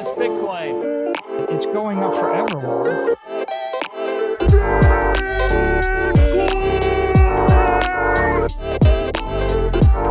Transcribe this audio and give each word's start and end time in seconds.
against 0.00 0.18
Bitcoin. 0.18 1.14
It's 1.50 1.66
going 1.66 1.98
up 1.98 2.14
forever, 2.14 3.16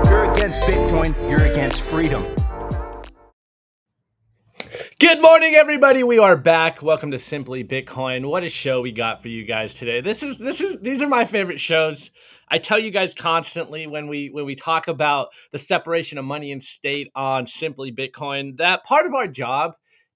You're 0.05 0.33
against 0.33 0.59
Bitcoin, 0.61 1.29
you're 1.29 1.41
against 1.41 1.81
freedom. 1.81 2.27
Good 4.99 5.21
morning, 5.21 5.55
everybody. 5.55 6.03
We 6.03 6.19
are 6.19 6.37
back. 6.37 6.83
Welcome 6.83 7.11
to 7.11 7.19
Simply 7.19 7.63
Bitcoin. 7.63 8.27
What 8.27 8.43
a 8.43 8.49
show 8.49 8.81
we 8.81 8.91
got 8.91 9.23
for 9.23 9.29
you 9.29 9.43
guys 9.43 9.73
today. 9.73 10.01
This 10.01 10.21
is 10.21 10.37
this 10.37 10.61
is 10.61 10.77
these 10.81 11.01
are 11.01 11.07
my 11.07 11.25
favorite 11.25 11.59
shows. 11.59 12.11
I 12.51 12.57
tell 12.57 12.79
you 12.79 12.91
guys 12.91 13.13
constantly 13.13 13.87
when 13.87 14.07
we 14.07 14.29
when 14.29 14.45
we 14.45 14.55
talk 14.55 14.87
about 14.87 15.29
the 15.51 15.57
separation 15.57 16.17
of 16.17 16.25
money 16.25 16.51
and 16.51 16.61
state 16.61 17.11
on 17.15 17.47
Simply 17.47 17.91
Bitcoin 17.91 18.57
that 18.57 18.83
part 18.83 19.05
of 19.05 19.13
our 19.13 19.27
job 19.27 19.73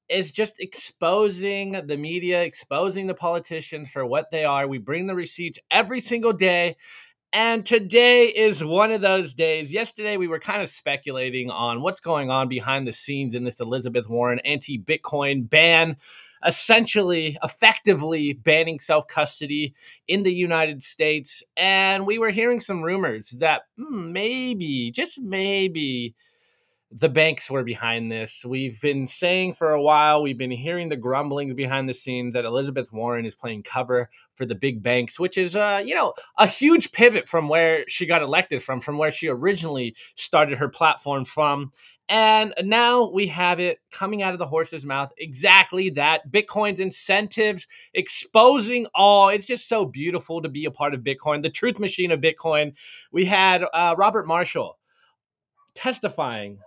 is 0.09 0.31
just 0.31 0.59
exposing 0.59 1.87
the 1.87 1.97
media, 1.97 2.43
exposing 2.43 3.07
the 3.07 3.13
politicians 3.13 3.89
for 3.89 4.05
what 4.05 4.31
they 4.31 4.45
are. 4.45 4.67
We 4.67 4.77
bring 4.77 5.07
the 5.07 5.15
receipts 5.15 5.59
every 5.71 5.99
single 5.99 6.33
day. 6.33 6.75
And 7.31 7.65
today 7.65 8.27
is 8.27 8.63
one 8.63 8.91
of 8.91 9.01
those 9.01 9.33
days. 9.33 9.73
Yesterday, 9.73 10.17
we 10.17 10.27
were 10.27 10.39
kind 10.39 10.61
of 10.61 10.69
speculating 10.69 11.49
on 11.49 11.81
what's 11.81 11.99
going 11.99 12.29
on 12.29 12.47
behind 12.47 12.87
the 12.87 12.93
scenes 12.93 13.33
in 13.33 13.43
this 13.43 13.59
Elizabeth 13.59 14.07
Warren 14.07 14.39
anti 14.45 14.77
Bitcoin 14.77 15.49
ban, 15.49 15.97
essentially, 16.45 17.35
effectively 17.41 18.33
banning 18.33 18.77
self 18.77 19.07
custody 19.07 19.73
in 20.07 20.21
the 20.21 20.33
United 20.33 20.83
States. 20.83 21.41
And 21.57 22.05
we 22.05 22.19
were 22.19 22.29
hearing 22.29 22.59
some 22.59 22.83
rumors 22.83 23.29
that 23.39 23.63
hmm, 23.79 24.11
maybe, 24.13 24.91
just 24.91 25.19
maybe, 25.19 26.13
the 26.95 27.09
banks 27.09 27.49
were 27.49 27.63
behind 27.63 28.11
this. 28.11 28.45
We've 28.45 28.79
been 28.79 29.07
saying 29.07 29.55
for 29.55 29.71
a 29.71 29.81
while, 29.81 30.21
we've 30.21 30.37
been 30.37 30.51
hearing 30.51 30.89
the 30.89 30.95
grumblings 30.95 31.55
behind 31.55 31.89
the 31.89 31.93
scenes 31.93 32.35
that 32.35 32.45
Elizabeth 32.45 32.93
Warren 32.93 33.25
is 33.25 33.35
playing 33.35 33.63
cover 33.63 34.09
for 34.35 34.45
the 34.45 34.55
big 34.55 34.83
banks, 34.83 35.19
which 35.19 35.37
is, 35.37 35.55
uh, 35.55 35.81
you 35.83 35.95
know, 35.95 36.13
a 36.37 36.45
huge 36.45 36.91
pivot 36.91 37.27
from 37.27 37.49
where 37.49 37.83
she 37.87 38.05
got 38.05 38.21
elected 38.21 38.61
from, 38.61 38.79
from 38.79 38.97
where 38.97 39.11
she 39.11 39.27
originally 39.27 39.95
started 40.15 40.59
her 40.59 40.69
platform 40.69 41.25
from. 41.25 41.71
And 42.09 42.53
now 42.61 43.09
we 43.09 43.27
have 43.27 43.59
it 43.59 43.79
coming 43.91 44.21
out 44.21 44.33
of 44.33 44.39
the 44.39 44.45
horse's 44.45 44.85
mouth 44.85 45.11
exactly 45.17 45.89
that 45.91 46.31
Bitcoin's 46.31 46.79
incentives 46.79 47.65
exposing 47.93 48.85
all. 48.93 49.29
It's 49.29 49.47
just 49.47 49.67
so 49.67 49.85
beautiful 49.85 50.41
to 50.41 50.49
be 50.49 50.65
a 50.65 50.71
part 50.71 50.93
of 50.93 51.01
Bitcoin, 51.01 51.41
the 51.41 51.49
truth 51.49 51.79
machine 51.79 52.11
of 52.11 52.21
Bitcoin. 52.21 52.73
We 53.11 53.25
had 53.25 53.63
uh, 53.73 53.95
Robert 53.97 54.27
Marshall 54.27 54.77
testifying 55.73 56.59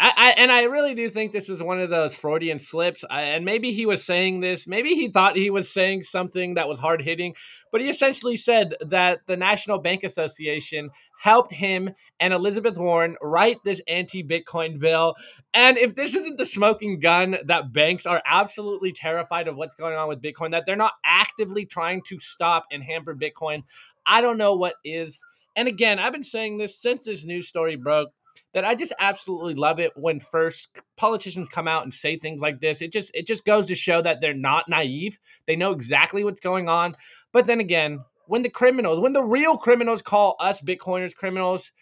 I, 0.00 0.12
I, 0.16 0.30
and 0.36 0.52
I 0.52 0.62
really 0.62 0.94
do 0.94 1.10
think 1.10 1.32
this 1.32 1.48
is 1.48 1.60
one 1.60 1.80
of 1.80 1.90
those 1.90 2.14
Freudian 2.14 2.60
slips. 2.60 3.04
I, 3.10 3.22
and 3.22 3.44
maybe 3.44 3.72
he 3.72 3.84
was 3.84 4.04
saying 4.04 4.40
this. 4.40 4.66
Maybe 4.66 4.90
he 4.90 5.08
thought 5.08 5.36
he 5.36 5.50
was 5.50 5.68
saying 5.68 6.04
something 6.04 6.54
that 6.54 6.68
was 6.68 6.78
hard 6.78 7.02
hitting, 7.02 7.34
but 7.72 7.80
he 7.80 7.88
essentially 7.88 8.36
said 8.36 8.76
that 8.80 9.26
the 9.26 9.36
National 9.36 9.78
Bank 9.78 10.04
Association 10.04 10.90
helped 11.20 11.52
him 11.52 11.90
and 12.20 12.32
Elizabeth 12.32 12.78
Warren 12.78 13.16
write 13.20 13.56
this 13.64 13.82
anti-Bitcoin 13.88 14.78
bill. 14.78 15.16
And 15.52 15.76
if 15.76 15.96
this 15.96 16.14
isn't 16.14 16.38
the 16.38 16.46
smoking 16.46 17.00
gun 17.00 17.36
that 17.44 17.72
banks 17.72 18.06
are 18.06 18.22
absolutely 18.24 18.92
terrified 18.92 19.48
of 19.48 19.56
what's 19.56 19.74
going 19.74 19.96
on 19.96 20.08
with 20.08 20.22
Bitcoin, 20.22 20.52
that 20.52 20.64
they're 20.64 20.76
not 20.76 20.92
actively 21.04 21.66
trying 21.66 22.02
to 22.02 22.20
stop 22.20 22.66
and 22.70 22.84
hamper 22.84 23.16
Bitcoin, 23.16 23.64
I 24.06 24.20
don't 24.20 24.38
know 24.38 24.54
what 24.54 24.76
is. 24.84 25.20
And 25.56 25.66
again, 25.66 25.98
I've 25.98 26.12
been 26.12 26.22
saying 26.22 26.58
this 26.58 26.80
since 26.80 27.04
this 27.04 27.24
news 27.24 27.48
story 27.48 27.74
broke 27.74 28.10
that 28.54 28.64
I 28.64 28.74
just 28.74 28.92
absolutely 28.98 29.54
love 29.54 29.78
it 29.78 29.92
when 29.96 30.20
first 30.20 30.68
politicians 30.96 31.48
come 31.48 31.68
out 31.68 31.82
and 31.82 31.92
say 31.92 32.16
things 32.18 32.40
like 32.40 32.60
this. 32.60 32.80
It 32.80 32.92
just 32.92 33.10
it 33.14 33.26
just 33.26 33.44
goes 33.44 33.66
to 33.66 33.74
show 33.74 34.00
that 34.02 34.20
they're 34.20 34.34
not 34.34 34.68
naive. 34.68 35.18
They 35.46 35.56
know 35.56 35.72
exactly 35.72 36.24
what's 36.24 36.40
going 36.40 36.68
on. 36.68 36.94
But 37.32 37.46
then 37.46 37.60
again, 37.60 38.00
when 38.26 38.42
the 38.42 38.50
criminals, 38.50 39.00
when 39.00 39.12
the 39.12 39.24
real 39.24 39.56
criminals 39.56 40.02
call 40.02 40.36
us 40.40 40.60
Bitcoiners 40.62 41.14
criminals, 41.14 41.72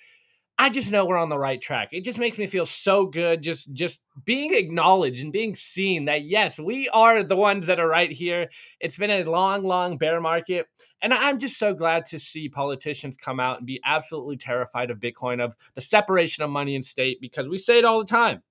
I 0.59 0.71
just 0.71 0.91
know 0.91 1.05
we're 1.05 1.19
on 1.19 1.28
the 1.28 1.39
right 1.39 1.61
track. 1.61 1.91
It 1.93 2.03
just 2.03 2.19
makes 2.19 2.39
me 2.39 2.47
feel 2.47 2.65
so 2.65 3.05
good 3.06 3.43
just 3.43 3.72
just 3.75 4.03
being 4.25 4.55
acknowledged 4.55 5.22
and 5.22 5.33
being 5.33 5.55
seen 5.55 6.06
that 6.06 6.25
yes, 6.25 6.59
we 6.59 6.89
are 6.89 7.22
the 7.22 7.37
ones 7.37 7.67
that 7.67 7.78
are 7.78 7.89
right 7.89 8.11
here. 8.11 8.49
It's 8.81 8.97
been 8.97 9.11
a 9.11 9.25
long 9.25 9.65
long 9.65 9.99
bear 9.99 10.21
market 10.21 10.66
and 11.03 11.12
I'm 11.12 11.39
just 11.39 11.59
so 11.59 11.75
glad 11.75 12.06
to 12.06 12.19
see 12.19 12.49
politicians 12.49 13.19
come 13.19 13.39
out 13.39 13.59
and 13.59 13.66
be 13.66 13.81
absolutely 13.84 14.39
terrified 14.39 14.91
of 14.91 14.99
Bitcoin 14.99 15.45
of 15.45 15.55
the 15.75 15.83
separation 15.83 16.43
of 16.43 16.49
money 16.49 16.75
and 16.75 16.84
state 16.84 17.21
because 17.21 17.49
we 17.49 17.59
say 17.59 17.78
it 17.78 17.84
all 17.84 17.99
the 17.99 18.06
time. 18.06 18.43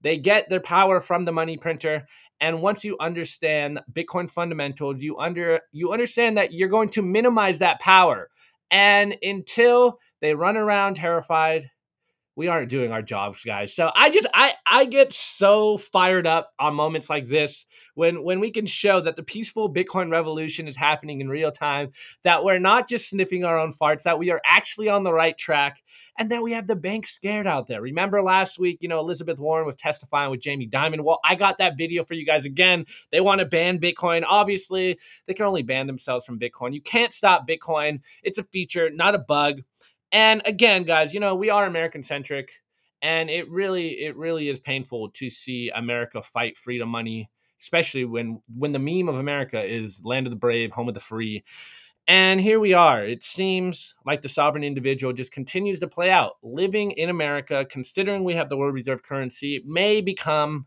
They 0.00 0.16
get 0.16 0.48
their 0.48 0.60
power 0.60 1.00
from 1.00 1.26
the 1.26 1.32
money 1.32 1.58
printer 1.58 2.06
and 2.40 2.62
once 2.62 2.82
you 2.82 2.96
understand 2.98 3.80
Bitcoin 3.92 4.28
fundamentals, 4.28 5.02
you 5.02 5.18
under 5.18 5.60
you 5.70 5.92
understand 5.92 6.38
that 6.38 6.54
you're 6.54 6.68
going 6.68 6.88
to 6.90 7.02
minimize 7.02 7.58
that 7.58 7.78
power. 7.78 8.30
And 8.70 9.16
until 9.22 9.98
they 10.22 10.34
run 10.34 10.56
around 10.56 10.94
terrified. 10.94 11.70
We 12.34 12.48
aren't 12.48 12.70
doing 12.70 12.92
our 12.92 13.02
jobs, 13.02 13.44
guys. 13.44 13.74
So 13.74 13.90
I 13.94 14.08
just 14.08 14.26
I 14.32 14.54
I 14.66 14.86
get 14.86 15.12
so 15.12 15.76
fired 15.76 16.26
up 16.26 16.50
on 16.58 16.74
moments 16.74 17.10
like 17.10 17.28
this 17.28 17.66
when 17.94 18.22
when 18.22 18.40
we 18.40 18.50
can 18.50 18.64
show 18.64 19.02
that 19.02 19.16
the 19.16 19.22
peaceful 19.22 19.70
Bitcoin 19.70 20.10
revolution 20.10 20.66
is 20.66 20.76
happening 20.76 21.20
in 21.20 21.28
real 21.28 21.52
time, 21.52 21.92
that 22.24 22.42
we're 22.42 22.58
not 22.58 22.88
just 22.88 23.10
sniffing 23.10 23.44
our 23.44 23.58
own 23.58 23.70
farts, 23.70 24.04
that 24.04 24.18
we 24.18 24.30
are 24.30 24.40
actually 24.46 24.88
on 24.88 25.02
the 25.02 25.12
right 25.12 25.36
track, 25.36 25.82
and 26.18 26.30
that 26.30 26.42
we 26.42 26.52
have 26.52 26.68
the 26.68 26.76
bank 26.76 27.06
scared 27.06 27.46
out 27.46 27.66
there. 27.66 27.82
Remember 27.82 28.22
last 28.22 28.58
week, 28.58 28.78
you 28.80 28.88
know, 28.88 29.00
Elizabeth 29.00 29.38
Warren 29.38 29.66
was 29.66 29.76
testifying 29.76 30.30
with 30.30 30.40
Jamie 30.40 30.68
Dimon. 30.68 31.02
Well, 31.02 31.20
I 31.22 31.34
got 31.34 31.58
that 31.58 31.76
video 31.76 32.02
for 32.02 32.14
you 32.14 32.24
guys 32.24 32.46
again. 32.46 32.86
They 33.10 33.20
want 33.20 33.40
to 33.40 33.44
ban 33.44 33.78
Bitcoin. 33.78 34.22
Obviously, 34.26 34.98
they 35.26 35.34
can 35.34 35.44
only 35.44 35.62
ban 35.62 35.86
themselves 35.86 36.24
from 36.24 36.38
Bitcoin. 36.40 36.72
You 36.72 36.80
can't 36.80 37.12
stop 37.12 37.46
Bitcoin. 37.46 38.00
It's 38.22 38.38
a 38.38 38.44
feature, 38.44 38.88
not 38.88 39.14
a 39.14 39.18
bug. 39.18 39.60
And 40.12 40.42
again, 40.44 40.84
guys, 40.84 41.14
you 41.14 41.20
know, 41.20 41.34
we 41.34 41.50
are 41.50 41.64
American 41.64 42.02
centric 42.02 42.62
and 43.02 43.28
it 43.28 43.50
really 43.50 44.04
it 44.04 44.16
really 44.16 44.48
is 44.48 44.60
painful 44.60 45.10
to 45.10 45.28
see 45.28 45.70
America 45.74 46.22
fight 46.22 46.56
freedom 46.56 46.88
money, 46.88 47.28
especially 47.60 48.04
when 48.04 48.40
when 48.56 48.72
the 48.72 48.78
meme 48.78 49.08
of 49.08 49.16
America 49.16 49.62
is 49.62 50.02
land 50.04 50.26
of 50.26 50.30
the 50.30 50.36
brave, 50.36 50.72
home 50.72 50.88
of 50.88 50.94
the 50.94 51.00
free. 51.00 51.42
And 52.08 52.40
here 52.40 52.58
we 52.58 52.74
are. 52.74 53.04
It 53.04 53.22
seems 53.22 53.94
like 54.04 54.22
the 54.22 54.28
sovereign 54.28 54.64
individual 54.64 55.12
just 55.12 55.32
continues 55.32 55.78
to 55.80 55.88
play 55.88 56.10
out. 56.10 56.32
Living 56.42 56.90
in 56.92 57.08
America, 57.08 57.64
considering 57.68 58.24
we 58.24 58.34
have 58.34 58.48
the 58.48 58.56
world 58.56 58.74
reserve 58.74 59.04
currency, 59.04 59.62
may 59.64 60.00
become 60.00 60.66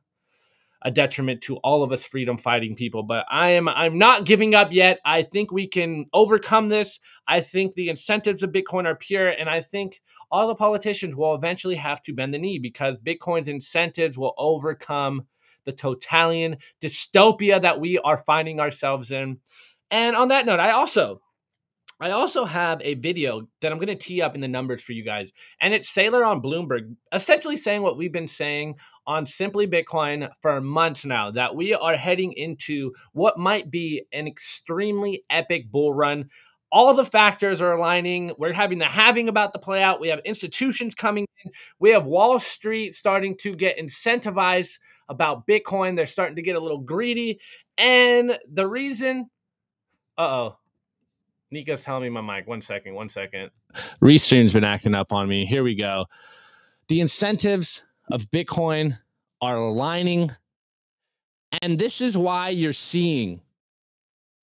a 0.86 0.92
detriment 0.92 1.42
to 1.42 1.58
all 1.58 1.82
of 1.82 1.92
us 1.92 2.06
freedom 2.06 2.38
fighting 2.38 2.76
people 2.76 3.02
but 3.02 3.26
i 3.30 3.50
am 3.50 3.68
i'm 3.68 3.98
not 3.98 4.24
giving 4.24 4.54
up 4.54 4.72
yet. 4.72 5.00
I 5.04 5.24
think 5.24 5.52
we 5.52 5.68
can 5.68 6.06
overcome 6.14 6.70
this. 6.70 7.00
I 7.28 7.42
think 7.42 7.74
the 7.74 7.90
incentives 7.90 8.44
of 8.44 8.52
bitcoin 8.52 8.86
are 8.86 8.96
pure 8.96 9.28
and 9.28 9.50
i 9.50 9.62
think 9.62 10.02
all 10.32 10.48
the 10.48 10.56
politicians 10.56 11.16
will 11.16 11.34
eventually 11.34 11.76
have 11.76 12.02
to 12.04 12.14
bend 12.14 12.34
the 12.34 12.38
knee 12.38 12.60
because 12.60 12.98
bitcoin's 13.00 13.48
incentives 13.48 14.18
will 14.18 14.36
overcome 14.38 15.24
the 15.66 15.72
totalitarian 15.74 16.58
dystopia 16.80 17.60
that 17.60 17.80
we 17.80 17.98
are 17.98 18.18
finding 18.18 18.60
ourselves 18.60 19.10
in. 19.10 19.40
And 19.90 20.16
on 20.16 20.28
that 20.28 20.46
note 20.46 20.60
i 20.60 20.72
also 20.72 21.22
I 22.00 22.12
also 22.12 22.44
have 22.44 22.82
a 22.82 22.96
video 22.96 23.48
that 23.62 23.72
I'm 23.72 23.78
going 23.78 23.88
to 23.88 23.96
tee 23.96 24.22
up 24.22 24.36
in 24.36 24.42
the 24.42 24.50
numbers 24.50 24.84
for 24.84 24.92
you 24.92 25.04
guys. 25.04 25.32
And 25.62 25.74
it's 25.74 25.94
Saylor 25.94 26.28
on 26.28 26.42
Bloomberg, 26.42 26.96
essentially 27.14 27.56
saying 27.56 27.84
what 27.84 27.96
we've 27.96 28.12
been 28.12 28.28
saying 28.28 28.76
on 29.08 29.26
Simply 29.26 29.66
Bitcoin 29.66 30.30
for 30.42 30.60
months 30.60 31.06
now 31.06 31.32
that 31.32 31.56
we 31.56 31.74
are 31.74 31.96
heading 31.96 32.34
into 32.34 32.92
what 33.14 33.38
might 33.38 33.72
be 33.72 34.06
an 34.12 34.28
extremely 34.28 35.24
epic 35.30 35.72
bull 35.72 35.94
run. 35.94 36.30
All 36.70 36.94
the 36.94 37.06
factors 37.06 37.62
are 37.62 37.72
aligning. 37.72 38.34
We're 38.38 38.52
having 38.52 38.80
the 38.80 38.86
halving 38.86 39.30
about 39.30 39.54
the 39.54 39.60
play 39.60 39.82
out. 39.82 40.02
We 40.02 40.10
have 40.10 40.20
institutions 40.26 40.96
coming 40.96 41.26
in. 41.46 41.52
We 41.80 41.92
have 41.92 42.06
Wall 42.06 42.40
Street 42.40 42.94
starting 42.94 43.38
to 43.38 43.54
get 43.54 43.78
incentivized 43.78 44.80
about 45.08 45.48
Bitcoin. 45.48 45.96
They're 45.96 46.08
starting 46.08 46.36
to 46.36 46.42
get 46.42 46.58
a 46.58 46.60
little 46.60 46.80
greedy. 46.80 47.40
And 47.78 48.38
the 48.52 48.68
reason, 48.68 49.30
uh 50.18 50.22
oh, 50.22 50.58
Nico's 51.52 51.84
telling 51.84 52.04
me 52.04 52.10
my 52.10 52.22
mic. 52.22 52.48
One 52.48 52.62
second, 52.62 52.96
one 52.96 53.10
second. 53.10 53.52
Restream's 54.02 54.54
been 54.54 54.64
acting 54.64 54.96
up 54.96 55.12
on 55.12 55.28
me. 55.28 55.46
Here 55.46 55.64
we 55.64 55.76
go. 55.76 56.06
The 56.88 57.02
incentives 57.02 57.84
of 58.12 58.30
Bitcoin 58.32 58.98
are 59.42 59.58
aligning. 59.58 60.32
And 61.62 61.80
this 61.80 62.02
is 62.02 62.18
why 62.18 62.50
you're 62.50 62.74
seeing 62.74 63.42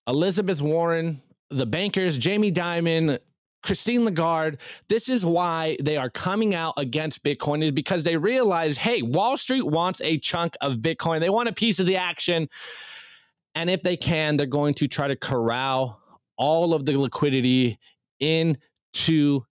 Elizabeth 0.07 0.61
Warren, 0.61 1.21
the 1.49 1.65
bankers, 1.65 2.17
Jamie 2.17 2.51
Dimon, 2.51 3.19
Christine 3.63 4.03
Lagarde, 4.03 4.57
this 4.89 5.07
is 5.07 5.25
why 5.25 5.77
they 5.81 5.95
are 5.95 6.09
coming 6.09 6.53
out 6.53 6.73
against 6.77 7.23
Bitcoin 7.23 7.63
is 7.63 7.71
because 7.71 8.03
they 8.03 8.17
realize, 8.17 8.77
hey, 8.77 9.01
Wall 9.01 9.37
Street 9.37 9.65
wants 9.65 10.01
a 10.01 10.17
chunk 10.17 10.55
of 10.61 10.75
Bitcoin. 10.75 11.21
They 11.21 11.29
want 11.29 11.47
a 11.47 11.53
piece 11.53 11.79
of 11.79 11.85
the 11.85 11.95
action. 11.95 12.49
And 13.55 13.69
if 13.69 13.81
they 13.81 13.95
can, 13.95 14.35
they're 14.35 14.45
going 14.45 14.73
to 14.75 14.87
try 14.87 15.07
to 15.07 15.15
corral 15.15 16.02
all 16.37 16.73
of 16.73 16.85
the 16.85 16.97
liquidity 16.99 17.79
into 18.19 19.45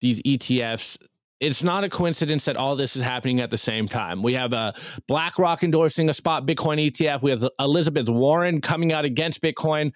these 0.00 0.22
ETFs 0.22 0.98
it's 1.40 1.62
not 1.62 1.84
a 1.84 1.88
coincidence 1.88 2.46
that 2.46 2.56
all 2.56 2.74
this 2.74 2.96
is 2.96 3.02
happening 3.02 3.40
at 3.40 3.50
the 3.50 3.58
same 3.58 3.86
time. 3.86 4.22
We 4.22 4.34
have 4.34 4.52
uh, 4.52 4.72
BlackRock 5.06 5.62
endorsing 5.62 6.10
a 6.10 6.14
spot 6.14 6.46
Bitcoin 6.46 6.84
ETF. 6.90 7.22
We 7.22 7.30
have 7.30 7.48
Elizabeth 7.60 8.08
Warren 8.08 8.60
coming 8.60 8.92
out 8.92 9.04
against 9.04 9.40
Bitcoin. 9.40 9.92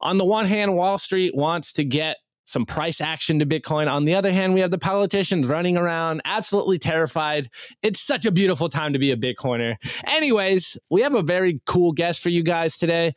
On 0.00 0.18
the 0.18 0.24
one 0.24 0.46
hand, 0.46 0.76
Wall 0.76 0.98
Street 0.98 1.34
wants 1.34 1.72
to 1.74 1.84
get 1.84 2.18
some 2.44 2.64
price 2.64 3.00
action 3.00 3.38
to 3.38 3.46
Bitcoin. 3.46 3.90
On 3.90 4.04
the 4.04 4.14
other 4.14 4.32
hand, 4.32 4.54
we 4.54 4.60
have 4.60 4.70
the 4.70 4.78
politicians 4.78 5.46
running 5.46 5.76
around 5.76 6.20
absolutely 6.24 6.78
terrified. 6.78 7.48
It's 7.82 8.00
such 8.00 8.26
a 8.26 8.32
beautiful 8.32 8.68
time 8.68 8.92
to 8.92 8.98
be 8.98 9.10
a 9.10 9.16
Bitcoiner. 9.16 9.76
Anyways, 10.06 10.76
we 10.90 11.02
have 11.02 11.14
a 11.14 11.22
very 11.22 11.60
cool 11.66 11.92
guest 11.92 12.22
for 12.22 12.30
you 12.30 12.42
guys 12.42 12.76
today. 12.76 13.14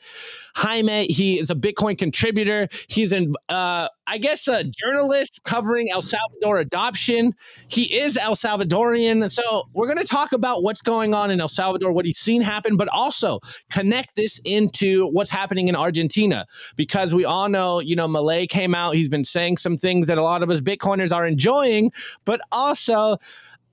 Jaime, 0.56 1.08
he 1.08 1.40
is 1.40 1.50
a 1.50 1.56
Bitcoin 1.56 1.98
contributor. 1.98 2.70
He's 2.88 3.12
in, 3.12 3.34
uh, 3.50 3.90
I 4.08 4.18
guess, 4.20 4.48
a 4.48 4.64
journalist 4.64 5.42
covering 5.44 5.90
El 5.92 6.02
Salvador 6.02 6.60
adoption. 6.60 7.34
He 7.68 7.98
is 7.98 8.18
El 8.18 8.36
Salvadorian. 8.36 9.30
So 9.32 9.64
we're 9.74 9.88
going 9.88 9.98
to 9.98 10.06
talk 10.06 10.32
about 10.32 10.64
what's 10.64 10.82
going 10.82 11.14
on 11.14 11.32
in 11.32 11.42
El 11.42 11.48
Salvador, 11.48 11.92
what 11.92 12.06
he's 12.06 12.20
seen 12.20 12.42
happen, 12.42 12.78
but 12.78 12.88
also 12.90 13.40
connect 13.70 14.16
this 14.16 14.40
into 14.46 15.08
what's 15.08 15.30
happening 15.30 15.68
in 15.68 15.76
Argentina 15.76 16.46
because 16.76 17.14
we 17.14 17.26
all 17.26 17.50
know, 17.50 17.80
you 17.80 17.96
know, 17.96 18.08
Milei 18.08 18.48
came 18.48 18.76
out. 18.76 18.96
He's 18.96 19.10
been 19.10 19.15
saying 19.24 19.58
some 19.58 19.78
things 19.78 20.08
that 20.08 20.18
a 20.18 20.24
lot 20.24 20.44
of 20.44 20.50
us 20.50 20.62
Bitcoiners 20.62 21.16
are 21.16 21.26
enjoying, 21.26 21.92
but 22.26 22.42
also 22.52 23.18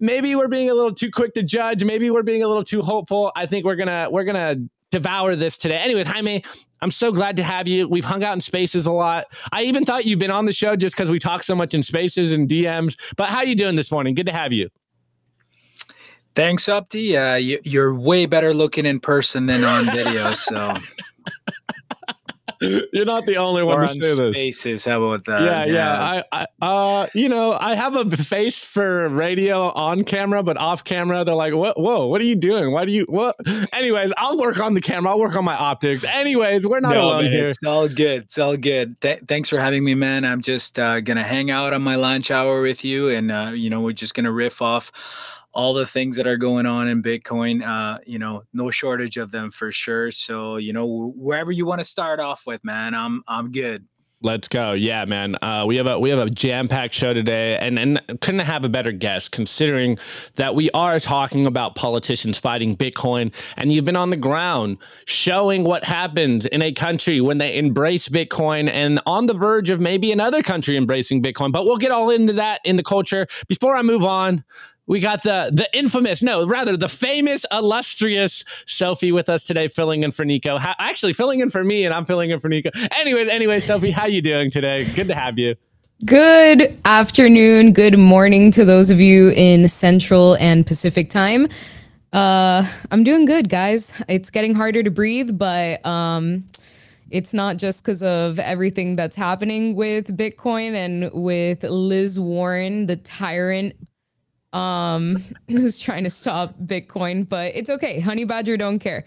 maybe 0.00 0.34
we're 0.34 0.48
being 0.48 0.68
a 0.68 0.74
little 0.74 0.92
too 0.92 1.10
quick 1.10 1.34
to 1.34 1.42
judge. 1.42 1.84
Maybe 1.84 2.10
we're 2.10 2.22
being 2.22 2.42
a 2.42 2.48
little 2.48 2.64
too 2.64 2.82
hopeful. 2.82 3.32
I 3.34 3.46
think 3.46 3.64
we're 3.64 3.76
gonna 3.76 4.08
we're 4.10 4.24
gonna 4.24 4.56
devour 4.90 5.34
this 5.34 5.56
today. 5.56 5.78
Anyway, 5.78 6.04
Jaime, 6.04 6.44
I'm 6.82 6.90
so 6.90 7.10
glad 7.10 7.36
to 7.36 7.42
have 7.42 7.66
you. 7.66 7.88
We've 7.88 8.04
hung 8.04 8.22
out 8.22 8.34
in 8.34 8.40
spaces 8.40 8.86
a 8.86 8.92
lot. 8.92 9.26
I 9.52 9.62
even 9.62 9.84
thought 9.84 10.04
you've 10.04 10.18
been 10.18 10.30
on 10.30 10.44
the 10.44 10.52
show 10.52 10.76
just 10.76 10.94
because 10.94 11.10
we 11.10 11.18
talk 11.18 11.42
so 11.44 11.54
much 11.54 11.74
in 11.74 11.82
spaces 11.82 12.32
and 12.32 12.48
DMs. 12.48 12.96
But 13.16 13.30
how 13.30 13.42
you 13.42 13.54
doing 13.54 13.76
this 13.76 13.90
morning? 13.90 14.14
Good 14.14 14.26
to 14.26 14.32
have 14.32 14.52
you. 14.52 14.68
Thanks, 16.34 16.64
Opti. 16.64 17.14
Uh, 17.14 17.36
you, 17.36 17.80
are 17.80 17.94
way 17.94 18.26
better 18.26 18.54
looking 18.54 18.86
in 18.86 19.00
person 19.00 19.46
than 19.46 19.64
on 19.64 19.86
video. 19.86 20.32
So 20.32 20.74
You're 22.92 23.04
not 23.04 23.26
the 23.26 23.36
only 23.36 23.62
one 23.62 23.80
to 23.80 24.02
say 24.02 24.32
spaces. 24.32 24.62
This. 24.62 24.84
How 24.84 25.02
about 25.02 25.24
that? 25.24 25.40
Yeah, 25.42 25.64
yeah. 25.64 25.72
yeah. 25.72 26.22
I, 26.32 26.46
I, 26.60 26.66
uh, 26.66 27.06
you 27.14 27.28
know, 27.28 27.56
I 27.58 27.74
have 27.74 27.96
a 27.96 28.08
face 28.16 28.64
for 28.64 29.08
radio 29.08 29.70
on 29.72 30.04
camera, 30.04 30.42
but 30.42 30.56
off 30.56 30.84
camera, 30.84 31.24
they're 31.24 31.34
like, 31.34 31.54
"What? 31.54 31.78
Whoa, 31.78 32.06
what 32.06 32.20
are 32.20 32.24
you 32.24 32.36
doing? 32.36 32.72
Why 32.72 32.84
do 32.84 32.92
you? 32.92 33.04
What?" 33.08 33.36
Anyways, 33.72 34.12
I'll 34.16 34.38
work 34.38 34.60
on 34.60 34.74
the 34.74 34.80
camera. 34.80 35.10
I'll 35.10 35.20
work 35.20 35.34
on 35.34 35.44
my 35.44 35.56
optics. 35.56 36.04
Anyways, 36.04 36.66
we're 36.66 36.80
not 36.80 36.94
no, 36.94 37.02
alone 37.02 37.24
man, 37.24 37.32
here. 37.32 37.48
It's 37.48 37.58
all 37.66 37.88
good. 37.88 38.22
It's 38.22 38.38
all 38.38 38.56
good. 38.56 39.00
Th- 39.00 39.20
thanks 39.26 39.48
for 39.48 39.58
having 39.58 39.84
me, 39.84 39.94
man. 39.94 40.24
I'm 40.24 40.40
just 40.40 40.78
uh, 40.78 41.00
gonna 41.00 41.24
hang 41.24 41.50
out 41.50 41.72
on 41.72 41.82
my 41.82 41.96
lunch 41.96 42.30
hour 42.30 42.62
with 42.62 42.84
you, 42.84 43.08
and 43.08 43.32
uh, 43.32 43.50
you 43.54 43.70
know, 43.70 43.80
we're 43.80 43.92
just 43.92 44.14
gonna 44.14 44.32
riff 44.32 44.62
off 44.62 44.92
all 45.54 45.74
the 45.74 45.86
things 45.86 46.16
that 46.16 46.26
are 46.26 46.36
going 46.36 46.66
on 46.66 46.88
in 46.88 47.02
Bitcoin. 47.02 47.66
Uh, 47.66 47.98
you 48.06 48.18
know, 48.18 48.42
no 48.52 48.70
shortage 48.70 49.16
of 49.16 49.30
them 49.30 49.50
for 49.50 49.70
sure. 49.70 50.10
So, 50.10 50.56
you 50.56 50.72
know, 50.72 51.12
wherever 51.16 51.52
you 51.52 51.66
want 51.66 51.80
to 51.80 51.84
start 51.84 52.20
off 52.20 52.46
with, 52.46 52.64
man, 52.64 52.94
I'm 52.94 53.22
I'm 53.28 53.50
good. 53.50 53.86
Let's 54.24 54.46
go. 54.46 54.72
Yeah, 54.72 55.04
man. 55.04 55.36
Uh, 55.42 55.64
we 55.66 55.74
have 55.76 55.88
a 55.88 55.98
we 55.98 56.08
have 56.10 56.20
a 56.20 56.30
jam 56.30 56.68
packed 56.68 56.94
show 56.94 57.12
today, 57.12 57.58
and 57.58 57.76
and 57.76 58.00
couldn't 58.20 58.40
have 58.40 58.64
a 58.64 58.68
better 58.68 58.92
guest 58.92 59.32
considering 59.32 59.98
that 60.36 60.54
we 60.54 60.70
are 60.70 61.00
talking 61.00 61.44
about 61.44 61.74
politicians 61.74 62.38
fighting 62.38 62.76
Bitcoin, 62.76 63.34
and 63.56 63.72
you've 63.72 63.84
been 63.84 63.96
on 63.96 64.10
the 64.10 64.16
ground 64.16 64.78
showing 65.06 65.64
what 65.64 65.84
happens 65.84 66.46
in 66.46 66.62
a 66.62 66.70
country 66.70 67.20
when 67.20 67.38
they 67.38 67.58
embrace 67.58 68.08
Bitcoin, 68.08 68.70
and 68.70 69.00
on 69.06 69.26
the 69.26 69.34
verge 69.34 69.70
of 69.70 69.80
maybe 69.80 70.12
another 70.12 70.40
country 70.40 70.76
embracing 70.76 71.20
Bitcoin. 71.20 71.50
But 71.50 71.64
we'll 71.64 71.76
get 71.76 71.90
all 71.90 72.08
into 72.08 72.34
that 72.34 72.60
in 72.64 72.76
the 72.76 72.84
culture. 72.84 73.26
Before 73.48 73.74
I 73.76 73.82
move 73.82 74.04
on, 74.04 74.44
we 74.86 75.00
got 75.00 75.22
the 75.22 75.50
the 75.52 75.68
infamous, 75.76 76.22
no, 76.22 76.46
rather 76.46 76.76
the 76.76 76.88
famous, 76.88 77.46
illustrious 77.52 78.44
Sophie 78.66 79.12
with 79.12 79.28
us 79.28 79.44
today, 79.44 79.68
filling 79.68 80.02
in 80.02 80.10
for 80.10 80.24
Nico. 80.24 80.58
How, 80.58 80.74
actually, 80.78 81.12
filling 81.12 81.40
in 81.40 81.50
for 81.50 81.62
me, 81.62 81.84
and 81.84 81.94
I'm 81.94 82.04
filling 82.04 82.30
in 82.30 82.40
for 82.40 82.48
Nico. 82.48 82.70
Anyways, 82.98 83.28
anyway, 83.28 83.60
Sophie, 83.60 83.90
how 83.90 84.06
you 84.06 84.22
doing 84.22 84.50
today? 84.50 84.84
Good 84.84 85.08
to 85.08 85.14
have 85.14 85.38
you. 85.38 85.54
Good 86.04 86.76
afternoon, 86.84 87.72
good 87.72 87.96
morning 87.96 88.50
to 88.52 88.64
those 88.64 88.90
of 88.90 89.00
you 89.00 89.30
in 89.30 89.68
Central 89.68 90.34
and 90.38 90.66
Pacific 90.66 91.10
time. 91.10 91.46
Uh, 92.12 92.66
I'm 92.90 93.04
doing 93.04 93.24
good, 93.24 93.48
guys. 93.48 93.94
It's 94.08 94.28
getting 94.28 94.52
harder 94.52 94.82
to 94.82 94.90
breathe, 94.90 95.38
but 95.38 95.84
um, 95.86 96.44
it's 97.10 97.32
not 97.32 97.56
just 97.56 97.84
because 97.84 98.02
of 98.02 98.40
everything 98.40 98.96
that's 98.96 99.14
happening 99.14 99.76
with 99.76 100.16
Bitcoin 100.16 100.74
and 100.74 101.10
with 101.12 101.62
Liz 101.62 102.18
Warren, 102.18 102.86
the 102.86 102.96
tyrant 102.96 103.74
um, 104.52 105.22
who's 105.48 105.78
trying 105.78 106.04
to 106.04 106.10
stop 106.10 106.54
Bitcoin, 106.58 107.28
but 107.28 107.54
it's 107.54 107.70
okay. 107.70 108.00
Honey 108.00 108.24
Badger 108.24 108.56
don't 108.56 108.78
care. 108.78 109.04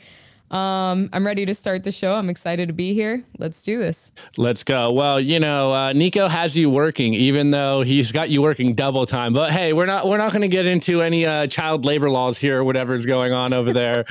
Um, 0.51 1.09
I'm 1.11 1.25
ready 1.25 1.43
to 1.47 1.55
start 1.55 1.83
the 1.83 1.91
show. 1.91 2.13
I'm 2.13 2.29
excited 2.29 2.67
to 2.67 2.73
be 2.73 2.93
here. 2.93 3.23
Let's 3.39 3.63
do 3.63 3.79
this. 3.79 4.13
Let's 4.37 4.63
go. 4.63 4.91
Well, 4.91 5.19
you 5.19 5.39
know, 5.39 5.73
uh, 5.73 5.93
Nico 5.93 6.27
has 6.27 6.55
you 6.55 6.69
working, 6.69 7.15
even 7.15 7.49
though 7.49 7.81
he's 7.81 8.11
got 8.11 8.29
you 8.29 8.43
working 8.43 8.75
double 8.75 9.07
time. 9.07 9.33
But 9.33 9.51
hey, 9.51 9.73
we're 9.73 9.87
not 9.87 10.07
we're 10.07 10.19
not 10.19 10.31
going 10.31 10.43
to 10.43 10.47
get 10.47 10.67
into 10.67 11.01
any 11.01 11.25
uh, 11.25 11.47
child 11.47 11.83
labor 11.83 12.11
laws 12.11 12.37
here 12.37 12.59
or 12.59 12.63
whatever's 12.63 13.07
going 13.07 13.33
on 13.33 13.53
over 13.53 13.73
there. 13.73 14.05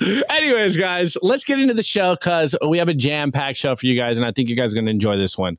Anyways, 0.30 0.76
guys, 0.76 1.16
let's 1.20 1.44
get 1.44 1.58
into 1.58 1.74
the 1.74 1.82
show 1.82 2.14
because 2.14 2.54
we 2.68 2.78
have 2.78 2.88
a 2.88 2.94
jam 2.94 3.32
packed 3.32 3.58
show 3.58 3.74
for 3.74 3.86
you 3.86 3.96
guys, 3.96 4.16
and 4.16 4.24
I 4.24 4.30
think 4.30 4.48
you 4.48 4.54
guys 4.54 4.72
are 4.72 4.76
going 4.76 4.86
to 4.86 4.92
enjoy 4.92 5.16
this 5.16 5.36
one 5.36 5.58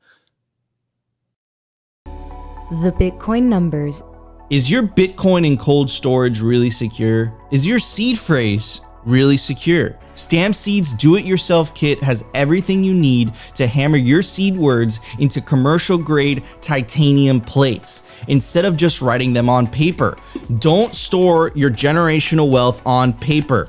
the 2.70 2.90
Bitcoin 2.90 3.44
numbers. 3.44 4.02
Is 4.50 4.68
your 4.68 4.82
Bitcoin 4.82 5.46
in 5.46 5.56
cold 5.56 5.88
storage 5.88 6.40
really 6.40 6.70
secure? 6.70 7.32
Is 7.52 7.64
your 7.64 7.78
seed 7.78 8.18
phrase 8.18 8.80
really 9.04 9.36
secure? 9.36 9.96
Stampseed's 10.16 10.92
do-it-yourself 10.94 11.72
kit 11.76 12.02
has 12.02 12.24
everything 12.34 12.82
you 12.82 12.92
need 12.92 13.32
to 13.54 13.68
hammer 13.68 13.98
your 13.98 14.20
seed 14.20 14.56
words 14.56 14.98
into 15.20 15.40
commercial 15.40 15.96
grade 15.96 16.42
titanium 16.60 17.40
plates 17.40 18.02
instead 18.26 18.64
of 18.64 18.76
just 18.76 19.00
writing 19.00 19.32
them 19.32 19.48
on 19.48 19.68
paper. 19.68 20.16
Don't 20.58 20.92
store 20.92 21.52
your 21.54 21.70
generational 21.70 22.50
wealth 22.50 22.82
on 22.84 23.12
paper 23.12 23.68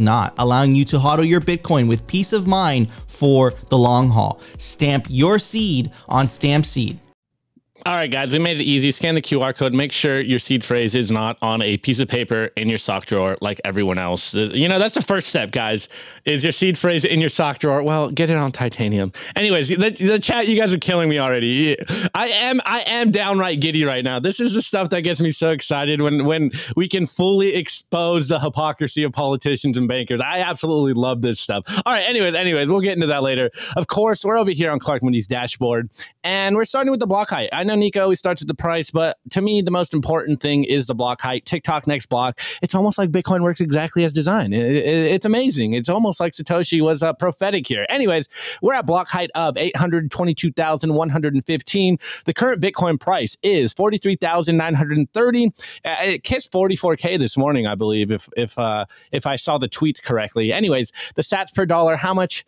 not, 0.00 0.34
allowing 0.38 0.74
you 0.74 0.84
to 0.86 0.98
hodl 0.98 1.26
your 1.26 1.40
Bitcoin 1.40 1.88
with 1.88 2.06
peace 2.06 2.32
of 2.32 2.46
mind 2.46 2.90
for 3.06 3.52
the 3.68 3.78
long 3.78 4.10
haul. 4.10 4.40
Stamp 4.56 5.06
your 5.08 5.38
seed 5.38 5.90
on 6.08 6.28
Stampseed. 6.28 6.98
All 7.86 7.94
right, 7.94 8.10
guys, 8.10 8.32
we 8.32 8.40
made 8.40 8.60
it 8.60 8.64
easy. 8.64 8.90
Scan 8.90 9.14
the 9.14 9.22
QR 9.22 9.54
code. 9.54 9.72
Make 9.72 9.92
sure 9.92 10.20
your 10.20 10.40
seed 10.40 10.64
phrase 10.64 10.96
is 10.96 11.12
not 11.12 11.38
on 11.40 11.62
a 11.62 11.76
piece 11.76 12.00
of 12.00 12.08
paper 12.08 12.50
in 12.56 12.68
your 12.68 12.76
sock 12.76 13.06
drawer 13.06 13.36
like 13.40 13.60
everyone 13.64 13.98
else. 13.98 14.34
You 14.34 14.68
know, 14.68 14.80
that's 14.80 14.94
the 14.94 15.00
first 15.00 15.28
step, 15.28 15.52
guys. 15.52 15.88
Is 16.24 16.42
your 16.42 16.52
seed 16.52 16.76
phrase 16.76 17.04
in 17.04 17.20
your 17.20 17.28
sock 17.28 17.60
drawer? 17.60 17.82
Well, 17.84 18.10
get 18.10 18.30
it 18.30 18.36
on 18.36 18.50
titanium. 18.50 19.12
Anyways, 19.36 19.68
the, 19.68 19.90
the 19.90 20.18
chat, 20.18 20.48
you 20.48 20.56
guys 20.56 20.74
are 20.74 20.78
killing 20.78 21.08
me 21.08 21.20
already. 21.20 21.76
I 22.14 22.26
am, 22.28 22.60
I 22.66 22.80
am 22.80 23.12
downright 23.12 23.60
giddy 23.60 23.84
right 23.84 24.04
now. 24.04 24.18
This 24.18 24.40
is 24.40 24.54
the 24.54 24.62
stuff 24.62 24.90
that 24.90 25.02
gets 25.02 25.20
me 25.20 25.30
so 25.30 25.50
excited 25.50 26.02
when 26.02 26.24
when 26.24 26.50
we 26.74 26.88
can 26.88 27.06
fully 27.06 27.54
expose 27.54 28.28
the 28.28 28.40
hypocrisy 28.40 29.04
of 29.04 29.12
politicians 29.12 29.78
and 29.78 29.86
bankers. 29.86 30.20
I 30.20 30.40
absolutely 30.40 30.94
love 30.94 31.22
this 31.22 31.38
stuff. 31.38 31.62
All 31.86 31.92
right, 31.92 32.02
anyways, 32.08 32.34
anyways, 32.34 32.68
we'll 32.68 32.80
get 32.80 32.94
into 32.94 33.06
that 33.06 33.22
later. 33.22 33.50
Of 33.76 33.86
course, 33.86 34.24
we're 34.24 34.36
over 34.36 34.50
here 34.50 34.72
on 34.72 34.80
Clark 34.80 35.04
Moody's 35.04 35.28
dashboard, 35.28 35.88
and 36.24 36.56
we're 36.56 36.64
starting 36.64 36.90
with 36.90 37.00
the 37.00 37.06
block 37.06 37.30
height. 37.30 37.48
I 37.52 37.64
know 37.68 37.76
Nico 37.76 38.02
always 38.02 38.18
starts 38.18 38.40
with 38.40 38.48
the 38.48 38.54
price, 38.54 38.90
but 38.90 39.18
to 39.30 39.40
me, 39.40 39.62
the 39.62 39.70
most 39.70 39.94
important 39.94 40.40
thing 40.40 40.64
is 40.64 40.86
the 40.86 40.94
block 40.94 41.20
height. 41.20 41.44
TikTok 41.44 41.86
next 41.86 42.06
block. 42.06 42.40
It's 42.62 42.74
almost 42.74 42.98
like 42.98 43.10
Bitcoin 43.10 43.42
works 43.42 43.60
exactly 43.60 44.02
as 44.04 44.12
designed. 44.12 44.54
It, 44.54 44.64
it, 44.64 44.84
it's 44.84 45.24
amazing. 45.24 45.74
It's 45.74 45.88
almost 45.88 46.20
like 46.20 46.32
Satoshi 46.32 46.82
was 46.82 47.02
uh, 47.02 47.12
prophetic 47.12 47.66
here. 47.66 47.86
Anyways, 47.88 48.28
we're 48.60 48.74
at 48.74 48.86
block 48.86 49.08
height 49.08 49.30
of 49.34 49.56
822,115. 49.56 51.98
The 52.24 52.34
current 52.34 52.62
Bitcoin 52.62 52.98
price 52.98 53.36
is 53.42 53.72
43,930. 53.72 55.52
Uh, 55.84 55.96
it 56.02 56.24
kissed 56.24 56.52
44K 56.52 57.18
this 57.18 57.36
morning, 57.36 57.66
I 57.66 57.74
believe, 57.74 58.10
if, 58.10 58.28
if, 58.36 58.58
uh, 58.58 58.86
if 59.12 59.26
I 59.26 59.36
saw 59.36 59.58
the 59.58 59.68
tweets 59.68 60.02
correctly. 60.02 60.52
Anyways, 60.52 60.92
the 61.14 61.22
sats 61.22 61.54
per 61.54 61.66
dollar, 61.66 61.96
how 61.96 62.14
much 62.14 62.44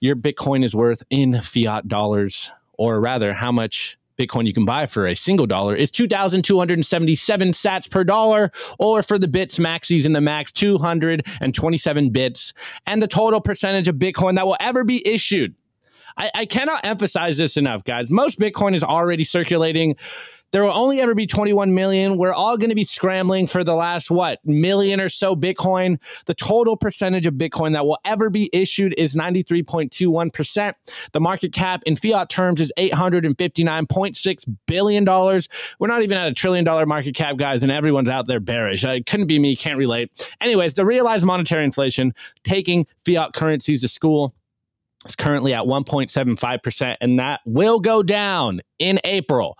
your 0.00 0.16
Bitcoin 0.16 0.64
is 0.64 0.74
worth 0.74 1.02
in 1.10 1.40
fiat 1.40 1.88
dollars, 1.88 2.50
or 2.78 3.00
rather, 3.00 3.34
how 3.34 3.52
much 3.52 3.98
Bitcoin 4.18 4.46
you 4.46 4.52
can 4.52 4.64
buy 4.64 4.86
for 4.86 5.06
a 5.06 5.14
single 5.14 5.46
dollar 5.46 5.74
is 5.74 5.90
2,277 5.90 7.48
sats 7.50 7.90
per 7.90 8.04
dollar, 8.04 8.50
or 8.78 9.02
for 9.02 9.18
the 9.18 9.28
bits 9.28 9.58
maxis 9.58 10.06
in 10.06 10.12
the 10.12 10.20
max, 10.20 10.52
227 10.52 12.10
bits. 12.10 12.52
And 12.86 13.02
the 13.02 13.08
total 13.08 13.40
percentage 13.40 13.88
of 13.88 13.96
Bitcoin 13.96 14.36
that 14.36 14.46
will 14.46 14.56
ever 14.60 14.84
be 14.84 15.06
issued. 15.06 15.54
I, 16.16 16.30
I 16.34 16.46
cannot 16.46 16.84
emphasize 16.84 17.36
this 17.36 17.56
enough, 17.56 17.84
guys. 17.84 18.10
Most 18.10 18.38
Bitcoin 18.38 18.74
is 18.74 18.82
already 18.82 19.24
circulating. 19.24 19.96
There 20.52 20.62
will 20.62 20.70
only 20.72 21.00
ever 21.00 21.14
be 21.14 21.26
21 21.26 21.74
million. 21.74 22.16
We're 22.16 22.32
all 22.32 22.56
going 22.56 22.70
to 22.70 22.76
be 22.76 22.84
scrambling 22.84 23.46
for 23.46 23.64
the 23.64 23.74
last, 23.74 24.10
what, 24.10 24.38
million 24.44 25.00
or 25.00 25.08
so 25.08 25.34
Bitcoin. 25.34 25.98
The 26.26 26.34
total 26.34 26.76
percentage 26.76 27.26
of 27.26 27.34
Bitcoin 27.34 27.72
that 27.72 27.84
will 27.84 27.98
ever 28.04 28.30
be 28.30 28.48
issued 28.52 28.94
is 28.96 29.14
93.21%. 29.14 30.72
The 31.12 31.20
market 31.20 31.52
cap 31.52 31.82
in 31.84 31.96
fiat 31.96 32.30
terms 32.30 32.60
is 32.60 32.72
$859.6 32.78 34.56
billion. 34.66 35.04
We're 35.78 35.86
not 35.88 36.02
even 36.02 36.16
at 36.16 36.28
a 36.28 36.34
trillion 36.34 36.64
dollar 36.64 36.86
market 36.86 37.14
cap, 37.14 37.36
guys, 37.36 37.62
and 37.62 37.72
everyone's 37.72 38.08
out 38.08 38.26
there 38.26 38.40
bearish. 38.40 38.84
Uh, 38.84 38.90
It 38.90 39.06
couldn't 39.06 39.26
be 39.26 39.38
me, 39.38 39.56
can't 39.56 39.78
relate. 39.78 40.10
Anyways, 40.40 40.74
the 40.74 40.86
realized 40.86 41.26
monetary 41.26 41.64
inflation, 41.64 42.14
taking 42.44 42.86
fiat 43.04 43.32
currencies 43.32 43.82
to 43.82 43.88
school, 43.88 44.34
is 45.08 45.16
currently 45.16 45.54
at 45.54 45.64
1.75%, 45.64 46.96
and 47.00 47.18
that 47.18 47.40
will 47.44 47.80
go 47.80 48.02
down 48.02 48.60
in 48.78 49.00
April. 49.04 49.58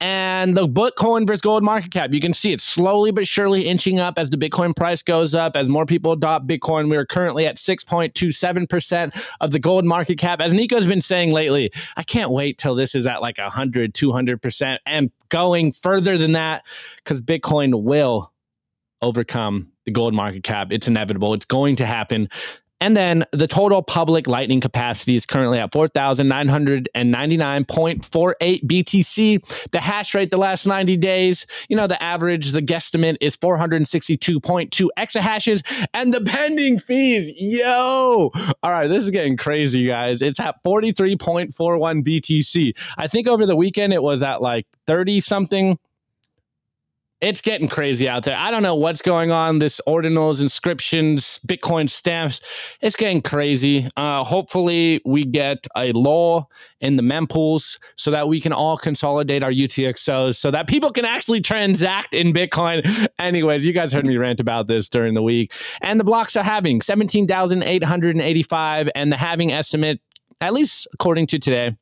And 0.00 0.56
the 0.56 0.68
Bitcoin 0.68 1.26
versus 1.26 1.40
gold 1.40 1.62
market 1.62 1.90
cap, 1.90 2.12
you 2.12 2.20
can 2.20 2.34
see 2.34 2.52
it's 2.52 2.64
slowly 2.64 3.10
but 3.10 3.26
surely 3.26 3.66
inching 3.66 3.98
up 3.98 4.18
as 4.18 4.30
the 4.30 4.36
Bitcoin 4.36 4.76
price 4.76 5.02
goes 5.02 5.34
up, 5.34 5.56
as 5.56 5.68
more 5.68 5.86
people 5.86 6.12
adopt 6.12 6.46
Bitcoin. 6.46 6.90
We 6.90 6.96
are 6.96 7.06
currently 7.06 7.46
at 7.46 7.56
6.27% 7.56 9.26
of 9.40 9.52
the 9.52 9.58
gold 9.58 9.84
market 9.84 10.18
cap. 10.18 10.40
As 10.40 10.52
Nico's 10.52 10.86
been 10.86 11.00
saying 11.00 11.32
lately, 11.32 11.70
I 11.96 12.02
can't 12.02 12.30
wait 12.30 12.58
till 12.58 12.74
this 12.74 12.94
is 12.94 13.06
at 13.06 13.22
like 13.22 13.38
100, 13.38 13.94
200%, 13.94 14.78
and 14.86 15.10
going 15.28 15.72
further 15.72 16.18
than 16.18 16.32
that, 16.32 16.64
because 16.96 17.20
Bitcoin 17.20 17.82
will 17.82 18.32
overcome 19.00 19.70
the 19.84 19.92
gold 19.92 20.12
market 20.12 20.42
cap. 20.42 20.72
It's 20.72 20.88
inevitable, 20.88 21.32
it's 21.34 21.44
going 21.44 21.76
to 21.76 21.86
happen. 21.86 22.28
And 22.80 22.96
then 22.96 23.24
the 23.32 23.48
total 23.48 23.82
public 23.82 24.26
lightning 24.26 24.60
capacity 24.60 25.16
is 25.16 25.26
currently 25.26 25.58
at 25.58 25.72
4,999.48 25.72 28.64
BTC. 28.64 29.70
The 29.70 29.80
hash 29.80 30.14
rate 30.14 30.30
the 30.30 30.36
last 30.36 30.66
90 30.66 30.96
days, 30.96 31.46
you 31.68 31.76
know, 31.76 31.86
the 31.86 32.02
average, 32.02 32.50
the 32.52 32.62
guesstimate 32.62 33.18
is 33.20 33.36
462.2 33.36 34.88
exahashes. 34.96 35.86
And 35.92 36.14
the 36.14 36.20
pending 36.20 36.78
fees, 36.78 37.34
yo, 37.38 38.30
all 38.62 38.70
right, 38.70 38.88
this 38.88 39.04
is 39.04 39.10
getting 39.10 39.36
crazy, 39.36 39.86
guys. 39.86 40.22
It's 40.22 40.40
at 40.40 40.62
43.41 40.64 41.52
BTC. 42.04 42.72
I 42.96 43.08
think 43.08 43.26
over 43.26 43.44
the 43.44 43.56
weekend 43.56 43.92
it 43.92 44.02
was 44.02 44.22
at 44.22 44.40
like 44.40 44.66
30 44.86 45.20
something 45.20 45.78
it's 47.20 47.40
getting 47.40 47.66
crazy 47.68 48.08
out 48.08 48.22
there. 48.22 48.36
I 48.36 48.52
don't 48.52 48.62
know 48.62 48.76
what's 48.76 49.02
going 49.02 49.32
on. 49.32 49.58
This 49.58 49.80
ordinals, 49.88 50.40
inscriptions, 50.40 51.40
Bitcoin 51.40 51.90
stamps, 51.90 52.40
it's 52.80 52.94
getting 52.94 53.22
crazy. 53.22 53.88
Uh, 53.96 54.22
hopefully, 54.22 55.00
we 55.04 55.24
get 55.24 55.66
a 55.76 55.90
law 55.92 56.46
in 56.80 56.94
the 56.96 57.02
mempools 57.02 57.80
so 57.96 58.12
that 58.12 58.28
we 58.28 58.40
can 58.40 58.52
all 58.52 58.76
consolidate 58.76 59.42
our 59.42 59.50
UTXOs 59.50 60.36
so 60.36 60.52
that 60.52 60.68
people 60.68 60.92
can 60.92 61.04
actually 61.04 61.40
transact 61.40 62.14
in 62.14 62.32
Bitcoin. 62.32 63.08
Anyways, 63.18 63.66
you 63.66 63.72
guys 63.72 63.92
heard 63.92 64.06
me 64.06 64.16
rant 64.16 64.38
about 64.38 64.68
this 64.68 64.88
during 64.88 65.14
the 65.14 65.22
week. 65.22 65.52
And 65.80 65.98
the 65.98 66.04
blocks 66.04 66.36
are 66.36 66.44
having 66.44 66.80
17,885, 66.80 68.90
and 68.94 69.10
the 69.10 69.16
halving 69.16 69.50
estimate, 69.52 70.00
at 70.40 70.52
least 70.52 70.86
according 70.94 71.26
to 71.28 71.38
today, 71.40 71.76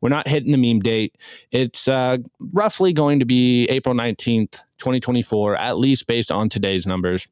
we're 0.00 0.08
not 0.08 0.28
hitting 0.28 0.52
the 0.52 0.58
meme 0.58 0.80
date. 0.80 1.16
It's 1.50 1.88
uh, 1.88 2.18
roughly 2.38 2.92
going 2.92 3.18
to 3.18 3.24
be 3.24 3.66
April 3.66 3.94
19th, 3.94 4.60
2024, 4.78 5.56
at 5.56 5.78
least 5.78 6.06
based 6.06 6.32
on 6.32 6.48
today's 6.48 6.86
numbers. 6.86 7.28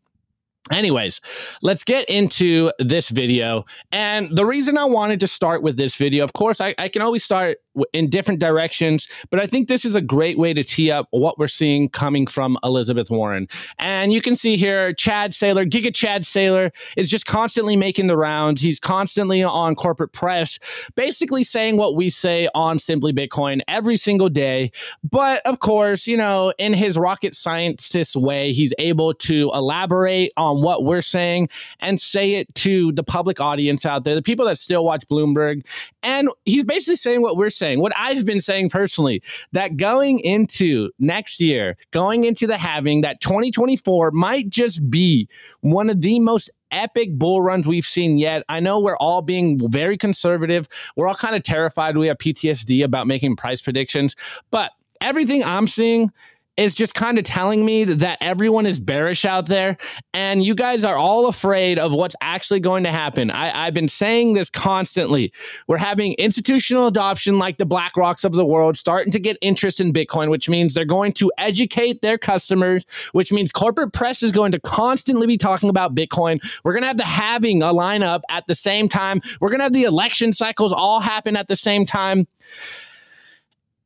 Anyways, 0.72 1.20
let's 1.62 1.84
get 1.84 2.08
into 2.10 2.72
this 2.78 3.08
video. 3.08 3.64
And 3.92 4.36
the 4.36 4.44
reason 4.44 4.76
I 4.76 4.84
wanted 4.84 5.20
to 5.20 5.28
start 5.28 5.62
with 5.62 5.76
this 5.76 5.96
video, 5.96 6.24
of 6.24 6.32
course, 6.32 6.60
I, 6.60 6.74
I 6.76 6.88
can 6.88 7.02
always 7.02 7.22
start 7.22 7.58
in 7.92 8.08
different 8.08 8.40
directions, 8.40 9.08
but 9.30 9.40
I 9.40 9.46
think 9.46 9.68
this 9.68 9.84
is 9.84 9.94
a 9.94 10.00
great 10.00 10.38
way 10.38 10.54
to 10.54 10.64
tee 10.64 10.90
up 10.90 11.08
what 11.10 11.38
we're 11.38 11.48
seeing 11.48 11.88
coming 11.88 12.26
from 12.26 12.58
Elizabeth 12.64 13.10
Warren. 13.10 13.48
And 13.78 14.12
you 14.12 14.20
can 14.20 14.36
see 14.36 14.56
here, 14.56 14.92
Chad 14.92 15.32
Saylor, 15.32 15.68
Giga 15.68 15.94
Chad 15.94 16.22
Saylor, 16.22 16.72
is 16.96 17.10
just 17.10 17.26
constantly 17.26 17.76
making 17.76 18.06
the 18.06 18.16
rounds. 18.16 18.60
He's 18.60 18.80
constantly 18.80 19.42
on 19.42 19.74
corporate 19.74 20.12
press, 20.12 20.58
basically 20.94 21.44
saying 21.44 21.76
what 21.76 21.96
we 21.96 22.10
say 22.10 22.48
on 22.54 22.78
Simply 22.78 23.12
Bitcoin 23.12 23.60
every 23.68 23.96
single 23.96 24.28
day. 24.28 24.70
But 25.02 25.42
of 25.46 25.60
course, 25.60 26.06
you 26.06 26.16
know, 26.16 26.52
in 26.58 26.72
his 26.72 26.96
rocket 26.96 27.34
scientist 27.34 28.16
way, 28.16 28.52
he's 28.52 28.74
able 28.78 29.14
to 29.14 29.50
elaborate 29.54 30.32
on 30.36 30.62
what 30.62 30.84
we're 30.84 31.02
saying 31.02 31.48
and 31.80 32.00
say 32.00 32.34
it 32.34 32.54
to 32.56 32.92
the 32.92 33.04
public 33.04 33.40
audience 33.40 33.84
out 33.84 34.04
there, 34.04 34.14
the 34.14 34.22
people 34.22 34.46
that 34.46 34.58
still 34.58 34.84
watch 34.84 35.06
Bloomberg. 35.08 35.64
And 36.02 36.28
he's 36.44 36.64
basically 36.64 36.96
saying 36.96 37.22
what 37.22 37.36
we're 37.36 37.50
saying, 37.50 37.65
what 37.74 37.92
I've 37.96 38.24
been 38.24 38.40
saying 38.40 38.70
personally, 38.70 39.22
that 39.52 39.76
going 39.76 40.20
into 40.20 40.90
next 40.98 41.40
year, 41.40 41.76
going 41.90 42.24
into 42.24 42.46
the 42.46 42.56
halving, 42.56 43.00
that 43.00 43.20
2024 43.20 44.12
might 44.12 44.48
just 44.48 44.88
be 44.88 45.28
one 45.60 45.90
of 45.90 46.00
the 46.00 46.20
most 46.20 46.50
epic 46.70 47.10
bull 47.14 47.40
runs 47.40 47.66
we've 47.66 47.86
seen 47.86 48.18
yet. 48.18 48.42
I 48.48 48.60
know 48.60 48.80
we're 48.80 48.96
all 48.96 49.22
being 49.22 49.58
very 49.70 49.96
conservative. 49.96 50.68
We're 50.96 51.08
all 51.08 51.14
kind 51.14 51.36
of 51.36 51.42
terrified. 51.42 51.96
We 51.96 52.08
have 52.08 52.18
PTSD 52.18 52.84
about 52.84 53.06
making 53.06 53.36
price 53.36 53.62
predictions, 53.62 54.16
but 54.50 54.72
everything 55.00 55.44
I'm 55.44 55.66
seeing 55.66 56.10
is 56.56 56.74
just 56.74 56.94
kind 56.94 57.18
of 57.18 57.24
telling 57.24 57.64
me 57.64 57.84
that 57.84 58.18
everyone 58.20 58.66
is 58.66 58.80
bearish 58.80 59.24
out 59.24 59.46
there 59.46 59.76
and 60.14 60.42
you 60.42 60.54
guys 60.54 60.84
are 60.84 60.96
all 60.96 61.28
afraid 61.28 61.78
of 61.78 61.92
what's 61.92 62.16
actually 62.20 62.60
going 62.60 62.84
to 62.84 62.90
happen. 62.90 63.30
I, 63.30 63.64
have 63.66 63.74
been 63.74 63.88
saying 63.88 64.32
this 64.32 64.48
constantly. 64.48 65.32
We're 65.66 65.78
having 65.78 66.14
institutional 66.18 66.86
adoption 66.86 67.38
like 67.38 67.58
the 67.58 67.66
BlackRocks 67.66 68.24
of 68.24 68.32
the 68.32 68.44
world 68.44 68.76
starting 68.76 69.12
to 69.12 69.18
get 69.18 69.36
interest 69.40 69.80
in 69.80 69.92
Bitcoin, 69.92 70.30
which 70.30 70.48
means 70.48 70.74
they're 70.74 70.84
going 70.84 71.12
to 71.14 71.30
educate 71.36 72.00
their 72.02 72.16
customers, 72.18 72.86
which 73.12 73.32
means 73.32 73.52
corporate 73.52 73.92
press 73.92 74.22
is 74.22 74.32
going 74.32 74.52
to 74.52 74.60
constantly 74.60 75.26
be 75.26 75.36
talking 75.36 75.68
about 75.68 75.94
Bitcoin. 75.94 76.40
We're 76.64 76.72
going 76.72 76.82
to 76.82 76.88
have 76.88 76.96
the 76.96 77.04
halving 77.04 77.62
a 77.62 77.66
lineup 77.66 78.22
at 78.30 78.46
the 78.46 78.54
same 78.54 78.88
time. 78.88 79.20
We're 79.40 79.50
going 79.50 79.60
to 79.60 79.64
have 79.64 79.72
the 79.72 79.84
election 79.84 80.32
cycles 80.32 80.72
all 80.72 81.00
happen 81.00 81.36
at 81.36 81.48
the 81.48 81.56
same 81.56 81.84
time. 81.84 82.26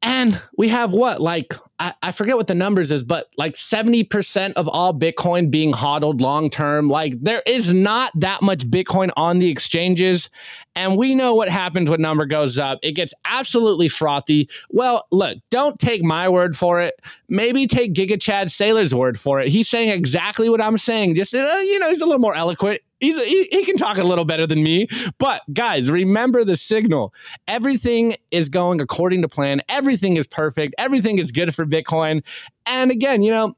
And 0.02 0.40
we 0.56 0.68
have 0.68 0.92
what, 0.92 1.20
like, 1.20 1.54
I, 1.78 2.12
forget 2.12 2.36
what 2.36 2.46
the 2.46 2.54
numbers 2.54 2.90
is, 2.90 3.02
but 3.02 3.28
like 3.38 3.54
70% 3.54 4.52
of 4.54 4.68
all 4.68 4.92
Bitcoin 4.92 5.50
being 5.50 5.72
hodled 5.72 6.20
long 6.20 6.50
term. 6.50 6.88
Like, 6.88 7.14
there 7.20 7.42
is 7.46 7.72
not 7.72 8.12
that 8.16 8.42
much 8.42 8.68
Bitcoin 8.68 9.10
on 9.16 9.38
the 9.38 9.50
exchanges. 9.50 10.30
And 10.74 10.96
we 10.98 11.14
know 11.14 11.34
what 11.34 11.48
happens 11.48 11.88
when 11.88 12.02
number 12.02 12.26
goes 12.26 12.58
up. 12.58 12.78
It 12.82 12.92
gets 12.92 13.14
absolutely 13.24 13.88
frothy. 13.88 14.48
Well, 14.70 15.06
look, 15.10 15.38
don't 15.50 15.78
take 15.78 16.02
my 16.02 16.28
word 16.28 16.56
for 16.56 16.80
it. 16.80 16.94
Maybe 17.28 17.66
take 17.66 17.94
Giga 17.94 18.20
Chad 18.20 18.48
Saylor's 18.48 18.94
word 18.94 19.18
for 19.18 19.40
it. 19.40 19.48
He's 19.48 19.68
saying 19.68 19.90
exactly 19.90 20.50
what 20.50 20.60
I'm 20.60 20.78
saying. 20.78 21.14
Just, 21.14 21.34
uh, 21.34 21.38
you 21.62 21.78
know, 21.78 21.90
he's 21.90 22.02
a 22.02 22.06
little 22.06 22.20
more 22.20 22.34
eloquent. 22.34 22.82
He's, 23.00 23.22
he, 23.24 23.44
he 23.50 23.64
can 23.64 23.76
talk 23.76 23.96
a 23.96 24.04
little 24.04 24.24
better 24.24 24.46
than 24.46 24.62
me. 24.62 24.86
But 25.18 25.42
guys, 25.52 25.90
remember 25.90 26.44
the 26.44 26.56
signal. 26.56 27.14
Everything 27.48 28.16
is 28.30 28.48
going 28.48 28.80
according 28.80 29.22
to 29.22 29.28
plan. 29.28 29.62
Everything 29.68 30.16
is 30.16 30.26
perfect. 30.26 30.74
Everything 30.78 31.18
is 31.18 31.32
good 31.32 31.54
for 31.54 31.64
Bitcoin. 31.64 32.22
And 32.66 32.90
again, 32.90 33.22
you 33.22 33.30
know, 33.30 33.56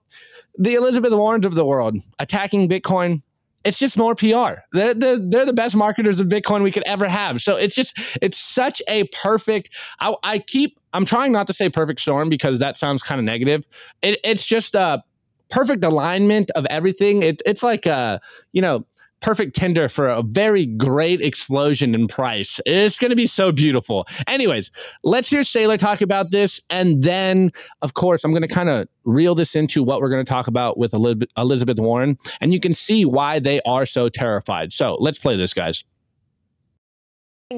the 0.56 0.74
Elizabeth 0.74 1.12
Warrens 1.12 1.46
of 1.46 1.54
the 1.54 1.64
world 1.64 1.96
attacking 2.18 2.68
Bitcoin. 2.68 3.22
It's 3.64 3.78
just 3.78 3.96
more 3.96 4.16
PR. 4.16 4.62
They're, 4.72 4.92
they're, 4.92 5.18
they're 5.18 5.46
the 5.46 5.52
best 5.52 5.76
marketers 5.76 6.18
of 6.18 6.26
Bitcoin 6.26 6.64
we 6.64 6.72
could 6.72 6.82
ever 6.82 7.08
have. 7.08 7.40
So 7.40 7.56
it's 7.56 7.76
just, 7.76 7.96
it's 8.20 8.36
such 8.36 8.82
a 8.88 9.04
perfect, 9.08 9.70
I, 10.00 10.14
I 10.24 10.38
keep, 10.40 10.80
I'm 10.92 11.04
trying 11.04 11.30
not 11.30 11.46
to 11.46 11.52
say 11.52 11.68
perfect 11.68 12.00
storm 12.00 12.28
because 12.28 12.58
that 12.58 12.76
sounds 12.76 13.04
kind 13.04 13.20
of 13.20 13.24
negative. 13.24 13.64
It, 14.02 14.18
it's 14.24 14.44
just 14.44 14.74
a 14.74 15.04
perfect 15.48 15.84
alignment 15.84 16.50
of 16.52 16.66
everything. 16.70 17.22
It, 17.22 17.40
it's 17.46 17.62
like, 17.62 17.86
a, 17.86 18.20
you 18.52 18.62
know, 18.62 18.84
perfect 19.22 19.54
tinder 19.54 19.88
for 19.88 20.08
a 20.08 20.22
very 20.22 20.66
great 20.66 21.20
explosion 21.20 21.94
in 21.94 22.08
price. 22.08 22.60
It's 22.66 22.98
going 22.98 23.10
to 23.10 23.16
be 23.16 23.26
so 23.26 23.52
beautiful. 23.52 24.06
Anyways, 24.26 24.70
let's 25.04 25.30
hear 25.30 25.40
Saylor 25.40 25.78
talk 25.78 26.00
about 26.00 26.30
this. 26.30 26.60
And 26.68 27.02
then, 27.02 27.52
of 27.80 27.94
course, 27.94 28.24
I'm 28.24 28.32
going 28.32 28.42
to 28.42 28.48
kind 28.48 28.68
of 28.68 28.88
reel 29.04 29.34
this 29.34 29.56
into 29.56 29.82
what 29.82 30.00
we're 30.00 30.10
going 30.10 30.24
to 30.24 30.30
talk 30.30 30.48
about 30.48 30.76
with 30.76 30.92
Elizabeth 30.92 31.78
Warren. 31.78 32.18
And 32.40 32.52
you 32.52 32.60
can 32.60 32.74
see 32.74 33.04
why 33.04 33.38
they 33.38 33.60
are 33.62 33.86
so 33.86 34.08
terrified. 34.08 34.72
So 34.72 34.96
let's 35.00 35.18
play 35.18 35.36
this, 35.36 35.54
guys. 35.54 35.84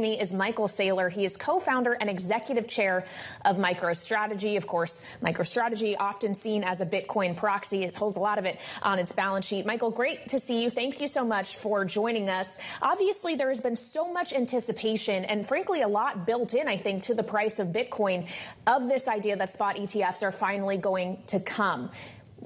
Me 0.01 0.19
is 0.19 0.33
Michael 0.33 0.67
Saylor. 0.67 1.11
He 1.11 1.25
is 1.25 1.37
co-founder 1.37 1.93
and 1.95 2.11
executive 2.11 2.67
chair 2.67 3.05
of 3.45 3.57
MicroStrategy. 3.57 4.57
Of 4.57 4.67
course, 4.67 5.01
MicroStrategy, 5.23 5.97
often 5.99 6.35
seen 6.35 6.65
as 6.65 6.81
a 6.81 6.87
Bitcoin 6.87 7.37
proxy, 7.37 7.85
it 7.85 7.95
holds 7.95 8.17
a 8.17 8.21
lot 8.21 8.39
of 8.39 8.45
it 8.45 8.61
on 8.83 8.99
its 8.99 9.13
balance 9.13 9.47
sheet. 9.47 9.67
Michael, 9.67 9.91
great 9.91 10.29
to 10.29 10.39
see 10.39 10.63
you. 10.63 10.71
Thank 10.71 11.01
you 11.01 11.09
so 11.09 11.25
much 11.25 11.57
for 11.57 11.85
joining 11.85 12.29
us. 12.29 12.59
Obviously, 12.83 13.35
there 13.35 13.49
has 13.49 13.61
been 13.61 13.77
so 13.77 14.13
much 14.13 14.33
anticipation 14.33 15.25
and 15.25 15.47
frankly, 15.47 15.83
a 15.83 15.89
lot 15.89 16.27
built 16.27 16.55
in, 16.55 16.69
I 16.69 16.77
think, 16.77 17.05
to 17.05 17.15
the 17.15 17.23
price 17.23 17.59
of 17.59 17.69
Bitcoin 17.69 18.29
of 18.67 18.89
this 18.89 19.09
idea 19.09 19.37
that 19.37 19.51
spot 19.51 19.77
ETFs 19.77 20.23
are 20.23 20.33
finally 20.33 20.77
going 20.77 21.23
to 21.29 21.41
come. 21.41 21.91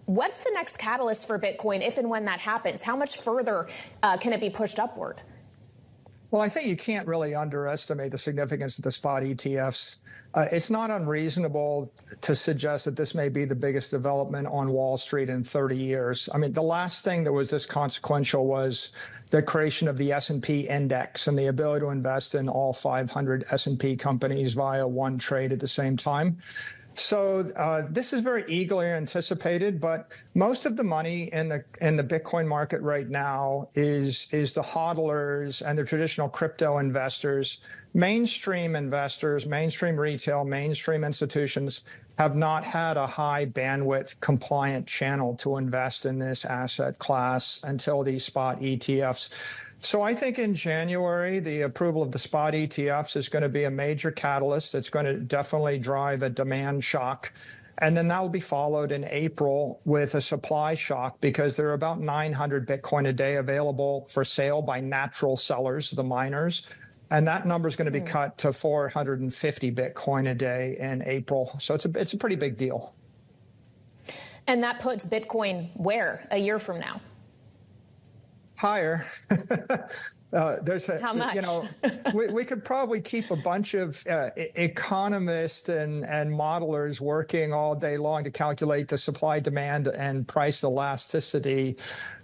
What's 0.06 0.40
the 0.40 0.50
next 0.52 0.78
catalyst 0.78 1.26
for 1.26 1.38
Bitcoin 1.38 1.86
if 1.86 1.98
and 1.98 2.08
when 2.08 2.24
that 2.26 2.40
happens? 2.40 2.82
How 2.82 2.96
much 2.96 3.18
further 3.18 3.68
uh, 4.02 4.16
can 4.16 4.32
it 4.32 4.40
be 4.40 4.50
pushed 4.50 4.78
upward? 4.78 5.20
Well, 6.30 6.42
I 6.42 6.50
think 6.50 6.66
you 6.66 6.76
can't 6.76 7.06
really 7.06 7.34
underestimate 7.34 8.12
the 8.12 8.18
significance 8.18 8.76
of 8.76 8.84
the 8.84 8.92
spot 8.92 9.22
ETFs. 9.22 9.96
Uh, 10.34 10.44
it's 10.52 10.68
not 10.68 10.90
unreasonable 10.90 11.90
to 12.20 12.36
suggest 12.36 12.84
that 12.84 12.96
this 12.96 13.14
may 13.14 13.30
be 13.30 13.46
the 13.46 13.54
biggest 13.54 13.90
development 13.90 14.46
on 14.46 14.70
Wall 14.70 14.98
Street 14.98 15.30
in 15.30 15.42
30 15.42 15.74
years. 15.74 16.28
I 16.34 16.36
mean, 16.36 16.52
the 16.52 16.62
last 16.62 17.02
thing 17.02 17.24
that 17.24 17.32
was 17.32 17.48
this 17.48 17.64
consequential 17.64 18.46
was 18.46 18.90
the 19.30 19.40
creation 19.40 19.88
of 19.88 19.96
the 19.96 20.12
S&P 20.12 20.68
index 20.68 21.28
and 21.28 21.38
the 21.38 21.46
ability 21.46 21.86
to 21.86 21.90
invest 21.90 22.34
in 22.34 22.50
all 22.50 22.74
500 22.74 23.46
S&P 23.50 23.96
companies 23.96 24.52
via 24.52 24.86
one 24.86 25.16
trade 25.16 25.50
at 25.50 25.60
the 25.60 25.68
same 25.68 25.96
time. 25.96 26.36
So 27.00 27.40
uh, 27.56 27.82
this 27.90 28.12
is 28.12 28.20
very 28.20 28.44
eagerly 28.48 28.86
anticipated, 28.86 29.80
but 29.80 30.10
most 30.34 30.66
of 30.66 30.76
the 30.76 30.84
money 30.84 31.32
in 31.32 31.48
the 31.48 31.64
in 31.80 31.96
the 31.96 32.04
Bitcoin 32.04 32.46
market 32.46 32.80
right 32.82 33.08
now 33.08 33.68
is 33.74 34.26
is 34.32 34.52
the 34.52 34.62
hodlers 34.62 35.62
and 35.64 35.78
the 35.78 35.84
traditional 35.84 36.28
crypto 36.28 36.78
investors. 36.78 37.58
Mainstream 37.94 38.76
investors, 38.76 39.46
mainstream 39.46 39.98
retail, 39.98 40.44
mainstream 40.44 41.04
institutions 41.04 41.82
have 42.18 42.36
not 42.36 42.64
had 42.64 42.96
a 42.96 43.06
high 43.06 43.46
bandwidth 43.46 44.18
compliant 44.20 44.86
channel 44.86 45.34
to 45.36 45.56
invest 45.56 46.04
in 46.04 46.18
this 46.18 46.44
asset 46.44 46.98
class 46.98 47.60
until 47.62 48.02
these 48.02 48.24
spot 48.24 48.60
ETFs 48.60 49.30
so 49.80 50.02
I 50.02 50.12
think 50.12 50.38
in 50.38 50.54
January, 50.54 51.38
the 51.38 51.62
approval 51.62 52.02
of 52.02 52.10
the 52.10 52.18
spot 52.18 52.54
ETFs 52.54 53.16
is 53.16 53.28
going 53.28 53.42
to 53.42 53.48
be 53.48 53.64
a 53.64 53.70
major 53.70 54.10
catalyst. 54.10 54.74
It's 54.74 54.90
going 54.90 55.06
to 55.06 55.14
definitely 55.14 55.78
drive 55.78 56.22
a 56.22 56.30
demand 56.30 56.82
shock. 56.82 57.32
And 57.80 57.96
then 57.96 58.08
that 58.08 58.20
will 58.20 58.28
be 58.28 58.40
followed 58.40 58.90
in 58.90 59.04
April 59.04 59.80
with 59.84 60.16
a 60.16 60.20
supply 60.20 60.74
shock 60.74 61.20
because 61.20 61.56
there 61.56 61.68
are 61.68 61.74
about 61.74 62.00
900 62.00 62.66
Bitcoin 62.66 63.08
a 63.08 63.12
day 63.12 63.36
available 63.36 64.06
for 64.10 64.24
sale 64.24 64.60
by 64.62 64.80
natural 64.80 65.36
sellers, 65.36 65.92
the 65.92 66.02
miners. 66.02 66.64
And 67.10 67.26
that 67.28 67.46
number 67.46 67.68
is 67.68 67.76
going 67.76 67.86
to 67.86 67.92
be 67.92 68.00
mm. 68.00 68.06
cut 68.06 68.36
to 68.38 68.52
450 68.52 69.72
Bitcoin 69.72 70.28
a 70.28 70.34
day 70.34 70.76
in 70.80 71.02
April. 71.06 71.56
So 71.60 71.74
it's 71.74 71.84
a, 71.84 71.90
it's 71.94 72.14
a 72.14 72.18
pretty 72.18 72.36
big 72.36 72.58
deal. 72.58 72.94
And 74.48 74.62
that 74.64 74.80
puts 74.80 75.06
Bitcoin 75.06 75.68
where 75.74 76.26
a 76.32 76.38
year 76.38 76.58
from 76.58 76.80
now? 76.80 77.00
Higher. 78.58 79.06
Uh, 80.30 80.56
there's 80.62 80.86
a, 80.90 81.00
How 81.00 81.14
much? 81.14 81.34
you 81.34 81.40
know, 81.40 81.66
we, 82.14 82.26
we 82.26 82.44
could 82.44 82.62
probably 82.62 83.00
keep 83.00 83.30
a 83.30 83.36
bunch 83.36 83.72
of 83.72 84.06
uh, 84.06 84.28
economists 84.36 85.70
and, 85.70 86.04
and 86.04 86.30
modelers 86.30 87.00
working 87.00 87.54
all 87.54 87.74
day 87.74 87.96
long 87.96 88.24
to 88.24 88.30
calculate 88.30 88.88
the 88.88 88.98
supply, 88.98 89.40
demand, 89.40 89.88
and 89.88 90.28
price 90.28 90.62
elasticity 90.64 91.78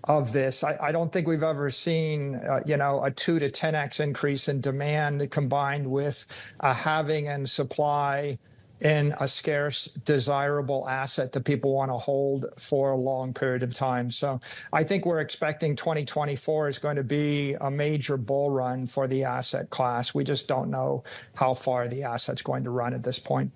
of 0.04 0.34
this. 0.34 0.62
I, 0.62 0.76
I 0.82 0.92
don't 0.92 1.10
think 1.10 1.26
we've 1.26 1.42
ever 1.42 1.70
seen, 1.70 2.34
uh, 2.34 2.60
you 2.66 2.76
know, 2.76 3.02
a 3.02 3.10
two 3.10 3.38
to 3.38 3.48
10x 3.48 4.00
increase 4.00 4.48
in 4.48 4.60
demand 4.60 5.30
combined 5.30 5.90
with 5.90 6.26
a 6.60 6.74
halving 6.74 7.28
and 7.28 7.48
supply 7.48 8.38
in 8.84 9.14
a 9.18 9.26
scarce, 9.26 9.86
desirable 10.04 10.86
asset 10.86 11.32
that 11.32 11.44
people 11.44 11.72
want 11.72 11.90
to 11.90 11.96
hold 11.96 12.46
for 12.58 12.90
a 12.90 12.96
long 12.96 13.32
period 13.32 13.62
of 13.62 13.72
time. 13.74 14.10
So 14.10 14.38
I 14.74 14.84
think 14.84 15.06
we're 15.06 15.20
expecting 15.20 15.74
2024 15.74 16.68
is 16.68 16.78
going 16.78 16.96
to 16.96 17.02
be 17.02 17.54
a 17.62 17.70
major 17.70 18.18
bull 18.18 18.50
run 18.50 18.86
for 18.86 19.08
the 19.08 19.24
asset 19.24 19.70
class. 19.70 20.14
We 20.14 20.22
just 20.22 20.46
don't 20.46 20.70
know 20.70 21.02
how 21.34 21.54
far 21.54 21.88
the 21.88 22.02
asset's 22.02 22.42
going 22.42 22.62
to 22.64 22.70
run 22.70 22.92
at 22.92 23.02
this 23.02 23.18
point. 23.18 23.50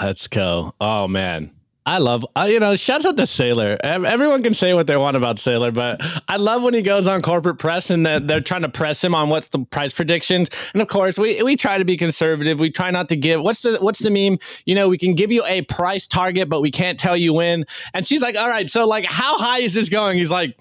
Let's 0.00 0.28
go. 0.28 0.72
Oh, 0.80 1.08
man. 1.08 1.50
I 1.86 1.98
love, 1.98 2.26
uh, 2.34 2.48
you 2.50 2.58
know, 2.58 2.74
shouts 2.74 3.06
out 3.06 3.16
to 3.16 3.22
Saylor. 3.22 3.78
Everyone 3.80 4.42
can 4.42 4.54
say 4.54 4.74
what 4.74 4.88
they 4.88 4.96
want 4.96 5.16
about 5.16 5.36
Saylor, 5.36 5.72
but 5.72 6.02
I 6.28 6.36
love 6.36 6.64
when 6.64 6.74
he 6.74 6.82
goes 6.82 7.06
on 7.06 7.22
corporate 7.22 7.60
press 7.60 7.90
and 7.90 8.04
that 8.04 8.26
they're 8.26 8.40
trying 8.40 8.62
to 8.62 8.68
press 8.68 9.04
him 9.04 9.14
on 9.14 9.28
what's 9.28 9.48
the 9.50 9.60
price 9.60 9.92
predictions. 9.92 10.48
And 10.72 10.82
of 10.82 10.88
course, 10.88 11.16
we 11.16 11.40
we 11.44 11.54
try 11.54 11.78
to 11.78 11.84
be 11.84 11.96
conservative. 11.96 12.58
We 12.58 12.72
try 12.72 12.90
not 12.90 13.08
to 13.10 13.16
give 13.16 13.40
what's 13.40 13.62
the 13.62 13.78
what's 13.80 14.00
the 14.00 14.10
meme? 14.10 14.38
You 14.64 14.74
know, 14.74 14.88
we 14.88 14.98
can 14.98 15.14
give 15.14 15.30
you 15.30 15.44
a 15.46 15.62
price 15.62 16.08
target, 16.08 16.48
but 16.48 16.60
we 16.60 16.72
can't 16.72 16.98
tell 16.98 17.16
you 17.16 17.32
when. 17.32 17.64
And 17.94 18.04
she's 18.04 18.20
like, 18.20 18.36
"All 18.36 18.50
right, 18.50 18.68
so 18.68 18.84
like, 18.84 19.04
how 19.04 19.38
high 19.38 19.60
is 19.60 19.72
this 19.72 19.88
going?" 19.88 20.18
He's 20.18 20.30
like. 20.30 20.58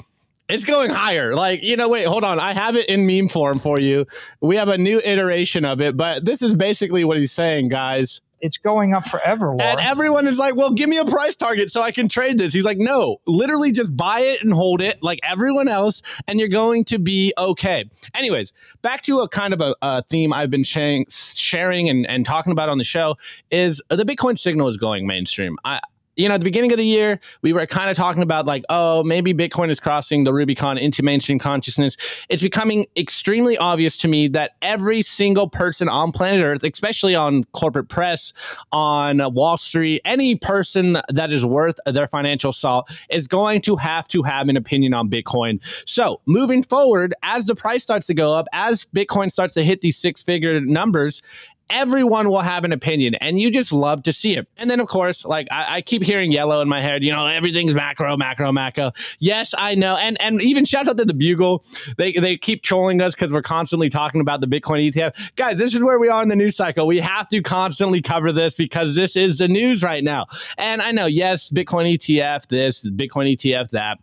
It's 0.48 0.64
going 0.64 0.92
higher. 0.92 1.34
Like, 1.34 1.64
you 1.64 1.76
know, 1.76 1.90
wait, 1.90 2.06
hold 2.06 2.24
on. 2.24 2.40
I 2.40 2.54
have 2.54 2.76
it 2.76 2.88
in 2.88 3.08
meme 3.08 3.30
form 3.30 3.58
for 3.58 3.80
you. 3.80 4.06
We 4.42 4.58
have 4.58 4.68
a 4.68 4.78
new 4.78 5.02
iteration 5.04 5.66
of 5.66 5.82
it, 5.82 5.98
but 5.98 6.24
this 6.24 6.44
is 6.44 6.56
basically 6.56 7.04
what 7.04 7.18
he's 7.18 7.32
saying, 7.32 7.70
guys 7.70 8.22
it's 8.42 8.58
going 8.58 8.94
up 8.94 9.08
forever. 9.08 9.48
Laura. 9.48 9.64
And 9.64 9.80
everyone 9.80 10.28
is 10.28 10.38
like, 10.38 10.56
well, 10.56 10.72
give 10.72 10.90
me 10.90 10.98
a 10.98 11.06
price 11.06 11.36
target 11.36 11.72
so 11.72 11.82
I 11.82 11.92
can 11.92 12.08
trade 12.08 12.38
this. 12.38 12.54
He's 12.54 12.66
like, 12.66 12.78
no, 12.78 13.18
literally 13.26 13.72
just 13.72 13.96
buy 13.96 14.20
it 14.20 14.44
and 14.44 14.54
hold 14.54 14.82
it 14.82 15.02
like 15.02 15.20
everyone 15.24 15.68
else, 15.68 16.02
and 16.28 16.40
you're 16.40 16.50
going 16.50 16.84
to 16.86 17.00
be 17.00 17.34
okay. 17.38 17.90
Anyways, 18.14 18.54
back 18.82 19.02
to 19.04 19.20
a 19.20 19.30
kind 19.30 19.54
of 19.54 19.62
a, 19.62 19.76
a 19.82 20.04
theme 20.04 20.34
I've 20.34 20.52
been 20.52 20.64
sharing, 20.64 21.06
sharing 21.10 21.90
and, 21.90 22.08
and 22.08 22.26
talking 22.26 22.52
about 22.52 22.70
on 22.70 22.78
the 22.78 22.84
show 22.84 23.18
is 23.52 23.82
the 23.90 24.04
Bitcoin 24.04 24.38
signal 24.38 24.68
is 24.68 24.78
going 24.78 25.08
mainstream. 25.08 25.58
I, 25.64 25.80
you 26.16 26.28
know, 26.28 26.36
at 26.36 26.40
the 26.40 26.46
beginning 26.46 26.72
of 26.72 26.78
the 26.78 26.86
year, 26.86 27.20
we 27.42 27.54
were 27.54 27.66
kind 27.66 27.90
of 27.90 27.98
talking 27.98 28.24
about 28.24 28.46
like, 28.46 28.64
oh, 28.70 29.04
maybe 29.04 29.34
Bitcoin 29.34 29.70
is 29.70 29.80
crossing 29.80 30.24
the 30.24 30.34
Rubicon 30.34 30.78
into 30.78 31.04
mainstream 31.04 31.40
consciousness. 31.40 31.98
It's 32.30 32.42
becoming 32.44 32.86
extremely 32.96 33.58
obvious 33.58 33.98
to 33.98 34.08
me 34.08 34.28
that 34.30 34.56
every 34.62 35.02
single 35.02 35.50
person 35.50 35.90
on 35.90 36.12
planet 36.12 36.44
Earth, 36.44 36.64
especially 36.64 37.16
on 37.16 37.44
corporate 37.46 37.90
press, 37.90 38.34
on 38.72 39.22
Wall 39.34 39.58
Street, 39.58 40.02
any 40.06 40.36
person 40.36 40.98
that 41.10 41.32
is 41.32 41.46
worth 41.46 41.80
their 41.86 42.08
financial 42.08 42.52
salt 42.52 42.92
is 43.10 43.28
going 43.28 43.62
to 43.62 43.76
have 43.76 44.08
to 44.10 44.24
have 44.24 44.50
an 44.50 44.58
opinion 44.58 44.94
on 44.94 45.10
Bitcoin. 45.10 45.60
So 45.88 46.22
moving 46.26 46.64
forward, 46.64 47.14
as 47.24 47.46
the 47.46 47.56
price 47.56 47.84
starts 47.84 48.08
to 48.08 48.14
go 48.14 48.34
up, 48.34 48.48
as 48.54 48.86
Bitcoin 48.96 49.32
starts 49.32 49.54
to 49.56 49.64
hit 49.64 49.82
these 49.82 49.98
six 49.98 50.22
figure 50.22 50.60
numbers, 50.62 51.22
everyone 51.70 52.30
will 52.30 52.42
have 52.42 52.64
an 52.64 52.72
opinion 52.72 53.16
and 53.16 53.40
you 53.40 53.50
just 53.50 53.72
love 53.72 54.04
to 54.04 54.14
see 54.14 54.36
it. 54.36 54.48
And 54.58 54.70
then, 54.70 54.80
of 54.80 54.88
course, 54.88 55.26
like 55.26 55.48
I, 55.52 55.78
I, 55.78 55.82
keep 55.82 56.04
hearing 56.04 56.32
yellow 56.32 56.62
in 56.62 56.68
my 56.68 56.82
head, 56.82 57.04
you 57.04 57.12
know, 57.12 57.26
everything's 57.26 57.74
macro, 57.74 58.16
macro, 58.18 58.52
macro. 58.52 58.92
Yes, 59.20 59.54
I 59.58 59.76
know. 59.76 59.96
And 59.98 60.20
and 60.22 60.42
even 60.42 60.66
shout 60.66 60.88
out 60.88 60.98
to 60.98 61.06
the 61.06 61.14
Bugle. 61.14 61.64
They, 61.98 62.14
they 62.14 62.38
keep 62.38 62.64
trolling 62.64 63.02
us 63.02 63.16
because 63.16 63.34
we're 63.34 63.42
constantly 63.42 63.90
talking 63.90 64.22
about 64.22 64.42
the 64.42 64.48
Bitcoin 64.48 64.92
ETF. 64.92 65.36
Guys, 65.36 65.58
this 65.58 65.74
is 65.74 65.84
where 65.84 66.00
we 66.00 66.10
are 66.10 66.22
in 66.22 66.30
the 66.30 66.36
news 66.36 66.56
cycle. 66.56 66.88
We 66.88 67.00
have 67.00 67.28
to 67.30 67.42
constantly 67.42 68.02
cover 68.02 68.32
this 68.32 68.56
because 68.56 68.96
this 68.96 69.16
is 69.16 69.38
the 69.38 69.48
news 69.48 69.84
right 69.84 70.04
now. 70.04 70.28
And 70.58 70.82
I 70.82 70.92
know, 70.92 71.06
yes, 71.06 71.50
Bitcoin 71.50 71.94
ETF, 71.94 72.48
this, 72.48 72.90
Bitcoin 72.90 73.36
ETF, 73.36 73.72
that 73.72 74.00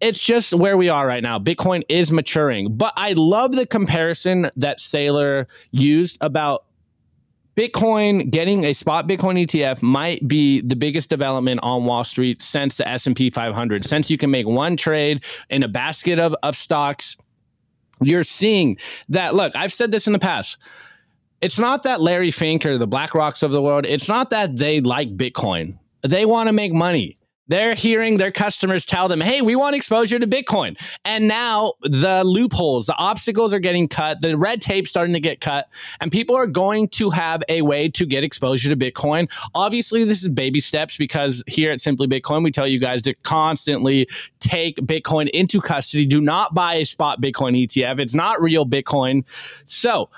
it's 0.00 0.18
just 0.18 0.54
where 0.54 0.76
we 0.76 0.88
are 0.88 1.06
right 1.06 1.22
now. 1.22 1.38
Bitcoin 1.38 1.82
is 1.88 2.12
maturing, 2.12 2.76
but 2.76 2.92
I 2.96 3.12
love 3.12 3.54
the 3.54 3.66
comparison 3.66 4.50
that 4.56 4.78
Saylor 4.78 5.46
used 5.70 6.18
about 6.20 6.64
Bitcoin 7.56 8.30
getting 8.30 8.64
a 8.64 8.74
spot 8.74 9.08
Bitcoin 9.08 9.42
ETF 9.46 9.82
might 9.82 10.28
be 10.28 10.60
the 10.60 10.76
biggest 10.76 11.08
development 11.08 11.60
on 11.62 11.86
Wall 11.86 12.04
Street 12.04 12.42
since 12.42 12.76
the 12.76 12.86
S&P 12.86 13.30
500. 13.30 13.84
Since 13.84 14.10
you 14.10 14.18
can 14.18 14.30
make 14.30 14.46
one 14.46 14.76
trade 14.76 15.24
in 15.48 15.62
a 15.62 15.68
basket 15.68 16.18
of, 16.18 16.36
of 16.42 16.54
stocks, 16.54 17.16
you're 18.02 18.24
seeing 18.24 18.76
that. 19.08 19.34
Look, 19.34 19.56
I've 19.56 19.72
said 19.72 19.90
this 19.90 20.06
in 20.06 20.12
the 20.12 20.18
past. 20.18 20.58
It's 21.40 21.58
not 21.58 21.82
that 21.84 22.02
Larry 22.02 22.30
Fink 22.30 22.66
or 22.66 22.76
the 22.76 22.88
BlackRocks 22.88 23.42
of 23.42 23.52
the 23.52 23.62
world, 23.62 23.86
it's 23.86 24.08
not 24.08 24.30
that 24.30 24.56
they 24.56 24.82
like 24.82 25.16
Bitcoin. 25.16 25.78
They 26.02 26.26
want 26.26 26.48
to 26.48 26.52
make 26.52 26.74
money. 26.74 27.16
They're 27.48 27.74
hearing 27.74 28.16
their 28.16 28.30
customers 28.30 28.84
tell 28.84 29.08
them, 29.08 29.20
hey, 29.20 29.40
we 29.40 29.54
want 29.54 29.76
exposure 29.76 30.18
to 30.18 30.26
Bitcoin. 30.26 30.76
And 31.04 31.28
now 31.28 31.74
the 31.82 32.24
loopholes, 32.24 32.86
the 32.86 32.96
obstacles 32.96 33.52
are 33.52 33.58
getting 33.58 33.88
cut, 33.88 34.20
the 34.20 34.36
red 34.36 34.60
tape 34.60 34.88
starting 34.88 35.14
to 35.14 35.20
get 35.20 35.40
cut, 35.40 35.68
and 36.00 36.10
people 36.10 36.34
are 36.34 36.46
going 36.46 36.88
to 36.88 37.10
have 37.10 37.42
a 37.48 37.62
way 37.62 37.88
to 37.90 38.06
get 38.06 38.24
exposure 38.24 38.68
to 38.68 38.76
Bitcoin. 38.76 39.30
Obviously, 39.54 40.04
this 40.04 40.22
is 40.22 40.28
baby 40.28 40.60
steps 40.60 40.96
because 40.96 41.42
here 41.46 41.70
at 41.70 41.80
Simply 41.80 42.06
Bitcoin, 42.06 42.42
we 42.42 42.50
tell 42.50 42.66
you 42.66 42.80
guys 42.80 43.02
to 43.02 43.14
constantly 43.14 44.08
take 44.40 44.76
Bitcoin 44.78 45.28
into 45.30 45.60
custody. 45.60 46.04
Do 46.04 46.20
not 46.20 46.54
buy 46.54 46.74
a 46.74 46.84
spot 46.84 47.20
Bitcoin 47.20 47.60
ETF, 47.66 48.00
it's 48.00 48.14
not 48.14 48.40
real 48.40 48.66
Bitcoin. 48.66 49.24
So, 49.66 50.10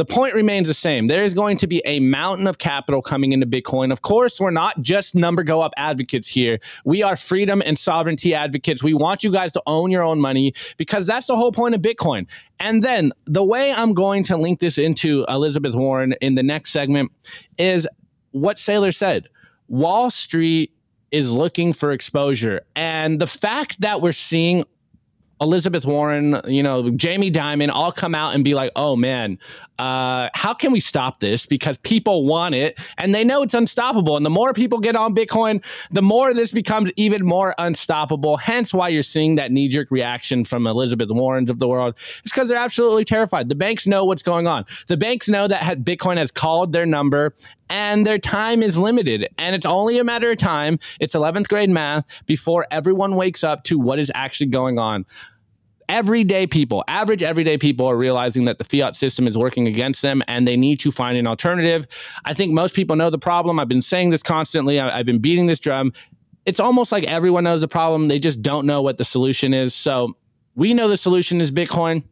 the 0.00 0.06
point 0.06 0.32
remains 0.32 0.66
the 0.66 0.72
same. 0.72 1.08
There 1.08 1.24
is 1.24 1.34
going 1.34 1.58
to 1.58 1.66
be 1.66 1.82
a 1.84 2.00
mountain 2.00 2.46
of 2.46 2.56
capital 2.56 3.02
coming 3.02 3.32
into 3.32 3.46
Bitcoin. 3.46 3.92
Of 3.92 4.00
course, 4.00 4.40
we're 4.40 4.50
not 4.50 4.80
just 4.80 5.14
number 5.14 5.42
go 5.42 5.60
up 5.60 5.74
advocates 5.76 6.26
here. 6.26 6.58
We 6.86 7.02
are 7.02 7.16
freedom 7.16 7.62
and 7.66 7.78
sovereignty 7.78 8.34
advocates. 8.34 8.82
We 8.82 8.94
want 8.94 9.22
you 9.22 9.30
guys 9.30 9.52
to 9.52 9.62
own 9.66 9.90
your 9.90 10.02
own 10.02 10.18
money 10.18 10.54
because 10.78 11.06
that's 11.06 11.26
the 11.26 11.36
whole 11.36 11.52
point 11.52 11.74
of 11.74 11.82
Bitcoin. 11.82 12.30
And 12.58 12.82
then 12.82 13.12
the 13.26 13.44
way 13.44 13.74
I'm 13.74 13.92
going 13.92 14.24
to 14.24 14.38
link 14.38 14.60
this 14.60 14.78
into 14.78 15.26
Elizabeth 15.28 15.74
Warren 15.74 16.14
in 16.22 16.34
the 16.34 16.42
next 16.42 16.70
segment 16.70 17.12
is 17.58 17.86
what 18.30 18.56
Saylor 18.56 18.94
said. 18.94 19.28
Wall 19.68 20.10
Street 20.10 20.72
is 21.10 21.30
looking 21.30 21.74
for 21.74 21.92
exposure. 21.92 22.62
And 22.74 23.20
the 23.20 23.26
fact 23.26 23.82
that 23.82 24.00
we're 24.00 24.12
seeing 24.12 24.64
Elizabeth 25.40 25.86
Warren, 25.86 26.38
you 26.46 26.62
know, 26.62 26.90
Jamie 26.90 27.30
Dimon 27.30 27.70
all 27.70 27.92
come 27.92 28.14
out 28.14 28.34
and 28.34 28.44
be 28.44 28.54
like, 28.54 28.72
oh 28.76 28.94
man, 28.94 29.38
uh, 29.78 30.28
how 30.34 30.52
can 30.52 30.72
we 30.72 30.80
stop 30.80 31.20
this? 31.20 31.46
Because 31.46 31.78
people 31.78 32.26
want 32.26 32.54
it 32.54 32.78
and 32.98 33.14
they 33.14 33.24
know 33.24 33.42
it's 33.42 33.54
unstoppable. 33.54 34.16
And 34.16 34.26
the 34.26 34.30
more 34.30 34.52
people 34.52 34.78
get 34.78 34.96
on 34.96 35.14
Bitcoin, 35.14 35.64
the 35.90 36.02
more 36.02 36.34
this 36.34 36.52
becomes 36.52 36.92
even 36.96 37.24
more 37.24 37.54
unstoppable. 37.56 38.36
Hence 38.36 38.74
why 38.74 38.88
you're 38.88 39.02
seeing 39.02 39.36
that 39.36 39.50
knee 39.50 39.68
jerk 39.68 39.90
reaction 39.90 40.44
from 40.44 40.66
Elizabeth 40.66 41.10
Warrens 41.10 41.48
of 41.48 41.58
the 41.58 41.68
world. 41.68 41.94
It's 42.22 42.32
because 42.32 42.48
they're 42.48 42.58
absolutely 42.58 43.06
terrified. 43.06 43.48
The 43.48 43.54
banks 43.54 43.86
know 43.86 44.04
what's 44.04 44.22
going 44.22 44.46
on. 44.46 44.66
The 44.88 44.98
banks 44.98 45.28
know 45.28 45.48
that 45.48 45.78
Bitcoin 45.78 46.18
has 46.18 46.30
called 46.30 46.74
their 46.74 46.84
number 46.84 47.34
and 47.70 48.04
their 48.04 48.18
time 48.18 48.62
is 48.62 48.76
limited. 48.76 49.28
And 49.38 49.54
it's 49.54 49.64
only 49.64 49.98
a 49.98 50.04
matter 50.04 50.30
of 50.30 50.38
time. 50.38 50.78
It's 50.98 51.14
11th 51.14 51.48
grade 51.48 51.70
math 51.70 52.04
before 52.26 52.66
everyone 52.70 53.16
wakes 53.16 53.42
up 53.42 53.64
to 53.64 53.78
what 53.78 53.98
is 53.98 54.10
actually 54.14 54.48
going 54.48 54.78
on 54.78 55.06
everyday 55.90 56.46
people, 56.46 56.84
average 56.86 57.22
everyday 57.22 57.58
people 57.58 57.84
are 57.84 57.96
realizing 57.96 58.44
that 58.44 58.58
the 58.58 58.64
fiat 58.64 58.94
system 58.94 59.26
is 59.26 59.36
working 59.36 59.66
against 59.66 60.00
them 60.00 60.22
and 60.28 60.46
they 60.46 60.56
need 60.56 60.78
to 60.80 60.92
find 60.92 61.18
an 61.18 61.26
alternative. 61.26 61.86
I 62.24 62.32
think 62.32 62.52
most 62.52 62.74
people 62.74 62.94
know 62.94 63.10
the 63.10 63.18
problem. 63.18 63.58
I've 63.58 63.68
been 63.68 63.82
saying 63.82 64.10
this 64.10 64.22
constantly, 64.22 64.78
I've 64.78 65.04
been 65.04 65.18
beating 65.18 65.46
this 65.46 65.58
drum. 65.58 65.92
It's 66.46 66.60
almost 66.60 66.92
like 66.92 67.04
everyone 67.04 67.44
knows 67.44 67.60
the 67.60 67.68
problem. 67.68 68.08
They 68.08 68.20
just 68.20 68.40
don't 68.40 68.66
know 68.66 68.80
what 68.80 68.98
the 68.98 69.04
solution 69.04 69.52
is. 69.52 69.74
So 69.74 70.16
we 70.54 70.72
know 70.74 70.88
the 70.88 70.96
solution 70.96 71.40
is 71.40 71.50
Bitcoin. 71.50 72.04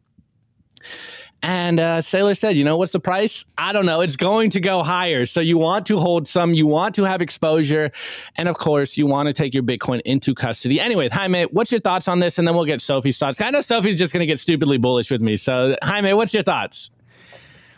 And 1.41 1.79
uh, 1.79 1.99
Saylor 1.99 2.37
said, 2.37 2.57
you 2.57 2.63
know, 2.63 2.77
what's 2.77 2.91
the 2.91 2.99
price? 2.99 3.45
I 3.57 3.71
don't 3.71 3.85
know. 3.85 4.01
It's 4.01 4.17
going 4.17 4.49
to 4.51 4.59
go 4.59 4.83
higher. 4.83 5.25
So 5.25 5.39
you 5.39 5.57
want 5.57 5.85
to 5.85 5.97
hold 5.97 6.27
some, 6.27 6.53
you 6.53 6.67
want 6.67 6.95
to 6.95 7.03
have 7.05 7.21
exposure. 7.21 7.91
And 8.35 8.49
of 8.49 8.57
course, 8.57 8.97
you 8.97 9.07
want 9.07 9.27
to 9.27 9.33
take 9.33 9.53
your 9.53 9.63
Bitcoin 9.63 10.01
into 10.03 10.35
custody. 10.35 10.81
Anyway, 10.81 11.07
Jaime, 11.09 11.43
what's 11.45 11.71
your 11.71 11.81
thoughts 11.81 12.07
on 12.07 12.19
this? 12.19 12.39
And 12.39 12.47
then 12.47 12.55
we'll 12.55 12.65
get 12.65 12.81
Sophie's 12.81 13.17
thoughts. 13.17 13.39
I 13.39 13.51
know 13.51 13.61
Sophie's 13.61 13.95
just 13.95 14.13
going 14.13 14.21
to 14.21 14.27
get 14.27 14.39
stupidly 14.39 14.77
bullish 14.77 15.11
with 15.11 15.21
me. 15.21 15.37
So, 15.37 15.77
Jaime, 15.81 16.13
what's 16.13 16.33
your 16.33 16.43
thoughts? 16.43 16.91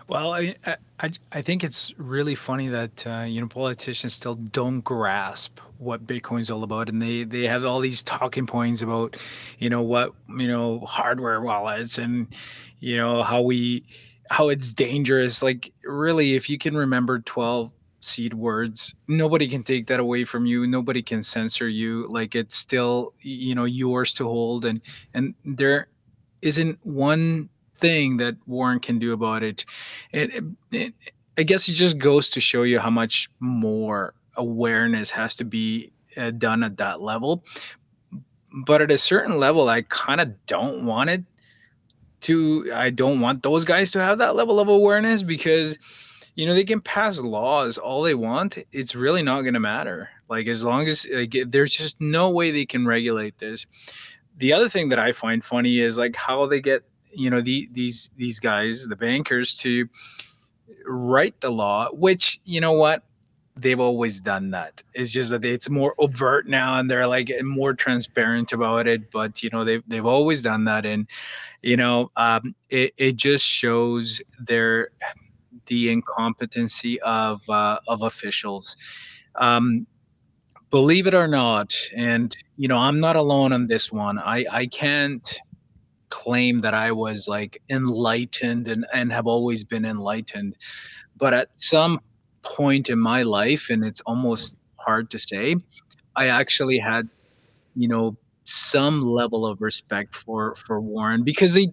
Well, 0.07 0.33
I, 0.33 0.55
I, 0.99 1.11
I 1.31 1.41
think 1.41 1.63
it's 1.63 1.93
really 1.97 2.35
funny 2.35 2.67
that 2.67 3.07
uh, 3.07 3.21
you 3.21 3.39
know 3.39 3.47
politicians 3.47 4.11
still 4.13 4.33
don't 4.33 4.81
grasp 4.81 5.59
what 5.81 6.05
Bitcoin's 6.05 6.51
all 6.51 6.63
about, 6.63 6.89
and 6.89 7.01
they 7.01 7.23
they 7.23 7.43
have 7.47 7.65
all 7.65 7.79
these 7.79 8.03
talking 8.03 8.45
points 8.45 8.81
about 8.81 9.17
you 9.57 9.69
know 9.69 9.81
what 9.81 10.13
you 10.37 10.47
know 10.47 10.79
hardware 10.81 11.41
wallets 11.41 11.97
and 11.97 12.27
you 12.79 12.95
know 12.95 13.23
how 13.23 13.41
we 13.41 13.83
how 14.29 14.49
it's 14.49 14.73
dangerous. 14.73 15.41
Like 15.41 15.73
really 15.83 16.35
if 16.35 16.49
you 16.49 16.57
can 16.57 16.77
remember 16.77 17.19
12 17.19 17.71
seed 18.03 18.33
words 18.33 18.95
nobody 19.07 19.47
can 19.47 19.61
take 19.61 19.87
that 19.87 19.99
away 19.99 20.23
from 20.23 20.45
you. 20.45 20.65
Nobody 20.67 21.01
can 21.01 21.21
censor 21.23 21.67
you. 21.67 22.07
Like 22.09 22.35
it's 22.35 22.55
still 22.55 23.13
you 23.19 23.55
know 23.55 23.65
yours 23.65 24.13
to 24.15 24.25
hold. 24.25 24.65
And 24.65 24.81
and 25.13 25.33
there 25.43 25.87
isn't 26.41 26.79
one 26.83 27.49
thing 27.75 28.17
that 28.17 28.35
warren 28.45 28.79
can 28.79 28.99
do 28.99 29.13
about 29.13 29.43
it. 29.43 29.65
It, 30.11 30.43
it 30.71 30.93
i 31.37 31.43
guess 31.43 31.69
it 31.69 31.73
just 31.73 31.97
goes 31.97 32.29
to 32.29 32.41
show 32.41 32.63
you 32.63 32.77
how 32.77 32.89
much 32.89 33.29
more 33.39 34.13
awareness 34.35 35.09
has 35.09 35.35
to 35.35 35.45
be 35.45 35.91
uh, 36.17 36.31
done 36.31 36.63
at 36.63 36.77
that 36.77 37.01
level. 37.01 37.43
But 38.65 38.81
at 38.81 38.91
a 38.91 38.97
certain 38.97 39.37
level 39.37 39.69
i 39.69 39.81
kind 39.83 40.19
of 40.19 40.45
don't 40.45 40.85
want 40.85 41.09
it 41.09 41.23
to 42.21 42.71
I 42.73 42.89
don't 42.89 43.19
want 43.19 43.43
those 43.43 43.65
guys 43.65 43.91
to 43.91 44.01
have 44.01 44.19
that 44.19 44.35
level 44.35 44.59
of 44.59 44.67
awareness 44.67 45.23
because 45.23 45.77
you 46.35 46.45
know 46.45 46.53
they 46.53 46.63
can 46.63 46.79
pass 46.79 47.19
laws 47.19 47.77
all 47.77 48.01
they 48.01 48.15
want. 48.15 48.57
It's 48.71 48.95
really 48.95 49.23
not 49.23 49.41
going 49.41 49.55
to 49.55 49.59
matter. 49.59 50.09
Like 50.29 50.47
as 50.47 50.63
long 50.63 50.87
as 50.87 51.07
like, 51.11 51.35
there's 51.47 51.75
just 51.75 51.99
no 51.99 52.29
way 52.29 52.51
they 52.51 52.65
can 52.65 52.85
regulate 52.85 53.37
this. 53.39 53.65
The 54.37 54.53
other 54.53 54.69
thing 54.69 54.89
that 54.89 54.99
i 54.99 55.11
find 55.11 55.43
funny 55.43 55.79
is 55.79 55.97
like 55.97 56.15
how 56.15 56.45
they 56.45 56.61
get 56.61 56.83
you 57.11 57.29
know 57.29 57.41
the, 57.41 57.67
these 57.71 58.09
these 58.15 58.39
guys 58.39 58.85
the 58.87 58.95
bankers 58.95 59.57
to 59.57 59.87
write 60.85 61.39
the 61.41 61.49
law 61.49 61.89
which 61.91 62.39
you 62.45 62.61
know 62.61 62.71
what 62.71 63.03
they've 63.55 63.79
always 63.79 64.21
done 64.21 64.51
that. 64.51 64.81
It's 64.93 65.11
just 65.11 65.29
that 65.31 65.45
it's 65.45 65.69
more 65.69 65.93
overt 65.97 66.47
now 66.47 66.79
and 66.79 66.89
they're 66.89 67.07
like 67.07 67.31
more 67.43 67.73
transparent 67.73 68.53
about 68.53 68.87
it 68.87 69.11
but 69.11 69.43
you 69.43 69.49
know 69.51 69.63
they've, 69.65 69.83
they've 69.87 70.05
always 70.05 70.41
done 70.41 70.65
that 70.65 70.85
and 70.85 71.07
you 71.61 71.77
know 71.77 72.11
um, 72.15 72.55
it, 72.69 72.93
it 72.97 73.15
just 73.15 73.45
shows 73.45 74.21
their 74.39 74.89
the 75.67 75.91
incompetency 75.91 76.99
of 77.01 77.47
uh, 77.49 77.79
of 77.87 78.01
officials. 78.01 78.75
Um, 79.35 79.87
believe 80.71 81.05
it 81.05 81.13
or 81.13 81.27
not 81.27 81.75
and 81.95 82.35
you 82.55 82.65
know 82.65 82.77
i'm 82.77 82.99
not 82.99 83.17
alone 83.17 83.51
on 83.51 83.67
this 83.67 83.91
one. 83.91 84.17
I 84.17 84.45
i 84.49 84.65
can't 84.65 85.39
claim 86.09 86.61
that 86.61 86.73
i 86.73 86.91
was 86.91 87.27
like 87.27 87.61
enlightened 87.69 88.67
and 88.69 88.85
and 88.93 89.11
have 89.11 89.27
always 89.27 89.63
been 89.63 89.85
enlightened 89.85 90.57
but 91.17 91.33
at 91.33 91.47
some 91.59 91.99
point 92.43 92.89
in 92.89 92.99
my 92.99 93.21
life 93.21 93.69
and 93.69 93.83
it's 93.83 94.01
almost 94.01 94.57
hard 94.77 95.09
to 95.11 95.19
say 95.19 95.55
i 96.15 96.27
actually 96.27 96.77
had 96.77 97.07
you 97.75 97.87
know 97.87 98.15
some 98.43 99.01
level 99.05 99.45
of 99.45 99.61
respect 99.61 100.15
for 100.15 100.55
for 100.55 100.81
Warren 100.81 101.23
because 101.23 101.53
they 101.53 101.71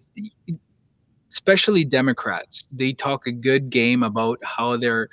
especially 1.32 1.84
Democrats 1.84 2.68
they 2.72 2.92
talk 2.92 3.26
a 3.26 3.32
good 3.32 3.70
game 3.70 4.02
about 4.02 4.38
how 4.42 4.76
they're 4.76 5.08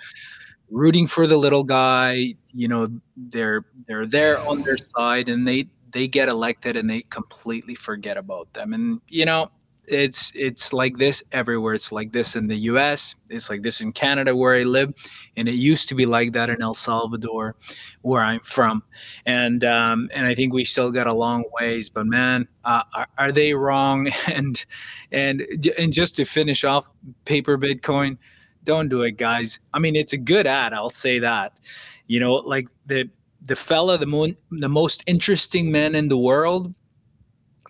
rooting 0.69 1.07
for 1.07 1.27
the 1.27 1.37
little 1.37 1.63
guy 1.63 2.33
you 2.53 2.67
know 2.67 2.87
they're 3.15 3.65
they're 3.87 4.05
there 4.05 4.39
on 4.47 4.61
their 4.63 4.77
side 4.77 5.29
and 5.29 5.47
they 5.47 5.67
they 5.91 6.07
get 6.07 6.27
elected 6.27 6.75
and 6.75 6.89
they 6.89 7.01
completely 7.03 7.73
forget 7.73 8.17
about 8.17 8.51
them. 8.53 8.73
And 8.73 8.99
you 9.07 9.25
know 9.25 9.49
it's 9.87 10.31
it's 10.35 10.73
like 10.73 10.97
this 10.97 11.23
everywhere. 11.31 11.73
It's 11.73 11.91
like 11.91 12.11
this 12.11 12.35
in 12.35 12.47
the 12.47 12.55
U.S. 12.71 13.15
It's 13.29 13.49
like 13.49 13.61
this 13.61 13.81
in 13.81 13.91
Canada 13.91 14.35
where 14.35 14.55
I 14.55 14.63
live, 14.63 14.93
and 15.37 15.47
it 15.47 15.55
used 15.55 15.89
to 15.89 15.95
be 15.95 16.05
like 16.05 16.33
that 16.33 16.49
in 16.49 16.61
El 16.61 16.73
Salvador, 16.73 17.55
where 18.01 18.21
I'm 18.21 18.39
from. 18.41 18.83
And 19.25 19.63
um, 19.63 20.09
and 20.13 20.25
I 20.25 20.35
think 20.35 20.53
we 20.53 20.63
still 20.63 20.91
got 20.91 21.07
a 21.07 21.13
long 21.13 21.43
ways. 21.59 21.89
But 21.89 22.07
man, 22.07 22.47
uh, 22.63 22.83
are, 22.93 23.07
are, 23.17 23.31
they 23.31 23.53
wrong? 23.53 24.09
And 24.27 24.65
and 25.11 25.45
and 25.77 25.93
just 25.93 26.15
to 26.17 26.25
finish 26.25 26.63
off, 26.63 26.89
paper 27.25 27.57
Bitcoin, 27.57 28.17
don't 28.63 28.89
do 28.89 29.03
it, 29.03 29.17
guys. 29.17 29.59
I 29.73 29.79
mean, 29.79 29.95
it's 29.95 30.13
a 30.13 30.17
good 30.17 30.47
ad. 30.47 30.73
I'll 30.73 30.89
say 30.89 31.19
that. 31.19 31.59
You 32.07 32.19
know, 32.19 32.33
like 32.33 32.67
the 32.85 33.09
the 33.41 33.55
fella, 33.55 33.97
the 33.97 34.05
mo- 34.05 34.35
the 34.51 34.69
most 34.69 35.03
interesting 35.05 35.71
man 35.71 35.95
in 35.95 36.09
the 36.09 36.17
world 36.17 36.73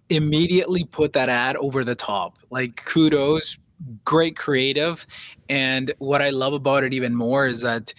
immediately 0.09 0.83
put 0.83 1.13
that 1.13 1.29
ad 1.29 1.55
over 1.57 1.83
the 1.83 1.95
top. 1.95 2.37
Like 2.49 2.83
kudos, 2.85 3.57
great 4.03 4.37
creative. 4.37 5.05
And 5.49 5.93
what 5.97 6.21
I 6.21 6.29
love 6.29 6.53
about 6.53 6.83
it 6.83 6.93
even 6.93 7.15
more 7.15 7.47
is 7.47 7.61
that 7.61 7.93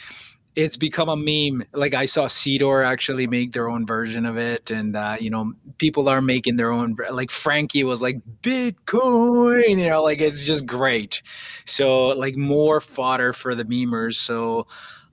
it's 0.57 0.79
become 0.79 1.11
a 1.11 1.17
meme. 1.17 1.65
Like 1.75 1.93
I 1.93 2.07
saw 2.07 2.25
Seedor 2.27 2.85
actually 2.85 3.27
make 3.27 3.53
their 3.53 3.69
own 3.69 3.87
version 3.87 4.25
of 4.25 4.39
it, 4.39 4.71
and 4.71 4.97
uh, 4.97 5.17
you 5.21 5.29
know, 5.29 5.53
people 5.77 6.09
are 6.09 6.23
making 6.23 6.57
their 6.57 6.73
own. 6.73 6.97
Like 7.11 7.31
Frankie 7.31 7.85
was 7.85 8.01
like 8.01 8.19
Bitcoin, 8.41 9.79
you 9.79 9.89
know, 9.89 10.03
like 10.03 10.23
it's 10.23 10.47
just 10.47 10.65
great. 10.65 11.23
So 11.67 12.09
like 12.09 12.37
more 12.37 12.81
fodder 12.81 13.35
for 13.35 13.55
the 13.55 13.67
memers. 13.67 14.15
So 14.15 14.67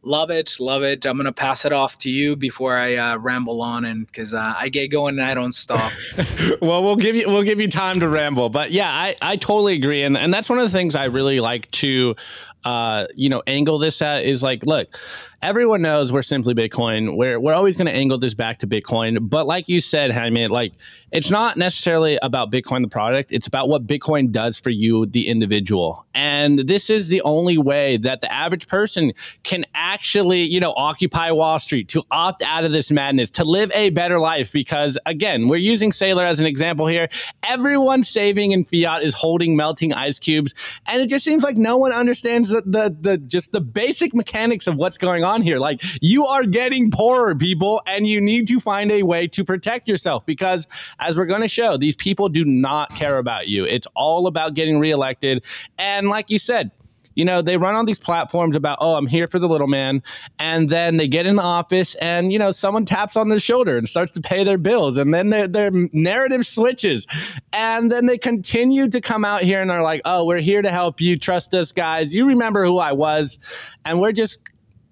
love 0.03 0.29
it 0.29 0.59
love 0.59 0.83
it. 0.83 1.05
I'm 1.05 1.17
gonna 1.17 1.31
pass 1.31 1.65
it 1.65 1.73
off 1.73 1.97
to 1.99 2.09
you 2.09 2.35
before 2.35 2.77
i 2.77 2.95
uh, 2.95 3.17
ramble 3.17 3.61
on 3.61 3.85
and 3.85 4.05
because 4.05 4.33
uh, 4.33 4.53
i 4.57 4.69
get 4.69 4.89
going 4.89 5.17
and 5.17 5.27
i 5.27 5.33
don't 5.33 5.53
stop. 5.53 5.91
Well 6.61 6.83
we'll 6.83 6.95
give 6.95 7.15
you 7.15 7.27
we'll 7.27 7.43
give 7.43 7.59
you 7.59 7.67
time 7.67 7.99
to 7.99 8.07
ramble 8.07 8.49
but 8.49 8.71
yeah 8.71 8.89
i 8.89 9.15
i 9.21 9.35
totally 9.35 9.73
agree 9.75 10.03
and 10.03 10.17
and 10.17 10.33
that's 10.33 10.49
one 10.49 10.59
of 10.59 10.65
the 10.65 10.75
things 10.77 10.95
i 10.95 11.05
really 11.05 11.39
like 11.39 11.69
to 11.71 12.15
uh 12.63 13.05
you 13.15 13.29
know 13.29 13.41
angle 13.47 13.77
this 13.77 14.01
at 14.01 14.23
is 14.23 14.43
like 14.43 14.65
look 14.65 14.97
everyone 15.43 15.82
knows 15.82 16.10
we're 16.10 16.21
simply 16.21 16.53
Bitcoin. 16.53 17.17
We're 17.17 17.38
we're 17.38 17.53
always 17.53 17.75
going 17.75 17.88
to 17.88 17.93
angle 17.93 18.17
this 18.17 18.34
back 18.34 18.60
to 18.60 18.67
Bitcoin, 18.67 19.29
but 19.29 19.45
like 19.45 19.67
you 19.67 19.82
said, 19.82 20.12
Jaime, 20.12 20.47
like 20.47 20.73
it's 21.12 21.29
not 21.29 21.58
necessarily 21.58 22.17
about 22.21 22.49
Bitcoin 22.49 22.82
the 22.82 22.88
product. 22.88 23.34
It's 23.34 23.45
about 23.45 23.67
what 23.67 23.86
Bitcoin 23.86 24.32
does 24.32 24.58
for 24.58 24.69
you, 24.69 25.06
the 25.06 25.27
individual. 25.27 26.06
And 26.15 26.60
this 26.60 26.89
is 26.89 27.10
the 27.10 27.21
only 27.23 27.58
way 27.58 27.97
that 27.97 28.21
the 28.21 28.32
average 28.32 28.67
person 28.67 29.12
can 29.43 29.65
actually, 29.75 30.43
you 30.43 30.62
know, 30.62 30.73
occupy 30.77 31.29
Wall 31.32 31.60
Street, 31.60 31.89
to 31.89 32.03
opt 32.10 32.41
out 32.43 32.63
of 32.63 32.71
this 32.71 32.89
madness, 32.89 33.29
to 33.32 33.43
live 33.43 33.69
a 33.75 33.89
better 33.89 34.19
life. 34.19 34.53
Because 34.53 34.97
again, 35.06 35.49
we're 35.49 35.58
using 35.58 35.91
Saylor 35.91 36.25
as 36.25 36.39
an 36.39 36.45
example 36.45 36.88
here. 36.88 37.10
Everyone 37.43 38.03
saving 38.03 38.51
in 38.51 38.63
fiat 38.63 39.03
is 39.03 39.13
holding 39.13 39.58
melting 39.58 39.91
ice 39.91 40.19
cubes, 40.19 40.53
and 40.88 41.01
it 41.01 41.10
just 41.10 41.25
seems 41.25 41.43
like 41.43 41.58
no 41.58 41.77
one 41.77 41.91
understands 41.91 42.49
the 42.49 42.62
the, 42.62 42.95
the 42.97 43.17
just 43.17 43.51
the 43.51 43.62
basic 43.62 44.15
mechanics 44.15 44.67
of 44.67 44.77
what's 44.77 44.97
going 44.97 45.25
on 45.25 45.32
here. 45.41 45.59
Like 45.59 45.81
you 46.01 46.25
are 46.25 46.45
getting 46.45 46.91
poorer, 46.91 47.35
people, 47.35 47.81
and 47.85 48.05
you 48.05 48.21
need 48.21 48.47
to 48.47 48.59
find 48.59 48.91
a 48.91 49.03
way 49.03 49.27
to 49.27 49.43
protect 49.43 49.87
yourself 49.87 50.25
because, 50.25 50.67
as 50.99 51.17
we're 51.17 51.25
going 51.25 51.41
to 51.41 51.47
show, 51.47 51.77
these 51.77 51.95
people 51.95 52.29
do 52.29 52.45
not 52.45 52.95
care 52.95 53.17
about 53.17 53.47
you. 53.47 53.65
It's 53.65 53.87
all 53.95 54.27
about 54.27 54.53
getting 54.53 54.79
reelected, 54.79 55.43
and 55.77 56.09
like 56.09 56.29
you 56.29 56.37
said 56.37 56.71
you 57.15 57.25
know, 57.25 57.41
they 57.41 57.57
run 57.57 57.75
on 57.75 57.85
these 57.85 57.99
platforms 57.99 58.55
about, 58.55 58.79
oh, 58.81 58.95
I'm 58.95 59.07
here 59.07 59.27
for 59.27 59.39
the 59.39 59.47
little 59.47 59.67
man. 59.67 60.01
And 60.39 60.69
then 60.69 60.97
they 60.97 61.07
get 61.07 61.25
in 61.25 61.35
the 61.35 61.43
office 61.43 61.95
and, 61.95 62.31
you 62.31 62.39
know, 62.39 62.51
someone 62.51 62.85
taps 62.85 63.15
on 63.15 63.29
their 63.29 63.39
shoulder 63.39 63.77
and 63.77 63.87
starts 63.87 64.11
to 64.13 64.21
pay 64.21 64.43
their 64.43 64.57
bills. 64.57 64.97
And 64.97 65.13
then 65.13 65.29
their, 65.29 65.47
their 65.47 65.71
narrative 65.71 66.45
switches. 66.45 67.05
And 67.51 67.91
then 67.91 68.05
they 68.05 68.17
continue 68.17 68.87
to 68.89 69.01
come 69.01 69.25
out 69.25 69.43
here 69.43 69.61
and 69.61 69.71
are 69.71 69.83
like, 69.83 70.01
oh, 70.05 70.25
we're 70.25 70.39
here 70.39 70.61
to 70.61 70.71
help 70.71 71.01
you. 71.01 71.17
Trust 71.17 71.53
us, 71.53 71.71
guys. 71.71 72.13
You 72.13 72.27
remember 72.27 72.65
who 72.65 72.79
I 72.79 72.93
was. 72.93 73.39
And 73.85 73.99
we're 73.99 74.11
just 74.11 74.39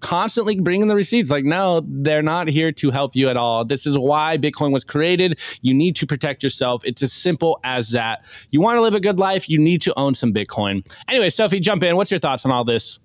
constantly 0.02 0.60
bringing 0.60 0.88
the 0.88 0.96
receipts. 0.96 1.30
Like, 1.30 1.44
no, 1.44 1.82
they're 1.86 2.22
not 2.22 2.48
here 2.48 2.72
to 2.72 2.90
help 2.90 3.16
you 3.16 3.28
at 3.28 3.36
all. 3.36 3.64
This 3.64 3.86
is 3.86 3.98
why 3.98 4.36
Bitcoin 4.36 4.72
was 4.72 4.84
created. 4.84 5.38
You 5.62 5.72
need 5.72 5.96
to 5.96 6.06
protect 6.06 6.42
yourself. 6.42 6.84
It's 6.84 7.02
as 7.02 7.12
simple 7.12 7.58
as 7.64 7.90
that. 7.90 8.24
You 8.50 8.60
want 8.60 8.76
to 8.76 8.82
live 8.82 8.94
a 8.94 9.00
good 9.00 9.18
life, 9.18 9.48
you 9.48 9.58
need 9.58 9.80
to 9.82 9.98
own 9.98 10.14
some 10.14 10.32
Bitcoin. 10.32 10.84
Anyway, 11.08 11.30
Sophie, 11.30 11.60
jump 11.60 11.82
in. 11.82 11.96
What's 11.96 12.10
your 12.10 12.20
thoughts 12.20 12.44
on 12.44 12.52
all 12.52 12.64
this? 12.64 13.00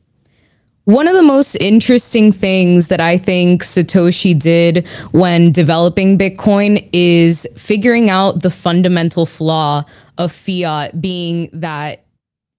One 0.88 1.10
of 1.10 1.16
the 1.16 1.24
most 1.24 1.56
interesting 1.56 2.32
things 2.32 2.88
that 2.88 3.02
I 3.02 3.18
think 3.18 3.62
Satoshi 3.62 4.40
did 4.40 4.88
when 5.12 5.52
developing 5.52 6.18
Bitcoin 6.18 6.90
is 6.94 7.46
figuring 7.58 8.10
out 8.10 8.42
the 8.42 8.50
fundamental 8.50 9.26
flaw 9.26 9.84
of 10.18 10.32
fiat 10.32 11.02
being 11.02 11.50
that 11.52 12.06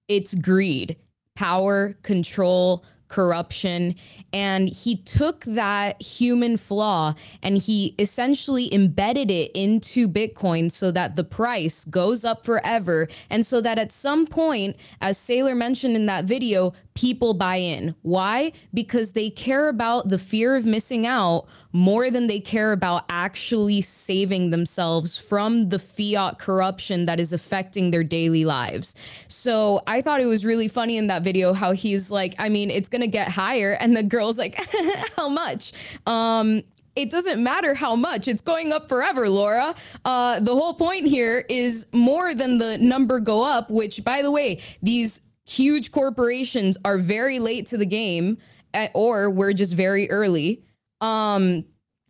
it's 0.08 0.34
greed, 0.34 0.96
power, 1.36 1.96
control, 2.02 2.84
corruption. 3.08 3.94
And 4.32 4.68
he 4.68 4.96
took 4.96 5.44
that 5.44 6.00
human 6.00 6.56
flaw 6.56 7.14
and 7.42 7.58
he 7.58 7.94
essentially 7.98 8.72
embedded 8.72 9.30
it 9.30 9.50
into 9.54 10.08
Bitcoin 10.08 10.70
so 10.70 10.90
that 10.90 11.16
the 11.16 11.24
price 11.24 11.84
goes 11.86 12.24
up 12.24 12.44
forever. 12.44 13.08
And 13.30 13.44
so 13.44 13.60
that 13.60 13.78
at 13.78 13.92
some 13.92 14.26
point, 14.26 14.76
as 15.00 15.18
Saylor 15.18 15.56
mentioned 15.56 15.96
in 15.96 16.06
that 16.06 16.24
video, 16.24 16.72
people 16.94 17.32
buy 17.32 17.56
in. 17.56 17.94
Why? 18.02 18.52
Because 18.74 19.12
they 19.12 19.30
care 19.30 19.68
about 19.68 20.08
the 20.08 20.18
fear 20.18 20.56
of 20.56 20.66
missing 20.66 21.06
out 21.06 21.46
more 21.72 22.10
than 22.10 22.26
they 22.26 22.40
care 22.40 22.72
about 22.72 23.04
actually 23.08 23.80
saving 23.80 24.50
themselves 24.50 25.16
from 25.16 25.68
the 25.68 25.78
fiat 25.78 26.38
corruption 26.38 27.04
that 27.04 27.20
is 27.20 27.32
affecting 27.32 27.90
their 27.90 28.02
daily 28.02 28.44
lives. 28.44 28.94
So 29.28 29.82
I 29.86 30.00
thought 30.02 30.20
it 30.20 30.26
was 30.26 30.44
really 30.44 30.66
funny 30.66 30.96
in 30.96 31.06
that 31.06 31.22
video 31.22 31.52
how 31.52 31.72
he's 31.72 32.10
like, 32.10 32.34
I 32.38 32.48
mean, 32.48 32.70
it's 32.70 32.88
going 32.88 32.97
to 33.00 33.06
get 33.06 33.28
higher. 33.28 33.72
And 33.72 33.96
the 33.96 34.02
girl's 34.02 34.38
like, 34.38 34.58
how 35.16 35.28
much? 35.28 35.72
Um, 36.06 36.62
it 36.96 37.10
doesn't 37.10 37.40
matter 37.40 37.74
how 37.74 37.94
much 37.94 38.26
it's 38.26 38.42
going 38.42 38.72
up 38.72 38.88
forever 38.88 39.28
laura 39.28 39.72
uh, 40.04 40.40
the 40.40 40.52
whole 40.52 40.74
point 40.74 41.06
here 41.06 41.44
is 41.48 41.86
more 41.92 42.34
than 42.34 42.58
the 42.58 42.76
number 42.78 43.20
go 43.20 43.44
up 43.44 43.70
which 43.70 44.02
by 44.02 44.20
the 44.20 44.32
way 44.32 44.60
these 44.82 45.20
huge 45.46 45.92
corporations 45.92 46.76
are 46.84 46.98
very 46.98 47.38
late 47.38 47.66
to 47.66 47.76
the 47.76 47.86
game 47.86 48.36
at, 48.74 48.90
or 48.94 49.30
we're 49.30 49.52
just 49.52 49.74
very 49.74 50.10
early 50.10 50.64
um 51.00 51.64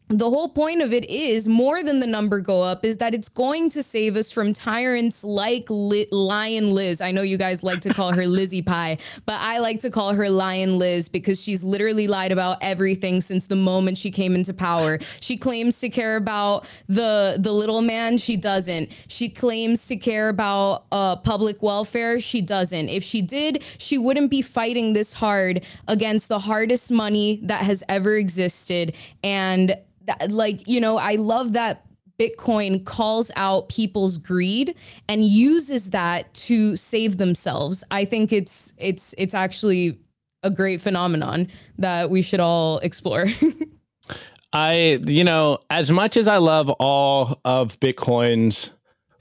the 0.08 0.30
whole 0.30 0.48
point 0.48 0.80
of 0.80 0.92
it 0.92 1.04
is 1.10 1.46
more 1.46 1.82
than 1.82 2.00
the 2.00 2.06
number 2.06 2.40
go 2.40 2.62
up 2.62 2.84
is 2.84 2.96
that 2.96 3.14
it's 3.14 3.28
going 3.28 3.68
to 3.70 3.82
save 3.82 4.16
us 4.16 4.32
from 4.32 4.54
tyrants 4.54 5.22
like 5.22 5.66
Li- 5.68 6.08
Lion 6.10 6.74
Liz. 6.74 7.02
I 7.02 7.10
know 7.10 7.20
you 7.20 7.36
guys 7.36 7.62
like 7.62 7.80
to 7.80 7.90
call 7.90 8.14
her 8.14 8.26
Lizzie 8.26 8.62
Pie, 8.62 8.96
but 9.26 9.38
I 9.38 9.58
like 9.58 9.80
to 9.80 9.90
call 9.90 10.14
her 10.14 10.30
Lion 10.30 10.78
Liz 10.78 11.10
because 11.10 11.42
she's 11.42 11.62
literally 11.62 12.08
lied 12.08 12.32
about 12.32 12.56
everything 12.62 13.20
since 13.20 13.46
the 13.46 13.56
moment 13.56 13.98
she 13.98 14.10
came 14.10 14.34
into 14.34 14.54
power. 14.54 14.98
She 15.20 15.36
claims 15.36 15.78
to 15.80 15.90
care 15.90 16.16
about 16.16 16.66
the 16.88 17.36
the 17.38 17.52
little 17.52 17.82
man, 17.82 18.16
she 18.16 18.36
doesn't. 18.36 18.90
She 19.08 19.28
claims 19.28 19.86
to 19.88 19.96
care 19.96 20.30
about 20.30 20.86
uh, 20.90 21.16
public 21.16 21.62
welfare, 21.62 22.18
she 22.18 22.40
doesn't. 22.40 22.88
If 22.88 23.04
she 23.04 23.20
did, 23.20 23.62
she 23.76 23.98
wouldn't 23.98 24.30
be 24.30 24.40
fighting 24.40 24.94
this 24.94 25.12
hard 25.12 25.64
against 25.86 26.28
the 26.28 26.38
hardest 26.38 26.90
money 26.90 27.40
that 27.42 27.62
has 27.62 27.84
ever 27.88 28.16
existed 28.16 28.94
and 29.22 29.76
that, 30.08 30.30
like 30.30 30.66
you 30.66 30.80
know 30.80 30.98
i 30.98 31.14
love 31.14 31.52
that 31.52 31.84
bitcoin 32.18 32.84
calls 32.84 33.30
out 33.36 33.68
people's 33.68 34.18
greed 34.18 34.74
and 35.08 35.24
uses 35.24 35.90
that 35.90 36.32
to 36.34 36.76
save 36.76 37.16
themselves. 37.16 37.84
I 37.90 38.04
think 38.04 38.32
it's 38.32 38.74
it's 38.76 39.14
it's 39.16 39.34
actually 39.34 39.98
a 40.42 40.50
great 40.50 40.80
phenomenon 40.80 41.48
that 41.78 42.10
we 42.10 42.22
should 42.22 42.40
all 42.40 42.78
explore. 42.80 43.26
I 44.52 44.98
you 45.04 45.24
know 45.24 45.58
as 45.68 45.90
much 45.90 46.16
as 46.16 46.26
i 46.26 46.38
love 46.38 46.70
all 46.80 47.38
of 47.44 47.78
bitcoin's 47.80 48.70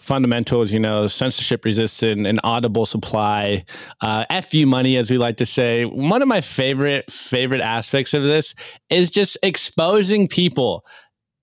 fundamentals, 0.07 0.71
you 0.71 0.79
know, 0.79 1.05
censorship 1.05 1.65
resistant 1.65 2.25
and 2.25 2.41
auditable 2.41 2.87
supply, 2.87 3.65
uh, 4.01 4.25
FU 4.41 4.65
money, 4.65 4.95
as 4.97 5.11
we 5.11 5.17
like 5.17 5.37
to 5.37 5.45
say. 5.45 5.83
One 5.85 6.21
of 6.21 6.27
my 6.27 6.41
favorite, 6.41 7.11
favorite 7.11 7.61
aspects 7.61 8.13
of 8.13 8.23
this 8.23 8.55
is 8.89 9.11
just 9.11 9.37
exposing 9.43 10.27
people. 10.27 10.85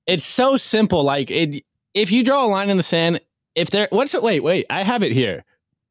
It's 0.06 0.24
so 0.24 0.56
simple. 0.56 1.04
Like 1.04 1.30
it, 1.30 1.62
if 1.92 2.10
you 2.10 2.24
draw 2.24 2.46
a 2.46 2.48
line 2.48 2.70
in 2.70 2.78
the 2.78 2.82
sand, 2.82 3.20
if 3.54 3.70
there, 3.70 3.86
what's 3.90 4.14
it? 4.14 4.22
Wait, 4.22 4.40
wait, 4.40 4.66
I 4.70 4.82
have 4.82 5.02
it 5.02 5.12
here. 5.12 5.44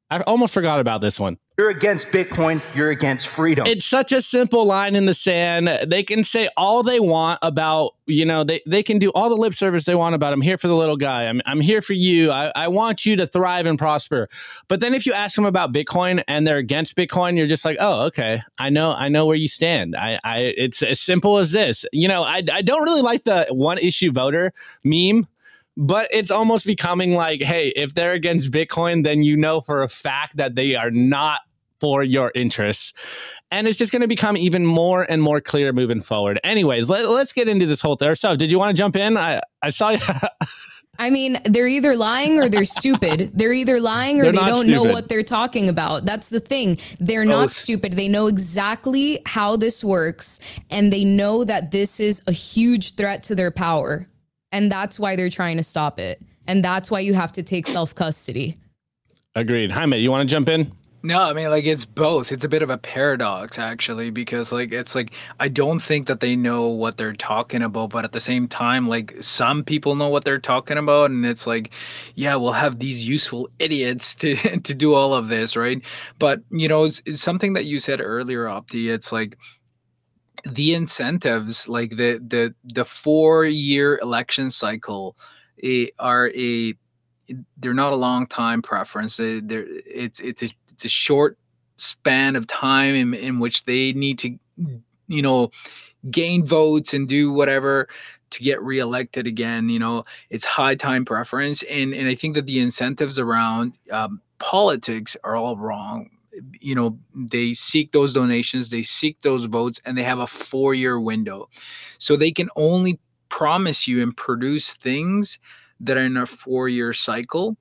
I 0.09 0.19
almost 0.21 0.53
forgot 0.53 0.79
about 0.79 1.01
this 1.01 1.19
one. 1.19 1.37
You're 1.55 1.69
against 1.69 2.07
Bitcoin. 2.07 2.63
You're 2.73 2.89
against 2.89 3.27
freedom. 3.27 3.67
It's 3.67 3.85
such 3.85 4.11
a 4.11 4.23
simple 4.23 4.65
line 4.65 4.95
in 4.95 5.05
the 5.05 5.13
sand. 5.13 5.69
They 5.85 6.01
can 6.01 6.23
say 6.23 6.49
all 6.57 6.81
they 6.81 6.99
want 6.99 7.37
about, 7.43 7.91
you 8.07 8.25
know, 8.25 8.43
they, 8.43 8.61
they 8.65 8.81
can 8.81 8.97
do 8.97 9.11
all 9.11 9.29
the 9.29 9.35
lip 9.35 9.53
service 9.53 9.85
they 9.85 9.93
want 9.93 10.15
about 10.15 10.33
I'm 10.33 10.41
here 10.41 10.57
for 10.57 10.67
the 10.67 10.75
little 10.75 10.97
guy. 10.97 11.27
I'm, 11.27 11.41
I'm 11.45 11.61
here 11.61 11.83
for 11.83 11.93
you. 11.93 12.31
I, 12.31 12.51
I 12.55 12.69
want 12.69 13.05
you 13.05 13.15
to 13.17 13.27
thrive 13.27 13.67
and 13.67 13.77
prosper. 13.77 14.29
But 14.67 14.79
then 14.79 14.95
if 14.95 15.05
you 15.05 15.13
ask 15.13 15.35
them 15.35 15.45
about 15.45 15.71
Bitcoin 15.71 16.23
and 16.27 16.47
they're 16.47 16.57
against 16.57 16.95
Bitcoin, 16.95 17.37
you're 17.37 17.45
just 17.45 17.65
like, 17.65 17.77
oh, 17.79 18.05
okay. 18.05 18.41
I 18.57 18.71
know, 18.71 18.91
I 18.91 19.09
know 19.09 19.27
where 19.27 19.35
you 19.37 19.47
stand. 19.47 19.95
I, 19.95 20.19
I 20.23 20.39
it's 20.57 20.81
as 20.81 20.99
simple 20.99 21.37
as 21.37 21.51
this. 21.51 21.85
You 21.93 22.07
know, 22.07 22.23
I, 22.23 22.41
I 22.51 22.63
don't 22.63 22.81
really 22.81 23.03
like 23.03 23.25
the 23.25 23.45
one 23.51 23.77
issue 23.77 24.11
voter 24.11 24.53
meme 24.83 25.27
but 25.75 26.07
it's 26.11 26.31
almost 26.31 26.65
becoming 26.65 27.15
like, 27.15 27.41
hey, 27.41 27.69
if 27.69 27.93
they're 27.93 28.13
against 28.13 28.51
Bitcoin, 28.51 29.03
then 29.03 29.23
you 29.23 29.37
know 29.37 29.61
for 29.61 29.81
a 29.81 29.87
fact 29.87 30.37
that 30.37 30.55
they 30.55 30.75
are 30.75 30.91
not 30.91 31.41
for 31.79 32.01
your 32.01 32.31
interests. 32.33 32.93
And 33.51 33.67
it's 33.67 33.77
just 33.77 33.91
going 33.91 34.03
to 34.03 34.07
become 34.07 34.37
even 34.37 34.65
more 34.65 35.03
and 35.03 35.21
more 35.21 35.41
clear 35.41 35.73
moving 35.73 35.99
forward. 35.99 36.39
Anyways, 36.43 36.89
let, 36.89 37.03
us 37.03 37.33
get 37.33 37.49
into 37.49 37.65
this 37.65 37.81
whole 37.81 37.97
thing. 37.97 38.15
So, 38.15 38.35
did 38.35 38.51
you 38.51 38.57
want 38.57 38.69
to 38.69 38.79
jump 38.79 38.95
in? 38.95 39.17
I, 39.17 39.41
I 39.61 39.69
saw 39.69 39.89
you. 39.89 39.99
I 40.99 41.09
mean, 41.09 41.41
they're 41.43 41.67
either 41.67 41.97
lying 41.97 42.39
or 42.39 42.47
they're 42.47 42.65
stupid. 42.65 43.31
They're 43.33 43.51
either 43.51 43.81
lying 43.81 44.19
or 44.19 44.23
they're 44.23 44.33
they 44.33 44.37
don't 44.37 44.67
stupid. 44.67 44.71
know 44.71 44.93
what 44.93 45.09
they're 45.09 45.23
talking 45.23 45.67
about. 45.67 46.05
That's 46.05 46.29
the 46.29 46.39
thing. 46.39 46.77
They're 46.99 47.25
not 47.25 47.45
oh. 47.45 47.47
stupid. 47.47 47.93
They 47.93 48.07
know 48.07 48.27
exactly 48.27 49.19
how 49.25 49.55
this 49.57 49.83
works 49.83 50.39
and 50.69 50.93
they 50.93 51.03
know 51.03 51.43
that 51.45 51.71
this 51.71 51.99
is 51.99 52.21
a 52.27 52.31
huge 52.31 52.95
threat 52.95 53.23
to 53.23 53.35
their 53.35 53.49
power. 53.49 54.07
And 54.53 54.71
that's 54.71 54.99
why 54.99 55.17
they're 55.17 55.31
trying 55.31 55.57
to 55.57 55.63
stop 55.63 55.99
it. 55.99 56.21
And 56.47 56.63
that's 56.63 56.89
why 56.91 56.99
you 56.99 57.13
have 57.15 57.31
to 57.33 57.43
take 57.43 57.67
self 57.67 57.93
custody. 57.93 58.57
Agreed. 59.35 59.71
Jaime, 59.71 59.97
you 59.97 60.11
want 60.11 60.27
to 60.27 60.31
jump 60.31 60.47
in? 60.47 60.71
No, 61.05 61.19
I 61.19 61.33
mean 61.33 61.49
like 61.49 61.65
it's 61.65 61.83
both. 61.83 62.31
It's 62.31 62.45
a 62.45 62.47
bit 62.47 62.61
of 62.61 62.69
a 62.69 62.77
paradox 62.77 63.59
actually 63.59 64.09
because 64.09 64.53
like 64.53 64.71
it's 64.71 64.95
like 64.95 65.11
I 65.37 65.49
don't 65.49 65.79
think 65.79 66.07
that 66.07 66.21
they 66.21 66.33
know 66.37 66.69
what 66.69 66.95
they're 66.95 67.11
talking 67.11 67.61
about, 67.61 67.89
but 67.89 68.05
at 68.05 68.13
the 68.13 68.21
same 68.21 68.47
time 68.47 68.87
like 68.87 69.13
some 69.19 69.65
people 69.65 69.95
know 69.95 70.07
what 70.07 70.23
they're 70.23 70.39
talking 70.39 70.77
about 70.77 71.11
and 71.11 71.25
it's 71.25 71.45
like 71.45 71.73
yeah, 72.15 72.37
we'll 72.37 72.53
have 72.53 72.79
these 72.79 73.05
useful 73.05 73.49
idiots 73.59 74.15
to 74.15 74.35
to 74.61 74.73
do 74.73 74.93
all 74.93 75.13
of 75.13 75.27
this, 75.27 75.57
right? 75.57 75.81
But 76.19 76.41
you 76.51 76.69
know, 76.69 76.85
it's, 76.85 77.01
it's 77.05 77.21
something 77.21 77.51
that 77.53 77.65
you 77.65 77.79
said 77.79 77.99
earlier, 78.01 78.45
Opti, 78.45 78.89
it's 78.89 79.11
like 79.11 79.37
the 80.43 80.73
incentives 80.73 81.67
like 81.69 81.91
the 81.91 82.21
the 82.27 82.53
the 82.63 82.85
4 82.85 83.45
year 83.45 83.97
election 83.99 84.49
cycle 84.49 85.15
eh, 85.63 85.87
are 85.99 86.29
a 86.35 86.73
they're 87.57 87.73
not 87.73 87.93
a 87.93 87.97
long 87.97 88.27
time 88.27 88.61
preference. 88.61 89.17
They, 89.17 89.39
they're 89.39 89.65
it's 89.85 90.19
it's 90.19 90.43
a, 90.43 90.49
it's 90.71 90.85
a 90.85 90.89
short 90.89 91.37
span 91.77 92.35
of 92.35 92.47
time 92.47 92.95
in, 92.95 93.13
in 93.13 93.39
which 93.39 93.65
they 93.65 93.93
need 93.93 94.19
to 94.19 94.37
you 95.07 95.21
know, 95.21 95.51
gain 96.09 96.45
votes 96.45 96.93
and 96.93 97.07
do 97.07 97.31
whatever 97.31 97.87
to 98.31 98.43
get 98.43 98.61
reelected 98.61 99.27
again. 99.27 99.69
You 99.69 99.79
know, 99.79 100.05
it's 100.29 100.45
high 100.45 100.75
time 100.75 101.05
preference, 101.05 101.63
and 101.63 101.93
and 101.93 102.07
I 102.07 102.15
think 102.15 102.35
that 102.35 102.45
the 102.45 102.59
incentives 102.59 103.19
around 103.19 103.77
um, 103.91 104.21
politics 104.39 105.15
are 105.23 105.35
all 105.35 105.57
wrong. 105.57 106.09
You 106.59 106.75
know, 106.75 106.99
they 107.15 107.53
seek 107.53 107.91
those 107.91 108.13
donations, 108.13 108.69
they 108.69 108.81
seek 108.81 109.21
those 109.21 109.45
votes, 109.45 109.79
and 109.85 109.97
they 109.97 110.03
have 110.03 110.19
a 110.19 110.27
four 110.27 110.73
year 110.73 110.99
window, 110.99 111.49
so 111.97 112.15
they 112.15 112.31
can 112.31 112.49
only 112.55 112.99
promise 113.29 113.87
you 113.87 114.01
and 114.01 114.15
produce 114.15 114.73
things 114.73 115.39
that 115.79 115.97
are 115.97 116.05
in 116.05 116.17
a 116.17 116.25
four 116.25 116.69
year 116.69 116.93
cycle, 116.93 117.57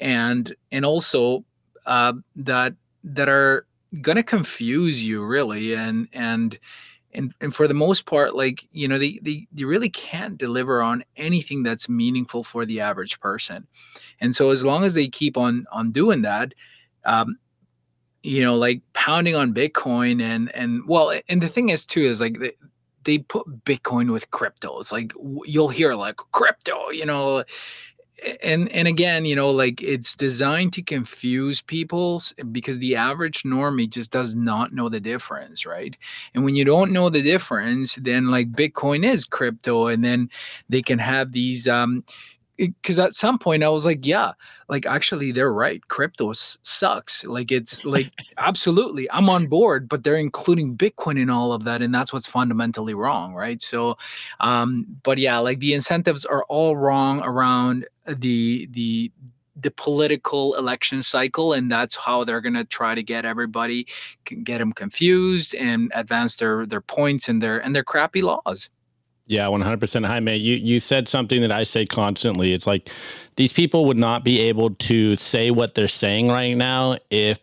and 0.00 0.54
and 0.72 0.84
also 0.84 1.44
uh, 1.86 2.12
that 2.36 2.74
that 3.04 3.28
are 3.28 3.66
gonna 4.00 4.22
confuse 4.22 5.04
you 5.04 5.24
really 5.24 5.74
and 5.74 6.08
and 6.12 6.58
and 7.12 7.34
and 7.40 7.54
for 7.54 7.66
the 7.66 7.74
most 7.74 8.06
part 8.06 8.36
like 8.36 8.68
you 8.72 8.86
know 8.86 8.98
they, 8.98 9.18
they 9.22 9.46
they 9.52 9.64
really 9.64 9.90
can't 9.90 10.38
deliver 10.38 10.80
on 10.80 11.02
anything 11.16 11.62
that's 11.62 11.88
meaningful 11.88 12.44
for 12.44 12.64
the 12.64 12.80
average 12.80 13.18
person. 13.20 13.66
And 14.20 14.34
so 14.34 14.50
as 14.50 14.64
long 14.64 14.84
as 14.84 14.94
they 14.94 15.08
keep 15.08 15.36
on 15.36 15.66
on 15.72 15.90
doing 15.90 16.22
that 16.22 16.54
um 17.04 17.36
you 18.22 18.42
know 18.42 18.56
like 18.56 18.82
pounding 18.92 19.34
on 19.34 19.54
bitcoin 19.54 20.22
and 20.22 20.54
and 20.54 20.86
well 20.86 21.12
and 21.28 21.42
the 21.42 21.48
thing 21.48 21.70
is 21.70 21.86
too 21.86 22.02
is 22.02 22.20
like 22.20 22.38
they, 22.38 22.52
they 23.04 23.18
put 23.18 23.64
bitcoin 23.64 24.12
with 24.12 24.30
cryptos. 24.30 24.92
Like 24.92 25.12
you'll 25.44 25.68
hear 25.68 25.94
like 25.94 26.16
crypto 26.32 26.90
you 26.90 27.06
know? 27.06 27.44
And 28.42 28.68
and 28.68 28.86
again 28.86 29.24
you 29.24 29.34
know 29.34 29.50
like 29.50 29.82
it's 29.82 30.14
designed 30.14 30.74
to 30.74 30.82
confuse 30.82 31.62
people 31.62 32.22
because 32.52 32.78
the 32.78 32.94
average 32.94 33.44
normie 33.44 33.88
just 33.88 34.10
does 34.10 34.36
not 34.36 34.74
know 34.74 34.90
the 34.90 35.00
difference 35.00 35.64
right? 35.64 35.96
And 36.34 36.44
when 36.44 36.54
you 36.54 36.64
don't 36.64 36.92
know 36.92 37.08
the 37.08 37.22
difference 37.22 37.94
then 37.94 38.30
like 38.30 38.52
bitcoin 38.52 39.10
is 39.10 39.24
crypto 39.24 39.86
and 39.86 40.04
then 40.04 40.28
they 40.68 40.82
can 40.82 40.98
have 40.98 41.32
these 41.32 41.66
um 41.66 42.04
because 42.60 42.98
at 42.98 43.14
some 43.14 43.38
point 43.38 43.62
I 43.64 43.68
was 43.68 43.86
like, 43.86 44.06
yeah, 44.06 44.32
like 44.68 44.86
actually 44.86 45.32
they're 45.32 45.52
right. 45.52 45.86
Crypto 45.88 46.30
s- 46.30 46.58
sucks. 46.62 47.24
Like 47.24 47.50
it's 47.50 47.84
like 47.84 48.12
absolutely, 48.38 49.10
I'm 49.10 49.28
on 49.30 49.46
board, 49.46 49.88
but 49.88 50.04
they're 50.04 50.16
including 50.16 50.76
Bitcoin 50.76 51.18
in 51.18 51.30
all 51.30 51.52
of 51.52 51.64
that, 51.64 51.82
and 51.82 51.94
that's 51.94 52.12
what's 52.12 52.26
fundamentally 52.26 52.94
wrong, 52.94 53.34
right? 53.34 53.60
So, 53.62 53.96
um, 54.40 54.86
but 55.02 55.18
yeah, 55.18 55.38
like 55.38 55.60
the 55.60 55.74
incentives 55.74 56.24
are 56.26 56.44
all 56.44 56.76
wrong 56.76 57.20
around 57.20 57.86
the 58.06 58.68
the 58.72 59.10
the 59.56 59.70
political 59.72 60.54
election 60.54 61.02
cycle 61.02 61.52
and 61.52 61.70
that's 61.70 61.94
how 61.94 62.24
they're 62.24 62.40
going 62.40 62.54
to 62.54 62.64
try 62.64 62.94
to 62.94 63.02
get 63.02 63.26
everybody 63.26 63.86
get 64.24 64.58
them 64.58 64.72
confused 64.72 65.54
and 65.54 65.90
advance 65.94 66.36
their 66.36 66.64
their 66.64 66.80
points 66.80 67.28
and 67.28 67.42
their 67.42 67.58
and 67.58 67.74
their 67.74 67.84
crappy 67.84 68.22
laws 68.22 68.70
yeah, 69.30 69.46
100%. 69.46 70.06
Jaime, 70.06 70.36
you, 70.36 70.56
you 70.56 70.80
said 70.80 71.08
something 71.08 71.40
that 71.42 71.52
I 71.52 71.62
say 71.62 71.86
constantly. 71.86 72.52
It's 72.52 72.66
like 72.66 72.90
these 73.36 73.52
people 73.52 73.84
would 73.86 73.96
not 73.96 74.24
be 74.24 74.40
able 74.40 74.70
to 74.74 75.16
say 75.16 75.50
what 75.50 75.74
they're 75.74 75.88
saying 75.88 76.28
right 76.28 76.54
now 76.54 76.96
if 77.10 77.38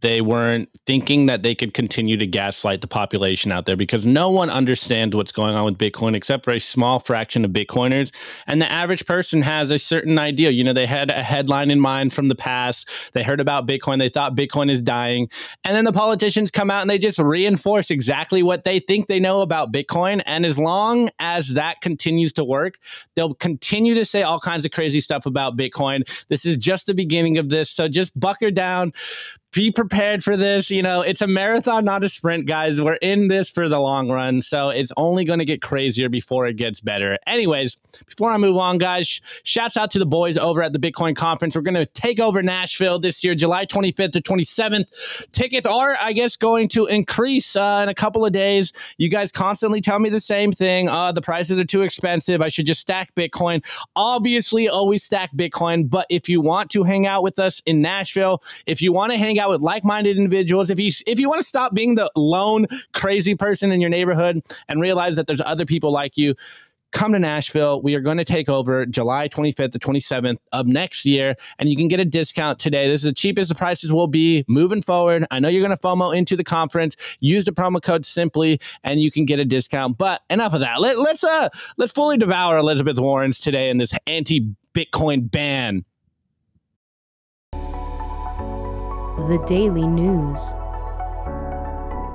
they 0.00 0.20
weren't 0.20 0.68
thinking 0.86 1.26
that 1.26 1.42
they 1.42 1.54
could 1.54 1.74
continue 1.74 2.16
to 2.16 2.26
gaslight 2.26 2.80
the 2.80 2.86
population 2.86 3.52
out 3.52 3.66
there 3.66 3.76
because 3.76 4.06
no 4.06 4.30
one 4.30 4.50
understands 4.50 5.14
what's 5.14 5.32
going 5.32 5.54
on 5.54 5.64
with 5.64 5.78
Bitcoin 5.78 6.14
except 6.14 6.44
for 6.44 6.52
a 6.52 6.58
small 6.58 6.98
fraction 6.98 7.44
of 7.44 7.50
Bitcoiners. 7.50 8.12
And 8.46 8.60
the 8.60 8.70
average 8.70 9.06
person 9.06 9.42
has 9.42 9.70
a 9.70 9.78
certain 9.78 10.18
idea. 10.18 10.50
You 10.50 10.64
know, 10.64 10.72
they 10.72 10.86
had 10.86 11.10
a 11.10 11.22
headline 11.22 11.70
in 11.70 11.80
mind 11.80 12.12
from 12.12 12.28
the 12.28 12.34
past. 12.34 12.88
They 13.12 13.22
heard 13.22 13.40
about 13.40 13.66
Bitcoin. 13.66 13.98
They 13.98 14.08
thought 14.08 14.36
Bitcoin 14.36 14.70
is 14.70 14.82
dying. 14.82 15.28
And 15.64 15.76
then 15.76 15.84
the 15.84 15.92
politicians 15.92 16.50
come 16.50 16.70
out 16.70 16.82
and 16.82 16.90
they 16.90 16.98
just 16.98 17.18
reinforce 17.18 17.90
exactly 17.90 18.42
what 18.42 18.64
they 18.64 18.78
think 18.78 19.06
they 19.06 19.20
know 19.20 19.40
about 19.40 19.72
Bitcoin. 19.72 20.22
And 20.26 20.46
as 20.46 20.58
long 20.58 21.10
as 21.18 21.54
that 21.54 21.80
continues 21.80 22.32
to 22.34 22.44
work, 22.44 22.78
they'll 23.16 23.34
continue 23.34 23.94
to 23.94 24.04
say 24.04 24.22
all 24.22 24.40
kinds 24.40 24.64
of 24.64 24.70
crazy 24.70 25.00
stuff 25.00 25.26
about 25.26 25.56
Bitcoin. 25.56 26.08
This 26.28 26.46
is 26.46 26.56
just 26.56 26.86
the 26.86 26.94
beginning 26.94 27.38
of 27.38 27.48
this. 27.48 27.70
So 27.70 27.88
just 27.88 28.18
bucker 28.18 28.50
down 28.50 28.92
be 29.52 29.70
prepared 29.70 30.22
for 30.22 30.36
this. 30.36 30.70
You 30.70 30.82
know, 30.82 31.02
it's 31.02 31.20
a 31.20 31.26
marathon, 31.26 31.84
not 31.84 32.04
a 32.04 32.08
sprint, 32.08 32.46
guys. 32.46 32.80
We're 32.80 32.94
in 32.94 33.28
this 33.28 33.50
for 33.50 33.68
the 33.68 33.80
long 33.80 34.08
run. 34.08 34.42
So 34.42 34.68
it's 34.70 34.92
only 34.96 35.24
going 35.24 35.40
to 35.40 35.44
get 35.44 35.60
crazier 35.60 36.08
before 36.08 36.46
it 36.46 36.56
gets 36.56 36.80
better. 36.80 37.18
Anyways, 37.26 37.76
before 38.06 38.30
I 38.30 38.36
move 38.36 38.56
on, 38.56 38.78
guys, 38.78 39.20
shouts 39.42 39.76
out 39.76 39.90
to 39.92 39.98
the 39.98 40.06
boys 40.06 40.36
over 40.36 40.62
at 40.62 40.72
the 40.72 40.78
Bitcoin 40.78 41.16
conference. 41.16 41.56
We're 41.56 41.62
going 41.62 41.74
to 41.74 41.86
take 41.86 42.20
over 42.20 42.42
Nashville 42.42 42.98
this 43.00 43.24
year, 43.24 43.34
July 43.34 43.66
25th 43.66 44.12
to 44.12 44.20
27th. 44.20 45.30
Tickets 45.32 45.66
are, 45.66 45.96
I 46.00 46.12
guess, 46.12 46.36
going 46.36 46.68
to 46.68 46.86
increase 46.86 47.56
uh, 47.56 47.80
in 47.82 47.88
a 47.88 47.94
couple 47.94 48.24
of 48.24 48.32
days. 48.32 48.72
You 48.98 49.08
guys 49.08 49.32
constantly 49.32 49.80
tell 49.80 49.98
me 49.98 50.10
the 50.10 50.20
same 50.20 50.52
thing. 50.52 50.88
Uh, 50.88 51.10
the 51.10 51.22
prices 51.22 51.58
are 51.58 51.64
too 51.64 51.82
expensive. 51.82 52.40
I 52.40 52.48
should 52.48 52.66
just 52.66 52.80
stack 52.80 53.14
Bitcoin. 53.16 53.64
Obviously, 53.96 54.68
always 54.68 55.02
stack 55.02 55.32
Bitcoin. 55.34 55.90
But 55.90 56.06
if 56.08 56.28
you 56.28 56.40
want 56.40 56.70
to 56.70 56.84
hang 56.84 57.06
out 57.06 57.24
with 57.24 57.40
us 57.40 57.60
in 57.66 57.80
Nashville, 57.80 58.42
if 58.66 58.80
you 58.80 58.92
want 58.92 59.12
to 59.12 59.18
hang 59.18 59.39
out 59.40 59.50
with 59.50 59.60
like-minded 59.60 60.16
individuals, 60.16 60.70
if 60.70 60.78
you 60.78 60.92
if 61.06 61.18
you 61.18 61.28
want 61.28 61.40
to 61.40 61.46
stop 61.46 61.74
being 61.74 61.96
the 61.96 62.10
lone 62.14 62.66
crazy 62.92 63.34
person 63.34 63.72
in 63.72 63.80
your 63.80 63.90
neighborhood 63.90 64.42
and 64.68 64.80
realize 64.80 65.16
that 65.16 65.26
there's 65.26 65.40
other 65.40 65.64
people 65.64 65.90
like 65.90 66.16
you, 66.16 66.34
come 66.92 67.12
to 67.12 67.18
Nashville. 67.18 67.80
We 67.82 67.94
are 67.94 68.00
going 68.00 68.18
to 68.18 68.24
take 68.24 68.48
over 68.48 68.86
July 68.86 69.28
25th 69.28 69.72
to 69.72 69.78
27th 69.78 70.38
of 70.52 70.66
next 70.66 71.06
year, 71.06 71.36
and 71.58 71.68
you 71.68 71.76
can 71.76 71.88
get 71.88 72.00
a 72.00 72.04
discount 72.04 72.58
today. 72.58 72.88
This 72.88 73.00
is 73.00 73.04
the 73.04 73.12
cheapest 73.12 73.48
the 73.48 73.54
prices 73.54 73.92
will 73.92 74.06
be 74.06 74.44
moving 74.48 74.82
forward. 74.82 75.26
I 75.30 75.40
know 75.40 75.48
you're 75.48 75.66
going 75.66 75.76
to 75.76 75.82
FOMO 75.82 76.16
into 76.16 76.36
the 76.36 76.44
conference. 76.44 76.96
Use 77.20 77.44
the 77.44 77.52
promo 77.52 77.82
code 77.82 78.04
simply, 78.04 78.60
and 78.84 79.00
you 79.00 79.10
can 79.10 79.24
get 79.24 79.38
a 79.38 79.44
discount. 79.44 79.98
But 79.98 80.22
enough 80.30 80.54
of 80.54 80.60
that. 80.60 80.80
Let, 80.80 80.98
let's 80.98 81.24
uh 81.24 81.48
let's 81.76 81.92
fully 81.92 82.16
devour 82.16 82.58
Elizabeth 82.58 82.98
Warren's 82.98 83.38
today 83.38 83.70
in 83.70 83.78
this 83.78 83.92
anti-Bitcoin 84.06 85.30
ban. 85.30 85.84
The 89.30 89.38
Daily 89.46 89.86
News. 89.86 90.54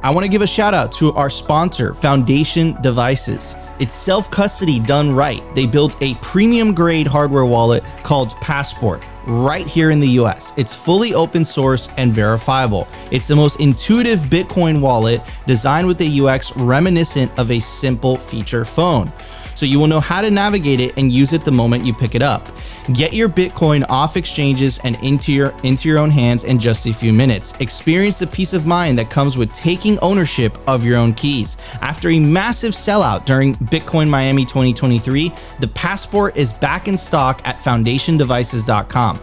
I 0.04 0.12
want 0.14 0.26
to 0.26 0.28
give 0.28 0.42
a 0.42 0.48
shout 0.48 0.74
out 0.74 0.92
to 0.98 1.14
our 1.14 1.30
sponsor, 1.30 1.94
Foundation 1.94 2.76
Devices. 2.82 3.56
It's 3.80 3.94
self 3.94 4.30
custody 4.30 4.82
done 4.82 5.16
right. 5.16 5.42
They 5.56 5.66
built 5.66 5.96
a 6.02 6.16
premium 6.16 6.74
grade 6.74 7.08
hardware 7.08 7.46
wallet 7.46 7.86
called 8.04 8.36
Passport 8.42 9.02
right 9.28 9.66
here 9.66 9.92
in 9.92 10.02
the 10.02 10.10
US. 10.20 10.52
It's 10.58 10.76
fully 10.76 11.14
open 11.14 11.46
source 11.46 11.88
and 11.96 12.12
verifiable. 12.12 12.86
It's 13.12 13.30
the 13.30 13.36
most 13.38 13.62
intuitive 13.62 14.20
Bitcoin 14.20 14.82
wallet 14.82 15.22
designed 15.48 15.88
with 15.88 16.02
a 16.02 16.20
UX 16.22 16.54
reminiscent 16.58 17.32
of 17.40 17.50
a 17.50 17.62
simple 17.62 18.18
feature 18.18 18.66
phone 18.66 19.10
so 19.56 19.66
you 19.66 19.80
will 19.80 19.88
know 19.88 20.00
how 20.00 20.22
to 20.22 20.30
navigate 20.30 20.80
it 20.80 20.94
and 20.98 21.12
use 21.12 21.34
it 21.34 21.44
the 21.44 21.52
moment 21.52 21.86
you 21.86 21.94
pick 21.94 22.14
it 22.14 22.22
up. 22.22 22.48
Get 22.94 23.14
your 23.14 23.30
Bitcoin 23.30 23.86
off 23.90 24.18
exchanges 24.18 24.80
and 24.84 24.96
into 25.04 25.32
your 25.32 25.54
into 25.64 25.90
your 25.90 25.98
own 25.98 26.12
hands 26.12 26.44
in 26.44 26.60
just 26.60 26.86
a 26.86 26.94
few 26.94 27.12
minutes. 27.12 27.54
Experience 27.60 28.20
the 28.20 28.28
peace 28.28 28.54
of 28.54 28.68
mind 28.68 29.00
that 29.00 29.10
comes 29.10 29.38
with 29.38 29.52
taking 29.54 29.98
ownership 30.00 30.58
of 30.68 30.84
your 30.84 30.98
own 30.98 31.14
keys. 31.14 31.58
After 31.82 32.10
a 32.10 32.20
massive 32.20 32.74
sellout 32.74 33.26
during 33.26 33.56
Bitcoin 33.56 34.10
Miami 34.10 34.46
2023, 34.46 35.32
the 35.60 35.68
passport 35.70 36.38
is 36.38 36.54
back 36.54 36.88
in 36.88 36.98
stock 36.98 37.42
at 37.46 37.58
foundationdevices.com. 37.58 39.20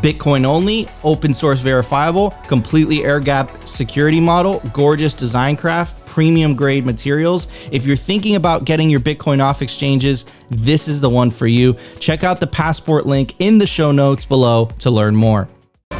Bitcoin 0.00 0.46
only, 0.46 0.88
open 1.02 1.34
source 1.34 1.60
verifiable, 1.60 2.30
completely 2.48 3.04
air 3.04 3.20
gap 3.20 3.50
security 3.66 4.20
model, 4.20 4.62
gorgeous 4.72 5.12
design 5.12 5.56
craft, 5.56 6.03
premium 6.14 6.54
grade 6.54 6.86
materials. 6.86 7.48
If 7.72 7.84
you're 7.84 7.96
thinking 7.96 8.36
about 8.36 8.64
getting 8.64 8.88
your 8.88 9.00
Bitcoin 9.00 9.42
off 9.42 9.60
exchanges, 9.62 10.24
this 10.48 10.86
is 10.86 11.00
the 11.00 11.10
one 11.10 11.32
for 11.32 11.48
you. 11.48 11.76
Check 11.98 12.22
out 12.22 12.38
the 12.38 12.46
passport 12.46 13.04
link 13.04 13.34
in 13.40 13.58
the 13.58 13.66
show 13.66 13.90
notes 13.90 14.24
below 14.24 14.66
to 14.78 14.92
learn 14.92 15.16
more. 15.16 15.48
Whoa, 15.90 15.98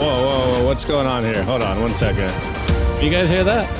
whoa, 0.00 0.50
whoa, 0.50 0.64
what's 0.66 0.84
going 0.84 1.06
on 1.06 1.22
here? 1.22 1.44
Hold 1.44 1.62
on 1.62 1.80
one 1.80 1.94
second. 1.94 2.32
You 3.00 3.08
guys 3.08 3.30
hear 3.30 3.44
that? 3.44 3.70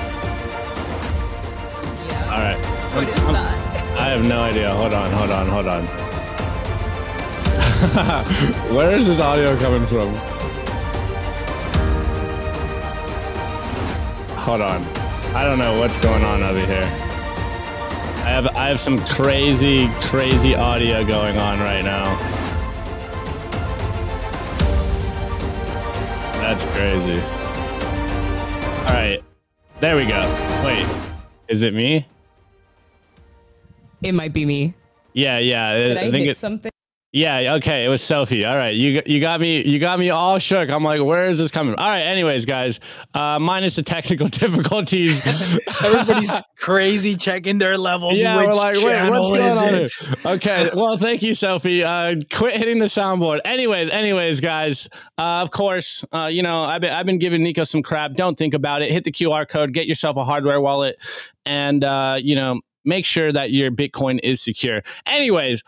Yeah. 2.07 2.33
All 2.33 2.39
right. 2.39 2.57
What 2.95 3.09
is 3.09 3.19
I'm- 3.23 3.33
that? 3.33 3.99
I 3.99 4.11
have 4.11 4.25
no 4.25 4.41
idea. 4.41 4.73
Hold 4.73 4.95
on, 4.95 5.11
hold 5.11 5.31
on, 5.31 5.49
hold 5.49 5.67
on. 5.67 5.85
Where 8.73 8.93
is 8.97 9.07
this 9.07 9.19
audio 9.19 9.57
coming 9.59 9.85
from? 9.89 10.15
Hold 14.51 14.63
on. 14.63 14.83
I 15.33 15.45
don't 15.45 15.61
know 15.61 15.79
what's 15.79 15.97
going 15.99 16.25
on 16.25 16.43
over 16.43 16.59
here. 16.59 16.83
I 16.83 18.31
have 18.31 18.49
I 18.49 18.67
have 18.67 18.81
some 18.81 18.99
crazy, 19.07 19.89
crazy 20.01 20.57
audio 20.57 21.07
going 21.07 21.39
on 21.39 21.61
right 21.61 21.83
now. 21.85 22.17
That's 26.43 26.65
crazy. 26.65 27.21
All 28.89 28.93
right. 28.93 29.23
There 29.79 29.95
we 29.95 30.05
go. 30.05 30.21
Wait. 30.65 30.85
Is 31.47 31.63
it 31.63 31.73
me? 31.73 32.09
It 34.03 34.17
might 34.17 34.33
be 34.33 34.45
me. 34.45 34.75
Yeah, 35.13 35.39
yeah. 35.39 35.75
Did 35.75 35.97
I, 35.97 36.01
I 36.01 36.11
think 36.11 36.27
it's 36.27 36.41
something? 36.41 36.70
Yeah, 37.13 37.55
okay, 37.57 37.85
it 37.85 37.89
was 37.89 38.03
Sophie. 38.03 38.45
All 38.45 38.57
right, 38.57 38.73
you 38.73 39.03
you 39.05 39.21
got 39.21 39.41
me 39.41 39.67
you 39.67 39.81
got 39.81 39.99
me 39.99 40.11
all 40.11 40.39
shook. 40.39 40.71
I'm 40.71 40.85
like, 40.85 41.03
where 41.03 41.29
is 41.29 41.39
this 41.39 41.51
coming? 41.51 41.75
All 41.75 41.89
right, 41.89 42.03
anyways, 42.03 42.45
guys, 42.45 42.79
uh, 43.15 43.37
minus 43.41 43.75
the 43.75 43.83
technical 43.83 44.29
difficulties. 44.29 45.21
Everybody's 45.85 46.41
crazy 46.57 47.17
checking 47.17 47.59
their 47.59 47.77
levels. 47.77 48.17
Yeah, 48.17 48.37
we're 48.37 48.53
like, 48.53 48.77
wait, 48.77 49.11
what's 49.11 49.29
going 49.29 50.25
on? 50.25 50.35
Okay, 50.37 50.71
well, 50.75 50.97
thank 50.99 51.23
you, 51.23 51.35
Sophie. 51.35 51.83
Uh, 51.83 52.15
quit 52.33 52.57
hitting 52.57 52.79
the 52.79 52.87
soundboard. 52.87 53.41
Anyways, 53.45 53.91
anyways, 53.91 54.41
guys, 54.41 54.89
uh, 55.19 55.43
of 55.43 55.51
course, 55.51 56.05
uh, 56.13 56.29
you 56.31 56.45
know, 56.45 56.63
I've 56.63 56.81
been 56.81 56.93
I've 56.93 57.07
been 57.07 57.19
giving 57.19 57.43
Nico 57.43 57.65
some 57.65 57.83
crap. 57.83 58.13
Don't 58.13 58.39
think 58.39 58.55
about 58.55 58.83
it. 58.83 58.93
Hit 58.93 59.03
the 59.03 59.13
QR 59.13 59.49
code. 59.49 59.73
Get 59.73 59.89
yourself 59.89 60.17
a 60.17 60.25
hardware 60.25 60.61
wallet, 60.61 60.97
and 61.45 61.83
uh, 61.83 62.19
you 62.23 62.37
know, 62.37 62.61
make 62.85 63.05
sure 63.05 63.33
that 63.33 63.51
your 63.51 63.73
Bitcoin 63.73 64.21
is 64.23 64.41
secure. 64.41 64.83
Anyways, 65.07 65.65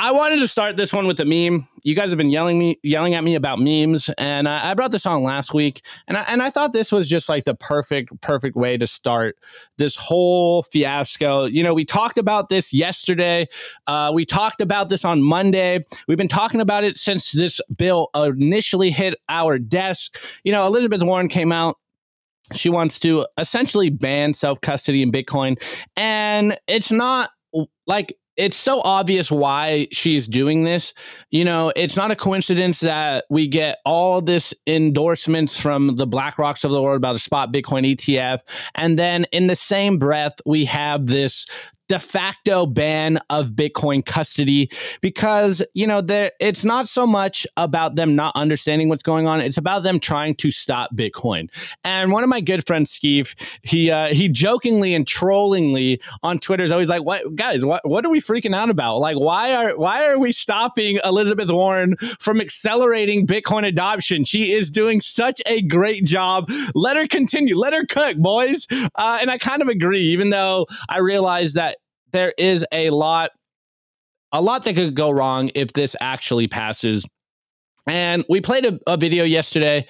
I 0.00 0.12
wanted 0.12 0.38
to 0.38 0.46
start 0.46 0.76
this 0.76 0.92
one 0.92 1.08
with 1.08 1.18
a 1.18 1.24
meme. 1.24 1.66
You 1.82 1.96
guys 1.96 2.10
have 2.10 2.18
been 2.18 2.30
yelling 2.30 2.56
me, 2.56 2.78
yelling 2.84 3.14
at 3.14 3.24
me 3.24 3.34
about 3.34 3.58
memes, 3.58 4.08
and 4.16 4.48
I, 4.48 4.70
I 4.70 4.74
brought 4.74 4.92
this 4.92 5.06
on 5.06 5.24
last 5.24 5.52
week, 5.52 5.82
and 6.06 6.16
I, 6.16 6.22
and 6.28 6.40
I 6.40 6.50
thought 6.50 6.72
this 6.72 6.92
was 6.92 7.08
just 7.08 7.28
like 7.28 7.44
the 7.46 7.56
perfect, 7.56 8.20
perfect 8.20 8.54
way 8.54 8.76
to 8.76 8.86
start 8.86 9.36
this 9.76 9.96
whole 9.96 10.62
fiasco. 10.62 11.46
You 11.46 11.64
know, 11.64 11.74
we 11.74 11.84
talked 11.84 12.16
about 12.16 12.48
this 12.48 12.72
yesterday. 12.72 13.48
Uh, 13.88 14.12
we 14.14 14.24
talked 14.24 14.60
about 14.60 14.88
this 14.88 15.04
on 15.04 15.20
Monday. 15.20 15.84
We've 16.06 16.16
been 16.16 16.28
talking 16.28 16.60
about 16.60 16.84
it 16.84 16.96
since 16.96 17.32
this 17.32 17.60
bill 17.76 18.08
initially 18.14 18.92
hit 18.92 19.16
our 19.28 19.58
desk. 19.58 20.16
You 20.44 20.52
know, 20.52 20.64
Elizabeth 20.64 21.02
Warren 21.02 21.28
came 21.28 21.50
out 21.50 21.76
she 22.54 22.70
wants 22.70 22.98
to 23.00 23.26
essentially 23.36 23.90
ban 23.90 24.32
self 24.32 24.60
custody 24.62 25.02
in 25.02 25.12
Bitcoin. 25.12 25.60
And 25.96 26.56
it's 26.66 26.90
not 26.90 27.30
like 27.86 28.14
it's 28.38 28.56
so 28.56 28.80
obvious 28.82 29.30
why 29.30 29.88
she's 29.92 30.28
doing 30.28 30.64
this. 30.64 30.94
You 31.30 31.44
know, 31.44 31.72
it's 31.74 31.96
not 31.96 32.12
a 32.12 32.16
coincidence 32.16 32.80
that 32.80 33.24
we 33.28 33.48
get 33.48 33.78
all 33.84 34.22
this 34.22 34.54
endorsements 34.66 35.56
from 35.56 35.96
the 35.96 36.06
BlackRocks 36.06 36.64
of 36.64 36.70
the 36.70 36.80
world 36.80 36.96
about 36.96 37.16
a 37.16 37.18
spot 37.18 37.52
Bitcoin 37.52 37.94
ETF. 37.94 38.40
And 38.76 38.98
then 38.98 39.26
in 39.32 39.48
the 39.48 39.56
same 39.56 39.98
breath, 39.98 40.34
we 40.46 40.66
have 40.66 41.06
this 41.06 41.46
de 41.88 41.98
facto 41.98 42.66
ban 42.66 43.18
of 43.30 43.50
Bitcoin 43.50 44.04
custody 44.04 44.70
because, 45.00 45.64
you 45.74 45.86
know, 45.86 46.02
it's 46.38 46.64
not 46.64 46.86
so 46.86 47.06
much 47.06 47.46
about 47.56 47.96
them 47.96 48.14
not 48.14 48.34
understanding 48.36 48.88
what's 48.88 49.02
going 49.02 49.26
on, 49.26 49.40
it's 49.40 49.56
about 49.56 49.82
them 49.82 49.98
trying 49.98 50.34
to 50.36 50.50
stop 50.50 50.94
Bitcoin. 50.94 51.48
And 51.84 52.12
one 52.12 52.22
of 52.22 52.28
my 52.28 52.40
good 52.40 52.66
friends, 52.66 52.96
Skeeve, 52.96 53.34
he 53.62 53.90
uh, 53.90 54.08
he 54.08 54.28
jokingly 54.28 54.94
and 54.94 55.06
trollingly 55.06 56.02
on 56.22 56.38
Twitter 56.38 56.64
is 56.64 56.72
always 56.72 56.88
like, 56.88 57.04
"What 57.04 57.34
guys? 57.34 57.64
What 57.64 57.88
what 57.88 58.04
are 58.04 58.10
we 58.10 58.20
freaking 58.20 58.54
out 58.54 58.70
about? 58.70 58.98
Like, 58.98 59.16
why 59.18 59.54
are 59.54 59.76
why 59.76 60.06
are 60.06 60.18
we 60.18 60.32
stopping 60.32 60.98
Elizabeth 61.04 61.50
Warren 61.50 61.96
from 62.20 62.40
accelerating 62.40 63.26
Bitcoin 63.26 63.66
adoption? 63.66 64.24
She 64.24 64.52
is 64.52 64.70
doing 64.70 65.00
such 65.00 65.40
a 65.46 65.62
great 65.62 66.04
job. 66.04 66.50
Let 66.74 66.96
her 66.96 67.06
continue. 67.06 67.56
Let 67.56 67.72
her 67.72 67.86
cook, 67.86 68.18
boys." 68.18 68.66
Uh, 68.94 69.18
and 69.20 69.30
I 69.30 69.38
kind 69.38 69.62
of 69.62 69.68
agree, 69.68 70.02
even 70.08 70.30
though 70.30 70.66
I 70.88 70.98
realize 70.98 71.54
that 71.54 71.77
there 72.12 72.32
is 72.38 72.64
a 72.72 72.90
lot 72.90 73.30
a 74.32 74.42
lot 74.42 74.64
that 74.64 74.74
could 74.74 74.94
go 74.94 75.10
wrong 75.10 75.50
if 75.54 75.72
this 75.72 75.96
actually 76.00 76.48
passes. 76.48 77.06
And 77.86 78.24
we 78.28 78.42
played 78.42 78.66
a, 78.66 78.78
a 78.86 78.96
video 78.96 79.24
yesterday 79.24 79.86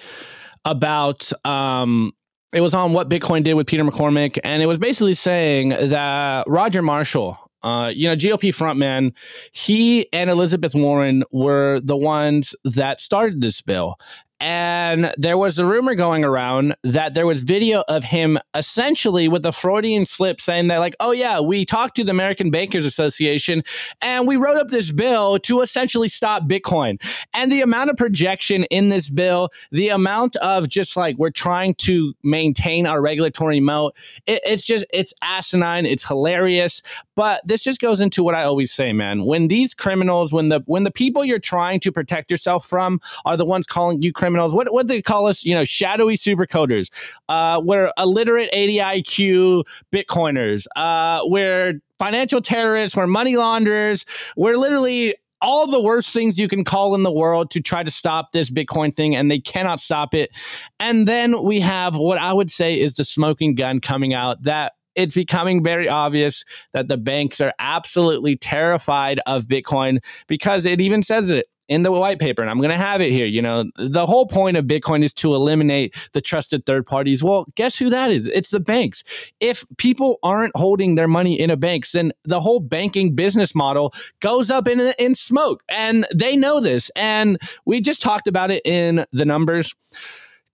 about 0.65 1.31
um 1.45 2.13
it 2.53 2.61
was 2.61 2.73
on 2.73 2.93
what 2.93 3.09
Bitcoin 3.09 3.43
did 3.43 3.53
with 3.53 3.67
Peter 3.67 3.83
McCormack, 3.83 4.39
and 4.43 4.63
it 4.63 4.65
was 4.65 4.79
basically 4.79 5.13
saying 5.13 5.69
that 5.69 6.47
Roger 6.47 6.81
Marshall, 6.81 7.37
uh, 7.61 7.91
you 7.93 8.09
know, 8.09 8.15
GOP 8.15 8.49
frontman, 8.49 9.13
he 9.51 10.11
and 10.11 10.31
Elizabeth 10.31 10.73
Warren 10.73 11.23
were 11.31 11.79
the 11.79 11.97
ones 11.97 12.55
that 12.63 13.01
started 13.01 13.41
this 13.41 13.61
bill. 13.61 13.97
And 14.41 15.13
there 15.17 15.37
was 15.37 15.59
a 15.59 15.65
rumor 15.65 15.95
going 15.95 16.23
around 16.23 16.75
that 16.83 17.13
there 17.13 17.27
was 17.27 17.41
video 17.41 17.83
of 17.87 18.05
him 18.05 18.39
essentially 18.55 19.27
with 19.27 19.45
a 19.45 19.51
Freudian 19.51 20.05
slip 20.05 20.39
saying 20.39 20.67
that, 20.69 20.77
like, 20.77 20.95
oh, 20.99 21.11
yeah, 21.11 21.39
we 21.39 21.65
talked 21.65 21.95
to 21.97 22.03
the 22.03 22.11
American 22.11 22.49
Bankers 22.49 22.85
Association 22.85 23.63
and 24.01 24.27
we 24.27 24.37
wrote 24.37 24.57
up 24.57 24.69
this 24.69 24.91
bill 24.91 25.39
to 25.39 25.61
essentially 25.61 26.07
stop 26.07 26.43
Bitcoin. 26.43 27.01
And 27.33 27.51
the 27.51 27.61
amount 27.61 27.89
of 27.89 27.97
projection 27.97 28.63
in 28.65 28.89
this 28.89 29.09
bill, 29.09 29.49
the 29.71 29.89
amount 29.89 30.35
of 30.37 30.69
just 30.69 30.95
like 30.95 31.17
we're 31.17 31.31
trying 31.31 31.75
to 31.75 32.13
maintain 32.23 32.87
our 32.87 33.01
regulatory 33.01 33.59
moat, 33.59 33.95
it, 34.25 34.41
it's 34.45 34.63
just, 34.63 34.85
it's 34.93 35.13
asinine. 35.21 35.85
It's 35.85 36.07
hilarious. 36.07 36.81
But 37.15 37.45
this 37.45 37.63
just 37.63 37.81
goes 37.81 37.99
into 37.99 38.23
what 38.23 38.35
I 38.35 38.43
always 38.43 38.71
say, 38.71 38.93
man. 38.93 39.25
When 39.25 39.49
these 39.49 39.73
criminals, 39.73 40.31
when 40.31 40.47
the 40.47 40.63
when 40.65 40.85
the 40.85 40.91
people 40.91 41.25
you're 41.25 41.39
trying 41.39 41.81
to 41.81 41.91
protect 41.91 42.31
yourself 42.31 42.65
from 42.65 43.01
are 43.25 43.35
the 43.35 43.45
ones 43.45 43.67
calling 43.67 44.01
you 44.01 44.13
criminals, 44.13 44.28
what 44.33 44.71
what 44.71 44.87
they 44.87 45.01
call 45.01 45.27
us, 45.27 45.43
you 45.43 45.55
know, 45.55 45.63
shadowy 45.65 46.15
supercoders. 46.15 46.89
Uh, 47.27 47.61
we're 47.63 47.91
illiterate 47.97 48.49
80 48.51 48.77
IQ 48.77 49.63
Bitcoiners. 49.91 50.65
Uh, 50.75 51.21
we're 51.23 51.81
financial 51.97 52.41
terrorists. 52.41 52.95
We're 52.95 53.07
money 53.07 53.35
launderers. 53.37 54.05
We're 54.35 54.57
literally 54.57 55.15
all 55.41 55.67
the 55.67 55.81
worst 55.81 56.11
things 56.11 56.37
you 56.37 56.47
can 56.47 56.63
call 56.63 56.95
in 56.95 57.03
the 57.03 57.11
world 57.11 57.51
to 57.51 57.61
try 57.61 57.83
to 57.83 57.91
stop 57.91 58.31
this 58.31 58.49
Bitcoin 58.49 58.95
thing, 58.95 59.15
and 59.15 59.31
they 59.31 59.39
cannot 59.39 59.79
stop 59.79 60.13
it. 60.13 60.31
And 60.79 61.07
then 61.07 61.43
we 61.43 61.59
have 61.61 61.95
what 61.95 62.17
I 62.17 62.33
would 62.33 62.51
say 62.51 62.79
is 62.79 62.95
the 62.95 63.05
smoking 63.05 63.55
gun 63.55 63.79
coming 63.79 64.13
out 64.13 64.43
that 64.43 64.73
it's 64.95 65.13
becoming 65.13 65.63
very 65.63 65.87
obvious 65.87 66.43
that 66.73 66.89
the 66.89 66.97
banks 66.97 67.39
are 67.39 67.53
absolutely 67.59 68.35
terrified 68.35 69.21
of 69.25 69.45
Bitcoin 69.45 70.03
because 70.27 70.65
it 70.65 70.81
even 70.81 71.03
says 71.03 71.29
it 71.29 71.45
in 71.69 71.83
the 71.83 71.91
white 71.91 72.19
paper, 72.19 72.41
and 72.41 72.49
I'm 72.49 72.57
going 72.57 72.71
to 72.71 72.77
have 72.77 72.99
it 72.99 73.11
here. 73.11 73.27
You 73.27 73.43
know, 73.43 73.63
the 73.77 74.07
whole 74.07 74.25
point 74.25 74.57
of 74.57 74.65
Bitcoin 74.65 75.03
is 75.03 75.13
to 75.15 75.35
eliminate 75.35 75.95
the 76.13 76.19
trusted 76.19 76.65
third 76.65 76.85
parties. 76.85 77.23
Well, 77.23 77.45
guess 77.55 77.77
who 77.77 77.89
that 77.91 78.11
is? 78.11 78.25
It's 78.25 78.49
the 78.49 78.59
banks. 78.59 79.03
If 79.39 79.63
people 79.77 80.17
aren't 80.23 80.57
holding 80.57 80.95
their 80.95 81.07
money 81.07 81.39
in 81.39 81.51
a 81.51 81.55
bank, 81.55 81.89
then 81.91 82.11
the 82.23 82.41
whole 82.41 82.59
banking 82.59 83.15
business 83.15 83.53
model 83.53 83.93
goes 84.19 84.49
up 84.49 84.67
in, 84.67 84.79
in 84.97 85.13
smoke. 85.13 85.63
And 85.69 86.05
they 86.13 86.35
know 86.35 86.59
this. 86.59 86.89
And 86.95 87.37
we 87.65 87.79
just 87.79 88.01
talked 88.01 88.27
about 88.27 88.49
it 88.49 88.65
in 88.65 89.05
the 89.11 89.25
numbers. 89.25 89.75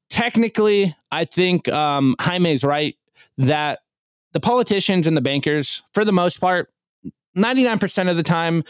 Technically, 0.10 0.96
I 1.12 1.24
think 1.24 1.70
um, 1.70 2.16
Jaime's 2.20 2.64
right 2.64 2.96
that 3.38 3.80
the 4.34 4.42
politicians 4.42 5.08
and 5.08 5.16
the 5.16 5.22
bankers, 5.22 5.82
for 5.94 6.04
the 6.04 6.12
most 6.12 6.42
part, 6.42 6.70
99% 7.38 8.10
of 8.10 8.18
the 8.18 8.24
time, 8.24 8.64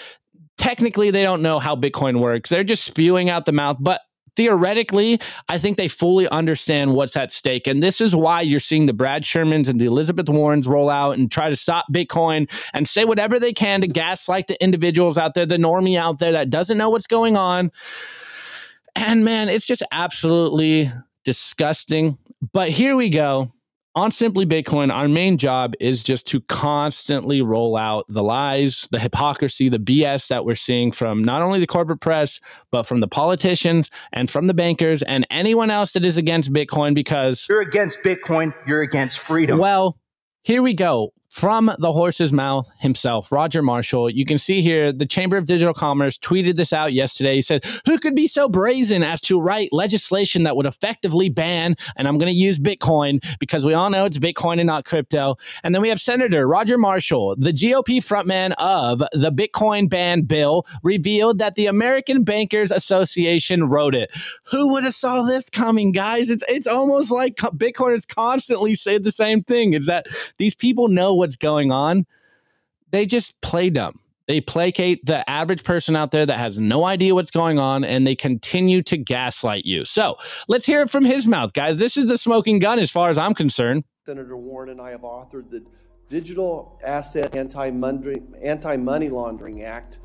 technically 0.58 1.12
they 1.12 1.24
don't 1.24 1.42
know 1.42 1.60
how 1.60 1.76
Bitcoin 1.76 2.20
works. 2.20 2.50
They're 2.50 2.64
just 2.64 2.84
spewing 2.84 3.30
out 3.30 3.46
the 3.46 3.52
mouth. 3.52 3.78
But 3.80 4.02
theoretically, 4.36 5.20
I 5.48 5.58
think 5.58 5.78
they 5.78 5.88
fully 5.88 6.28
understand 6.30 6.94
what's 6.94 7.16
at 7.16 7.32
stake. 7.32 7.68
And 7.68 7.82
this 7.82 8.02
is 8.02 8.16
why 8.16 8.42
you're 8.42 8.60
seeing 8.60 8.86
the 8.86 8.94
Brad 8.94 9.24
Shermans 9.24 9.68
and 9.68 9.80
the 9.80 9.86
Elizabeth 9.86 10.30
Warrens 10.30 10.68
roll 10.68 10.90
out 10.90 11.18
and 11.18 11.32
try 11.32 11.50
to 11.50 11.56
stop 11.56 11.86
Bitcoin 11.94 12.50
and 12.74 12.88
say 12.88 13.06
whatever 13.06 13.40
they 13.40 13.54
can 13.54 13.82
to 13.82 13.88
gaslight 13.88 14.48
the 14.48 14.62
individuals 14.62 15.18
out 15.18 15.34
there, 15.34 15.46
the 15.46 15.58
normie 15.58 15.98
out 15.98 16.20
there 16.20 16.34
that 16.34 16.50
doesn't 16.50 16.78
know 16.78 16.90
what's 16.90 17.08
going 17.08 17.38
on. 17.38 17.72
And 18.96 19.26
man, 19.26 19.50
it's 19.50 19.66
just 19.66 19.84
absolutely 19.92 20.92
disgusting. 21.24 22.18
But 22.54 22.70
here 22.70 22.96
we 22.96 23.10
go 23.10 23.50
on 23.96 24.12
Simply 24.12 24.46
Bitcoin, 24.46 24.94
our 24.94 25.08
main 25.08 25.38
job 25.38 25.74
is 25.80 26.04
just 26.04 26.28
to 26.28 26.42
constantly 26.42 27.42
roll 27.42 27.78
out 27.78 28.06
the 28.10 28.22
lies, 28.22 28.88
the 28.92 29.00
hypocrisy, 29.00 29.70
the 29.70 29.80
BS 29.80 30.28
that 30.28 30.44
we're 30.44 30.56
seeing 30.56 30.92
from 30.92 31.24
not 31.24 31.42
only 31.42 31.60
the 31.62 31.68
corporate 31.68 32.02
press, 32.02 32.42
but 32.72 32.84
from 32.84 33.00
the 33.00 33.08
politicians 33.08 33.90
and 34.12 34.30
from 34.30 34.48
the 34.48 34.54
bankers 34.54 35.02
and 35.04 35.26
anyone 35.30 35.72
else 35.72 35.94
that 35.94 36.06
is 36.06 36.18
against 36.18 36.52
Bitcoin 36.52 36.94
because 36.94 37.46
You're 37.48 37.62
against 37.62 38.00
Bitcoin, 38.00 38.54
you're 38.68 38.82
against 38.82 39.20
freedom. 39.20 39.60
well, 39.60 39.98
here 40.44 40.62
we 40.62 40.74
go. 40.74 41.14
From 41.36 41.70
the 41.80 41.92
horse's 41.92 42.32
mouth 42.32 42.70
himself, 42.80 43.30
Roger 43.30 43.62
Marshall. 43.62 44.10
You 44.10 44.24
can 44.24 44.38
see 44.38 44.62
here 44.62 44.94
the 44.94 45.06
Chamber 45.06 45.36
of 45.36 45.46
Digital 45.46 45.74
Commerce 45.74 46.18
tweeted 46.18 46.56
this 46.56 46.72
out 46.72 46.94
yesterday. 46.94 47.36
He 47.36 47.42
said, 47.42 47.66
Who 47.86 48.00
could 48.00 48.16
be 48.16 48.26
so 48.26 48.48
brazen 48.48 49.04
as 49.04 49.20
to 49.24 49.42
write 49.42 49.74
legislation 49.74 50.44
that 50.44 50.56
would 50.56 50.66
effectively 50.66 51.28
ban, 51.28 51.76
and 51.98 52.08
I'm 52.08 52.18
going 52.18 52.32
to 52.32 52.40
use 52.40 52.58
Bitcoin 52.58 53.20
because 53.38 53.66
we 53.66 53.74
all 53.74 53.90
know 53.90 54.06
it's 54.06 54.18
Bitcoin 54.18 54.60
and 54.60 54.68
not 54.68 54.86
crypto. 54.86 55.36
And 55.62 55.76
then 55.76 55.82
we 55.82 55.90
have 55.90 56.00
Senator 56.00 56.48
Roger 56.48 56.78
Marshall, 56.78 57.36
the 57.38 57.52
GOP 57.52 57.98
frontman 57.98 58.54
of 58.54 59.00
the 59.12 59.30
Bitcoin 59.30 59.90
ban 59.90 60.22
bill, 60.22 60.66
revealed 60.84 61.40
that 61.40 61.56
the 61.56 61.66
American 61.66 62.24
Bankers 62.24 62.72
Association 62.72 63.66
wrote 63.66 63.94
it. 63.94 64.10
Who 64.52 64.72
would 64.72 64.86
have 64.86 64.94
saw 64.94 65.24
this 65.24 65.50
coming, 65.50 65.92
guys? 65.92 66.30
It's 66.30 66.46
it's 66.48 66.66
almost 66.66 67.12
like 67.12 67.36
co- 67.36 67.50
Bitcoiners 67.50 68.08
constantly 68.08 68.74
say 68.74 69.00
the 69.00 69.12
same 69.12 69.42
thing. 69.42 69.74
Is 69.74 69.88
that 69.88 70.06
these 70.38 70.56
people 70.56 70.88
know 70.88 71.25
what's 71.26 71.36
going 71.36 71.72
on? 71.72 72.06
They 72.92 73.08
just 73.08 73.42
play 73.42 73.72
dumb. 73.72 74.00
They 74.28 74.42
placate 74.42 75.06
the 75.06 75.28
average 75.28 75.64
person 75.64 75.96
out 75.96 76.12
there 76.12 76.26
that 76.26 76.38
has 76.38 76.60
no 76.60 76.86
idea 76.86 77.16
what's 77.16 77.32
going 77.32 77.58
on 77.58 77.84
and 77.84 78.06
they 78.06 78.16
continue 78.16 78.84
to 78.84 78.98
gaslight 78.98 79.66
you. 79.66 79.86
So 79.86 80.18
let's 80.48 80.66
hear 80.66 80.82
it 80.82 80.90
from 80.92 81.04
his 81.04 81.26
mouth, 81.26 81.54
guys. 81.54 81.78
This 81.78 81.98
is 81.98 82.10
the 82.10 82.18
smoking 82.18 82.60
gun 82.60 82.78
as 82.78 82.92
far 82.92 83.10
as 83.10 83.18
I'm 83.18 83.34
concerned. 83.34 83.84
Senator 84.06 84.38
Warren 84.38 84.70
and 84.70 84.80
I 84.80 84.92
have 84.92 85.02
authored 85.02 85.50
the 85.50 85.64
Digital 86.10 86.80
Asset 86.84 87.36
Anti-Money 87.36 88.22
Anti-Money 88.44 89.10
Laundering 89.10 89.64
Act 89.64 90.00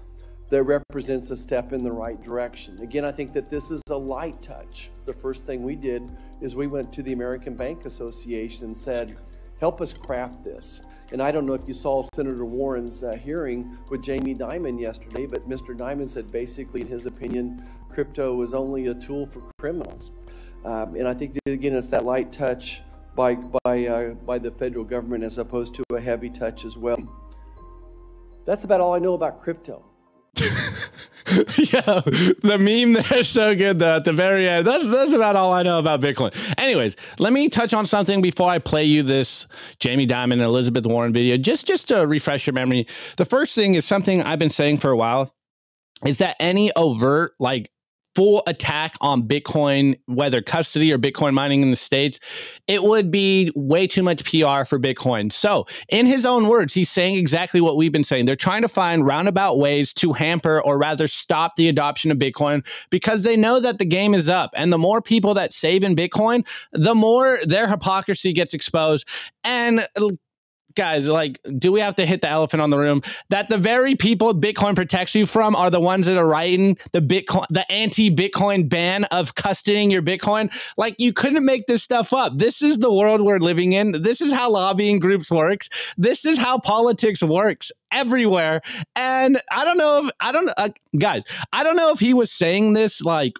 that 0.48 0.62
represents 0.64 1.30
a 1.30 1.36
step 1.36 1.74
in 1.74 1.82
the 1.82 1.92
right 1.92 2.20
direction. 2.22 2.80
Again, 2.80 3.04
I 3.04 3.12
think 3.12 3.34
that 3.34 3.50
this 3.50 3.70
is 3.70 3.82
a 3.90 3.96
light 3.96 4.40
touch. 4.40 4.90
The 5.04 5.12
first 5.12 5.46
thing 5.46 5.62
we 5.62 5.76
did 5.76 6.02
is 6.40 6.56
we 6.56 6.66
went 6.66 6.92
to 6.94 7.02
the 7.02 7.12
American 7.12 7.54
Bank 7.54 7.84
Association 7.84 8.64
and 8.64 8.76
said, 8.76 9.16
help 9.60 9.80
us 9.80 9.92
craft 9.92 10.42
this. 10.42 10.80
And 11.12 11.20
I 11.20 11.32
don't 11.32 11.44
know 11.44 11.54
if 11.54 11.66
you 11.66 11.74
saw 11.74 12.02
Senator 12.14 12.44
Warren's 12.44 13.02
uh, 13.02 13.12
hearing 13.12 13.76
with 13.88 14.02
Jamie 14.02 14.34
Dimon 14.34 14.80
yesterday, 14.80 15.26
but 15.26 15.48
Mr. 15.48 15.76
Dimon 15.76 16.08
said 16.08 16.30
basically, 16.30 16.82
in 16.82 16.86
his 16.86 17.06
opinion, 17.06 17.66
crypto 17.88 18.34
was 18.34 18.54
only 18.54 18.86
a 18.86 18.94
tool 18.94 19.26
for 19.26 19.42
criminals. 19.58 20.12
Um, 20.64 20.94
and 20.94 21.08
I 21.08 21.14
think, 21.14 21.34
that, 21.34 21.50
again, 21.50 21.74
it's 21.74 21.88
that 21.88 22.04
light 22.04 22.30
touch 22.30 22.82
by, 23.16 23.34
by, 23.64 23.86
uh, 23.86 24.10
by 24.14 24.38
the 24.38 24.52
federal 24.52 24.84
government 24.84 25.24
as 25.24 25.38
opposed 25.38 25.74
to 25.74 25.84
a 25.92 26.00
heavy 26.00 26.30
touch 26.30 26.64
as 26.64 26.78
well. 26.78 26.98
That's 28.44 28.62
about 28.64 28.80
all 28.80 28.94
I 28.94 29.00
know 29.00 29.14
about 29.14 29.40
crypto. 29.40 29.89
yeah, 30.36 32.00
the 32.42 32.56
meme 32.58 32.94
there 32.94 33.18
is 33.18 33.28
so 33.28 33.54
good 33.54 33.78
though 33.78 33.96
at 33.96 34.04
the 34.04 34.12
very 34.12 34.48
end. 34.48 34.66
That's 34.66 34.86
that's 34.88 35.12
about 35.12 35.36
all 35.36 35.52
I 35.52 35.62
know 35.62 35.78
about 35.78 36.00
Bitcoin. 36.00 36.32
Anyways, 36.58 36.96
let 37.18 37.32
me 37.32 37.48
touch 37.48 37.74
on 37.74 37.86
something 37.86 38.22
before 38.22 38.48
I 38.48 38.58
play 38.58 38.84
you 38.84 39.02
this 39.02 39.46
Jamie 39.78 40.06
Dimon 40.06 40.32
and 40.32 40.42
Elizabeth 40.42 40.86
Warren 40.86 41.12
video. 41.12 41.36
Just 41.36 41.66
just 41.66 41.88
to 41.88 42.06
refresh 42.06 42.46
your 42.46 42.54
memory. 42.54 42.86
The 43.16 43.24
first 43.24 43.54
thing 43.54 43.74
is 43.74 43.84
something 43.84 44.22
I've 44.22 44.38
been 44.38 44.50
saying 44.50 44.78
for 44.78 44.90
a 44.90 44.96
while 44.96 45.34
is 46.04 46.18
that 46.18 46.36
any 46.40 46.72
overt 46.74 47.34
like 47.38 47.70
full 48.20 48.42
attack 48.46 48.96
on 49.00 49.22
Bitcoin, 49.22 49.98
whether 50.04 50.42
custody 50.42 50.92
or 50.92 50.98
Bitcoin 50.98 51.32
mining 51.32 51.62
in 51.62 51.70
the 51.70 51.76
States, 51.76 52.20
it 52.68 52.82
would 52.82 53.10
be 53.10 53.50
way 53.56 53.86
too 53.86 54.02
much 54.02 54.24
PR 54.24 54.66
for 54.66 54.78
Bitcoin. 54.78 55.32
So, 55.32 55.64
in 55.88 56.04
his 56.04 56.26
own 56.26 56.46
words, 56.46 56.74
he's 56.74 56.90
saying 56.90 57.14
exactly 57.14 57.62
what 57.62 57.78
we've 57.78 57.90
been 57.90 58.04
saying. 58.04 58.26
They're 58.26 58.36
trying 58.36 58.60
to 58.60 58.68
find 58.68 59.06
roundabout 59.06 59.58
ways 59.58 59.94
to 59.94 60.12
hamper 60.12 60.60
or 60.60 60.76
rather 60.76 61.08
stop 61.08 61.56
the 61.56 61.68
adoption 61.68 62.10
of 62.10 62.18
Bitcoin 62.18 62.62
because 62.90 63.24
they 63.24 63.38
know 63.38 63.58
that 63.58 63.78
the 63.78 63.86
game 63.86 64.12
is 64.12 64.28
up. 64.28 64.50
And 64.54 64.70
the 64.70 64.76
more 64.76 65.00
people 65.00 65.32
that 65.32 65.54
save 65.54 65.82
in 65.82 65.96
Bitcoin, 65.96 66.46
the 66.72 66.94
more 66.94 67.38
their 67.44 67.68
hypocrisy 67.68 68.34
gets 68.34 68.52
exposed. 68.52 69.08
And 69.44 69.88
guys, 70.74 71.08
like, 71.08 71.40
do 71.58 71.72
we 71.72 71.80
have 71.80 71.96
to 71.96 72.06
hit 72.06 72.20
the 72.20 72.28
elephant 72.28 72.62
on 72.62 72.70
the 72.70 72.78
room 72.78 73.02
that 73.28 73.48
the 73.48 73.58
very 73.58 73.94
people 73.94 74.34
Bitcoin 74.34 74.74
protects 74.74 75.14
you 75.14 75.26
from 75.26 75.56
are 75.56 75.70
the 75.70 75.80
ones 75.80 76.06
that 76.06 76.18
are 76.18 76.26
writing 76.26 76.78
the 76.92 77.00
Bitcoin, 77.00 77.46
the 77.50 77.70
anti-Bitcoin 77.70 78.68
ban 78.68 79.04
of 79.04 79.34
custodying 79.34 79.90
your 79.90 80.02
Bitcoin? 80.02 80.52
Like, 80.76 80.96
you 80.98 81.12
couldn't 81.12 81.44
make 81.44 81.66
this 81.66 81.82
stuff 81.82 82.12
up. 82.12 82.36
This 82.36 82.62
is 82.62 82.78
the 82.78 82.92
world 82.92 83.20
we're 83.20 83.38
living 83.38 83.72
in. 83.72 84.02
This 84.02 84.20
is 84.20 84.32
how 84.32 84.50
lobbying 84.50 84.98
groups 84.98 85.30
works. 85.30 85.68
This 85.96 86.24
is 86.24 86.38
how 86.38 86.58
politics 86.58 87.22
works 87.22 87.72
everywhere. 87.92 88.60
And 88.94 89.40
I 89.50 89.64
don't 89.64 89.78
know 89.78 90.04
if 90.04 90.10
I 90.20 90.32
don't, 90.32 90.50
uh, 90.56 90.68
guys, 90.98 91.24
I 91.52 91.64
don't 91.64 91.76
know 91.76 91.90
if 91.90 92.00
he 92.00 92.14
was 92.14 92.30
saying 92.30 92.72
this 92.72 93.00
like 93.00 93.32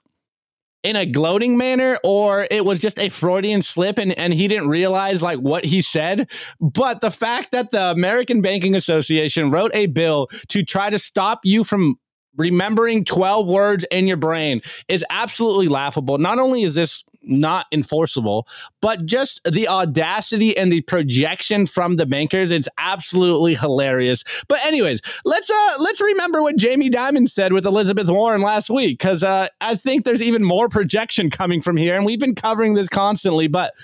in 0.83 0.97
a 0.97 1.07
gloating 1.07 1.57
manner 1.57 1.99
or 2.03 2.47
it 2.51 2.65
was 2.65 2.79
just 2.79 2.99
a 2.99 3.09
Freudian 3.09 3.63
slip 3.63 3.99
and, 3.99 4.17
and 4.19 4.33
he 4.33 4.49
didn't 4.49 4.69
realize 4.69 5.23
like 5.23 5.39
what 5.39 5.65
he 5.65 5.83
said. 5.83 6.31
But 6.61 7.01
the 7.01 7.11
fact 7.11 7.53
that 7.53 7.71
the 7.71 7.91
American 7.91 8.41
Banking 8.41 8.75
Association 8.75 9.51
wrote 9.51 9.73
a 9.75 9.87
bill 9.87 10.29
to 10.49 10.63
try 10.63 10.91
to 10.91 10.99
stop 10.99 11.41
you 11.45 11.65
from 11.65 11.97
remembering 12.37 13.05
12 13.05 13.47
words 13.47 13.85
in 13.91 14.07
your 14.07 14.17
brain 14.17 14.63
is 14.89 15.05
absolutely 15.11 15.69
laughable. 15.69 16.19
Not 16.19 16.39
only 16.39 16.63
is 16.63 16.75
this 16.75 17.05
not 17.23 17.67
enforceable, 17.73 18.47
but 18.81 19.07
just 19.07 19.41
the 19.45 19.69
audacity 19.69 20.57
and 20.57 20.73
the 20.73 20.81
projection 20.83 21.67
from 21.67 21.97
the 21.97 22.07
bankers, 22.07 22.51
it's 22.51 22.69
absolutely 22.79 23.55
hilarious. 23.55 24.25
But 24.49 24.65
anyways, 24.65 25.01
let's 25.25 25.51
uh 25.51 25.75
let's 25.79 26.01
remember 26.01 26.43
what 26.43 26.57
Jamie 26.57 26.91
Dimon 26.91 27.29
said 27.29 27.53
with 27.53 27.67
Elizabeth 27.67 28.09
Warren 28.09 28.41
last 28.41 28.71
week 28.71 28.99
cuz 28.99 29.23
uh 29.23 29.49
I 29.61 29.75
think 29.75 30.05
there's 30.05 30.23
even 30.23 30.43
more 30.43 30.69
projection 30.69 31.31
coming 31.31 31.61
from 31.61 31.77
here 31.77 31.97
and 31.97 32.07
we've 32.07 32.21
been 32.21 32.35
covering 32.35 32.75
this 32.75 32.89
constantly, 32.89 33.49
but 33.49 33.75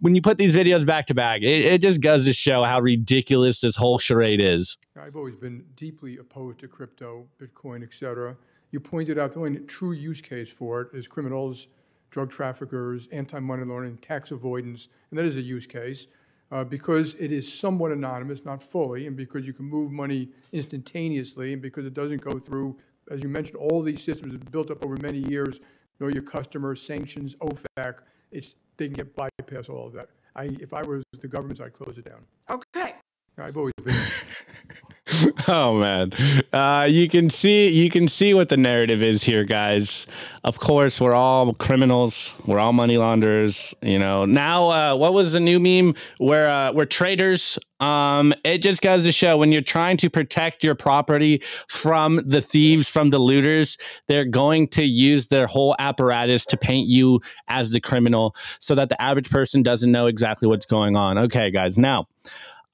when 0.00 0.14
you 0.14 0.20
put 0.20 0.38
these 0.38 0.54
videos 0.54 0.84
back 0.84 1.06
to 1.06 1.14
back, 1.14 1.42
it, 1.42 1.64
it 1.64 1.80
just 1.80 2.00
goes 2.00 2.26
to 2.26 2.32
show 2.32 2.64
how 2.64 2.80
ridiculous 2.80 3.60
this 3.60 3.76
whole 3.76 3.98
charade 3.98 4.42
is. 4.42 4.76
I've 5.00 5.16
always 5.16 5.36
been 5.36 5.64
deeply 5.74 6.18
opposed 6.18 6.58
to 6.60 6.68
crypto, 6.68 7.28
Bitcoin, 7.40 7.82
etc. 7.82 8.36
You 8.70 8.80
pointed 8.80 9.18
out 9.18 9.32
the 9.32 9.40
only 9.40 9.60
true 9.60 9.92
use 9.92 10.20
case 10.20 10.50
for 10.50 10.82
it 10.82 10.88
is 10.92 11.06
criminals, 11.06 11.68
drug 12.16 12.30
traffickers, 12.30 13.08
anti-money 13.08 13.62
laundering, 13.62 13.98
tax 13.98 14.30
avoidance, 14.30 14.88
and 15.10 15.18
that 15.18 15.26
is 15.26 15.36
a 15.36 15.42
use 15.42 15.66
case 15.66 16.06
uh, 16.50 16.64
because 16.64 17.14
it 17.16 17.30
is 17.30 17.46
somewhat 17.52 17.92
anonymous, 17.92 18.42
not 18.42 18.62
fully, 18.62 19.06
and 19.06 19.18
because 19.18 19.46
you 19.46 19.52
can 19.52 19.66
move 19.66 19.92
money 19.92 20.30
instantaneously, 20.50 21.52
and 21.52 21.60
because 21.60 21.84
it 21.84 21.92
doesn't 21.92 22.22
go 22.22 22.38
through, 22.38 22.74
as 23.10 23.22
you 23.22 23.28
mentioned, 23.28 23.56
all 23.56 23.82
these 23.82 24.02
systems 24.02 24.32
have 24.32 24.50
built 24.50 24.70
up 24.70 24.82
over 24.82 24.96
many 25.02 25.18
years. 25.18 25.60
Know 26.00 26.08
your 26.08 26.22
customer, 26.22 26.74
sanctions, 26.74 27.36
OFAC. 27.36 27.98
It's 28.30 28.54
they 28.78 28.86
can 28.86 28.94
get 28.94 29.14
bypass 29.14 29.68
all 29.68 29.86
of 29.86 29.92
that. 29.92 30.08
I, 30.34 30.56
if 30.58 30.72
I 30.72 30.82
was 30.84 31.04
the 31.20 31.28
government, 31.28 31.60
I'd 31.60 31.74
close 31.74 31.98
it 31.98 32.06
down. 32.06 32.24
Okay. 32.48 32.94
I've 33.36 33.58
always 33.58 33.74
been. 33.84 33.94
oh 35.48 35.78
man, 35.78 36.12
uh, 36.52 36.86
you 36.88 37.08
can 37.08 37.30
see 37.30 37.68
you 37.68 37.90
can 37.90 38.08
see 38.08 38.34
what 38.34 38.48
the 38.48 38.56
narrative 38.56 39.02
is 39.02 39.22
here, 39.22 39.44
guys. 39.44 40.06
Of 40.44 40.58
course, 40.58 41.00
we're 41.00 41.14
all 41.14 41.54
criminals. 41.54 42.34
We're 42.46 42.58
all 42.58 42.72
money 42.72 42.96
launderers. 42.98 43.74
You 43.82 43.98
know. 43.98 44.24
Now, 44.24 44.68
uh, 44.68 44.96
what 44.96 45.14
was 45.14 45.32
the 45.32 45.40
new 45.40 45.60
meme 45.60 45.94
where 46.18 46.48
uh, 46.48 46.72
we're 46.72 46.86
traitors? 46.86 47.58
Um, 47.80 48.32
it 48.44 48.58
just 48.58 48.80
goes 48.80 49.04
to 49.04 49.12
show 49.12 49.36
when 49.36 49.52
you're 49.52 49.60
trying 49.60 49.98
to 49.98 50.10
protect 50.10 50.64
your 50.64 50.74
property 50.74 51.42
from 51.68 52.16
the 52.24 52.40
thieves, 52.40 52.88
from 52.88 53.10
the 53.10 53.18
looters, 53.18 53.76
they're 54.08 54.24
going 54.24 54.68
to 54.68 54.82
use 54.82 55.26
their 55.28 55.46
whole 55.46 55.76
apparatus 55.78 56.46
to 56.46 56.56
paint 56.56 56.88
you 56.88 57.20
as 57.48 57.72
the 57.72 57.80
criminal, 57.80 58.34
so 58.60 58.74
that 58.74 58.88
the 58.88 59.00
average 59.00 59.30
person 59.30 59.62
doesn't 59.62 59.92
know 59.92 60.06
exactly 60.06 60.48
what's 60.48 60.66
going 60.66 60.96
on. 60.96 61.18
Okay, 61.18 61.50
guys. 61.50 61.78
Now. 61.78 62.08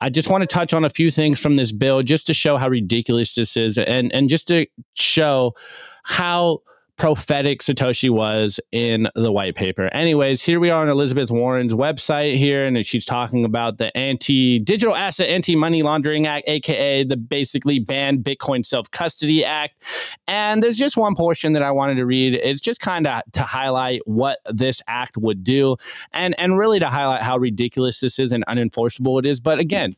I 0.02 0.10
just 0.10 0.28
want 0.28 0.42
to 0.42 0.48
touch 0.48 0.74
on 0.74 0.84
a 0.84 0.90
few 0.90 1.12
things 1.12 1.38
from 1.38 1.54
this 1.54 1.70
bill 1.70 2.02
just 2.02 2.26
to 2.26 2.34
show 2.34 2.56
how 2.56 2.68
ridiculous 2.68 3.36
this 3.36 3.56
is 3.56 3.78
and, 3.78 4.12
and 4.12 4.28
just 4.28 4.48
to 4.48 4.66
show 4.94 5.54
how 6.02 6.62
prophetic 7.02 7.62
Satoshi 7.62 8.08
was 8.08 8.60
in 8.70 9.08
the 9.16 9.32
white 9.32 9.56
paper. 9.56 9.86
Anyways, 9.86 10.40
here 10.40 10.60
we 10.60 10.70
are 10.70 10.82
on 10.82 10.88
Elizabeth 10.88 11.32
Warren's 11.32 11.74
website 11.74 12.36
here, 12.36 12.64
and 12.64 12.86
she's 12.86 13.04
talking 13.04 13.44
about 13.44 13.78
the 13.78 13.94
anti 13.96 14.60
digital 14.60 14.94
asset 14.94 15.28
anti 15.28 15.56
money 15.56 15.82
laundering 15.82 16.28
act, 16.28 16.48
aka 16.48 17.02
the 17.02 17.16
basically 17.16 17.80
banned 17.80 18.20
Bitcoin 18.22 18.64
self 18.64 18.88
custody 18.92 19.44
act. 19.44 19.82
And 20.28 20.62
there's 20.62 20.76
just 20.76 20.96
one 20.96 21.16
portion 21.16 21.54
that 21.54 21.62
I 21.62 21.72
wanted 21.72 21.96
to 21.96 22.06
read. 22.06 22.38
It's 22.40 22.60
just 22.60 22.78
kind 22.78 23.08
of 23.08 23.22
to 23.32 23.42
highlight 23.42 24.02
what 24.04 24.38
this 24.48 24.80
act 24.86 25.16
would 25.16 25.42
do, 25.42 25.74
and 26.12 26.38
and 26.38 26.56
really 26.56 26.78
to 26.78 26.86
highlight 26.86 27.22
how 27.22 27.36
ridiculous 27.36 27.98
this 27.98 28.20
is 28.20 28.30
and 28.30 28.46
unenforceable 28.46 29.18
it 29.18 29.26
is. 29.26 29.40
But 29.40 29.58
again, 29.58 29.96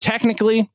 technically 0.00 0.70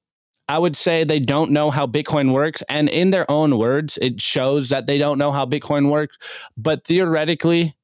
I 0.47 0.57
would 0.57 0.75
say 0.75 1.03
they 1.03 1.19
don't 1.19 1.51
know 1.51 1.71
how 1.71 1.87
Bitcoin 1.87 2.33
works. 2.33 2.61
And 2.67 2.89
in 2.89 3.11
their 3.11 3.29
own 3.31 3.57
words, 3.57 3.97
it 4.01 4.21
shows 4.21 4.69
that 4.69 4.87
they 4.87 4.97
don't 4.97 5.17
know 5.17 5.31
how 5.31 5.45
Bitcoin 5.45 5.89
works. 5.89 6.17
But 6.57 6.85
theoretically, 6.85 7.75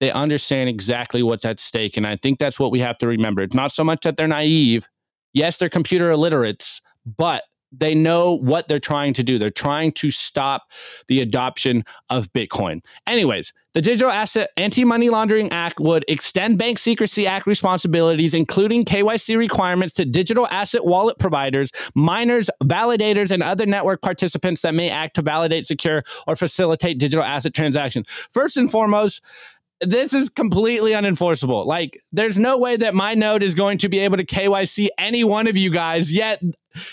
they 0.00 0.10
understand 0.10 0.68
exactly 0.68 1.22
what's 1.22 1.44
at 1.44 1.58
stake. 1.58 1.96
And 1.96 2.06
I 2.06 2.16
think 2.16 2.38
that's 2.38 2.58
what 2.58 2.70
we 2.70 2.80
have 2.80 2.98
to 2.98 3.08
remember. 3.08 3.42
It's 3.42 3.54
not 3.54 3.72
so 3.72 3.84
much 3.84 4.02
that 4.02 4.16
they're 4.16 4.28
naive. 4.28 4.88
Yes, 5.32 5.58
they're 5.58 5.68
computer 5.68 6.10
illiterates, 6.10 6.80
but 7.04 7.42
they 7.78 7.94
know 7.94 8.34
what 8.34 8.68
they're 8.68 8.80
trying 8.80 9.14
to 9.14 9.22
do. 9.22 9.38
They're 9.38 9.50
trying 9.50 9.92
to 9.92 10.10
stop 10.10 10.70
the 11.08 11.20
adoption 11.20 11.84
of 12.10 12.32
Bitcoin. 12.32 12.84
Anyways, 13.06 13.52
the 13.74 13.82
Digital 13.82 14.10
Asset 14.10 14.50
Anti 14.56 14.84
Money 14.84 15.10
Laundering 15.10 15.50
Act 15.50 15.80
would 15.80 16.04
extend 16.06 16.58
Bank 16.58 16.78
Secrecy 16.78 17.26
Act 17.26 17.46
responsibilities, 17.46 18.32
including 18.32 18.84
KYC 18.84 19.36
requirements, 19.36 19.94
to 19.94 20.04
digital 20.04 20.46
asset 20.48 20.84
wallet 20.84 21.18
providers, 21.18 21.70
miners, 21.94 22.48
validators, 22.62 23.30
and 23.30 23.42
other 23.42 23.66
network 23.66 24.00
participants 24.00 24.62
that 24.62 24.74
may 24.74 24.90
act 24.90 25.16
to 25.16 25.22
validate, 25.22 25.66
secure, 25.66 26.02
or 26.26 26.36
facilitate 26.36 26.98
digital 26.98 27.24
asset 27.24 27.52
transactions. 27.52 28.06
First 28.32 28.56
and 28.56 28.70
foremost, 28.70 29.22
this 29.80 30.12
is 30.12 30.28
completely 30.28 30.92
unenforceable. 30.92 31.66
Like, 31.66 32.00
there's 32.12 32.38
no 32.38 32.58
way 32.58 32.76
that 32.76 32.94
my 32.94 33.14
node 33.14 33.42
is 33.42 33.54
going 33.54 33.78
to 33.78 33.88
be 33.88 33.98
able 34.00 34.16
to 34.16 34.24
KYC 34.24 34.88
any 34.98 35.24
one 35.24 35.46
of 35.46 35.56
you 35.56 35.70
guys. 35.70 36.14
Yet, 36.14 36.42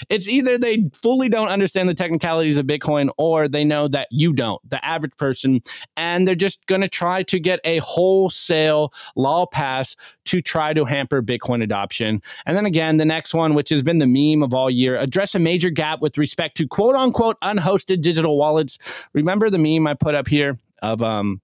it's 0.10 0.28
either 0.28 0.58
they 0.58 0.90
fully 0.94 1.30
don't 1.30 1.50
understand 1.50 1.90
the 1.90 1.94
technicalities 1.94 2.58
of 2.58 2.66
Bitcoin 2.66 3.10
or 3.18 3.48
they 3.48 3.64
know 3.64 3.88
that 3.88 4.08
you 4.12 4.34
don't, 4.34 4.62
the 4.70 4.84
average 4.86 5.16
person, 5.18 5.62
and 5.98 6.28
they're 6.28 6.36
just 6.36 6.66
going 6.68 6.82
to 6.82 6.88
try 6.88 7.24
to 7.24 7.40
get 7.40 7.60
a 7.64 7.78
wholesale 7.80 8.94
law 9.16 9.46
pass 9.46 9.96
to 10.26 10.42
try 10.42 10.74
to 10.74 10.86
hamper 10.86 11.22
Bitcoin 11.22 11.64
adoption. 11.64 12.22
And 12.46 12.56
then 12.56 12.66
again, 12.66 12.98
the 12.98 13.06
next 13.06 13.34
one, 13.34 13.54
which 13.54 13.70
has 13.70 13.84
been 13.84 14.00
the 14.00 14.08
meme 14.08 14.44
of 14.44 14.54
all 14.54 14.70
year, 14.70 14.98
address 14.98 15.36
a 15.36 15.40
major 15.40 15.70
gap 15.70 16.02
with 16.02 16.18
respect 16.18 16.58
to 16.58 16.68
quote 16.68 16.96
unquote 16.96 17.40
unhosted 17.42 18.02
digital 18.02 18.38
wallets. 18.38 18.78
Remember 19.14 19.50
the 19.50 19.58
meme 19.58 19.88
I 19.88 19.94
put 19.94 20.16
up 20.16 20.28
here 20.28 20.58
of 20.82 21.02
um 21.02 21.42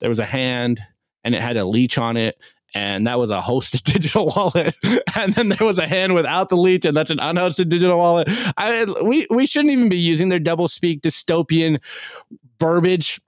there 0.00 0.08
was 0.08 0.18
a 0.18 0.26
hand 0.26 0.82
and 1.24 1.34
it 1.34 1.40
had 1.40 1.56
a 1.56 1.64
leech 1.64 1.98
on 1.98 2.16
it 2.16 2.38
and 2.74 3.06
that 3.06 3.18
was 3.18 3.30
a 3.30 3.40
hosted 3.40 3.82
digital 3.92 4.26
wallet. 4.26 4.74
and 5.18 5.32
then 5.34 5.48
there 5.48 5.66
was 5.66 5.78
a 5.78 5.86
hand 5.86 6.14
without 6.14 6.48
the 6.48 6.56
leech, 6.56 6.84
and 6.84 6.96
that's 6.96 7.10
an 7.10 7.18
unhosted 7.18 7.68
digital 7.68 7.98
wallet. 7.98 8.28
I, 8.56 8.86
we 9.04 9.26
we 9.30 9.46
shouldn't 9.46 9.72
even 9.72 9.88
be 9.88 9.98
using 9.98 10.28
their 10.28 10.38
double 10.38 10.68
speak 10.68 11.02
dystopian 11.02 11.82
verbiage 12.58 13.20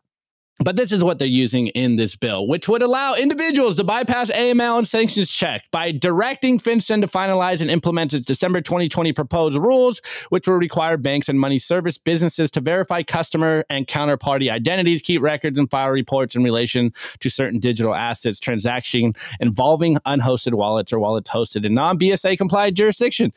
but 0.61 0.76
this 0.76 0.92
is 0.92 1.02
what 1.02 1.18
they're 1.18 1.26
using 1.26 1.66
in 1.68 1.96
this 1.96 2.14
bill, 2.14 2.46
which 2.46 2.68
would 2.68 2.82
allow 2.82 3.14
individuals 3.14 3.76
to 3.76 3.84
bypass 3.84 4.30
AML 4.30 4.78
and 4.78 4.86
sanctions 4.86 5.28
check 5.30 5.64
by 5.72 5.90
directing 5.90 6.61
FinCEN 6.61 7.00
to 7.00 7.09
finalize 7.09 7.61
and 7.61 7.70
implement 7.70 8.12
its 8.12 8.24
December 8.24 8.61
2020 8.61 9.12
proposed 9.12 9.59
rules, 9.59 10.00
which 10.28 10.46
will 10.46 10.55
require 10.55 10.96
banks 10.96 11.28
and 11.28 11.40
money 11.40 11.59
service 11.59 11.98
businesses 11.98 12.50
to 12.52 12.61
verify 12.61 13.02
customer 13.02 13.64
and 13.68 13.88
counterparty 13.88 14.50
identities, 14.50 15.02
keep 15.02 15.20
records, 15.22 15.59
and 15.59 15.70
file 15.70 15.90
reports 15.90 16.36
in 16.36 16.44
relation 16.44 16.92
to 17.18 17.28
certain 17.28 17.59
digital 17.59 17.94
assets 17.94 18.38
transaction 18.38 19.12
involving 19.40 19.96
unhosted 20.07 20.55
wallets 20.55 20.92
or 20.92 21.00
wallets 21.00 21.30
hosted 21.30 21.64
in 21.64 21.74
non 21.74 21.98
BSA 21.98 22.38
compliant 22.38 22.76
jurisdiction 22.76 23.32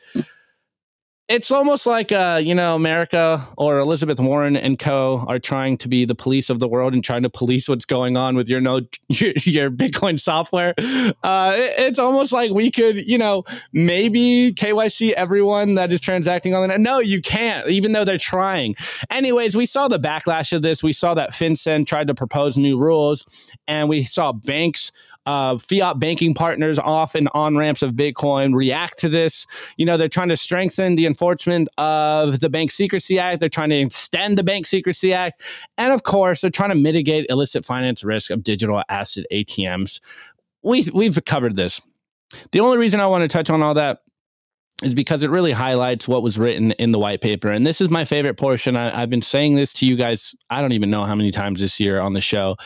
it's 1.28 1.50
almost 1.50 1.86
like 1.86 2.10
uh, 2.10 2.40
you 2.42 2.54
know 2.54 2.74
America 2.74 3.42
or 3.58 3.78
Elizabeth 3.78 4.18
Warren 4.18 4.56
and 4.56 4.78
co 4.78 5.24
are 5.28 5.38
trying 5.38 5.76
to 5.78 5.88
be 5.88 6.04
the 6.04 6.14
police 6.14 6.48
of 6.48 6.58
the 6.58 6.66
world 6.66 6.94
and 6.94 7.04
trying 7.04 7.22
to 7.22 7.30
police 7.30 7.68
what's 7.68 7.84
going 7.84 8.16
on 8.16 8.34
with 8.34 8.48
your 8.48 8.60
no 8.60 8.80
your, 9.08 9.32
your 9.44 9.70
Bitcoin 9.70 10.18
software. 10.18 10.74
Uh, 11.22 11.52
it, 11.54 11.74
it's 11.78 11.98
almost 11.98 12.32
like 12.32 12.50
we 12.52 12.70
could 12.70 13.06
you 13.06 13.18
know 13.18 13.44
maybe 13.72 14.52
KYC 14.56 15.12
everyone 15.12 15.74
that 15.74 15.92
is 15.92 16.00
transacting 16.00 16.54
on 16.54 16.62
the 16.62 16.68
net. 16.68 16.80
No, 16.80 16.98
you 16.98 17.20
can't, 17.20 17.68
even 17.68 17.92
though 17.92 18.04
they're 18.04 18.18
trying. 18.18 18.74
Anyways, 19.10 19.54
we 19.54 19.66
saw 19.66 19.88
the 19.88 19.98
backlash 19.98 20.52
of 20.52 20.62
this. 20.62 20.82
We 20.82 20.92
saw 20.94 21.14
that 21.14 21.30
FinCEN 21.30 21.86
tried 21.86 22.08
to 22.08 22.14
propose 22.14 22.56
new 22.56 22.78
rules, 22.78 23.26
and 23.66 23.88
we 23.88 24.02
saw 24.02 24.32
banks 24.32 24.92
uh, 25.28 25.58
fiat 25.58 26.00
banking 26.00 26.32
partners 26.32 26.78
off 26.78 27.14
and 27.14 27.28
on 27.34 27.54
ramps 27.54 27.82
of 27.82 27.92
Bitcoin 27.92 28.54
react 28.54 28.98
to 29.00 29.10
this. 29.10 29.46
You 29.76 29.84
know, 29.84 29.98
they're 29.98 30.08
trying 30.08 30.30
to 30.30 30.38
strengthen 30.38 30.94
the 30.94 31.04
enforcement 31.04 31.68
of 31.76 32.40
the 32.40 32.48
Bank 32.48 32.70
Secrecy 32.70 33.18
Act. 33.18 33.38
They're 33.38 33.50
trying 33.50 33.68
to 33.68 33.76
extend 33.76 34.38
the 34.38 34.42
Bank 34.42 34.66
Secrecy 34.66 35.12
Act. 35.12 35.42
And 35.76 35.92
of 35.92 36.02
course, 36.02 36.40
they're 36.40 36.50
trying 36.50 36.70
to 36.70 36.76
mitigate 36.76 37.26
illicit 37.28 37.66
finance 37.66 38.02
risk 38.02 38.30
of 38.30 38.42
digital 38.42 38.82
asset 38.88 39.26
ATMs. 39.30 40.00
We, 40.62 40.84
we've 40.94 41.22
covered 41.26 41.56
this. 41.56 41.82
The 42.52 42.60
only 42.60 42.78
reason 42.78 43.00
I 43.00 43.06
want 43.06 43.20
to 43.20 43.28
touch 43.28 43.50
on 43.50 43.62
all 43.62 43.74
that 43.74 43.98
is 44.82 44.94
because 44.94 45.22
it 45.22 45.30
really 45.30 45.52
highlights 45.52 46.08
what 46.08 46.22
was 46.22 46.38
written 46.38 46.72
in 46.72 46.92
the 46.92 46.98
white 46.98 47.20
paper. 47.20 47.50
And 47.50 47.66
this 47.66 47.82
is 47.82 47.90
my 47.90 48.06
favorite 48.06 48.38
portion. 48.38 48.78
I, 48.78 49.00
have 49.00 49.10
been 49.10 49.22
saying 49.22 49.56
this 49.56 49.74
to 49.74 49.86
you 49.86 49.96
guys, 49.96 50.34
I 50.48 50.62
don't 50.62 50.72
even 50.72 50.88
know 50.88 51.04
how 51.04 51.14
many 51.14 51.32
times 51.32 51.60
this 51.60 51.78
year 51.80 52.00
on 52.00 52.14
the 52.14 52.20
show, 52.20 52.56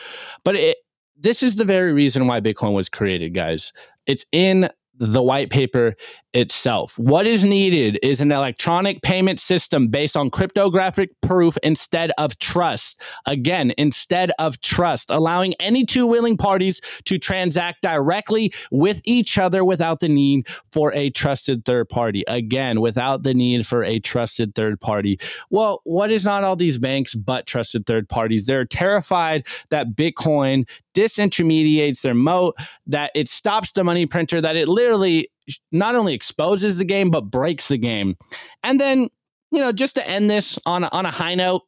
but 0.43 0.55
it, 0.55 0.77
this 1.23 1.41
is 1.41 1.55
the 1.55 1.65
very 1.65 1.93
reason 1.93 2.27
why 2.27 2.41
Bitcoin 2.41 2.73
was 2.73 2.89
created, 2.89 3.33
guys. 3.33 3.73
It's 4.05 4.25
in 4.31 4.69
the 4.93 5.23
white 5.23 5.49
paper 5.49 5.95
itself. 6.33 6.97
What 6.97 7.27
is 7.27 7.43
needed 7.43 7.99
is 8.01 8.21
an 8.21 8.31
electronic 8.31 9.01
payment 9.01 9.39
system 9.39 9.87
based 9.87 10.17
on 10.17 10.29
cryptographic 10.29 11.09
proof 11.21 11.57
instead 11.63 12.11
of 12.17 12.37
trust. 12.39 13.01
Again, 13.25 13.73
instead 13.77 14.31
of 14.39 14.59
trust, 14.61 15.09
allowing 15.09 15.53
any 15.55 15.85
two 15.85 16.07
willing 16.07 16.37
parties 16.37 16.81
to 17.05 17.17
transact 17.17 17.81
directly 17.81 18.51
with 18.71 19.01
each 19.05 19.37
other 19.37 19.63
without 19.63 19.99
the 19.99 20.09
need 20.09 20.47
for 20.71 20.93
a 20.93 21.09
trusted 21.09 21.65
third 21.65 21.89
party. 21.89 22.23
Again, 22.27 22.81
without 22.81 23.23
the 23.23 23.33
need 23.33 23.65
for 23.65 23.83
a 23.83 23.99
trusted 23.99 24.55
third 24.55 24.79
party. 24.79 25.19
Well, 25.49 25.81
what 25.83 26.11
is 26.11 26.25
not 26.25 26.43
all 26.43 26.55
these 26.55 26.77
banks 26.77 27.15
but 27.15 27.45
trusted 27.45 27.85
third 27.85 28.09
parties? 28.09 28.45
They're 28.45 28.65
terrified 28.65 29.45
that 29.69 29.95
Bitcoin 29.95 30.67
disintermediates 30.93 32.01
their 32.01 32.13
moat, 32.13 32.55
that 32.87 33.11
it 33.15 33.27
stops 33.27 33.71
the 33.71 33.83
money 33.83 34.05
printer, 34.05 34.41
that 34.41 34.55
it 34.55 34.67
literally 34.67 35.27
not 35.71 35.95
only 35.95 36.13
exposes 36.13 36.77
the 36.77 36.85
game 36.85 37.09
but 37.09 37.29
breaks 37.29 37.67
the 37.67 37.77
game. 37.77 38.15
And 38.63 38.79
then, 38.79 39.09
you 39.51 39.59
know, 39.59 39.71
just 39.71 39.95
to 39.95 40.09
end 40.09 40.29
this 40.29 40.59
on 40.65 40.83
on 40.85 41.05
a 41.05 41.11
high 41.11 41.35
note, 41.35 41.63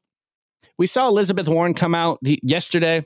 we 0.78 0.88
saw 0.88 1.07
Elizabeth 1.07 1.47
Warren 1.47 1.73
come 1.73 1.95
out 1.95 2.19
the, 2.21 2.39
yesterday, 2.43 3.05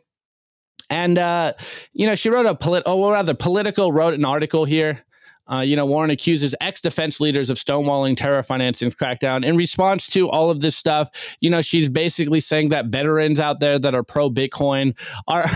and 0.90 1.18
uh, 1.18 1.54
you 1.94 2.08
know 2.08 2.16
she 2.16 2.30
wrote 2.30 2.46
a 2.46 2.56
polit- 2.56 2.84
oh 2.86 3.12
rather 3.12 3.34
Politico 3.34 3.90
wrote 3.90 4.14
an 4.14 4.26
article 4.26 4.66
here. 4.66 5.04
Uh, 5.52 5.62
you 5.62 5.76
know, 5.76 5.86
Warren 5.86 6.12
accuses 6.12 6.54
ex 6.62 6.80
defense 6.80 7.20
leaders 7.20 7.50
of 7.50 7.58
stonewalling 7.58 8.16
terror 8.16 8.44
financing 8.44 8.92
crackdown. 8.92 9.44
In 9.44 9.58
response 9.58 10.08
to 10.10 10.30
all 10.30 10.52
of 10.52 10.62
this 10.62 10.76
stuff, 10.76 11.10
you 11.42 11.50
know, 11.50 11.64
she's 11.64 11.90
basically 11.90 12.40
saying 12.40 12.70
that 12.70 12.88
veterans 12.88 13.40
out 13.40 13.60
there 13.60 13.80
that 13.80 13.96
are 13.96 14.04
pro 14.04 14.30
Bitcoin 14.30 14.96
are 15.28 15.50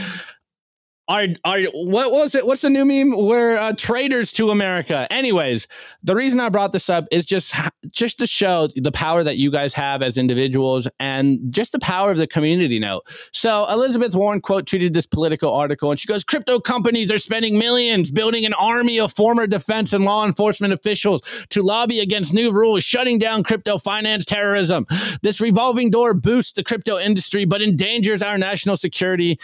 are 1.08 1.26
are 1.44 1.60
what 1.74 2.10
was 2.10 2.34
it? 2.34 2.46
What's 2.46 2.62
the 2.62 2.70
new 2.70 2.84
meme? 2.84 3.12
We're 3.26 3.56
uh, 3.56 3.74
traitors 3.76 4.32
to 4.32 4.50
America. 4.50 5.06
Anyways, 5.12 5.68
the 6.02 6.14
reason 6.14 6.40
I 6.40 6.48
brought 6.48 6.72
this 6.72 6.88
up 6.88 7.06
is 7.10 7.26
just 7.26 7.54
just 7.90 8.18
to 8.18 8.26
show 8.26 8.68
the 8.74 8.92
power 8.92 9.22
that 9.22 9.36
you 9.36 9.50
guys 9.50 9.74
have 9.74 10.02
as 10.02 10.16
individuals 10.16 10.88
and 10.98 11.40
just 11.52 11.72
the 11.72 11.78
power 11.78 12.10
of 12.10 12.16
the 12.16 12.26
community 12.26 12.78
note. 12.78 13.02
So 13.32 13.66
Elizabeth 13.70 14.14
Warren 14.14 14.40
quote 14.40 14.64
tweeted 14.64 14.94
this 14.94 15.06
Politico 15.06 15.52
article, 15.52 15.90
and 15.90 16.00
she 16.00 16.06
goes, 16.06 16.24
"Crypto 16.24 16.58
companies 16.58 17.12
are 17.12 17.18
spending 17.18 17.58
millions 17.58 18.10
building 18.10 18.46
an 18.46 18.54
army 18.54 18.98
of 18.98 19.12
former 19.12 19.46
defense 19.46 19.92
and 19.92 20.04
law 20.04 20.24
enforcement 20.24 20.72
officials 20.72 21.20
to 21.50 21.62
lobby 21.62 22.00
against 22.00 22.32
new 22.32 22.50
rules 22.50 22.82
shutting 22.82 23.18
down 23.18 23.42
crypto 23.42 23.76
finance 23.76 24.24
terrorism. 24.24 24.86
This 25.22 25.38
revolving 25.40 25.90
door 25.90 26.14
boosts 26.14 26.52
the 26.52 26.64
crypto 26.64 26.98
industry, 26.98 27.44
but 27.44 27.60
endangers 27.60 28.22
our 28.22 28.38
national 28.38 28.78
security." 28.78 29.38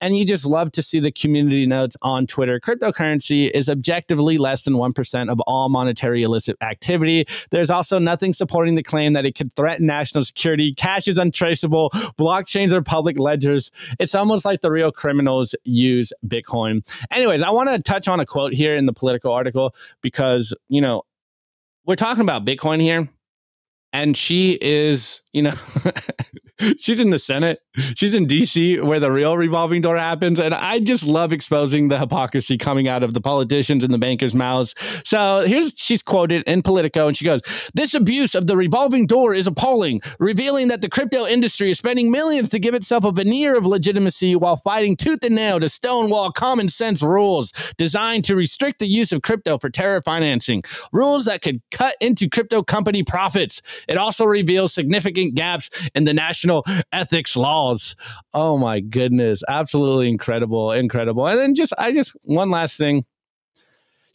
And 0.00 0.16
you 0.16 0.24
just 0.24 0.44
love 0.44 0.72
to 0.72 0.82
see 0.82 1.00
the 1.00 1.10
community 1.10 1.66
notes 1.66 1.96
on 2.02 2.26
Twitter. 2.26 2.60
Cryptocurrency 2.60 3.50
is 3.50 3.68
objectively 3.68 4.36
less 4.36 4.64
than 4.64 4.74
1% 4.74 5.30
of 5.30 5.40
all 5.46 5.68
monetary 5.68 6.22
illicit 6.22 6.56
activity. 6.60 7.24
There's 7.50 7.70
also 7.70 7.98
nothing 7.98 8.34
supporting 8.34 8.74
the 8.74 8.82
claim 8.82 9.14
that 9.14 9.24
it 9.24 9.34
could 9.34 9.54
threaten 9.56 9.86
national 9.86 10.24
security. 10.24 10.74
Cash 10.74 11.08
is 11.08 11.16
untraceable. 11.16 11.90
Blockchains 12.18 12.72
are 12.72 12.82
public 12.82 13.18
ledgers. 13.18 13.70
It's 13.98 14.14
almost 14.14 14.44
like 14.44 14.60
the 14.60 14.70
real 14.70 14.92
criminals 14.92 15.54
use 15.64 16.12
Bitcoin. 16.26 16.82
Anyways, 17.10 17.42
I 17.42 17.50
want 17.50 17.70
to 17.70 17.80
touch 17.80 18.06
on 18.06 18.20
a 18.20 18.26
quote 18.26 18.52
here 18.52 18.76
in 18.76 18.86
the 18.86 18.92
Politico 18.92 19.32
article 19.32 19.74
because, 20.02 20.54
you 20.68 20.80
know, 20.80 21.04
we're 21.86 21.96
talking 21.96 22.22
about 22.22 22.44
Bitcoin 22.44 22.80
here 22.80 23.08
and 23.92 24.14
she 24.14 24.58
is, 24.60 25.22
you 25.32 25.40
know, 25.40 25.54
she's 26.78 27.00
in 27.00 27.10
the 27.10 27.18
Senate. 27.18 27.60
She's 27.94 28.14
in 28.14 28.26
DC 28.26 28.82
where 28.82 29.00
the 29.00 29.10
real 29.10 29.36
revolving 29.36 29.80
door 29.82 29.96
happens. 29.96 30.38
And 30.38 30.54
I 30.54 30.80
just 30.80 31.04
love 31.04 31.32
exposing 31.32 31.88
the 31.88 31.98
hypocrisy 31.98 32.56
coming 32.56 32.88
out 32.88 33.02
of 33.02 33.14
the 33.14 33.20
politicians 33.20 33.84
and 33.84 33.92
the 33.92 33.98
bankers' 33.98 34.34
mouths. 34.34 34.74
So 35.04 35.44
here's 35.46 35.74
she's 35.76 36.02
quoted 36.02 36.42
in 36.44 36.62
Politico, 36.62 37.08
and 37.08 37.16
she 37.16 37.24
goes, 37.24 37.40
This 37.74 37.94
abuse 37.94 38.34
of 38.34 38.46
the 38.46 38.56
revolving 38.56 39.06
door 39.06 39.34
is 39.34 39.46
appalling, 39.46 40.00
revealing 40.18 40.68
that 40.68 40.80
the 40.80 40.88
crypto 40.88 41.26
industry 41.26 41.70
is 41.70 41.78
spending 41.78 42.10
millions 42.10 42.50
to 42.50 42.58
give 42.58 42.74
itself 42.74 43.04
a 43.04 43.12
veneer 43.12 43.56
of 43.56 43.66
legitimacy 43.66 44.34
while 44.36 44.56
fighting 44.56 44.96
tooth 44.96 45.22
and 45.24 45.34
nail 45.34 45.60
to 45.60 45.68
stonewall 45.68 46.30
common 46.30 46.68
sense 46.68 47.02
rules 47.02 47.52
designed 47.76 48.24
to 48.24 48.36
restrict 48.36 48.78
the 48.78 48.86
use 48.86 49.12
of 49.12 49.22
crypto 49.22 49.58
for 49.58 49.70
terror 49.70 50.02
financing. 50.02 50.62
Rules 50.92 51.24
that 51.26 51.42
could 51.42 51.60
cut 51.70 51.96
into 52.00 52.28
crypto 52.28 52.62
company 52.62 53.02
profits. 53.02 53.62
It 53.88 53.98
also 53.98 54.24
reveals 54.24 54.72
significant 54.72 55.34
gaps 55.34 55.70
in 55.94 56.04
the 56.04 56.14
national 56.14 56.64
ethics 56.92 57.36
laws. 57.66 57.96
Oh 58.34 58.58
my 58.58 58.80
goodness. 58.80 59.42
Absolutely 59.48 60.08
incredible. 60.08 60.72
Incredible. 60.72 61.26
And 61.26 61.38
then 61.38 61.54
just, 61.54 61.72
I 61.78 61.92
just, 61.92 62.16
one 62.24 62.50
last 62.50 62.78
thing. 62.78 63.04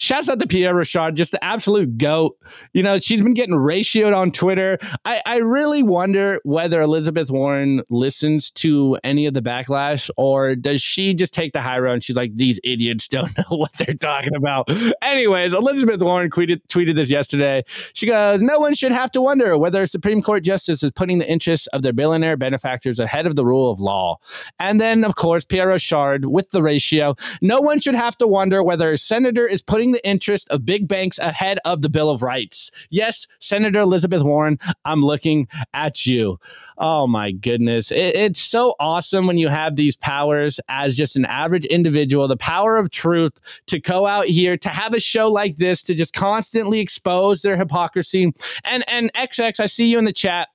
Shouts 0.02 0.28
out 0.30 0.39
to 0.39 0.47
Pierre 0.47 0.74
Rochard, 0.74 1.14
just 1.14 1.32
the 1.32 1.43
absolute 1.43 1.95
goat. 1.99 2.36
You 2.74 2.82
know, 2.82 2.97
she's 2.97 3.22
been 3.22 3.36
getting 3.36 3.54
ratioed 3.54 4.18
on 4.18 4.32
Twitter. 4.32 4.80
I, 5.06 5.22
I 5.28 5.38
really 5.38 5.84
wonder 5.84 6.39
whether 6.43 6.82
Elizabeth 6.82 7.30
Warren 7.30 7.84
listens 7.88 8.49
to 8.49 8.97
any 9.04 9.28
of 9.28 9.36
the 9.36 9.43
backlash 9.43 10.10
or 10.18 10.56
does 10.56 10.82
she 10.82 11.14
just 11.14 11.36
take 11.36 11.54
the 11.54 11.62
high 11.62 11.78
road 11.78 11.93
and 11.93 12.04
she's 12.04 12.16
like, 12.16 12.36
these 12.36 12.60
idiots 12.64 13.08
don't 13.08 13.38
know 13.38 13.58
what 13.58 13.74
they're 13.74 13.93
talking 13.93 14.34
about. 14.34 14.72
Anyways, 15.04 15.54
Elizabeth 15.54 16.02
Warren 16.02 16.32
tweeted, 16.32 16.62
tweeted 16.68 16.95
this 16.95 17.12
yesterday. 17.12 17.64
She 17.93 18.08
goes, 18.08 18.41
No 18.41 18.58
one 18.58 18.74
should 18.74 18.93
have 18.93 19.12
to 19.12 19.22
wonder 19.22 19.56
whether 19.56 19.84
a 19.84 19.88
Supreme 19.88 20.24
Court 20.24 20.43
justice 20.43 20.82
is 20.82 20.89
putting 20.89 21.20
the 21.20 21.30
interests 21.30 21.68
of 21.68 21.84
their 21.84 21.93
billionaire 21.93 22.38
benefactors 22.38 22.97
ahead 22.97 23.28
of 23.28 23.36
the 23.36 23.45
rule 23.45 23.72
of 23.72 23.80
law. 23.80 24.18
And 24.58 24.82
then, 24.82 25.04
of 25.04 25.14
course, 25.14 25.45
Pierre 25.45 25.68
Rochard 25.68 26.26
with 26.26 26.49
the 26.49 26.64
ratio. 26.64 27.14
No 27.39 27.62
one 27.62 27.80
should 27.80 27.93
have 27.93 28.18
to 28.18 28.26
wonder 28.26 28.64
whether 28.64 28.91
a 28.91 28.97
senator 28.97 29.45
is 29.45 29.62
putting 29.62 29.91
the 29.92 30.08
interest 30.08 30.50
of 30.50 30.66
big 30.66 30.88
banks 30.88 31.18
ahead 31.20 31.60
of 31.66 31.82
the 31.82 31.89
Bill 31.89 32.10
of 32.10 32.22
Rights. 32.22 32.72
Yes, 32.89 33.28
Senator 33.39 33.82
Elizabeth 33.82 34.24
Warren, 34.24 34.60
I'm 34.86 35.02
looking 35.02 35.48
at 35.74 36.06
you. 36.06 36.39
Oh 36.78 37.08
my 37.08 37.32
goodness. 37.32 37.92
It, 37.92 38.16
it's 38.16 38.42
so 38.42 38.76
awesome 38.80 39.28
when 39.28 39.38
you 39.38 39.48
have 39.48 39.76
these 39.76 39.96
powers 39.96 40.60
as 40.70 40.98
just 40.98 41.16
an 41.16 41.26
average 41.26 41.66
individual, 41.66 42.28
the 42.28 42.38
power 42.38 42.78
of 42.78 42.89
truth 42.92 43.34
to 43.68 43.80
go 43.80 44.08
out 44.08 44.26
here, 44.26 44.58
to 44.58 44.70
have 44.70 44.94
a 44.94 45.00
show 45.00 45.32
like 45.32 45.58
this, 45.58 45.84
to 45.84 45.94
just 45.94 46.14
constantly 46.14 46.80
expose 46.80 47.42
their 47.42 47.58
hypocrisy. 47.58 48.34
And 48.64 48.84
and 48.89 49.12
XX, 49.14 49.60
I 49.60 49.66
see 49.66 49.92
you 49.92 49.98
in 49.98 50.06
the 50.06 50.14
chat 50.14 50.50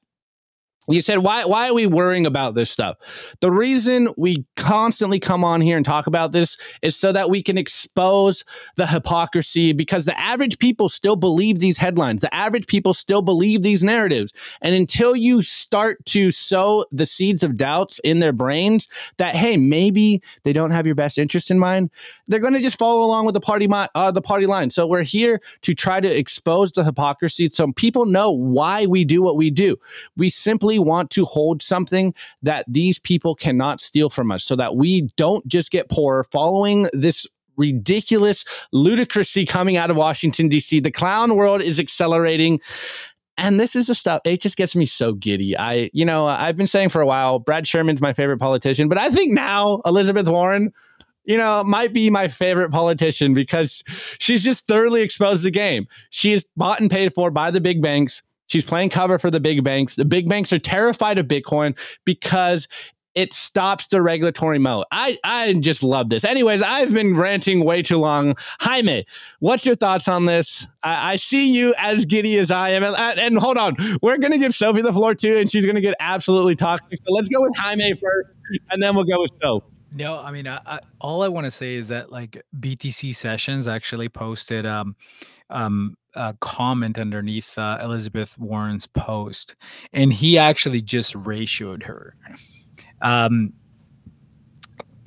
you 0.88 1.02
said 1.02 1.18
why 1.18 1.44
why 1.44 1.68
are 1.68 1.74
we 1.74 1.86
worrying 1.86 2.26
about 2.26 2.54
this 2.54 2.70
stuff? 2.70 2.96
The 3.40 3.50
reason 3.50 4.08
we 4.16 4.46
constantly 4.56 5.18
come 5.18 5.44
on 5.44 5.60
here 5.60 5.76
and 5.76 5.84
talk 5.84 6.06
about 6.06 6.32
this 6.32 6.56
is 6.82 6.96
so 6.96 7.12
that 7.12 7.30
we 7.30 7.42
can 7.42 7.58
expose 7.58 8.44
the 8.76 8.86
hypocrisy 8.86 9.72
because 9.72 10.04
the 10.04 10.18
average 10.18 10.58
people 10.58 10.88
still 10.88 11.16
believe 11.16 11.58
these 11.58 11.78
headlines. 11.78 12.20
The 12.20 12.34
average 12.34 12.66
people 12.66 12.94
still 12.94 13.22
believe 13.22 13.62
these 13.62 13.82
narratives. 13.82 14.32
And 14.60 14.74
until 14.74 15.16
you 15.16 15.42
start 15.42 16.04
to 16.06 16.30
sow 16.30 16.84
the 16.90 17.06
seeds 17.06 17.42
of 17.42 17.56
doubts 17.56 17.98
in 18.00 18.20
their 18.20 18.32
brains 18.32 18.88
that 19.16 19.34
hey 19.34 19.56
maybe 19.56 20.22
they 20.44 20.52
don't 20.52 20.70
have 20.70 20.86
your 20.86 20.94
best 20.94 21.18
interest 21.18 21.50
in 21.50 21.58
mind 21.58 21.90
they're 22.28 22.40
going 22.40 22.54
to 22.54 22.60
just 22.60 22.78
follow 22.78 23.04
along 23.04 23.26
with 23.26 23.34
the 23.34 23.40
party 23.40 23.68
uh, 23.70 24.10
the 24.10 24.22
party 24.22 24.46
line. 24.46 24.70
So 24.70 24.86
we're 24.86 25.02
here 25.02 25.40
to 25.62 25.74
try 25.74 26.00
to 26.00 26.18
expose 26.18 26.72
the 26.72 26.84
hypocrisy 26.84 27.48
so 27.48 27.72
people 27.72 28.06
know 28.06 28.30
why 28.30 28.86
we 28.86 29.04
do 29.04 29.22
what 29.22 29.36
we 29.36 29.50
do. 29.50 29.76
We 30.16 30.30
simply 30.30 30.75
want 30.78 31.10
to 31.10 31.24
hold 31.24 31.62
something 31.62 32.14
that 32.42 32.64
these 32.68 32.98
people 32.98 33.34
cannot 33.34 33.80
steal 33.80 34.10
from 34.10 34.30
us 34.30 34.44
so 34.44 34.56
that 34.56 34.76
we 34.76 35.02
don't 35.16 35.46
just 35.46 35.70
get 35.70 35.88
poor 35.88 36.24
following 36.24 36.88
this 36.92 37.26
ridiculous 37.56 38.44
ludicrousy 38.74 39.48
coming 39.48 39.76
out 39.76 39.90
of 39.90 39.96
Washington, 39.96 40.48
D.C. 40.48 40.80
The 40.80 40.90
clown 40.90 41.36
world 41.36 41.62
is 41.62 41.80
accelerating. 41.80 42.60
And 43.38 43.60
this 43.60 43.76
is 43.76 43.88
the 43.88 43.94
stuff, 43.94 44.22
it 44.24 44.40
just 44.40 44.56
gets 44.56 44.74
me 44.74 44.86
so 44.86 45.12
giddy. 45.12 45.56
I, 45.58 45.90
you 45.92 46.06
know, 46.06 46.26
I've 46.26 46.56
been 46.56 46.66
saying 46.66 46.88
for 46.88 47.02
a 47.02 47.06
while, 47.06 47.38
Brad 47.38 47.66
Sherman's 47.66 48.00
my 48.00 48.14
favorite 48.14 48.38
politician, 48.38 48.88
but 48.88 48.96
I 48.96 49.10
think 49.10 49.34
now 49.34 49.82
Elizabeth 49.84 50.26
Warren, 50.26 50.72
you 51.24 51.36
know, 51.36 51.62
might 51.62 51.92
be 51.92 52.08
my 52.08 52.28
favorite 52.28 52.70
politician 52.70 53.34
because 53.34 53.82
she's 54.18 54.42
just 54.42 54.66
thoroughly 54.66 55.02
exposed 55.02 55.44
the 55.44 55.50
game. 55.50 55.86
She 56.08 56.32
is 56.32 56.46
bought 56.56 56.80
and 56.80 56.90
paid 56.90 57.12
for 57.12 57.30
by 57.30 57.50
the 57.50 57.60
big 57.60 57.82
banks. 57.82 58.22
She's 58.46 58.64
playing 58.64 58.90
cover 58.90 59.18
for 59.18 59.30
the 59.30 59.40
big 59.40 59.64
banks. 59.64 59.96
The 59.96 60.04
big 60.04 60.28
banks 60.28 60.52
are 60.52 60.58
terrified 60.58 61.18
of 61.18 61.26
Bitcoin 61.26 61.78
because 62.04 62.68
it 63.16 63.32
stops 63.32 63.88
the 63.88 64.02
regulatory 64.02 64.58
moat. 64.58 64.86
I, 64.92 65.18
I 65.24 65.54
just 65.54 65.82
love 65.82 66.10
this. 66.10 66.22
Anyways, 66.22 66.62
I've 66.62 66.92
been 66.92 67.14
ranting 67.14 67.64
way 67.64 67.80
too 67.80 67.96
long. 67.96 68.36
Jaime, 68.60 69.06
what's 69.40 69.64
your 69.64 69.74
thoughts 69.74 70.06
on 70.06 70.26
this? 70.26 70.68
I, 70.82 71.12
I 71.12 71.16
see 71.16 71.50
you 71.50 71.74
as 71.78 72.04
giddy 72.04 72.36
as 72.38 72.50
I 72.50 72.70
am. 72.70 72.84
And, 72.84 73.18
and 73.18 73.38
hold 73.38 73.56
on, 73.56 73.76
we're 74.02 74.18
going 74.18 74.32
to 74.32 74.38
give 74.38 74.54
Sophie 74.54 74.82
the 74.82 74.92
floor 74.92 75.14
too, 75.14 75.38
and 75.38 75.50
she's 75.50 75.64
going 75.64 75.76
to 75.76 75.80
get 75.80 75.94
absolutely 75.98 76.56
toxic. 76.56 77.00
So 77.06 77.12
let's 77.12 77.28
go 77.28 77.40
with 77.40 77.56
Jaime 77.56 77.90
first, 77.92 78.28
and 78.70 78.82
then 78.82 78.94
we'll 78.94 79.06
go 79.06 79.22
with 79.22 79.32
Sophie. 79.42 79.66
No, 79.94 80.18
I 80.18 80.30
mean, 80.30 80.46
I, 80.46 80.60
I, 80.66 80.80
all 81.00 81.22
I 81.22 81.28
want 81.28 81.46
to 81.46 81.50
say 81.50 81.74
is 81.76 81.88
that 81.88 82.12
like 82.12 82.42
BTC 82.60 83.14
Sessions 83.14 83.66
actually 83.66 84.10
posted 84.10 84.66
um, 84.66 84.94
um, 85.48 85.96
a 86.16 86.36
comment 86.40 86.98
underneath 86.98 87.56
uh, 87.58 87.78
Elizabeth 87.82 88.36
Warren's 88.38 88.86
post, 88.86 89.54
and 89.92 90.12
he 90.12 90.38
actually 90.38 90.80
just 90.80 91.14
ratioed 91.14 91.82
her. 91.84 92.16
Um, 93.02 93.52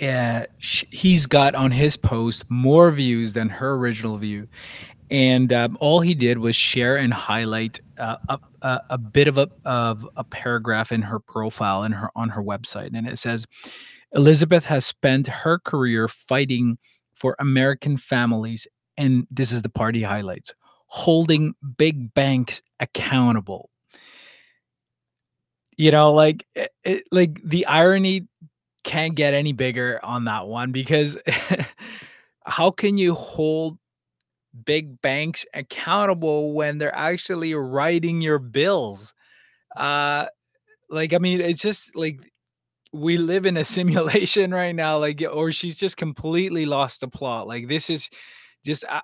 uh, 0.01 0.43
he's 0.59 1.25
got 1.25 1.55
on 1.55 1.71
his 1.71 1.97
post 1.97 2.45
more 2.49 2.89
views 2.91 3.33
than 3.33 3.49
her 3.49 3.73
original 3.73 4.17
view, 4.17 4.47
and 5.11 5.51
um, 5.51 5.77
all 5.81 5.99
he 5.99 6.13
did 6.13 6.37
was 6.37 6.55
share 6.55 6.95
and 6.95 7.13
highlight 7.13 7.81
uh, 7.97 8.17
a, 8.29 8.39
a, 8.61 8.81
a, 8.91 8.97
bit 8.97 9.27
of 9.27 9.37
a 9.37 9.49
of 9.65 10.07
a 10.15 10.23
paragraph 10.23 10.91
in 10.91 11.01
her 11.01 11.19
profile 11.19 11.83
in 11.83 11.91
her 11.91 12.11
on 12.15 12.29
her 12.29 12.41
website, 12.41 12.91
and 12.93 13.07
it 13.07 13.17
says, 13.17 13.45
"Elizabeth 14.13 14.65
has 14.65 14.85
spent 14.85 15.27
her 15.27 15.59
career 15.59 16.07
fighting 16.07 16.77
for 17.15 17.35
American 17.39 17.97
families." 17.97 18.67
And 18.97 19.25
this 19.31 19.53
is 19.53 19.61
the 19.61 19.69
party 19.69 20.03
highlights 20.03 20.51
holding 20.89 21.55
big 21.77 22.13
banks 22.13 22.61
accountable. 22.79 23.69
You 25.77 25.91
know, 25.91 26.11
like 26.11 26.45
it, 26.55 26.71
eh, 26.83 26.91
it, 26.95 27.03
like 27.11 27.41
the 27.43 27.65
irony 27.65 28.27
can't 28.83 29.15
get 29.15 29.33
any 29.33 29.53
bigger 29.53 29.99
on 30.03 30.25
that 30.25 30.47
one 30.47 30.71
because 30.71 31.17
how 32.45 32.71
can 32.71 32.97
you 32.97 33.15
hold 33.15 33.77
big 34.65 35.01
banks 35.01 35.45
accountable 35.53 36.53
when 36.53 36.77
they're 36.77 36.95
actually 36.95 37.53
writing 37.53 38.21
your 38.21 38.39
bills? 38.39 39.13
Uh 39.75 40.27
like 40.89 41.13
I 41.13 41.19
mean 41.19 41.41
it's 41.41 41.61
just 41.61 41.95
like 41.95 42.21
we 42.93 43.17
live 43.17 43.45
in 43.45 43.57
a 43.57 43.63
simulation 43.65 44.51
right 44.53 44.75
now 44.75 44.99
like 44.99 45.23
or 45.31 45.51
she's 45.51 45.75
just 45.75 45.97
completely 45.97 46.65
lost 46.65 47.01
the 47.01 47.07
plot. 47.07 47.47
Like 47.47 47.67
this 47.69 47.89
is 47.89 48.09
just 48.65 48.85
uh, 48.89 49.01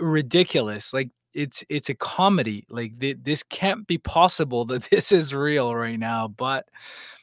ridiculous. 0.00 0.92
Like 0.92 1.10
it's 1.34 1.64
it's 1.68 1.88
a 1.88 1.94
comedy. 1.94 2.66
Like 2.68 2.98
th- 2.98 3.18
this 3.22 3.42
can't 3.42 3.86
be 3.86 3.98
possible 3.98 4.64
that 4.66 4.84
this 4.90 5.12
is 5.12 5.34
real 5.34 5.74
right 5.74 5.98
now, 5.98 6.28
but 6.28 6.68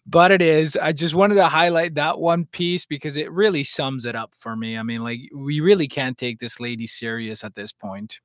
but 0.05 0.31
it 0.31 0.41
is. 0.41 0.77
I 0.77 0.93
just 0.93 1.13
wanted 1.13 1.35
to 1.35 1.47
highlight 1.47 1.95
that 1.95 2.19
one 2.19 2.45
piece 2.45 2.85
because 2.85 3.17
it 3.17 3.31
really 3.31 3.63
sums 3.63 4.05
it 4.05 4.15
up 4.15 4.33
for 4.37 4.55
me. 4.55 4.77
I 4.77 4.83
mean, 4.83 5.03
like 5.03 5.19
we 5.35 5.59
really 5.59 5.87
can't 5.87 6.17
take 6.17 6.39
this 6.39 6.59
lady 6.59 6.85
serious 6.85 7.43
at 7.43 7.55
this 7.55 7.71
point. 7.71 8.19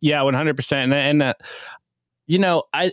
Yeah, 0.00 0.22
one 0.22 0.34
hundred 0.34 0.56
percent. 0.56 0.92
And 0.92 1.22
uh, 1.22 1.34
you 2.26 2.38
know, 2.38 2.64
I 2.72 2.92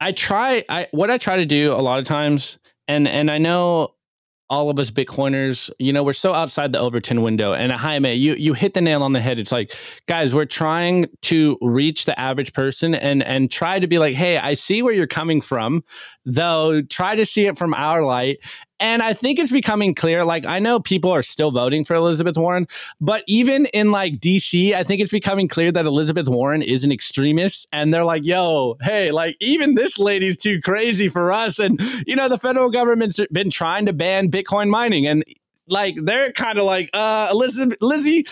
I 0.00 0.12
try. 0.12 0.64
I 0.68 0.86
what 0.92 1.10
I 1.10 1.18
try 1.18 1.36
to 1.36 1.46
do 1.46 1.72
a 1.72 1.82
lot 1.82 1.98
of 1.98 2.04
times, 2.04 2.58
and 2.86 3.08
and 3.08 3.30
I 3.30 3.38
know 3.38 3.94
all 4.50 4.70
of 4.70 4.78
us 4.78 4.90
Bitcoiners, 4.90 5.70
you 5.78 5.92
know, 5.92 6.02
we're 6.02 6.12
so 6.12 6.32
outside 6.32 6.72
the 6.72 6.78
Overton 6.78 7.22
window. 7.22 7.52
And 7.52 7.72
uh, 7.72 7.78
Jaime, 7.78 8.14
you 8.14 8.34
you 8.34 8.52
hit 8.52 8.74
the 8.74 8.80
nail 8.80 9.02
on 9.02 9.12
the 9.12 9.20
head. 9.20 9.38
It's 9.38 9.52
like, 9.52 9.74
guys, 10.06 10.34
we're 10.34 10.44
trying 10.44 11.08
to 11.22 11.56
reach 11.62 12.04
the 12.04 12.18
average 12.18 12.52
person 12.52 12.94
and 12.94 13.22
and 13.22 13.50
try 13.50 13.80
to 13.80 13.86
be 13.86 13.98
like, 13.98 14.14
hey, 14.14 14.38
I 14.38 14.54
see 14.54 14.82
where 14.82 14.92
you're 14.92 15.06
coming 15.06 15.40
from, 15.40 15.82
though. 16.24 16.82
Try 16.82 17.16
to 17.16 17.26
see 17.26 17.46
it 17.46 17.58
from 17.58 17.74
our 17.74 18.02
light 18.02 18.38
and 18.84 19.02
I 19.02 19.14
think 19.14 19.38
it's 19.38 19.50
becoming 19.50 19.94
clear. 19.94 20.24
Like, 20.24 20.44
I 20.44 20.58
know 20.58 20.80
people 20.80 21.10
are 21.10 21.22
still 21.22 21.50
voting 21.50 21.84
for 21.84 21.94
Elizabeth 21.94 22.36
Warren, 22.36 22.66
but 23.00 23.22
even 23.26 23.64
in 23.66 23.92
like 23.92 24.18
DC, 24.18 24.74
I 24.74 24.82
think 24.82 25.00
it's 25.00 25.10
becoming 25.10 25.48
clear 25.48 25.72
that 25.72 25.86
Elizabeth 25.86 26.28
Warren 26.28 26.60
is 26.60 26.84
an 26.84 26.92
extremist. 26.92 27.66
And 27.72 27.94
they're 27.94 28.04
like, 28.04 28.26
yo, 28.26 28.76
hey, 28.82 29.10
like, 29.10 29.36
even 29.40 29.74
this 29.74 29.98
lady's 29.98 30.36
too 30.36 30.60
crazy 30.60 31.08
for 31.08 31.32
us. 31.32 31.58
And, 31.58 31.80
you 32.06 32.16
know, 32.16 32.28
the 32.28 32.38
federal 32.38 32.70
government's 32.70 33.18
been 33.32 33.48
trying 33.48 33.86
to 33.86 33.92
ban 33.92 34.30
Bitcoin 34.30 34.68
mining. 34.68 35.06
And 35.06 35.24
like, 35.66 35.96
they're 36.02 36.32
kind 36.32 36.58
of 36.58 36.64
like, 36.64 36.90
uh, 36.92 37.28
Elizabeth, 37.30 37.78
Lizzie, 37.80 38.26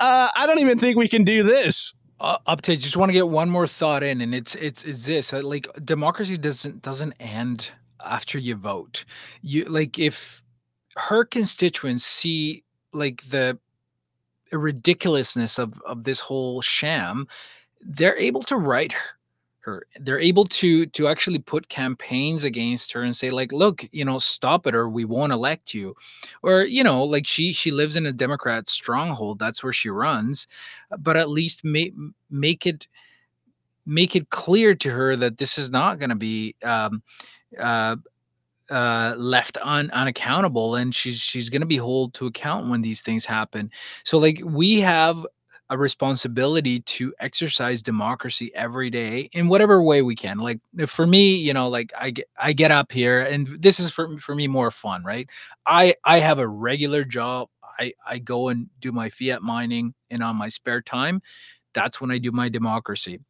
uh, 0.00 0.28
I 0.34 0.46
don't 0.46 0.58
even 0.58 0.78
think 0.78 0.96
we 0.96 1.06
can 1.06 1.22
do 1.22 1.42
this. 1.42 1.94
Uh, 2.18 2.38
update. 2.46 2.80
Just 2.80 2.96
want 2.96 3.10
to 3.10 3.12
get 3.12 3.28
one 3.28 3.50
more 3.50 3.66
thought 3.66 4.02
in, 4.02 4.22
and 4.22 4.34
it's 4.34 4.54
it's 4.54 4.84
is 4.84 5.04
this 5.04 5.34
uh, 5.34 5.42
like 5.42 5.68
democracy 5.84 6.38
doesn't 6.38 6.80
doesn't 6.80 7.12
end 7.20 7.72
after 8.04 8.38
you 8.38 8.54
vote. 8.54 9.04
You 9.42 9.64
like 9.66 9.98
if 9.98 10.42
her 10.96 11.24
constituents 11.26 12.04
see 12.04 12.64
like 12.94 13.22
the 13.28 13.58
ridiculousness 14.50 15.58
of 15.58 15.80
of 15.82 16.04
this 16.04 16.20
whole 16.20 16.62
sham, 16.62 17.28
they're 17.82 18.16
able 18.18 18.42
to 18.44 18.56
write 18.56 18.94
her 19.66 19.86
they're 20.00 20.18
able 20.18 20.46
to 20.46 20.86
to 20.86 21.08
actually 21.08 21.38
put 21.38 21.68
campaigns 21.68 22.44
against 22.44 22.92
her 22.92 23.02
and 23.02 23.16
say 23.16 23.30
like 23.30 23.52
look 23.52 23.84
you 23.92 24.04
know 24.04 24.16
stop 24.16 24.66
it 24.66 24.74
or 24.74 24.88
we 24.88 25.04
won't 25.04 25.32
elect 25.32 25.74
you. 25.74 25.94
Or 26.42 26.62
you 26.62 26.82
know 26.82 27.04
like 27.04 27.26
she 27.26 27.52
she 27.52 27.70
lives 27.70 27.96
in 27.96 28.06
a 28.06 28.12
democrat 28.12 28.68
stronghold 28.68 29.38
that's 29.38 29.62
where 29.62 29.72
she 29.72 29.90
runs 29.90 30.46
but 30.98 31.16
at 31.16 31.28
least 31.28 31.64
make 31.64 31.94
make 32.30 32.66
it 32.66 32.88
make 33.84 34.16
it 34.16 34.30
clear 34.30 34.74
to 34.74 34.90
her 34.90 35.16
that 35.16 35.38
this 35.38 35.58
is 35.58 35.70
not 35.70 35.98
going 35.98 36.10
to 36.10 36.16
be 36.16 36.54
um, 36.64 37.02
uh, 37.58 37.96
uh, 38.70 39.14
left 39.16 39.58
un, 39.62 39.90
unaccountable 39.92 40.74
and 40.74 40.94
she's 40.94 41.18
she's 41.18 41.48
going 41.48 41.60
to 41.60 41.66
be 41.66 41.76
held 41.76 42.12
to 42.14 42.26
account 42.26 42.68
when 42.68 42.82
these 42.82 43.00
things 43.00 43.24
happen. 43.24 43.70
So 44.04 44.18
like 44.18 44.40
we 44.44 44.80
have 44.80 45.24
a 45.70 45.76
responsibility 45.76 46.80
to 46.80 47.12
exercise 47.18 47.82
democracy 47.82 48.52
every 48.54 48.88
day 48.88 49.28
in 49.32 49.48
whatever 49.48 49.82
way 49.82 50.00
we 50.02 50.14
can 50.14 50.38
like 50.38 50.60
for 50.86 51.06
me 51.06 51.34
you 51.34 51.52
know 51.52 51.68
like 51.68 51.92
i 51.98 52.10
get 52.10 52.28
i 52.38 52.52
get 52.52 52.70
up 52.70 52.92
here 52.92 53.20
and 53.22 53.48
this 53.60 53.80
is 53.80 53.90
for, 53.90 54.16
for 54.18 54.34
me 54.34 54.46
more 54.46 54.70
fun 54.70 55.02
right? 55.04 55.28
I 55.66 55.94
i 56.04 56.20
have 56.20 56.38
a 56.38 56.46
regular 56.46 57.04
job 57.04 57.48
i 57.78 57.92
i 58.06 58.18
go 58.18 58.48
and 58.48 58.68
do 58.80 58.92
my 58.92 59.10
fiat 59.10 59.42
mining 59.42 59.94
and 60.10 60.22
on 60.22 60.36
my 60.36 60.48
spare 60.48 60.82
time 60.82 61.20
that's 61.74 62.00
when 62.00 62.10
i 62.10 62.18
do 62.18 62.30
my 62.32 62.48
democracy. 62.48 63.20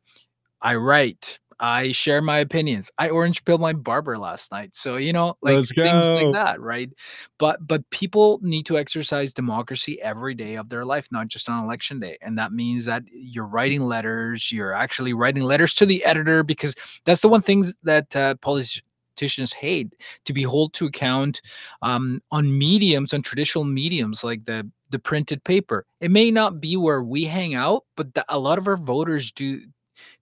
I 0.63 0.75
write 0.77 1.39
I 1.59 1.93
share 1.93 2.21
my 2.21 2.39
opinions. 2.39 2.91
I 2.99 3.09
orange 3.09 3.45
pilled 3.45 3.61
my 3.61 3.73
barber 3.73 4.19
last 4.19 4.53
night. 4.53 4.77
So, 4.77 4.97
you 4.97 5.13
know, 5.13 5.37
like 5.43 5.55
things 5.69 6.09
like 6.09 6.33
that, 6.35 6.61
right? 6.61 6.91
But 7.39 7.67
but 7.67 7.89
people 7.91 8.39
need 8.43 8.67
to 8.67 8.79
exercise 8.79 9.33
democracy 9.33 10.01
every 10.03 10.35
day 10.35 10.57
of 10.57 10.69
their 10.69 10.85
life, 10.85 11.09
not 11.11 11.29
just 11.29 11.49
on 11.49 11.65
election 11.65 12.01
day. 12.01 12.19
And 12.21 12.39
that 12.39 12.53
means 12.53 12.85
that 12.85 13.05
you're 13.11 13.47
writing 13.47 13.83
letters, 13.83 14.53
you're 14.53 14.73
actually 14.73 15.13
writing 15.15 15.45
letters 15.45 15.75
to 15.75 15.87
the 15.87 16.05
editor 16.05 16.43
because 16.43 16.75
that's 17.05 17.23
the 17.23 17.29
one 17.29 17.41
things 17.41 17.75
that 17.85 18.15
uh, 18.15 18.35
politicians 18.37 19.53
hate 19.55 19.95
to 20.27 20.33
be 20.33 20.43
held 20.43 20.75
to 20.75 20.87
account 20.87 21.41
um, 21.83 22.21
on 22.31 22.59
mediums, 22.59 23.15
on 23.15 23.23
traditional 23.23 23.65
mediums 23.65 24.23
like 24.23 24.45
the 24.45 24.71
the 24.91 24.99
printed 24.99 25.43
paper. 25.45 25.85
It 26.01 26.11
may 26.11 26.31
not 26.31 26.61
be 26.61 26.77
where 26.77 27.03
we 27.03 27.25
hang 27.25 27.55
out, 27.55 27.85
but 27.97 28.15
the, 28.15 28.25
a 28.29 28.39
lot 28.39 28.59
of 28.59 28.69
our 28.69 28.77
voters 28.77 29.33
do 29.33 29.61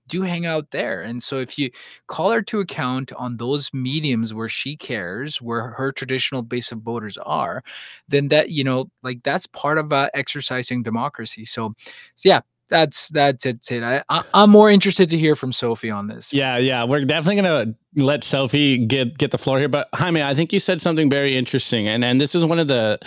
do 0.09 0.23
hang 0.23 0.47
out 0.47 0.71
there. 0.71 1.03
And 1.03 1.23
so 1.23 1.39
if 1.39 1.59
you 1.59 1.71
call 2.07 2.31
her 2.31 2.43
to 2.43 2.61
account 2.61 3.13
on 3.15 3.37
those 3.37 3.73
mediums 3.73 4.35
where 4.35 4.49
she 4.49 4.77
cares, 4.77 5.41
where 5.41 5.69
her 5.69 5.93
traditional 5.93 6.43
base 6.43 6.73
of 6.73 6.81
voters 6.81 7.17
are, 7.19 7.63
then 8.09 8.29
that, 8.29 8.51
you 8.51 8.65
know, 8.65 8.91
like 9.03 9.23
that's 9.23 9.47
part 9.47 9.79
of 9.79 9.93
uh, 9.93 10.11
exercising 10.15 10.83
democracy. 10.83 11.45
So, 11.45 11.75
so 12.17 12.29
yeah, 12.29 12.41
that's 12.69 13.09
that's 13.11 13.47
it. 13.47 13.83
I, 13.83 14.03
I 14.09 14.23
I'm 14.33 14.51
more 14.51 14.71
interested 14.71 15.11
to 15.11 15.19
hear 15.19 15.37
from 15.37 15.53
Sophie 15.53 15.91
on 15.91 16.07
this. 16.07 16.33
Yeah, 16.33 16.57
yeah, 16.57 16.85
we're 16.85 17.03
definitely 17.03 17.43
gonna 17.43 17.75
let 17.97 18.25
Sophie 18.25 18.79
get 18.79 19.19
get 19.19 19.31
the 19.31 19.39
floor 19.39 19.59
here. 19.59 19.69
But 19.69 19.89
Jaime, 19.95 20.23
I 20.23 20.35
think 20.35 20.53
you 20.53 20.61
said 20.61 20.81
something 20.81 21.11
very 21.11 21.37
interesting, 21.37 21.87
and 21.87 22.05
and 22.05 22.21
this 22.21 22.35
is 22.35 22.45
one 22.45 22.59
of 22.59 22.69
the 22.69 22.99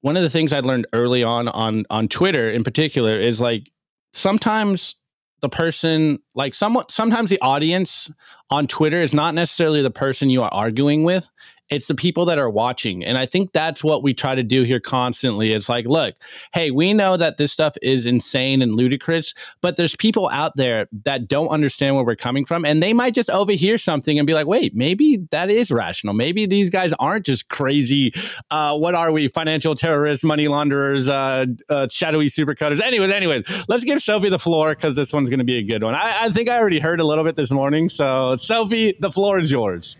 one 0.00 0.16
of 0.16 0.22
the 0.22 0.30
things 0.30 0.52
I 0.52 0.60
learned 0.60 0.86
early 0.92 1.22
on 1.22 1.48
on 1.48 1.84
on 1.90 2.08
Twitter 2.08 2.50
in 2.50 2.64
particular 2.64 3.12
is 3.12 3.40
like 3.40 3.70
sometimes 4.12 4.96
the 5.40 5.48
person 5.48 6.18
like 6.34 6.54
somewhat 6.54 6.90
sometimes 6.90 7.30
the 7.30 7.40
audience 7.40 8.10
on 8.50 8.66
Twitter 8.66 9.02
is 9.02 9.14
not 9.14 9.34
necessarily 9.34 9.82
the 9.82 9.90
person 9.90 10.30
you 10.30 10.42
are 10.42 10.52
arguing 10.52 11.04
with 11.04 11.28
it's 11.70 11.86
the 11.86 11.94
people 11.94 12.24
that 12.26 12.38
are 12.38 12.50
watching. 12.50 13.04
And 13.04 13.18
i 13.18 13.26
think 13.26 13.52
that's 13.52 13.84
what 13.84 14.02
we 14.02 14.14
try 14.14 14.34
to 14.34 14.42
do 14.42 14.62
here 14.62 14.80
constantly. 14.80 15.52
It's 15.52 15.68
like 15.68 15.86
look 15.86 16.14
hey 16.52 16.70
we 16.70 16.92
know 16.94 17.16
that 17.16 17.36
this 17.36 17.52
stuff 17.52 17.76
is 17.82 18.06
insane 18.06 18.62
and 18.62 18.74
ludicrous 18.74 19.34
but 19.60 19.76
there's 19.76 19.96
people 19.96 20.28
out 20.32 20.56
there 20.56 20.88
that 21.04 21.28
don't 21.28 21.48
understand 21.48 21.96
where 21.96 22.04
we're 22.04 22.16
coming 22.16 22.44
from 22.44 22.64
and 22.64 22.82
they 22.82 22.92
might 22.92 23.14
just 23.14 23.30
overhear 23.30 23.78
something 23.78 24.18
and 24.18 24.26
be 24.26 24.34
like 24.34 24.46
wait 24.46 24.74
maybe 24.74 25.18
that 25.30 25.50
is 25.50 25.70
rational. 25.70 26.14
Maybe 26.14 26.46
these 26.46 26.70
guys 26.70 26.92
aren't 26.98 27.26
just 27.26 27.48
crazy 27.48 28.12
uh, 28.50 28.76
what 28.76 28.94
are 28.94 29.12
we 29.12 29.28
financial 29.28 29.74
terrorists 29.74 30.24
money 30.24 30.48
launderers 30.48 31.08
uh, 31.08 31.46
uh, 31.68 31.88
shadowy 31.88 32.28
supercoders? 32.28 32.80
Anyways 32.80 33.10
anyways 33.10 33.68
let's 33.68 33.84
give 33.84 34.00
sophie 34.00 34.28
the 34.28 34.38
floor 34.38 34.74
because 34.74 34.96
this 34.96 35.12
one's 35.12 35.28
going 35.28 35.38
to 35.38 35.44
be 35.44 35.58
a 35.58 35.62
good 35.62 35.82
one. 35.82 35.94
I, 35.94 36.24
I 36.24 36.30
think 36.30 36.48
i 36.48 36.58
already 36.58 36.78
heard 36.78 37.00
a 37.00 37.04
little 37.04 37.24
bit 37.24 37.36
this 37.36 37.50
morning 37.50 37.88
so 37.88 38.36
sophie 38.36 38.94
the 39.00 39.10
floor 39.10 39.38
is 39.38 39.50
yours 39.50 39.96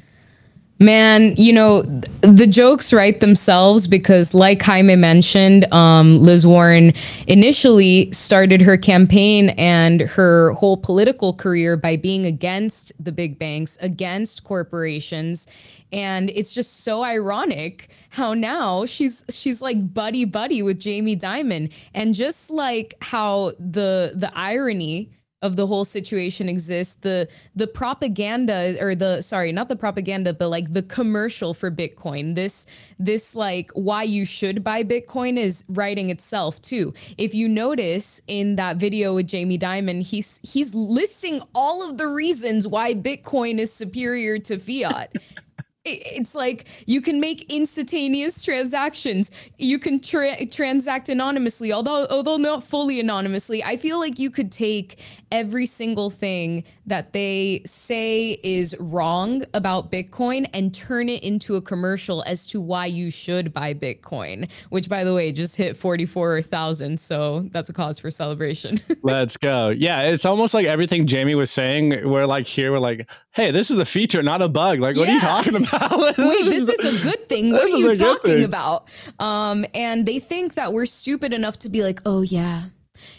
Man, 0.80 1.34
you 1.36 1.52
know, 1.52 1.82
the 2.20 2.46
jokes 2.46 2.92
write 2.92 3.18
themselves 3.18 3.88
because, 3.88 4.32
like 4.32 4.62
Jaime 4.62 4.94
mentioned, 4.94 5.70
um, 5.72 6.18
Liz 6.18 6.46
Warren 6.46 6.92
initially 7.26 8.12
started 8.12 8.62
her 8.62 8.76
campaign 8.76 9.48
and 9.50 10.02
her 10.02 10.52
whole 10.52 10.76
political 10.76 11.34
career 11.34 11.76
by 11.76 11.96
being 11.96 12.26
against 12.26 12.92
the 13.00 13.10
big 13.10 13.40
banks, 13.40 13.76
against 13.80 14.44
corporations. 14.44 15.48
And 15.90 16.30
it's 16.30 16.52
just 16.52 16.84
so 16.84 17.02
ironic 17.02 17.88
how 18.10 18.32
now 18.32 18.86
she's 18.86 19.24
she's 19.30 19.60
like 19.60 19.92
buddy 19.92 20.24
buddy 20.24 20.62
with 20.62 20.78
Jamie 20.78 21.16
Dimon. 21.16 21.72
And 21.92 22.14
just 22.14 22.50
like 22.50 22.94
how 23.00 23.52
the 23.58 24.12
the 24.14 24.30
irony 24.38 25.10
of 25.42 25.56
the 25.56 25.66
whole 25.66 25.84
situation 25.84 26.48
exists. 26.48 26.96
The 27.00 27.28
the 27.54 27.66
propaganda 27.66 28.76
or 28.80 28.94
the 28.94 29.22
sorry 29.22 29.52
not 29.52 29.68
the 29.68 29.76
propaganda 29.76 30.34
but 30.34 30.48
like 30.48 30.72
the 30.72 30.82
commercial 30.82 31.54
for 31.54 31.70
bitcoin. 31.70 32.34
This 32.34 32.66
this 32.98 33.34
like 33.34 33.70
why 33.72 34.02
you 34.02 34.24
should 34.24 34.64
buy 34.64 34.82
bitcoin 34.82 35.38
is 35.38 35.64
writing 35.68 36.10
itself 36.10 36.60
too. 36.62 36.92
If 37.16 37.34
you 37.34 37.48
notice 37.48 38.20
in 38.26 38.56
that 38.56 38.76
video 38.76 39.14
with 39.14 39.26
jamie 39.26 39.58
dimon 39.58 40.02
he's 40.02 40.40
he's 40.42 40.74
listing 40.74 41.40
all 41.54 41.88
of 41.88 41.98
the 41.98 42.06
reasons 42.06 42.66
why 42.66 42.94
bitcoin 42.94 43.58
is 43.58 43.72
superior 43.72 44.38
to 44.38 44.58
fiat 44.58 45.14
it's 45.92 46.34
like 46.34 46.66
you 46.86 47.00
can 47.00 47.20
make 47.20 47.50
instantaneous 47.52 48.42
transactions. 48.42 49.30
You 49.58 49.78
can 49.78 50.00
tra- 50.00 50.46
transact 50.46 51.08
anonymously 51.08 51.72
although 51.72 52.06
although 52.10 52.36
not 52.36 52.64
fully 52.64 53.00
anonymously. 53.00 53.62
I 53.64 53.76
feel 53.76 53.98
like 53.98 54.18
you 54.18 54.30
could 54.30 54.52
take 54.52 55.00
every 55.30 55.66
single 55.66 56.10
thing 56.10 56.64
that 56.86 57.12
they 57.12 57.62
say 57.66 58.38
is 58.42 58.74
wrong 58.80 59.44
about 59.54 59.92
bitcoin 59.92 60.48
and 60.54 60.74
turn 60.74 61.08
it 61.08 61.22
into 61.22 61.56
a 61.56 61.60
commercial 61.60 62.22
as 62.26 62.46
to 62.46 62.60
why 62.60 62.86
you 62.86 63.10
should 63.10 63.52
buy 63.52 63.74
bitcoin 63.74 64.48
which 64.70 64.88
by 64.88 65.04
the 65.04 65.12
way 65.12 65.30
just 65.30 65.56
hit 65.56 65.76
44,000 65.76 66.98
so 66.98 67.46
that's 67.52 67.68
a 67.68 67.72
cause 67.72 67.98
for 67.98 68.10
celebration. 68.10 68.78
Let's 69.02 69.36
go. 69.36 69.68
Yeah 69.68 70.02
it's 70.02 70.24
almost 70.24 70.54
like 70.54 70.66
everything 70.66 71.06
jamie 71.06 71.34
was 71.34 71.50
saying 71.50 72.08
we're 72.08 72.26
like 72.26 72.46
here 72.46 72.72
we're 72.72 72.78
like 72.78 73.08
hey 73.38 73.52
this 73.52 73.70
is 73.70 73.78
a 73.78 73.84
feature 73.84 74.22
not 74.22 74.42
a 74.42 74.48
bug 74.48 74.80
like 74.80 74.96
what 74.96 75.06
yeah. 75.06 75.12
are 75.12 75.14
you 75.14 75.20
talking 75.20 75.54
about 75.54 76.18
Wait, 76.18 76.44
this 76.44 76.68
is 76.68 77.02
a 77.02 77.04
good 77.04 77.28
thing. 77.28 77.52
What 77.58 77.64
are 77.64 77.68
you 77.68 77.94
talking 77.94 78.44
about? 78.44 78.88
Um, 79.18 79.64
and 79.74 80.06
they 80.06 80.18
think 80.18 80.54
that 80.54 80.72
we're 80.72 80.86
stupid 80.86 81.32
enough 81.32 81.58
to 81.60 81.68
be 81.68 81.82
like, 81.82 82.00
oh 82.04 82.22
yeah, 82.22 82.66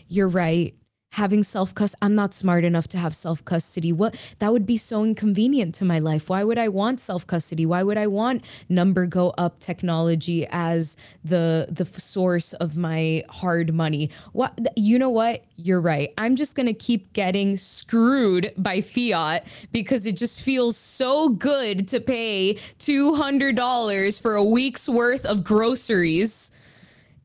you're 0.08 0.28
right 0.28 0.76
having 1.12 1.44
self 1.44 1.74
custody. 1.76 2.00
I'm 2.02 2.16
not 2.16 2.34
smart 2.34 2.64
enough 2.64 2.88
to 2.90 2.98
have 2.98 3.16
self 3.16 3.44
custody. 3.46 3.92
What 3.92 4.16
that 4.40 4.52
would 4.52 4.66
be 4.66 4.78
so 4.78 5.04
inconvenient 5.04 5.76
to 5.76 5.86
my 5.86 6.00
life. 6.00 6.30
Why 6.30 6.44
would 6.44 6.58
I 6.58 6.70
want 6.70 7.00
self 7.00 7.26
custody? 7.26 7.66
Why 7.66 7.84
would 7.84 7.98
I 7.98 8.08
want 8.08 8.44
number 8.70 9.06
go 9.06 9.34
up 9.38 9.60
technology 9.60 10.48
as 10.50 10.96
the 11.24 11.68
the 11.70 11.86
source 11.86 12.54
of 12.54 12.78
my 12.78 13.24
hard 13.30 13.74
money? 13.74 14.12
What 14.34 14.58
you 14.76 15.00
know 15.00 15.10
what? 15.10 15.44
You're 15.58 15.82
right. 15.82 16.14
I'm 16.18 16.36
just 16.36 16.56
to 16.68 16.74
keep 16.74 17.12
getting 17.14 17.58
screwed 17.58 18.54
by 18.58 18.82
fiat 18.82 19.46
because 19.72 20.06
it 20.06 20.16
just 20.16 20.42
feels 20.42 20.78
so 20.78 21.30
good 21.30 21.88
to 21.90 22.00
pay 22.00 22.56
$200 22.80 24.22
for 24.22 24.36
a 24.36 24.44
week's 24.44 24.88
worth 24.88 25.26
of 25.26 25.44
groceries 25.44 26.52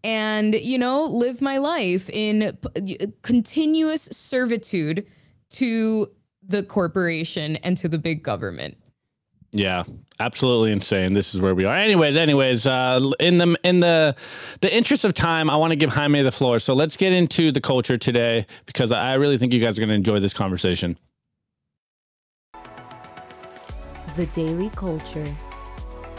and 0.05 0.55
you 0.55 0.79
know 0.79 1.05
live 1.05 1.41
my 1.43 1.59
life 1.59 2.09
in 2.11 2.57
p- 2.77 3.13
continuous 3.23 4.09
servitude 4.13 5.05
to 5.51 6.09
the 6.47 6.63
corporation 6.63 7.57
and 7.57 7.77
to 7.79 7.89
the 7.89 7.99
big 7.99 8.23
government. 8.23 8.77
Yeah 9.51 9.85
absolutely 10.21 10.71
insane. 10.71 11.13
This 11.13 11.35
is 11.35 11.41
where 11.41 11.55
we 11.55 11.65
are. 11.65 11.75
Anyways 11.75 12.17
anyways 12.17 12.67
uh 12.67 13.11
in 13.19 13.39
the 13.39 13.57
in 13.65 13.81
the 13.81 14.15
the 14.61 14.75
interest 14.75 15.05
of 15.05 15.15
time 15.15 15.51
i 15.51 15.57
want 15.57 15.73
to 15.73 15.77
give 15.77 15.91
jaime 15.91 16.23
the 16.23 16.33
floor. 16.33 16.59
So 16.59 16.75
let's 16.75 16.97
get 16.97 17.13
into 17.13 17.51
the 17.51 17.61
culture 17.61 17.97
today 17.97 18.47
because 18.67 18.93
i 18.93 19.15
really 19.15 19.39
think 19.39 19.53
you 19.53 19.61
guys 19.61 19.79
are 19.79 19.81
going 19.81 19.89
to 19.89 19.95
enjoy 19.95 20.21
this 20.21 20.35
conversation. 20.35 20.99
The 24.17 24.27
daily 24.27 24.71
culture 24.71 25.35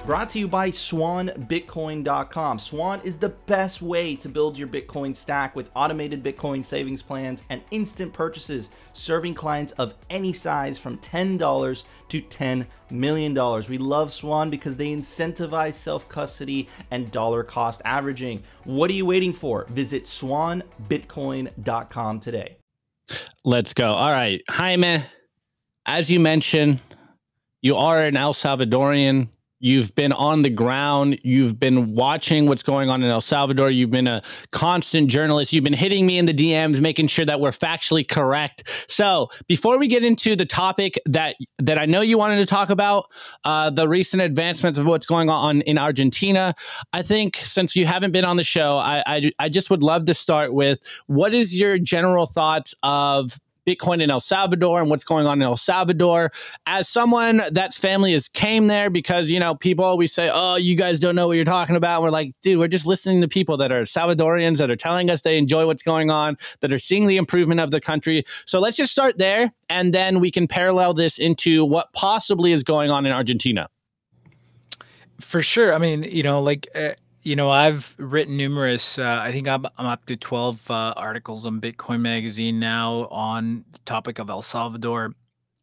Brought 0.06 0.30
to 0.30 0.40
you 0.40 0.48
by 0.48 0.70
SwanBitcoin.com. 0.70 2.60
Swan 2.60 3.02
is 3.04 3.16
the 3.16 3.30
best 3.30 3.82
way 3.82 4.16
to 4.18 4.30
build 4.30 4.56
your 4.56 4.68
Bitcoin 4.68 5.16
stack 5.16 5.56
with 5.56 5.72
automated 5.76 6.22
Bitcoin 6.22 6.64
savings 6.64 7.02
plans 7.02 7.42
and 7.50 7.64
instant 7.72 8.14
purchases, 8.14 8.70
serving 8.94 9.34
clients 9.34 9.72
of 9.74 9.96
any 10.12 10.32
size 10.32 10.78
from 10.78 11.00
$10 11.00 11.84
to 12.10 12.22
$10 12.22 12.68
million. 12.92 13.34
We 13.68 13.80
love 13.80 14.14
Swan 14.14 14.52
because 14.52 14.78
they 14.78 14.90
incentivize 14.90 15.74
self 15.74 16.08
custody 16.08 16.70
and 16.92 17.12
dollar 17.12 17.44
cost 17.44 17.82
averaging. 17.84 18.44
What 18.64 18.92
are 18.92 18.94
you 18.94 19.08
waiting 19.08 19.34
for? 19.34 19.66
Visit 19.70 20.04
SwanBitcoin.com 20.04 22.20
today. 22.20 22.58
Let's 23.44 23.74
go. 23.74 23.92
All 23.92 24.12
right. 24.12 24.44
Jaime, 24.50 25.02
as 25.88 26.12
you 26.12 26.20
mentioned, 26.20 26.80
you 27.64 27.76
are 27.76 28.04
an 28.04 28.18
El 28.18 28.36
Salvadorian 28.36 29.30
You've 29.66 29.96
been 29.96 30.12
on 30.12 30.44
the 30.44 30.52
ground. 30.52 31.20
You've 31.24 31.60
been 31.60 31.96
watching 31.96 32.46
what's 32.46 32.62
going 32.62 32.92
on 32.92 33.02
in 33.02 33.10
El 33.10 33.20
Salvador. 33.20 33.72
You've 33.72 33.90
been 33.90 34.06
a 34.06 34.22
constant 34.52 35.08
journalist. 35.08 35.54
You've 35.54 35.64
been 35.64 35.74
hitting 35.74 36.06
me 36.06 36.20
in 36.20 36.28
the 36.28 36.36
DMs, 36.36 36.80
making 36.80 37.08
sure 37.08 37.26
that 37.26 37.40
we're 37.40 37.50
factually 37.50 38.08
correct. 38.08 38.86
So 38.88 39.32
before 39.48 39.80
we 39.80 39.88
get 39.88 40.04
into 40.04 40.36
the 40.36 40.46
topic 40.46 41.00
that 41.08 41.36
that 41.58 41.80
I 41.80 41.88
know 41.88 42.02
you 42.02 42.16
wanted 42.16 42.38
to 42.38 42.46
talk 42.46 42.70
about, 42.70 43.06
uh, 43.44 43.72
the 43.72 43.88
recent 43.88 44.22
advancements 44.22 44.78
of 44.78 44.86
what's 44.86 45.08
going 45.08 45.32
on 45.32 45.62
in 45.62 45.80
Argentina, 45.80 46.54
I 46.94 47.02
think 47.02 47.38
since 47.38 47.76
you 47.76 47.88
haven't 47.88 48.12
been 48.12 48.24
on 48.24 48.38
the 48.38 48.44
show, 48.44 48.78
I, 48.78 49.02
I, 49.08 49.32
I 49.40 49.50
just 49.50 49.72
would 49.72 49.82
love 49.82 50.06
to 50.06 50.14
start 50.14 50.54
with 50.54 50.78
what 51.08 51.34
is 51.34 51.60
your 51.60 51.80
general 51.80 52.28
thoughts 52.28 52.76
of 52.84 53.40
Bitcoin 53.66 54.02
in 54.02 54.10
El 54.10 54.20
Salvador 54.20 54.80
and 54.82 54.90
what's 54.90 55.04
going 55.04 55.28
on 55.28 55.42
in 55.42 55.46
El 55.46 55.58
Salvador. 55.58 56.32
As 56.68 56.88
someone 56.88 57.42
that's 57.52 57.78
family 57.78 58.14
has 58.14 58.28
came 58.28 58.68
there 58.68 58.90
because, 58.90 59.30
you 59.30 59.40
know, 59.40 59.56
people 59.56 59.84
always 59.84 60.14
say, 60.14 60.30
oh, 60.32 60.56
you 60.56 60.76
guys 60.76 61.00
don't 61.00 61.16
know 61.16 61.28
what 61.28 61.34
you're 61.36 61.46
talking 61.46 61.76
about. 61.76 61.98
And 61.98 62.04
we're 62.04 62.12
like, 62.12 62.34
dude, 62.42 62.60
we're 62.60 62.68
just 62.68 62.86
listening 62.86 63.22
to 63.22 63.28
people 63.28 63.58
that 63.58 63.72
are 63.72 63.84
Salvadorians 63.84 64.58
that 64.58 64.70
are 64.70 64.76
telling 64.76 65.10
us 65.10 65.22
they 65.22 65.38
enjoy 65.38 65.66
what's 65.66 65.84
going 65.84 66.10
on, 66.10 66.38
that 66.62 66.72
are 66.72 66.80
seeing 66.80 67.08
the 67.08 67.18
improvement 67.18 67.60
of 67.60 67.72
the 67.72 67.82
country. 67.82 68.24
So 68.46 68.60
let's 68.60 68.78
just 68.78 68.92
start 68.92 69.18
there 69.18 69.52
and 69.70 69.94
then 69.94 70.20
we 70.20 70.32
can 70.32 70.48
parallel 70.48 70.94
this 70.94 71.18
into 71.18 71.66
what 71.66 71.92
possibly 71.94 72.52
is 72.52 72.64
going 72.64 72.92
on 72.92 73.06
in 73.06 73.12
Argentina. 73.12 73.70
For 75.22 75.42
sure. 75.42 75.74
I 75.74 75.78
mean, 75.78 76.04
you 76.04 76.24
know, 76.24 76.42
like, 76.42 76.68
uh, 76.76 76.90
you 77.26 77.36
know, 77.36 77.50
I've 77.50 77.96
written 77.98 78.38
numerous. 78.38 79.00
Uh, 79.00 79.20
I 79.22 79.32
think 79.32 79.48
I'm 79.48 79.66
I'm 79.78 79.88
up 79.88 80.06
to 80.06 80.16
twelve 80.16 80.70
uh, 80.70 80.94
articles 80.96 81.48
on 81.48 81.60
Bitcoin 81.60 82.00
Magazine 82.00 82.60
now 82.60 83.08
on 83.10 83.66
the 83.72 83.80
topic 83.80 84.20
of 84.20 84.30
El 84.30 84.44
Salvador, 84.44 85.12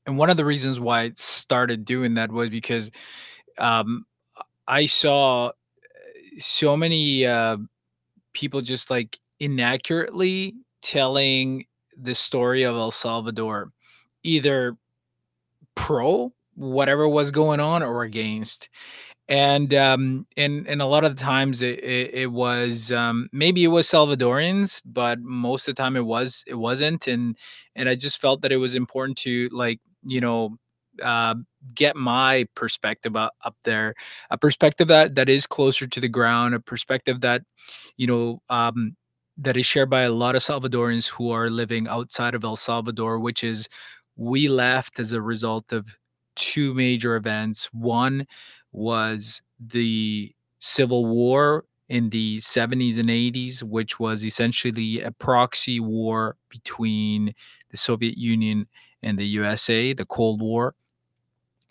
and 0.05 0.19
one 0.19 0.29
of 0.29 0.37
the 0.37 0.45
reasons 0.45 0.81
why 0.81 1.03
I 1.03 1.13
started 1.17 1.85
doing 1.85 2.15
that 2.15 2.33
was 2.33 2.51
because 2.51 2.91
um, 3.59 4.05
I 4.67 4.87
saw 4.87 5.47
uh, 5.47 5.53
so 6.37 6.77
many 6.77 7.25
uh, 7.25 7.59
people 8.33 8.61
just 8.61 8.91
like 8.91 9.21
inaccurately 9.39 10.57
telling 10.83 11.65
the 11.97 12.15
story 12.15 12.65
of 12.65 12.75
El 12.75 12.91
Salvador 12.91 13.71
either 14.25 14.77
pro 15.77 16.33
whatever 16.55 17.09
was 17.09 17.31
going 17.31 17.61
on 17.61 17.83
or 17.83 18.03
against 18.03 18.69
and 19.29 19.73
um 19.75 20.27
and 20.37 20.67
and 20.67 20.83
a 20.83 20.87
lot 20.87 21.05
of 21.05 21.17
the 21.17 21.23
times 21.23 21.63
it 21.63 21.79
it, 21.83 22.11
it 22.15 22.27
was 22.27 22.91
um 22.93 23.29
maybe 23.33 23.63
it 23.65 23.69
was 23.69 23.87
salvadorians 23.89 24.81
but 24.85 25.21
most 25.21 25.69
of 25.69 25.75
the 25.75 25.83
time 25.83 25.97
it 25.97 26.05
was 26.05 26.43
it 26.47 26.55
wasn't 26.55 27.07
and 27.07 27.37
and 27.77 27.89
i 27.89 27.95
just 27.95 28.21
felt 28.21 28.43
that 28.43 28.53
it 28.53 28.57
was 28.57 28.75
important 28.75 29.17
to 29.17 29.49
like 29.53 29.79
you 30.07 30.21
know 30.21 30.57
uh 31.03 31.35
get 31.75 31.97
my 31.97 32.45
perspective 32.55 33.17
up, 33.17 33.33
up 33.45 33.57
there 33.65 33.95
a 34.31 34.37
perspective 34.37 34.89
that 34.89 35.15
that 35.15 35.29
is 35.29 35.47
closer 35.47 35.87
to 35.87 36.01
the 36.01 36.09
ground 36.09 36.55
a 36.55 36.61
perspective 36.61 37.21
that 37.21 37.43
you 37.97 38.07
know 38.07 38.41
um 38.51 38.97
that 39.39 39.57
is 39.57 39.65
shared 39.65 39.89
by 39.89 40.03
a 40.03 40.13
lot 40.13 40.37
of 40.37 40.43
salvadorians 40.43 41.09
who 41.09 41.31
are 41.31 41.49
living 41.51 41.89
outside 41.89 42.35
of 42.35 42.45
el 42.45 42.57
salvador 42.57 43.19
which 43.19 43.45
is 43.45 43.69
we 44.17 44.49
left 44.49 44.99
as 44.99 45.13
a 45.13 45.23
result 45.23 45.73
of 45.73 45.97
two 46.37 46.73
major 46.75 47.17
events. 47.17 47.69
One 47.73 48.27
was 48.73 49.43
the 49.61 50.35
Civil 50.59 51.07
War 51.07 51.65
in 51.89 52.11
the 52.11 52.39
70s 52.39 52.99
and 52.99 53.09
80s, 53.09 53.63
which 53.63 54.01
was 54.01 54.25
essentially 54.25 55.03
a 55.03 55.11
proxy 55.11 55.79
war 55.79 56.37
between 56.49 57.35
the 57.71 57.77
Soviet 57.77 58.17
Union 58.17 58.67
and 59.03 59.19
the 59.19 59.27
USA, 59.27 59.93
the 59.93 60.07
Cold 60.07 60.41
War. 60.41 60.75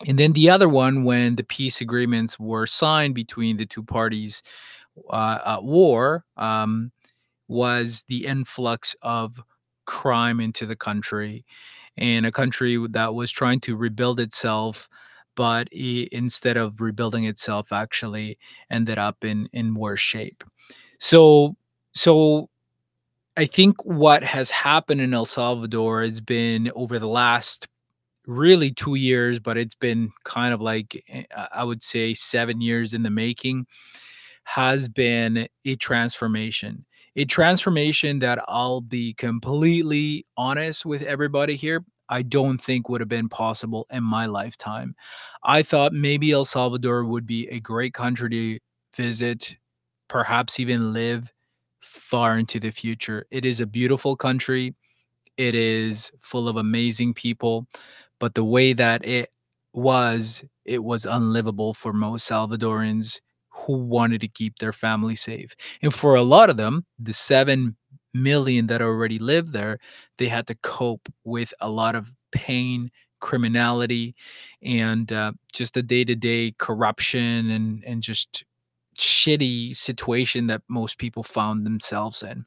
And 0.06 0.18
then 0.18 0.32
the 0.32 0.50
other 0.50 0.68
one, 0.68 1.04
when 1.04 1.36
the 1.36 1.44
peace 1.44 1.80
agreements 1.80 2.38
were 2.38 2.66
signed 2.66 3.14
between 3.14 3.56
the 3.56 3.66
two 3.66 3.82
parties 3.82 4.42
uh, 5.10 5.38
at 5.44 5.64
war, 5.64 6.24
um, 6.36 6.92
was 7.48 8.04
the 8.08 8.26
influx 8.26 8.96
of 9.02 9.40
crime 9.86 10.40
into 10.40 10.66
the 10.66 10.76
country 10.76 11.44
and 11.96 12.24
a 12.24 12.32
country 12.32 12.78
that 12.90 13.14
was 13.14 13.30
trying 13.30 13.60
to 13.60 13.76
rebuild 13.76 14.20
itself 14.20 14.88
but 15.36 15.68
i- 15.74 16.08
instead 16.12 16.56
of 16.56 16.80
rebuilding 16.80 17.24
itself 17.24 17.72
actually 17.72 18.38
ended 18.70 18.98
up 18.98 19.24
in 19.24 19.48
in 19.52 19.74
worse 19.74 20.00
shape. 20.00 20.44
So 20.98 21.56
so 21.94 22.48
i 23.36 23.44
think 23.46 23.82
what 23.84 24.22
has 24.24 24.50
happened 24.50 25.00
in 25.00 25.14
el 25.14 25.24
salvador 25.24 26.02
has 26.02 26.20
been 26.20 26.70
over 26.74 26.98
the 26.98 27.08
last 27.08 27.68
really 28.26 28.70
two 28.72 28.94
years 28.96 29.40
but 29.40 29.58
it's 29.58 29.74
been 29.76 30.12
kind 30.24 30.54
of 30.54 30.60
like 30.60 31.02
eh, 31.08 31.24
i 31.36 31.48
I 31.60 31.64
would 31.64 31.82
say 31.82 32.14
seven 32.14 32.60
years 32.60 32.94
in 32.94 33.02
the 33.04 33.10
making 33.10 33.66
has 34.44 34.88
been 34.88 35.48
a 35.64 35.76
transformation. 35.76 36.84
A 37.16 37.24
transformation 37.26 38.20
that 38.20 38.38
i'll 38.48 38.80
be 38.82 39.14
completely 39.14 40.26
honest 40.36 40.86
with 40.86 41.02
everybody 41.02 41.56
here 41.56 41.84
I 42.12 42.20
don't 42.20 42.60
think 42.60 42.90
would 42.90 43.00
have 43.00 43.08
been 43.08 43.30
possible 43.30 43.86
in 43.90 44.04
my 44.04 44.26
lifetime. 44.26 44.94
I 45.44 45.62
thought 45.62 45.94
maybe 45.94 46.30
El 46.32 46.44
Salvador 46.44 47.06
would 47.06 47.26
be 47.26 47.48
a 47.48 47.58
great 47.58 47.94
country 47.94 48.28
to 48.28 48.58
visit, 48.94 49.56
perhaps 50.08 50.60
even 50.60 50.92
live 50.92 51.32
far 51.80 52.38
into 52.38 52.60
the 52.60 52.70
future. 52.70 53.24
It 53.30 53.46
is 53.46 53.60
a 53.62 53.66
beautiful 53.66 54.14
country. 54.14 54.74
It 55.38 55.54
is 55.54 56.12
full 56.20 56.48
of 56.48 56.56
amazing 56.58 57.14
people, 57.14 57.66
but 58.18 58.34
the 58.34 58.44
way 58.44 58.74
that 58.74 59.06
it 59.06 59.32
was, 59.72 60.44
it 60.66 60.84
was 60.84 61.06
unlivable 61.06 61.72
for 61.72 61.94
most 61.94 62.30
Salvadorans 62.30 63.22
who 63.48 63.78
wanted 63.78 64.20
to 64.20 64.28
keep 64.28 64.58
their 64.58 64.74
family 64.74 65.14
safe. 65.14 65.56
And 65.80 65.94
for 65.94 66.14
a 66.16 66.22
lot 66.22 66.50
of 66.50 66.58
them, 66.58 66.84
the 66.98 67.14
7 67.14 67.74
million 68.12 68.66
that 68.66 68.82
already 68.82 69.18
live 69.18 69.52
there, 69.52 69.78
they 70.22 70.28
had 70.28 70.46
to 70.46 70.54
cope 70.54 71.08
with 71.24 71.52
a 71.60 71.68
lot 71.68 71.96
of 71.96 72.14
pain, 72.30 72.92
criminality, 73.18 74.14
and 74.62 75.12
uh, 75.12 75.32
just 75.52 75.76
a 75.76 75.82
day-to-day 75.82 76.54
corruption 76.58 77.50
and 77.50 77.82
and 77.84 78.02
just 78.02 78.44
shitty 78.96 79.74
situation 79.74 80.46
that 80.46 80.62
most 80.68 80.98
people 80.98 81.24
found 81.24 81.66
themselves 81.66 82.22
in. 82.22 82.44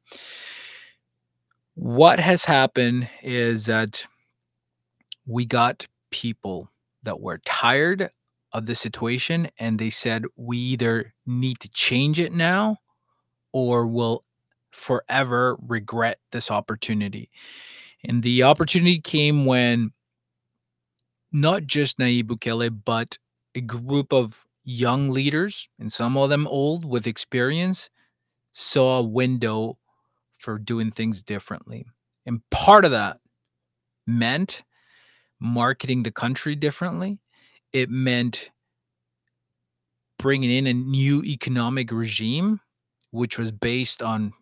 What 1.73 2.19
has 2.21 2.45
happened 2.45 3.09
is 3.21 3.65
that 3.65 4.07
we 5.27 5.45
got 5.45 5.85
people 6.11 6.69
that 7.03 7.19
were 7.19 7.39
tired 7.39 8.09
of 8.53 8.67
the 8.67 8.75
situation 8.75 9.49
and 9.59 9.77
they 9.77 9.89
said 9.89 10.23
we 10.37 10.57
either 10.57 11.13
need 11.25 11.59
to 11.59 11.69
change 11.71 12.21
it 12.21 12.31
now 12.31 12.77
or 13.51 13.85
we'll 13.85 14.24
forever 14.75 15.57
regret 15.61 16.19
this 16.31 16.51
opportunity. 16.51 17.31
And 18.03 18.21
the 18.21 18.43
opportunity 18.43 18.99
came 18.99 19.45
when 19.45 19.91
not 21.31 21.65
just 21.65 21.97
Nayib 21.97 22.25
Bukele, 22.25 22.77
but 22.83 23.17
a 23.55 23.61
group 23.61 24.13
of 24.13 24.45
young 24.63 25.09
leaders, 25.09 25.69
and 25.79 25.91
some 25.91 26.17
of 26.17 26.29
them 26.29 26.47
old 26.47 26.85
with 26.85 27.07
experience, 27.07 27.89
saw 28.51 28.99
a 28.99 29.03
window 29.03 29.77
for 30.39 30.57
doing 30.59 30.91
things 30.91 31.23
differently. 31.23 31.85
And 32.25 32.41
part 32.51 32.85
of 32.85 32.91
that 32.91 33.19
meant 34.05 34.63
marketing 35.39 36.03
the 36.03 36.11
country 36.11 36.55
differently. 36.55 37.19
It 37.73 37.89
meant 37.89 38.49
bringing 40.17 40.51
in 40.51 40.67
a 40.67 40.73
new 40.73 41.23
economic 41.23 41.91
regime, 41.91 42.59
which 43.11 43.37
was 43.37 43.51
based 43.51 44.01
on 44.01 44.33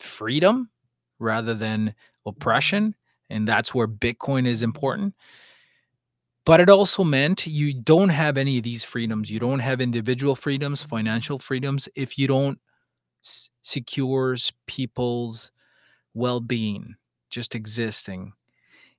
freedom 0.00 0.70
rather 1.18 1.54
than 1.54 1.94
oppression. 2.26 2.94
And 3.30 3.46
that's 3.46 3.74
where 3.74 3.88
Bitcoin 3.88 4.46
is 4.46 4.62
important. 4.62 5.14
But 6.44 6.60
it 6.60 6.70
also 6.70 7.04
meant 7.04 7.46
you 7.46 7.74
don't 7.74 8.08
have 8.08 8.38
any 8.38 8.56
of 8.56 8.64
these 8.64 8.82
freedoms. 8.82 9.30
You 9.30 9.38
don't 9.38 9.58
have 9.58 9.80
individual 9.82 10.34
freedoms, 10.34 10.82
financial 10.82 11.38
freedoms, 11.38 11.88
if 11.94 12.16
you 12.18 12.26
don't 12.26 12.58
s- 13.22 13.50
secures 13.62 14.52
people's 14.66 15.52
well-being 16.14 16.94
just 17.30 17.54
existing 17.54 18.32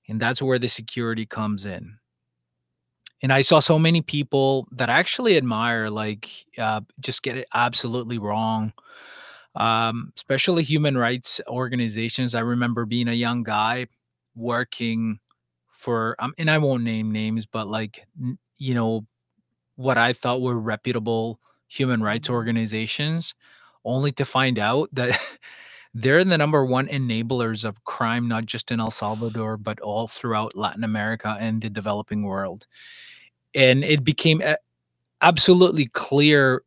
and 0.08 0.20
that's 0.20 0.42
where 0.42 0.60
the 0.60 0.68
security 0.68 1.26
comes 1.26 1.66
in 1.66 1.98
and 3.22 3.34
i 3.34 3.42
saw 3.42 3.60
so 3.60 3.80
many 3.80 4.02
people 4.02 4.68
that 4.72 4.90
I 4.90 4.94
actually 4.94 5.36
admire 5.36 5.90
like 5.90 6.30
uh, 6.58 6.82
just 7.00 7.24
get 7.24 7.38
it 7.38 7.48
absolutely 7.54 8.18
wrong 8.18 8.72
um, 9.56 10.12
especially 10.16 10.64
human 10.64 10.98
rights 10.98 11.42
organizations 11.48 12.36
i 12.36 12.40
remember 12.40 12.86
being 12.86 13.08
a 13.08 13.14
young 13.14 13.44
guy 13.44 13.86
working 14.36 15.20
for 15.72 16.16
um, 16.20 16.34
and 16.38 16.50
i 16.52 16.58
won't 16.58 16.84
name 16.84 17.12
names 17.12 17.46
but 17.46 17.68
like 17.68 18.06
you 18.58 18.74
know 18.74 19.06
what 19.76 19.98
i 19.98 20.14
thought 20.14 20.42
were 20.42 20.60
reputable 20.60 21.40
human 21.68 22.02
rights 22.02 22.30
organizations 22.30 23.34
only 23.86 24.12
to 24.12 24.26
find 24.26 24.60
out 24.60 24.90
that 24.94 25.20
they're 25.94 26.24
the 26.24 26.38
number 26.38 26.64
one 26.66 26.88
enablers 26.88 27.66
of 27.66 27.84
crime, 27.84 28.28
not 28.28 28.46
just 28.46 28.72
in 28.72 28.80
El 28.80 28.92
Salvador, 28.92 29.58
but 29.58 29.80
all 29.80 30.08
throughout 30.08 30.56
Latin 30.56 30.84
America 30.84 31.36
and 31.40 31.62
the 31.62 31.70
developing 31.70 32.24
world. 32.24 32.68
And 33.56 33.84
it 33.84 34.04
became 34.04 34.42
a- 34.42 34.58
absolutely 35.22 35.88
clear 35.88 36.64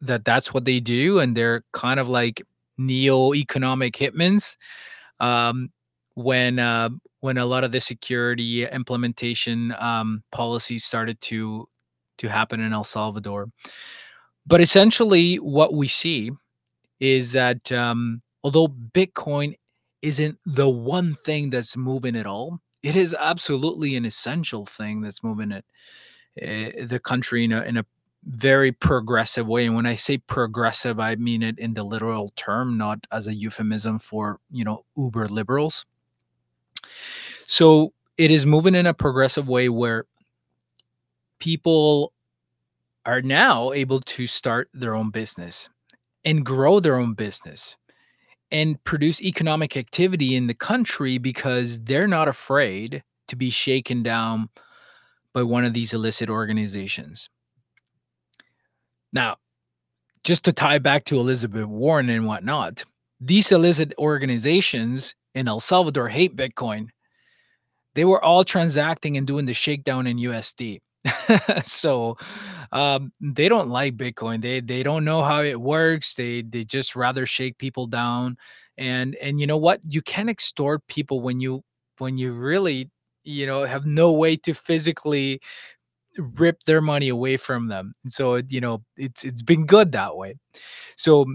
that 0.00 0.24
that's 0.24 0.54
what 0.54 0.64
they 0.64 0.80
do. 0.80 1.18
And 1.18 1.36
they're 1.36 1.64
kind 1.72 2.00
of 2.00 2.08
like 2.08 2.42
neo 2.78 3.34
economic 3.34 3.94
hitmans. 3.94 4.56
Um, 5.20 5.70
when 6.14 6.58
uh, 6.58 6.90
when 7.20 7.38
a 7.38 7.46
lot 7.46 7.64
of 7.64 7.72
the 7.72 7.80
security 7.80 8.66
implementation 8.66 9.74
um, 9.78 10.22
policies 10.32 10.84
started 10.84 11.20
to 11.22 11.68
to 12.18 12.28
happen 12.28 12.60
in 12.60 12.72
El 12.72 12.84
Salvador, 12.84 13.50
but 14.46 14.60
essentially 14.60 15.36
what 15.36 15.74
we 15.74 15.88
see 15.88 16.30
is 16.98 17.32
that 17.32 17.70
um, 17.72 18.20
although 18.44 18.68
Bitcoin 18.68 19.56
isn't 20.02 20.38
the 20.44 20.68
one 20.68 21.14
thing 21.14 21.50
that's 21.50 21.76
moving 21.76 22.14
it 22.14 22.26
all, 22.26 22.60
it 22.82 22.96
is 22.96 23.14
absolutely 23.18 23.96
an 23.96 24.04
essential 24.04 24.66
thing 24.66 25.00
that's 25.00 25.22
moving 25.22 25.52
it 25.52 25.64
uh, 26.42 26.86
the 26.86 27.00
country 27.02 27.44
in 27.44 27.52
a 27.52 27.62
in 27.62 27.76
a 27.76 27.84
very 28.24 28.72
progressive 28.72 29.46
way. 29.46 29.66
And 29.66 29.74
when 29.74 29.86
I 29.86 29.94
say 29.94 30.18
progressive, 30.18 31.00
I 31.00 31.16
mean 31.16 31.42
it 31.42 31.58
in 31.58 31.74
the 31.74 31.82
literal 31.82 32.32
term, 32.36 32.76
not 32.76 33.06
as 33.10 33.26
a 33.26 33.34
euphemism 33.34 33.98
for 33.98 34.40
you 34.50 34.64
know 34.64 34.84
uber 34.96 35.26
liberals. 35.26 35.86
So 37.46 37.92
it 38.18 38.30
is 38.30 38.46
moving 38.46 38.74
in 38.74 38.86
a 38.86 38.94
progressive 38.94 39.48
way 39.48 39.68
where 39.68 40.04
people 41.38 42.12
are 43.06 43.22
now 43.22 43.72
able 43.72 44.00
to 44.00 44.26
start 44.26 44.68
their 44.74 44.94
own 44.94 45.10
business 45.10 45.70
and 46.24 46.44
grow 46.44 46.80
their 46.80 46.96
own 46.96 47.14
business 47.14 47.76
and 48.52 48.82
produce 48.84 49.22
economic 49.22 49.76
activity 49.76 50.34
in 50.36 50.46
the 50.46 50.54
country 50.54 51.18
because 51.18 51.80
they're 51.80 52.08
not 52.08 52.28
afraid 52.28 53.02
to 53.28 53.36
be 53.36 53.48
shaken 53.48 54.02
down 54.02 54.48
by 55.32 55.42
one 55.42 55.64
of 55.64 55.72
these 55.72 55.94
illicit 55.94 56.28
organizations. 56.28 57.30
Now, 59.12 59.36
just 60.24 60.44
to 60.44 60.52
tie 60.52 60.78
back 60.78 61.04
to 61.06 61.18
Elizabeth 61.18 61.66
Warren 61.66 62.08
and 62.10 62.26
whatnot, 62.26 62.84
these 63.20 63.50
illicit 63.52 63.92
organizations 63.98 65.14
in 65.34 65.48
El 65.48 65.60
Salvador 65.60 66.08
hate 66.08 66.36
Bitcoin. 66.36 66.88
they 67.94 68.04
were 68.04 68.22
all 68.24 68.44
transacting 68.44 69.16
and 69.16 69.26
doing 69.26 69.46
the 69.46 69.52
shakedown 69.52 70.06
in 70.06 70.16
USD. 70.18 70.80
so 71.62 72.16
um, 72.72 73.12
they 73.20 73.48
don't 73.48 73.68
like 73.68 73.96
Bitcoin. 73.96 74.42
They 74.42 74.60
they 74.60 74.82
don't 74.82 75.04
know 75.04 75.22
how 75.22 75.42
it 75.42 75.60
works. 75.60 76.14
They 76.14 76.42
they 76.42 76.64
just 76.64 76.94
rather 76.94 77.26
shake 77.26 77.58
people 77.58 77.86
down. 77.86 78.36
And 78.78 79.16
and 79.16 79.40
you 79.40 79.46
know 79.46 79.56
what? 79.56 79.80
You 79.88 80.02
can 80.02 80.28
extort 80.28 80.86
people 80.86 81.20
when 81.20 81.40
you 81.40 81.62
when 81.98 82.16
you 82.16 82.32
really 82.32 82.90
you 83.24 83.46
know 83.46 83.64
have 83.64 83.86
no 83.86 84.12
way 84.12 84.36
to 84.36 84.54
physically 84.54 85.40
rip 86.18 86.62
their 86.64 86.80
money 86.80 87.08
away 87.08 87.36
from 87.36 87.68
them. 87.68 87.92
So 88.08 88.36
you 88.48 88.60
know 88.60 88.82
it's 88.96 89.24
it's 89.24 89.42
been 89.42 89.66
good 89.66 89.92
that 89.92 90.16
way. 90.16 90.36
So 90.96 91.26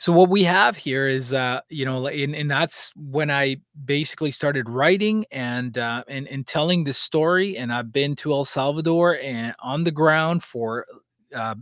so 0.00 0.12
what 0.12 0.30
we 0.30 0.42
have 0.44 0.78
here 0.78 1.06
is 1.06 1.34
uh 1.34 1.60
you 1.68 1.84
know 1.84 2.06
and, 2.06 2.34
and 2.34 2.50
that's 2.50 2.90
when 2.96 3.30
i 3.30 3.56
basically 3.84 4.30
started 4.30 4.68
writing 4.68 5.26
and 5.30 5.76
uh 5.76 6.02
and, 6.08 6.26
and 6.28 6.46
telling 6.46 6.82
this 6.84 6.96
story 6.96 7.56
and 7.58 7.72
i've 7.72 7.92
been 7.92 8.16
to 8.16 8.32
el 8.32 8.46
salvador 8.46 9.18
and 9.18 9.54
on 9.60 9.84
the 9.84 9.90
ground 9.90 10.42
for 10.42 10.86
uh, 11.34 11.54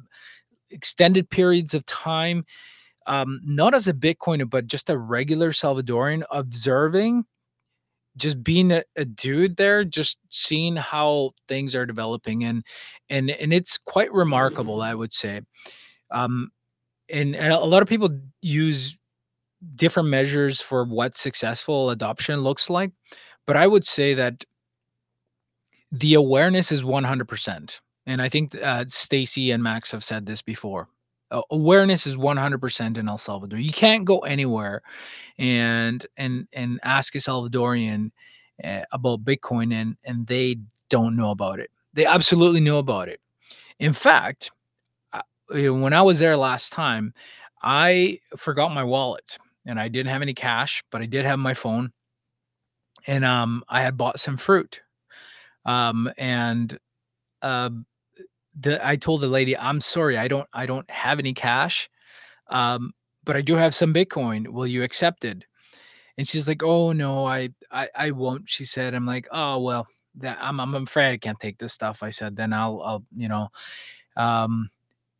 extended 0.70 1.28
periods 1.28 1.74
of 1.74 1.84
time 1.86 2.44
um 3.06 3.40
not 3.44 3.74
as 3.74 3.88
a 3.88 3.92
bitcoiner 3.92 4.48
but 4.48 4.68
just 4.68 4.88
a 4.88 4.96
regular 4.96 5.50
salvadorian 5.50 6.22
observing 6.30 7.24
just 8.18 8.42
being 8.42 8.72
a, 8.72 8.82
a 8.96 9.04
dude 9.04 9.56
there 9.56 9.84
just 9.84 10.18
seeing 10.28 10.76
how 10.76 11.30
things 11.46 11.74
are 11.74 11.86
developing 11.86 12.44
and 12.44 12.64
and 13.08 13.30
and 13.30 13.52
it's 13.52 13.78
quite 13.78 14.12
remarkable 14.12 14.82
i 14.82 14.94
would 14.94 15.12
say. 15.12 15.40
Um 16.10 16.50
and, 17.10 17.34
and 17.34 17.52
a 17.52 17.60
lot 17.60 17.82
of 17.82 17.88
people 17.88 18.10
use 18.42 18.98
different 19.74 20.10
measures 20.10 20.60
for 20.60 20.84
what 20.84 21.16
successful 21.16 21.90
adoption 21.90 22.42
looks 22.42 22.68
like 22.70 22.92
but 23.46 23.56
i 23.56 23.66
would 23.66 23.84
say 23.84 24.14
that 24.14 24.44
the 25.90 26.14
awareness 26.14 26.70
is 26.70 26.84
100% 26.84 27.80
and 28.06 28.22
i 28.22 28.28
think 28.28 28.54
uh, 28.62 28.84
stacy 28.88 29.50
and 29.50 29.62
max 29.62 29.90
have 29.90 30.04
said 30.04 30.26
this 30.26 30.42
before 30.42 30.88
awareness 31.50 32.06
is 32.06 32.16
100% 32.16 32.98
in 32.98 33.08
el 33.08 33.18
salvador 33.18 33.58
you 33.58 33.72
can't 33.72 34.04
go 34.04 34.20
anywhere 34.20 34.82
and 35.38 36.06
and 36.16 36.48
and 36.52 36.80
ask 36.82 37.14
a 37.14 37.18
salvadorian 37.18 38.10
uh, 38.64 38.80
about 38.92 39.24
bitcoin 39.24 39.74
and 39.74 39.96
and 40.04 40.26
they 40.26 40.56
don't 40.88 41.14
know 41.14 41.30
about 41.30 41.60
it 41.60 41.70
they 41.92 42.06
absolutely 42.06 42.60
know 42.60 42.78
about 42.78 43.08
it 43.08 43.20
in 43.78 43.92
fact 43.92 44.50
when 45.50 45.92
I 45.92 46.02
was 46.02 46.18
there 46.18 46.36
last 46.36 46.72
time, 46.72 47.14
I 47.62 48.20
forgot 48.36 48.72
my 48.72 48.84
wallet 48.84 49.38
and 49.66 49.80
I 49.80 49.88
didn't 49.88 50.10
have 50.10 50.22
any 50.22 50.34
cash, 50.34 50.82
but 50.90 51.02
I 51.02 51.06
did 51.06 51.24
have 51.24 51.38
my 51.38 51.54
phone. 51.54 51.92
And 53.06 53.24
um, 53.24 53.64
I 53.68 53.82
had 53.82 53.96
bought 53.96 54.20
some 54.20 54.36
fruit. 54.36 54.82
Um, 55.64 56.10
and 56.18 56.76
uh, 57.42 57.70
the 58.60 58.86
I 58.86 58.96
told 58.96 59.20
the 59.20 59.26
lady, 59.28 59.56
I'm 59.56 59.80
sorry, 59.80 60.18
I 60.18 60.28
don't 60.28 60.48
I 60.52 60.66
don't 60.66 60.88
have 60.90 61.18
any 61.18 61.34
cash. 61.34 61.88
Um, 62.48 62.92
but 63.24 63.36
I 63.36 63.42
do 63.42 63.54
have 63.54 63.74
some 63.74 63.92
Bitcoin. 63.92 64.48
Will 64.48 64.66
you 64.66 64.82
accept 64.82 65.24
it? 65.24 65.44
And 66.16 66.26
she's 66.26 66.48
like, 66.48 66.62
Oh 66.62 66.92
no, 66.92 67.26
I 67.26 67.50
I, 67.70 67.88
I 67.94 68.10
won't. 68.12 68.48
She 68.48 68.64
said, 68.64 68.94
I'm 68.94 69.06
like, 69.06 69.28
oh 69.32 69.58
well, 69.60 69.86
that 70.16 70.38
I'm 70.40 70.60
I'm 70.60 70.74
afraid 70.74 71.12
I 71.12 71.18
can't 71.18 71.40
take 71.40 71.58
this 71.58 71.72
stuff. 71.72 72.02
I 72.02 72.10
said, 72.10 72.36
then 72.36 72.52
I'll 72.52 72.80
I'll, 72.82 73.04
you 73.16 73.28
know. 73.28 73.48
Um, 74.16 74.70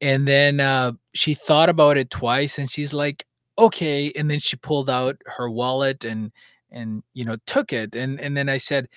and 0.00 0.26
then 0.26 0.60
uh, 0.60 0.92
she 1.14 1.34
thought 1.34 1.68
about 1.68 1.96
it 1.96 2.10
twice 2.10 2.58
and 2.58 2.70
she's 2.70 2.92
like 2.92 3.24
okay 3.58 4.12
and 4.14 4.30
then 4.30 4.38
she 4.38 4.56
pulled 4.56 4.88
out 4.88 5.16
her 5.26 5.50
wallet 5.50 6.04
and 6.04 6.30
and 6.70 7.02
you 7.14 7.24
know 7.24 7.36
took 7.46 7.72
it 7.72 7.94
and 7.96 8.20
and 8.20 8.36
then 8.36 8.48
i 8.48 8.56
said 8.56 8.88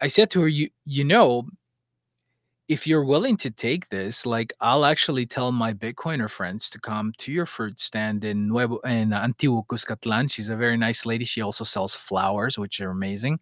i 0.00 0.06
said 0.06 0.30
to 0.30 0.40
her 0.42 0.48
you 0.48 0.68
you 0.84 1.04
know 1.04 1.44
if 2.68 2.86
you're 2.86 3.04
willing 3.04 3.36
to 3.36 3.50
take 3.50 3.88
this 3.90 4.24
like 4.24 4.52
i'll 4.60 4.86
actually 4.86 5.26
tell 5.26 5.52
my 5.52 5.72
bitcoiner 5.72 6.30
friends 6.30 6.70
to 6.70 6.78
come 6.78 7.12
to 7.18 7.30
your 7.30 7.44
fruit 7.44 7.78
stand 7.78 8.24
in 8.24 8.48
nuevo 8.48 8.78
in 8.80 9.10
antiguo 9.10 9.62
cuscatlan 9.66 10.30
she's 10.30 10.48
a 10.48 10.56
very 10.56 10.76
nice 10.76 11.06
lady. 11.06 11.24
She 11.24 11.40
also 11.40 11.64
sells 11.64 11.94
flowers 11.94 12.58
which 12.58 12.80
are 12.80 12.90
amazing. 12.90 13.38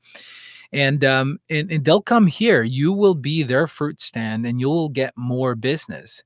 And 0.73 1.05
um 1.05 1.39
and, 1.51 1.71
and 1.71 1.85
they'll 1.85 2.03
come 2.03 2.27
here. 2.27 2.63
You 2.63 2.93
will 2.93 3.15
be 3.15 3.43
their 3.43 3.67
fruit 3.67 4.01
stand 4.01 4.47
and 4.47 4.61
you'll 4.61 4.89
get 4.89 5.13
more 5.17 5.55
business. 5.55 6.23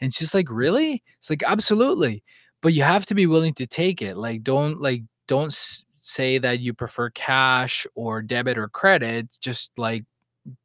And 0.00 0.12
she's 0.12 0.34
like 0.34 0.50
really? 0.50 1.02
It's 1.18 1.30
like 1.30 1.42
absolutely. 1.42 2.22
But 2.62 2.72
you 2.74 2.82
have 2.82 3.06
to 3.06 3.14
be 3.14 3.26
willing 3.26 3.54
to 3.54 3.66
take 3.66 4.02
it. 4.02 4.16
Like 4.16 4.42
don't 4.42 4.80
like 4.80 5.02
don't 5.26 5.52
say 6.00 6.38
that 6.38 6.60
you 6.60 6.72
prefer 6.74 7.10
cash 7.10 7.86
or 7.94 8.22
debit 8.22 8.58
or 8.58 8.68
credit. 8.68 9.38
Just 9.40 9.72
like 9.78 10.04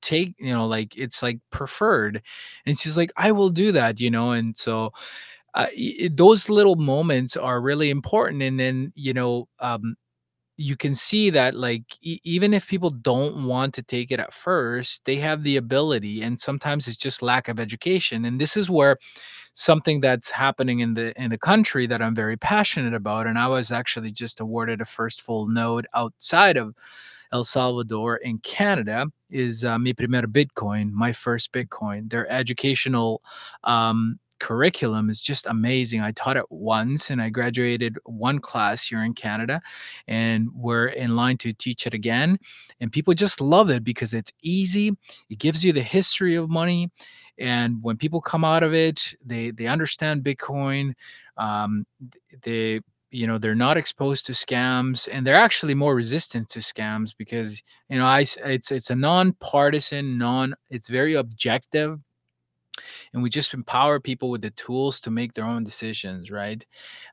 take 0.01 0.35
you 0.39 0.53
know 0.53 0.65
like 0.67 0.97
it's 0.97 1.21
like 1.23 1.39
preferred 1.51 2.21
and 2.65 2.77
she's 2.79 2.97
like 2.97 3.11
i 3.17 3.31
will 3.31 3.49
do 3.49 3.71
that 3.71 3.99
you 3.99 4.09
know 4.09 4.31
and 4.31 4.57
so 4.57 4.91
uh, 5.55 5.67
y- 5.77 6.09
those 6.13 6.49
little 6.49 6.75
moments 6.75 7.37
are 7.37 7.61
really 7.61 7.89
important 7.89 8.41
and 8.43 8.59
then 8.59 8.91
you 8.95 9.13
know 9.13 9.47
um 9.59 9.95
you 10.57 10.77
can 10.77 10.95
see 10.95 11.29
that 11.29 11.55
like 11.55 11.83
e- 12.01 12.19
even 12.23 12.53
if 12.53 12.67
people 12.67 12.89
don't 12.89 13.45
want 13.45 13.73
to 13.73 13.83
take 13.83 14.11
it 14.11 14.19
at 14.21 14.33
first 14.33 15.03
they 15.05 15.17
have 15.17 15.43
the 15.43 15.57
ability 15.57 16.21
and 16.21 16.39
sometimes 16.39 16.87
it's 16.87 16.97
just 16.97 17.21
lack 17.21 17.49
of 17.49 17.59
education 17.59 18.25
and 18.25 18.39
this 18.39 18.55
is 18.55 18.69
where 18.69 18.97
something 19.53 20.01
that's 20.01 20.29
happening 20.31 20.79
in 20.79 20.93
the 20.95 21.13
in 21.21 21.29
the 21.31 21.37
country 21.37 21.87
that 21.87 22.01
I'm 22.01 22.15
very 22.15 22.37
passionate 22.37 22.93
about 22.93 23.27
and 23.27 23.37
I 23.39 23.47
was 23.47 23.71
actually 23.71 24.11
just 24.11 24.39
awarded 24.41 24.81
a 24.81 24.85
first 24.85 25.21
full 25.21 25.47
node 25.47 25.87
outside 25.95 26.57
of 26.57 26.75
El 27.33 27.43
Salvador 27.43 28.17
in 28.17 28.39
Canada 28.39 29.07
is 29.35 29.65
uh, 29.65 29.77
Mi 29.77 29.93
Primer 29.93 30.23
Bitcoin, 30.23 30.91
my 30.91 31.11
first 31.11 31.51
Bitcoin. 31.51 32.09
Their 32.09 32.29
educational 32.31 33.21
um, 33.65 34.19
curriculum 34.39 35.09
is 35.09 35.21
just 35.21 35.45
amazing. 35.45 36.01
I 36.01 36.11
taught 36.11 36.37
it 36.37 36.45
once 36.49 37.09
and 37.09 37.21
I 37.21 37.29
graduated 37.29 37.97
one 38.05 38.39
class 38.39 38.87
here 38.87 39.03
in 39.03 39.13
Canada 39.13 39.61
and 40.07 40.49
we're 40.53 40.87
in 40.87 41.15
line 41.15 41.37
to 41.39 41.53
teach 41.53 41.85
it 41.87 41.93
again. 41.93 42.39
And 42.79 42.91
people 42.91 43.13
just 43.13 43.41
love 43.41 43.69
it 43.69 43.83
because 43.83 44.13
it's 44.13 44.31
easy. 44.41 44.95
It 45.29 45.39
gives 45.39 45.63
you 45.63 45.73
the 45.73 45.81
history 45.81 46.35
of 46.35 46.49
money. 46.49 46.89
And 47.37 47.81
when 47.81 47.97
people 47.97 48.21
come 48.21 48.45
out 48.45 48.63
of 48.63 48.73
it, 48.73 49.13
they 49.25 49.51
they 49.51 49.67
understand 49.67 50.23
Bitcoin. 50.23 50.93
Um, 51.37 51.85
they 52.43 52.79
you 53.15 53.25
know 53.25 53.37
they're 53.37 53.55
not 53.55 53.77
exposed 53.77 54.25
to 54.25 54.33
scams 54.33 55.07
and 55.11 55.25
they're 55.25 55.35
actually 55.35 55.73
more 55.73 55.95
resistant 55.95 56.49
to 56.49 56.59
scams 56.59 57.15
because 57.17 57.61
you 57.89 57.97
know 57.97 58.05
i 58.05 58.19
it's 58.19 58.71
it's 58.71 58.89
a 58.89 58.95
non-partisan 58.95 60.17
non 60.17 60.53
it's 60.69 60.89
very 60.89 61.13
objective 61.15 61.99
and 63.13 63.23
we 63.23 63.29
just 63.29 63.53
empower 63.53 64.01
people 64.01 64.29
with 64.29 64.41
the 64.41 64.49
tools 64.51 64.99
to 64.99 65.09
make 65.09 65.31
their 65.31 65.45
own 65.45 65.63
decisions 65.63 66.29
right? 66.29 66.65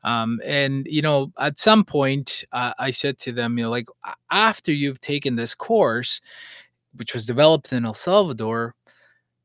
Um, 0.02 0.40
and 0.44 0.86
you 0.90 1.02
know 1.02 1.32
at 1.38 1.58
some 1.58 1.84
point 1.84 2.44
uh, 2.52 2.72
i 2.78 2.90
said 2.90 3.18
to 3.20 3.32
them 3.32 3.56
you 3.56 3.64
know 3.64 3.70
like 3.70 3.86
after 4.30 4.72
you've 4.72 5.00
taken 5.00 5.36
this 5.36 5.54
course 5.54 6.20
which 6.96 7.14
was 7.14 7.26
developed 7.26 7.72
in 7.72 7.86
el 7.86 7.94
salvador 7.94 8.74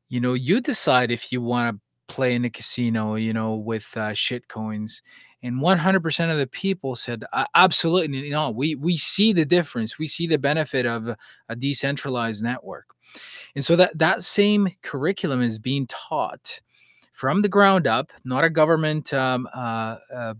you 0.08 0.20
know 0.20 0.34
you 0.34 0.60
decide 0.60 1.10
if 1.10 1.32
you 1.32 1.40
want 1.40 1.76
to 1.76 1.80
play 2.12 2.34
in 2.34 2.44
a 2.46 2.50
casino 2.50 3.14
you 3.14 3.32
know 3.32 3.54
with 3.54 3.96
uh, 3.96 4.12
shit 4.14 4.48
coins 4.48 5.02
and 5.42 5.60
100% 5.60 6.32
of 6.32 6.38
the 6.38 6.46
people 6.48 6.96
said 6.96 7.24
absolutely 7.54 8.18
you 8.18 8.30
know 8.30 8.50
we 8.50 8.74
we 8.74 8.96
see 8.96 9.32
the 9.32 9.44
difference 9.44 9.98
we 9.98 10.06
see 10.06 10.26
the 10.26 10.38
benefit 10.38 10.84
of 10.84 11.08
a 11.48 11.56
decentralized 11.56 12.42
network 12.42 12.86
and 13.54 13.64
so 13.64 13.76
that 13.76 13.96
that 13.98 14.22
same 14.22 14.68
curriculum 14.82 15.42
is 15.42 15.58
being 15.58 15.86
taught 15.86 16.60
from 17.18 17.42
the 17.42 17.48
ground 17.48 17.88
up, 17.88 18.12
not 18.24 18.44
a 18.44 18.50
government 18.50 19.12
um, 19.12 19.48
uh, 19.52 19.96
uh, 20.14 20.34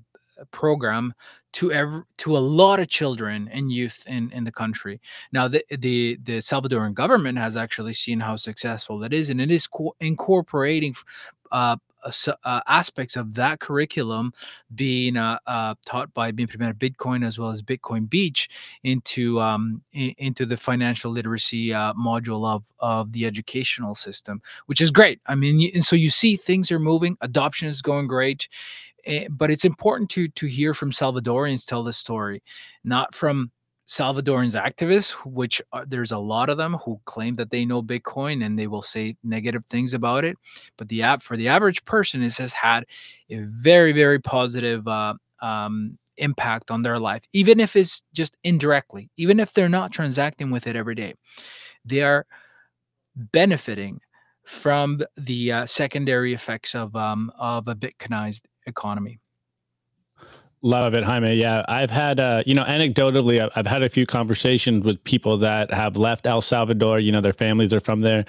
program 0.53 1.13
to 1.51 1.73
every, 1.73 2.03
to 2.19 2.37
a 2.37 2.39
lot 2.39 2.79
of 2.79 2.89
children 2.89 3.49
and 3.51 3.73
youth 3.73 4.05
in, 4.07 4.31
in 4.31 4.45
the 4.45 4.53
country. 4.53 5.01
Now, 5.33 5.49
the, 5.49 5.65
the 5.77 6.19
the 6.23 6.39
Salvadoran 6.39 6.95
government 6.95 7.37
has 7.39 7.57
actually 7.57 7.95
seen 7.95 8.21
how 8.21 8.37
successful 8.37 9.01
that 9.01 9.13
is, 9.13 9.31
and 9.31 9.41
it 9.41 9.51
is 9.51 9.67
co- 9.67 9.97
incorporating 9.99 10.95
uh, 11.51 11.77
uh, 12.45 12.61
aspects 12.67 13.17
of 13.17 13.35
that 13.35 13.61
curriculum 13.61 14.33
being 14.75 15.17
uh, 15.17 15.39
uh, 15.47 15.75
taught 15.87 16.13
by 16.15 16.33
Mi 16.33 16.47
Primer 16.47 16.73
Bitcoin 16.73 17.27
as 17.27 17.39
well 17.39 17.51
as 17.51 17.63
Bitcoin 17.63 18.09
Beach 18.09 18.49
into 18.83 19.41
um, 19.41 19.83
in, 19.93 20.15
into 20.19 20.47
the 20.47 20.57
financial 20.57 21.11
literacy 21.11 21.73
uh, 21.73 21.93
module 21.95 22.47
of 22.47 22.65
of 22.79 23.13
the 23.13 23.27
educational 23.27 23.95
system, 23.95 24.41
which 24.67 24.81
is 24.81 24.91
great. 24.91 25.21
I 25.27 25.35
mean, 25.35 25.71
and 25.75 25.85
so 25.85 25.97
you 25.97 26.11
see 26.11 26.37
things 26.37 26.71
are 26.71 26.79
moving, 26.79 27.17
adoption 27.21 27.69
is 27.69 27.83
going 27.83 28.07
great, 28.07 28.49
eh, 29.07 29.27
but 29.31 29.51
it's 29.51 29.65
important 29.65 30.11
to 30.11 30.29
to 30.29 30.47
hear 30.47 30.75
from 30.75 30.91
Salvadorians 30.91 31.67
tell 31.67 31.83
the 31.83 31.93
story, 31.93 32.43
not 32.85 33.15
from 33.15 33.51
Salvadorans 33.89 34.55
activists, 34.55 35.13
which 35.25 35.63
are, 35.73 35.87
there's 35.87 36.13
a 36.13 36.19
lot 36.19 36.51
of 36.51 36.59
them 36.59 36.75
who 36.75 37.01
claim 37.07 37.37
that 37.37 37.51
they 37.51 37.65
know 37.65 37.83
Bitcoin 37.83 38.45
and 38.45 38.59
they 38.59 38.67
will 38.67 38.83
say 38.83 39.17
negative 39.25 39.65
things 39.67 39.95
about 39.95 40.25
it. 40.25 40.37
But 40.77 40.89
the 40.89 41.03
app 41.03 41.23
for 41.23 41.37
the 41.37 41.49
average 41.49 41.83
person 41.87 42.21
has 42.21 42.53
had 42.53 42.85
a 43.31 43.39
very 43.39 43.93
very 43.93 44.19
positive 44.19 44.87
uh, 44.87 45.15
um, 45.41 45.99
impact 46.19 46.71
on 46.71 46.83
their 46.83 46.99
life, 46.99 47.27
even 47.33 47.61
if 47.61 47.77
it's 47.77 48.03
just 48.13 48.37
indirectly, 48.45 49.11
even 49.17 49.41
if 49.41 49.55
they're 49.55 49.69
not 49.69 49.91
transacting 49.91 50.51
with 50.51 50.67
it 50.67 50.77
every 50.77 50.95
day. 50.95 51.15
They 51.85 52.03
are 52.03 52.27
benefiting 53.17 54.01
from 54.45 55.03
the 55.17 55.53
uh, 55.53 55.67
secondary 55.67 56.35
effects 56.35 56.75
of 56.75 56.95
um, 56.95 57.33
of 57.39 57.69
a 57.69 57.75
Bitcoinized 57.75 58.43
economy. 58.67 59.19
Love 60.63 60.95
it, 60.95 61.05
Jaime. 61.05 61.37
Yeah, 61.37 61.63
I've 61.69 61.91
had, 61.91 62.19
uh, 62.19 62.43
you 62.45 62.53
know, 62.53 62.65
anecdotally, 62.65 63.49
I've 63.55 63.67
had 63.69 63.85
a 63.85 63.89
few 63.89 64.05
conversations 64.07 64.85
with 64.85 65.03
people 65.05 65.37
that 65.39 65.73
have 65.73 65.97
left 65.97 66.27
El 66.27 66.41
Salvador. 66.41 66.99
You 66.99 67.13
know, 67.13 67.21
their 67.21 67.33
families 67.33 67.73
are 67.73 67.79
from 67.79 68.01
there, 68.01 68.25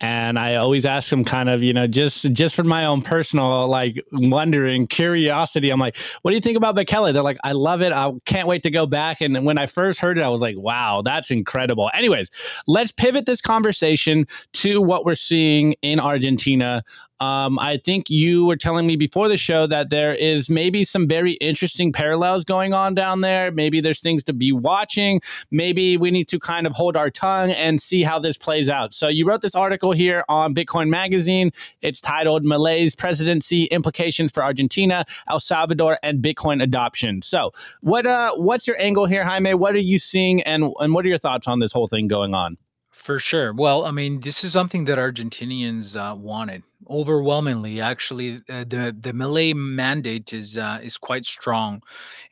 and 0.00 0.38
I 0.38 0.54
always 0.54 0.86
ask 0.86 1.10
them, 1.10 1.24
kind 1.24 1.50
of, 1.50 1.62
you 1.62 1.74
know, 1.74 1.86
just 1.86 2.32
just 2.32 2.56
for 2.56 2.64
my 2.64 2.86
own 2.86 3.02
personal 3.02 3.68
like 3.68 4.02
wondering, 4.12 4.86
curiosity. 4.86 5.68
I'm 5.68 5.78
like, 5.78 5.98
what 6.22 6.30
do 6.30 6.36
you 6.36 6.40
think 6.40 6.56
about 6.56 6.74
Bukele? 6.74 7.12
They're 7.12 7.22
like, 7.22 7.36
I 7.44 7.52
love 7.52 7.82
it. 7.82 7.92
I 7.92 8.12
can't 8.24 8.48
wait 8.48 8.62
to 8.62 8.70
go 8.70 8.86
back. 8.86 9.20
And 9.20 9.44
when 9.44 9.58
I 9.58 9.66
first 9.66 10.00
heard 10.00 10.16
it, 10.16 10.22
I 10.22 10.28
was 10.30 10.40
like, 10.40 10.56
wow, 10.56 11.02
that's 11.04 11.30
incredible. 11.30 11.90
Anyways, 11.92 12.30
let's 12.66 12.92
pivot 12.92 13.26
this 13.26 13.42
conversation 13.42 14.26
to 14.54 14.80
what 14.80 15.04
we're 15.04 15.14
seeing 15.16 15.74
in 15.82 16.00
Argentina. 16.00 16.82
Um, 17.20 17.58
I 17.58 17.76
think 17.76 18.10
you 18.10 18.46
were 18.46 18.56
telling 18.56 18.86
me 18.86 18.96
before 18.96 19.28
the 19.28 19.36
show 19.36 19.66
that 19.66 19.90
there 19.90 20.14
is 20.14 20.50
maybe 20.50 20.84
some 20.84 21.06
very 21.06 21.32
interesting 21.34 21.92
parallels 21.92 22.44
going 22.44 22.74
on 22.74 22.94
down 22.94 23.20
there. 23.20 23.50
Maybe 23.50 23.80
there's 23.80 24.00
things 24.00 24.24
to 24.24 24.32
be 24.32 24.52
watching. 24.52 25.20
Maybe 25.50 25.96
we 25.96 26.10
need 26.10 26.28
to 26.28 26.38
kind 26.38 26.66
of 26.66 26.72
hold 26.72 26.96
our 26.96 27.10
tongue 27.10 27.52
and 27.52 27.80
see 27.80 28.02
how 28.02 28.18
this 28.18 28.36
plays 28.36 28.68
out. 28.68 28.92
So 28.92 29.08
you 29.08 29.26
wrote 29.26 29.42
this 29.42 29.54
article 29.54 29.92
here 29.92 30.24
on 30.28 30.54
Bitcoin 30.54 30.88
Magazine. 30.88 31.52
It's 31.82 32.00
titled 32.00 32.44
Milei's 32.44 32.94
Presidency 32.94 33.64
Implications 33.64 34.32
for 34.32 34.42
Argentina, 34.42 35.04
El 35.28 35.40
Salvador, 35.40 35.98
and 36.02 36.22
Bitcoin 36.22 36.62
Adoption. 36.62 37.22
So 37.22 37.52
what 37.80 38.06
uh 38.06 38.32
what's 38.36 38.66
your 38.66 38.80
angle 38.80 39.06
here, 39.06 39.24
Jaime? 39.24 39.54
What 39.54 39.74
are 39.74 39.78
you 39.78 39.98
seeing 39.98 40.42
and, 40.42 40.72
and 40.80 40.94
what 40.94 41.04
are 41.04 41.08
your 41.08 41.18
thoughts 41.18 41.46
on 41.46 41.60
this 41.60 41.72
whole 41.72 41.88
thing 41.88 42.08
going 42.08 42.34
on? 42.34 42.56
For 43.04 43.18
sure. 43.18 43.52
Well, 43.52 43.84
I 43.84 43.90
mean, 43.90 44.20
this 44.20 44.42
is 44.44 44.52
something 44.52 44.86
that 44.86 44.96
Argentinians 44.96 45.94
uh, 45.94 46.16
wanted 46.16 46.62
overwhelmingly. 46.88 47.78
Actually, 47.78 48.36
uh, 48.48 48.64
the 48.64 48.96
the 48.98 49.12
Milei 49.12 49.54
mandate 49.54 50.32
is 50.32 50.56
uh, 50.56 50.78
is 50.82 50.96
quite 50.96 51.26
strong, 51.26 51.82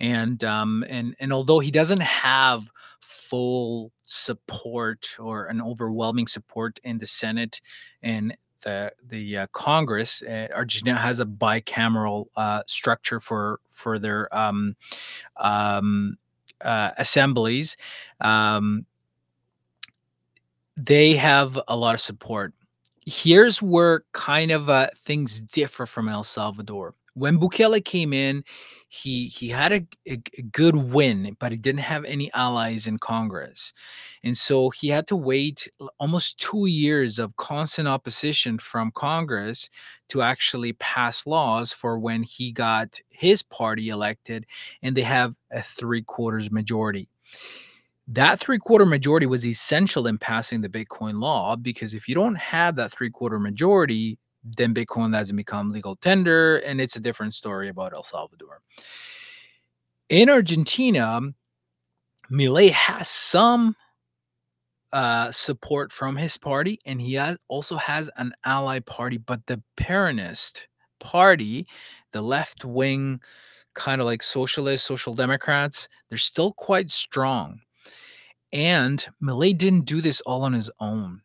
and 0.01 0.43
um, 0.44 0.82
and 0.89 1.15
and 1.20 1.31
although 1.31 1.59
he 1.59 1.70
doesn't 1.70 2.01
have 2.01 2.70
full 3.03 3.93
support 4.07 5.15
or 5.20 5.44
an 5.44 5.61
overwhelming 5.61 6.27
support 6.27 6.81
in 6.85 6.97
the 6.97 7.07
Senate 7.07 7.61
and 8.03 8.35
the 8.65 8.93
the 9.07 9.36
uh, 9.40 9.47
Congress, 9.53 10.23
uh, 10.23 10.49
Argentina 10.55 10.97
has 10.97 11.20
a 11.20 11.27
bicameral 11.27 12.28
uh, 12.35 12.62
structure 12.66 13.20
for 13.20 13.61
for 13.69 13.99
their 13.99 14.35
um, 14.35 14.74
um, 15.36 16.16
uh, 16.62 16.93
assemblies. 16.97 17.77
Um, 18.23 18.86
they 20.85 21.15
have 21.15 21.59
a 21.69 21.77
lot 21.77 21.95
of 21.95 22.01
support. 22.01 22.53
Here's 23.05 23.61
where 23.61 24.05
kind 24.13 24.51
of 24.51 24.69
uh, 24.69 24.89
things 24.97 25.43
differ 25.43 25.87
from 25.87 26.09
El 26.09 26.25
Salvador. 26.25 26.95
When 27.15 27.39
Bukele 27.39 27.85
came 27.85 28.15
in, 28.15 28.43
he 28.89 29.27
he 29.27 29.49
had 29.49 29.73
a, 29.73 29.87
a, 30.09 30.19
a 30.39 30.43
good 30.43 30.77
win, 30.77 31.37
but 31.39 31.53
he 31.53 31.59
didn't 31.59 31.81
have 31.81 32.05
any 32.05 32.33
allies 32.33 32.87
in 32.87 32.99
Congress, 32.99 33.75
and 34.25 34.37
so 34.37 34.71
he 34.71 34.89
had 34.89 35.07
to 35.09 35.17
wait 35.17 35.69
almost 35.99 36.39
two 36.39 36.67
years 36.67 37.19
of 37.19 37.37
constant 37.37 37.87
opposition 37.87 38.59
from 38.59 38.91
Congress 38.93 39.69
to 40.09 40.23
actually 40.23 40.73
pass 40.75 41.27
laws 41.27 41.71
for 41.71 41.99
when 41.99 42.23
he 42.23 42.51
got 42.51 42.99
his 43.11 43.43
party 43.43 43.91
elected, 43.91 44.47
and 44.81 44.97
they 44.97 45.03
have 45.03 45.35
a 45.51 45.61
three 45.61 46.03
quarters 46.03 46.51
majority 46.51 47.09
that 48.12 48.39
three 48.39 48.59
quarter 48.59 48.84
majority 48.84 49.26
was 49.26 49.47
essential 49.47 50.06
in 50.06 50.18
passing 50.18 50.60
the 50.60 50.68
Bitcoin 50.68 51.20
law 51.20 51.56
because 51.56 51.94
if 51.94 52.06
you 52.06 52.14
don't 52.14 52.34
have 52.34 52.76
that 52.76 52.93
three 52.93 53.10
quarter 53.10 53.39
majority, 53.39 54.18
then 54.44 54.74
Bitcoin 54.74 55.12
doesn't 55.12 55.36
become 55.36 55.70
legal 55.70 55.97
tender. 55.97 56.59
And 56.59 56.80
it's 56.80 56.97
a 56.97 57.01
different 57.01 57.32
story 57.32 57.68
about 57.68 57.94
El 57.94 58.02
Salvador. 58.02 58.60
In 60.10 60.28
Argentina, 60.28 61.20
Milei 62.30 62.70
has 62.70 63.09
some 63.09 63.74
uh, 64.93 65.30
support 65.30 65.90
from 65.90 66.16
his 66.16 66.36
party, 66.36 66.78
and 66.84 67.01
he 67.01 67.14
has, 67.14 67.39
also 67.48 67.76
has 67.76 68.10
an 68.18 68.34
ally 68.44 68.78
party, 68.80 69.16
but 69.16 69.47
the 69.47 69.62
Peronist 69.78 70.66
party, 71.01 71.66
the 72.12 72.20
left 72.20 72.62
wing, 72.64 73.20
kind 73.74 74.02
of 74.02 74.06
like 74.06 74.22
socialist, 74.22 74.84
social 74.84 75.14
democrats, 75.14 75.89
they're 76.10 76.18
still 76.18 76.52
quite 76.52 76.90
strong. 76.90 77.60
And 78.53 79.05
Milei 79.23 79.57
didn't 79.57 79.87
do 79.87 80.01
this 80.01 80.20
all 80.23 80.43
on 80.43 80.53
his 80.53 80.70
own. 80.81 81.23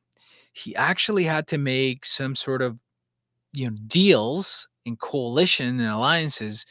He 0.53 0.75
actually 0.75 1.25
had 1.25 1.47
to 1.47 1.57
make 1.57 2.05
some 2.05 2.35
sort 2.35 2.61
of 2.61 2.77
you 3.53 3.67
know 3.67 3.75
deals 3.87 4.67
in 4.85 4.95
coalition 4.97 5.79
and 5.79 5.89
alliances 5.89 6.65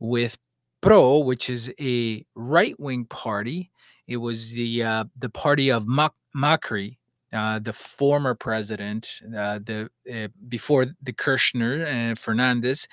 with 0.00 0.36
Pro, 0.80 1.18
which 1.18 1.48
is 1.48 1.72
a 1.80 2.26
right-wing 2.34 3.04
party. 3.04 3.70
It 4.08 4.16
was 4.16 4.50
the 4.50 4.82
uh, 4.82 5.04
the 5.16 5.30
party 5.30 5.70
of 5.70 5.86
Mac- 5.86 6.12
Macri, 6.36 6.98
uh, 7.32 7.60
the 7.60 7.72
former 7.72 8.34
president, 8.34 9.22
uh, 9.36 9.60
the 9.62 9.88
uh, 10.12 10.28
before 10.48 10.86
the 11.02 11.12
Kirchner 11.12 11.84
and 11.84 12.18
Fernandez, 12.18 12.88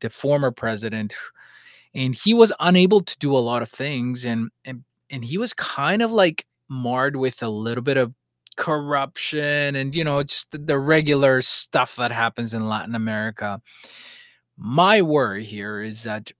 the 0.00 0.10
former 0.10 0.50
president, 0.50 1.14
and 1.94 2.14
he 2.14 2.34
was 2.34 2.52
unable 2.58 3.00
to 3.02 3.16
do 3.18 3.36
a 3.36 3.38
lot 3.38 3.62
of 3.62 3.70
things, 3.70 4.24
and 4.26 4.50
and 4.64 4.82
and 5.10 5.24
he 5.24 5.38
was 5.38 5.54
kind 5.54 6.02
of 6.02 6.12
like 6.12 6.46
marred 6.68 7.16
with 7.16 7.42
a 7.42 7.48
little 7.48 7.82
bit 7.82 7.96
of 7.96 8.12
corruption 8.56 9.76
and 9.76 9.94
you 9.94 10.02
know 10.02 10.22
just 10.22 10.50
the, 10.50 10.58
the 10.58 10.78
regular 10.78 11.40
stuff 11.40 11.94
that 11.96 12.10
happens 12.10 12.54
in 12.54 12.68
Latin 12.68 12.94
America. 12.94 13.60
My 14.56 15.00
worry 15.02 15.44
here 15.44 15.80
is 15.80 16.02
that 16.02 16.32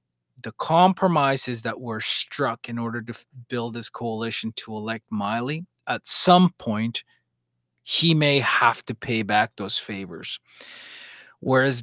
the 0.43 0.53
compromises 0.53 1.63
that 1.63 1.81
were 1.81 2.01
struck 2.01 2.69
in 2.69 2.79
order 2.79 3.01
to 3.03 3.13
f- 3.13 3.27
build 3.49 3.75
this 3.75 3.89
coalition 3.89 4.53
to 4.57 4.75
elect 4.75 5.05
Milei, 5.13 5.65
at 5.87 6.07
some 6.07 6.51
point, 6.59 7.03
he 7.83 8.15
may 8.15 8.39
have 8.41 8.85
to 8.87 8.95
pay 8.95 9.23
back 9.23 9.53
those 9.57 9.79
favors. 9.79 10.39
Whereas 11.41 11.83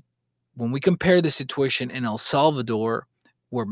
when 0.55 0.71
we 0.71 0.79
compare 0.79 1.21
the 1.21 1.31
situation 1.31 1.89
in 1.89 2.05
El 2.05 2.17
Salvador, 2.17 3.07
where 3.49 3.65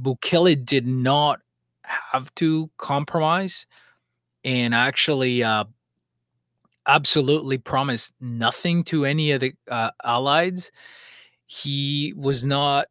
Bukele 0.00 0.64
did 0.64 0.86
not 0.86 1.40
have 1.84 2.34
to 2.36 2.70
compromise 2.78 3.66
and 4.44 4.74
actually 4.74 5.42
uh, 5.42 5.64
absolutely 6.86 7.58
promised 7.58 8.14
nothing 8.20 8.82
to 8.84 9.04
any 9.04 9.32
of 9.32 9.40
the 9.40 9.52
uh, 9.70 9.90
allies. 10.04 10.70
He 11.46 12.14
was 12.16 12.44
not 12.44 12.86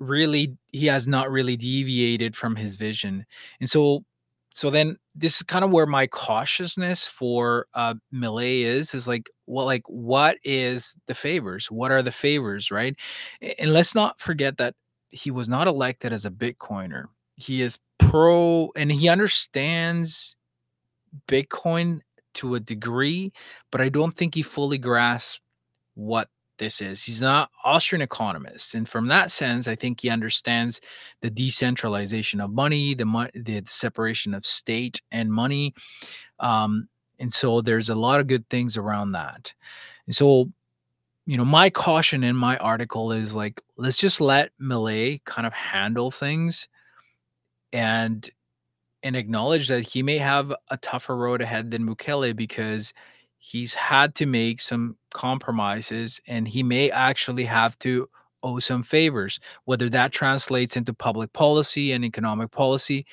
really 0.00 0.56
he 0.72 0.86
has 0.86 1.06
not 1.08 1.30
really 1.30 1.56
deviated 1.56 2.36
from 2.36 2.56
his 2.56 2.76
vision. 2.76 3.24
And 3.60 3.70
so 3.70 4.04
so 4.50 4.70
then 4.70 4.96
this 5.14 5.36
is 5.36 5.42
kind 5.42 5.64
of 5.64 5.70
where 5.70 5.86
my 5.86 6.06
cautiousness 6.08 7.04
for 7.04 7.66
uh 7.74 7.94
Milei 8.12 8.62
is 8.62 8.94
is 8.94 9.08
like 9.08 9.30
well 9.46 9.66
like 9.66 9.84
what 9.88 10.38
is 10.44 10.96
the 11.06 11.14
favors? 11.14 11.70
What 11.70 11.92
are 11.92 12.02
the 12.02 12.12
favors 12.12 12.70
right? 12.70 12.96
And 13.58 13.72
let's 13.72 13.94
not 13.94 14.20
forget 14.20 14.58
that 14.58 14.74
he 15.10 15.30
was 15.30 15.48
not 15.48 15.68
elected 15.68 16.12
as 16.12 16.26
a 16.26 16.30
bitcoiner. 16.30 17.04
He 17.36 17.62
is 17.62 17.78
pro 17.98 18.70
and 18.76 18.90
he 18.90 19.08
understands 19.08 20.36
Bitcoin 21.28 22.00
to 22.34 22.54
a 22.56 22.60
degree, 22.60 23.32
but 23.70 23.80
I 23.80 23.88
don't 23.88 24.14
think 24.14 24.34
he 24.34 24.42
fully 24.42 24.78
grasps 24.78 25.40
what 25.94 26.28
this 26.58 26.80
is. 26.80 27.02
He's 27.02 27.20
not 27.20 27.50
Austrian 27.64 28.02
economist, 28.02 28.74
and 28.74 28.88
from 28.88 29.06
that 29.08 29.30
sense, 29.30 29.66
I 29.66 29.74
think 29.74 30.00
he 30.00 30.10
understands 30.10 30.80
the 31.20 31.30
decentralization 31.30 32.40
of 32.40 32.50
money, 32.50 32.94
the 32.94 33.04
mo- 33.04 33.30
the 33.34 33.62
separation 33.66 34.34
of 34.34 34.46
state 34.46 35.00
and 35.10 35.32
money, 35.32 35.74
um, 36.40 36.88
and 37.18 37.32
so 37.32 37.60
there's 37.60 37.90
a 37.90 37.94
lot 37.94 38.20
of 38.20 38.26
good 38.26 38.48
things 38.48 38.76
around 38.76 39.12
that. 39.12 39.52
And 40.06 40.14
so, 40.14 40.50
you 41.26 41.36
know, 41.36 41.44
my 41.44 41.70
caution 41.70 42.24
in 42.24 42.36
my 42.36 42.56
article 42.58 43.12
is 43.12 43.34
like, 43.34 43.62
let's 43.76 43.98
just 43.98 44.20
let 44.20 44.50
Milei 44.60 45.24
kind 45.24 45.46
of 45.46 45.52
handle 45.52 46.10
things 46.10 46.68
and 47.74 48.30
and 49.02 49.16
acknowledge 49.16 49.68
that 49.68 49.86
he 49.86 50.02
may 50.02 50.16
have 50.16 50.54
a 50.70 50.78
tougher 50.78 51.14
road 51.14 51.42
ahead 51.42 51.70
than 51.70 51.86
Bukele 51.86 52.34
because 52.34 52.94
he's 53.36 53.74
had 53.74 54.14
to 54.14 54.24
make 54.24 54.62
some 54.62 54.96
compromises 55.12 56.20
and 56.26 56.48
he 56.48 56.62
may 56.62 56.90
actually 56.90 57.44
have 57.44 57.78
to 57.80 58.08
owe 58.42 58.58
some 58.60 58.82
favors. 58.82 59.38
Whether 59.66 59.90
that 59.90 60.12
translates 60.12 60.78
into 60.78 60.94
public 60.94 61.34
policy 61.34 61.92
and 61.92 62.02
economic 62.02 62.50
policy, 62.50 63.04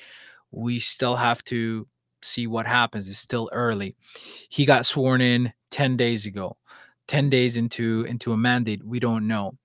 we 0.50 0.78
still 0.78 1.16
have 1.16 1.44
to 1.44 1.86
see 2.22 2.46
what 2.46 2.66
happens. 2.66 3.10
It's 3.10 3.18
still 3.18 3.50
early. 3.52 3.94
He 4.48 4.64
got 4.64 4.86
sworn 4.86 5.20
in 5.20 5.52
10 5.72 5.98
days 5.98 6.24
ago. 6.24 6.56
10 7.08 7.28
days 7.28 7.58
into 7.58 8.04
into 8.04 8.32
a 8.32 8.36
mandate, 8.36 8.82
we 8.84 9.00
don't 9.00 9.26
know. 9.26 9.58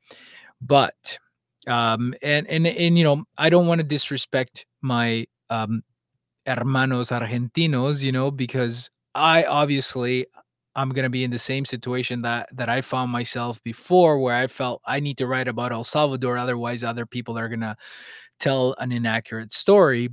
But 0.59 1.19
um, 1.67 2.13
and 2.21 2.47
and 2.47 2.67
and 2.67 2.97
you 2.97 3.03
know, 3.03 3.23
I 3.37 3.49
don't 3.49 3.67
want 3.67 3.79
to 3.79 3.83
disrespect 3.83 4.65
my 4.81 5.27
um, 5.49 5.83
hermanos 6.45 7.09
argentinos, 7.09 8.03
you 8.03 8.11
know, 8.11 8.31
because 8.31 8.89
I 9.15 9.43
obviously 9.43 10.27
I'm 10.75 10.89
gonna 10.89 11.09
be 11.09 11.23
in 11.23 11.31
the 11.31 11.39
same 11.39 11.65
situation 11.65 12.21
that 12.23 12.49
that 12.53 12.69
I 12.69 12.81
found 12.81 13.11
myself 13.11 13.61
before, 13.63 14.19
where 14.19 14.35
I 14.35 14.47
felt 14.47 14.81
I 14.85 14.99
need 14.99 15.17
to 15.19 15.27
write 15.27 15.47
about 15.47 15.71
El 15.71 15.83
Salvador, 15.83 16.37
otherwise 16.37 16.83
other 16.83 17.05
people 17.05 17.37
are 17.37 17.49
gonna 17.49 17.77
tell 18.39 18.75
an 18.79 18.91
inaccurate 18.91 19.51
story. 19.53 20.09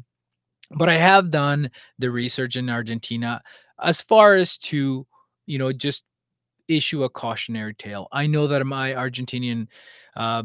But 0.70 0.88
I 0.88 0.96
have 0.96 1.30
done 1.30 1.70
the 1.98 2.10
research 2.10 2.56
in 2.56 2.70
Argentina 2.70 3.42
as 3.82 4.00
far 4.00 4.34
as 4.34 4.56
to, 4.58 5.06
you 5.46 5.58
know, 5.58 5.72
just 5.72 6.04
issue 6.68 7.04
a 7.04 7.10
cautionary 7.10 7.74
tale. 7.74 8.08
I 8.12 8.26
know 8.26 8.46
that 8.46 8.64
my 8.64 8.92
Argentinian 8.94 9.68
uh, 10.16 10.44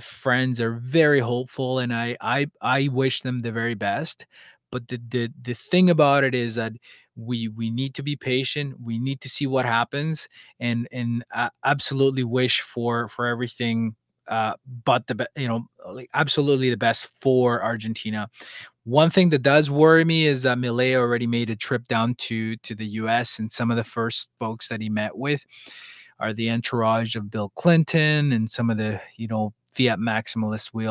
friends 0.00 0.60
are 0.60 0.74
very 0.74 1.20
hopeful, 1.20 1.78
and 1.78 1.92
I 1.94 2.16
I 2.20 2.46
I 2.60 2.88
wish 2.88 3.22
them 3.22 3.40
the 3.40 3.52
very 3.52 3.74
best. 3.74 4.26
But 4.70 4.88
the 4.88 5.00
the 5.08 5.30
the 5.42 5.54
thing 5.54 5.90
about 5.90 6.24
it 6.24 6.34
is 6.34 6.56
that 6.56 6.72
we 7.16 7.48
we 7.48 7.70
need 7.70 7.94
to 7.94 8.02
be 8.02 8.16
patient. 8.16 8.80
We 8.80 8.98
need 8.98 9.20
to 9.22 9.28
see 9.28 9.46
what 9.46 9.66
happens, 9.66 10.28
and 10.60 10.88
and 10.92 11.24
absolutely 11.64 12.24
wish 12.24 12.60
for 12.60 13.08
for 13.08 13.26
everything 13.26 13.96
uh, 14.28 14.54
but 14.84 15.06
the 15.06 15.28
you 15.36 15.48
know 15.48 15.66
like 15.92 16.10
absolutely 16.14 16.70
the 16.70 16.76
best 16.76 17.08
for 17.20 17.62
Argentina. 17.62 18.28
One 18.84 19.10
thing 19.10 19.30
that 19.30 19.42
does 19.42 19.70
worry 19.70 20.04
me 20.04 20.26
is 20.26 20.42
that 20.42 20.58
Milei 20.58 20.96
already 20.96 21.26
made 21.26 21.50
a 21.50 21.56
trip 21.56 21.86
down 21.88 22.14
to 22.16 22.56
to 22.56 22.74
the 22.74 22.86
U.S. 22.86 23.38
and 23.38 23.50
some 23.50 23.70
of 23.70 23.76
the 23.76 23.84
first 23.84 24.28
folks 24.38 24.68
that 24.68 24.80
he 24.80 24.88
met 24.88 25.16
with 25.16 25.44
are 26.18 26.32
the 26.32 26.50
entourage 26.50 27.14
of 27.14 27.30
Bill 27.30 27.50
Clinton 27.50 28.32
and 28.32 28.50
some 28.50 28.70
of 28.70 28.78
the 28.78 29.00
you 29.16 29.28
know 29.28 29.52
fiat 29.76 29.98
maximalist 29.98 30.70
we 30.72 30.86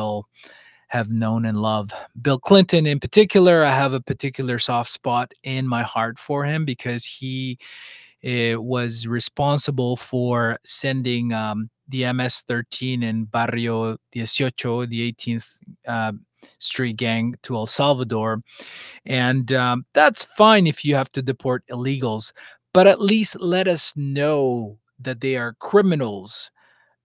have 0.88 1.10
known 1.10 1.44
and 1.46 1.60
love. 1.60 1.90
Bill 2.22 2.38
Clinton, 2.38 2.86
in 2.86 3.00
particular, 3.00 3.64
I 3.64 3.70
have 3.70 3.92
a 3.92 4.00
particular 4.00 4.58
soft 4.58 4.90
spot 4.90 5.32
in 5.42 5.66
my 5.66 5.82
heart 5.82 6.18
for 6.18 6.44
him 6.44 6.64
because 6.64 7.04
he 7.04 7.58
uh, 8.24 8.60
was 8.60 9.06
responsible 9.06 9.96
for 9.96 10.56
sending 10.64 11.32
um, 11.32 11.70
the 11.88 12.12
MS-13 12.12 13.02
in 13.02 13.24
Barrio 13.24 13.96
18, 14.14 14.26
the 14.88 15.12
18th 15.12 15.58
uh, 15.86 16.12
Street 16.58 16.96
gang 16.96 17.34
to 17.42 17.56
El 17.56 17.66
Salvador, 17.66 18.40
and 19.04 19.52
um, 19.52 19.84
that's 19.94 20.22
fine 20.24 20.66
if 20.68 20.84
you 20.84 20.94
have 20.94 21.08
to 21.10 21.22
deport 21.22 21.64
illegals, 21.68 22.32
but 22.72 22.86
at 22.86 23.00
least 23.00 23.40
let 23.40 23.66
us 23.66 23.92
know 23.96 24.78
that 25.00 25.20
they 25.20 25.36
are 25.36 25.54
criminals 25.58 26.50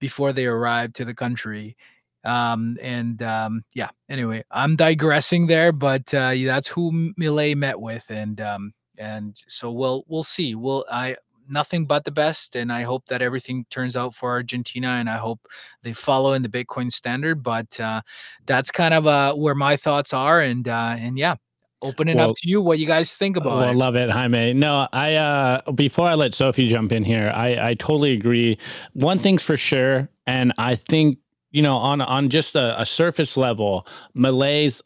before 0.02 0.34
they 0.34 0.46
arrive 0.46 0.92
to 0.94 1.06
the 1.06 1.14
country. 1.14 1.78
Um, 2.26 2.78
and 2.82 3.24
um, 3.24 3.64
yeah, 3.74 3.90
anyway, 4.10 4.44
I'm 4.52 4.76
digressing 4.76 5.48
there, 5.48 5.72
but 5.72 6.14
uh, 6.14 6.34
that's 6.36 6.68
who 6.68 7.14
Milei 7.18 7.56
met 7.56 7.80
with, 7.80 8.10
and 8.10 8.42
um, 8.42 8.74
and 8.98 9.42
so 9.48 9.72
we'll 9.72 10.04
we'll 10.08 10.24
see. 10.24 10.54
We'll 10.54 10.84
I 10.92 11.16
nothing 11.48 11.86
but 11.86 12.04
the 12.04 12.12
best, 12.12 12.56
and 12.56 12.72
I 12.72 12.84
hope 12.84 13.08
that 13.08 13.22
everything 13.22 13.66
turns 13.70 13.96
out 13.96 14.14
for 14.14 14.32
Argentina, 14.32 14.90
and 14.90 15.10
I 15.10 15.18
hope 15.18 15.48
they 15.84 15.94
follow 15.94 16.34
in 16.34 16.44
the 16.44 16.50
Bitcoin 16.50 16.92
standard. 16.92 17.42
But 17.42 17.80
uh, 17.80 18.02
that's 18.46 18.70
kind 18.70 18.94
of 18.94 19.08
uh, 19.08 19.34
where 19.34 19.56
my 19.56 19.78
thoughts 19.78 20.14
are, 20.14 20.42
and 20.42 20.68
uh, 20.68 20.96
and 21.00 21.18
yeah, 21.18 21.36
opening 21.82 22.18
Well- 22.18 22.32
up 22.32 22.36
to 22.38 22.50
you 22.50 22.62
what 22.62 22.80
you 22.80 22.86
guys 22.86 23.18
think 23.18 23.38
about 23.38 23.58
Well, 23.58 23.64
it. 23.64 23.72
I 23.72 23.74
love 23.74 23.96
it, 23.96 24.10
Jaime. 24.10 24.54
No, 24.54 24.88
I 24.94 25.16
uh 25.16 25.72
before 25.72 26.08
I 26.08 26.14
let 26.16 26.36
Sophie 26.36 26.68
jump 26.68 26.92
in 26.92 27.04
here, 27.04 27.32
I 27.34 27.70
I 27.70 27.74
totally 27.76 28.14
agree. 28.14 28.58
One 28.94 29.20
thing's 29.20 29.44
for 29.44 29.58
sure, 29.58 30.10
and 30.28 30.54
I 30.58 30.76
think 30.76 31.18
you 31.52 31.62
know 31.62 31.78
on 31.78 32.02
on 32.02 32.30
just 32.30 32.56
a, 32.56 32.80
a 32.80 32.86
surface 32.86 33.38
level, 33.38 33.86
Milei's 34.16 34.82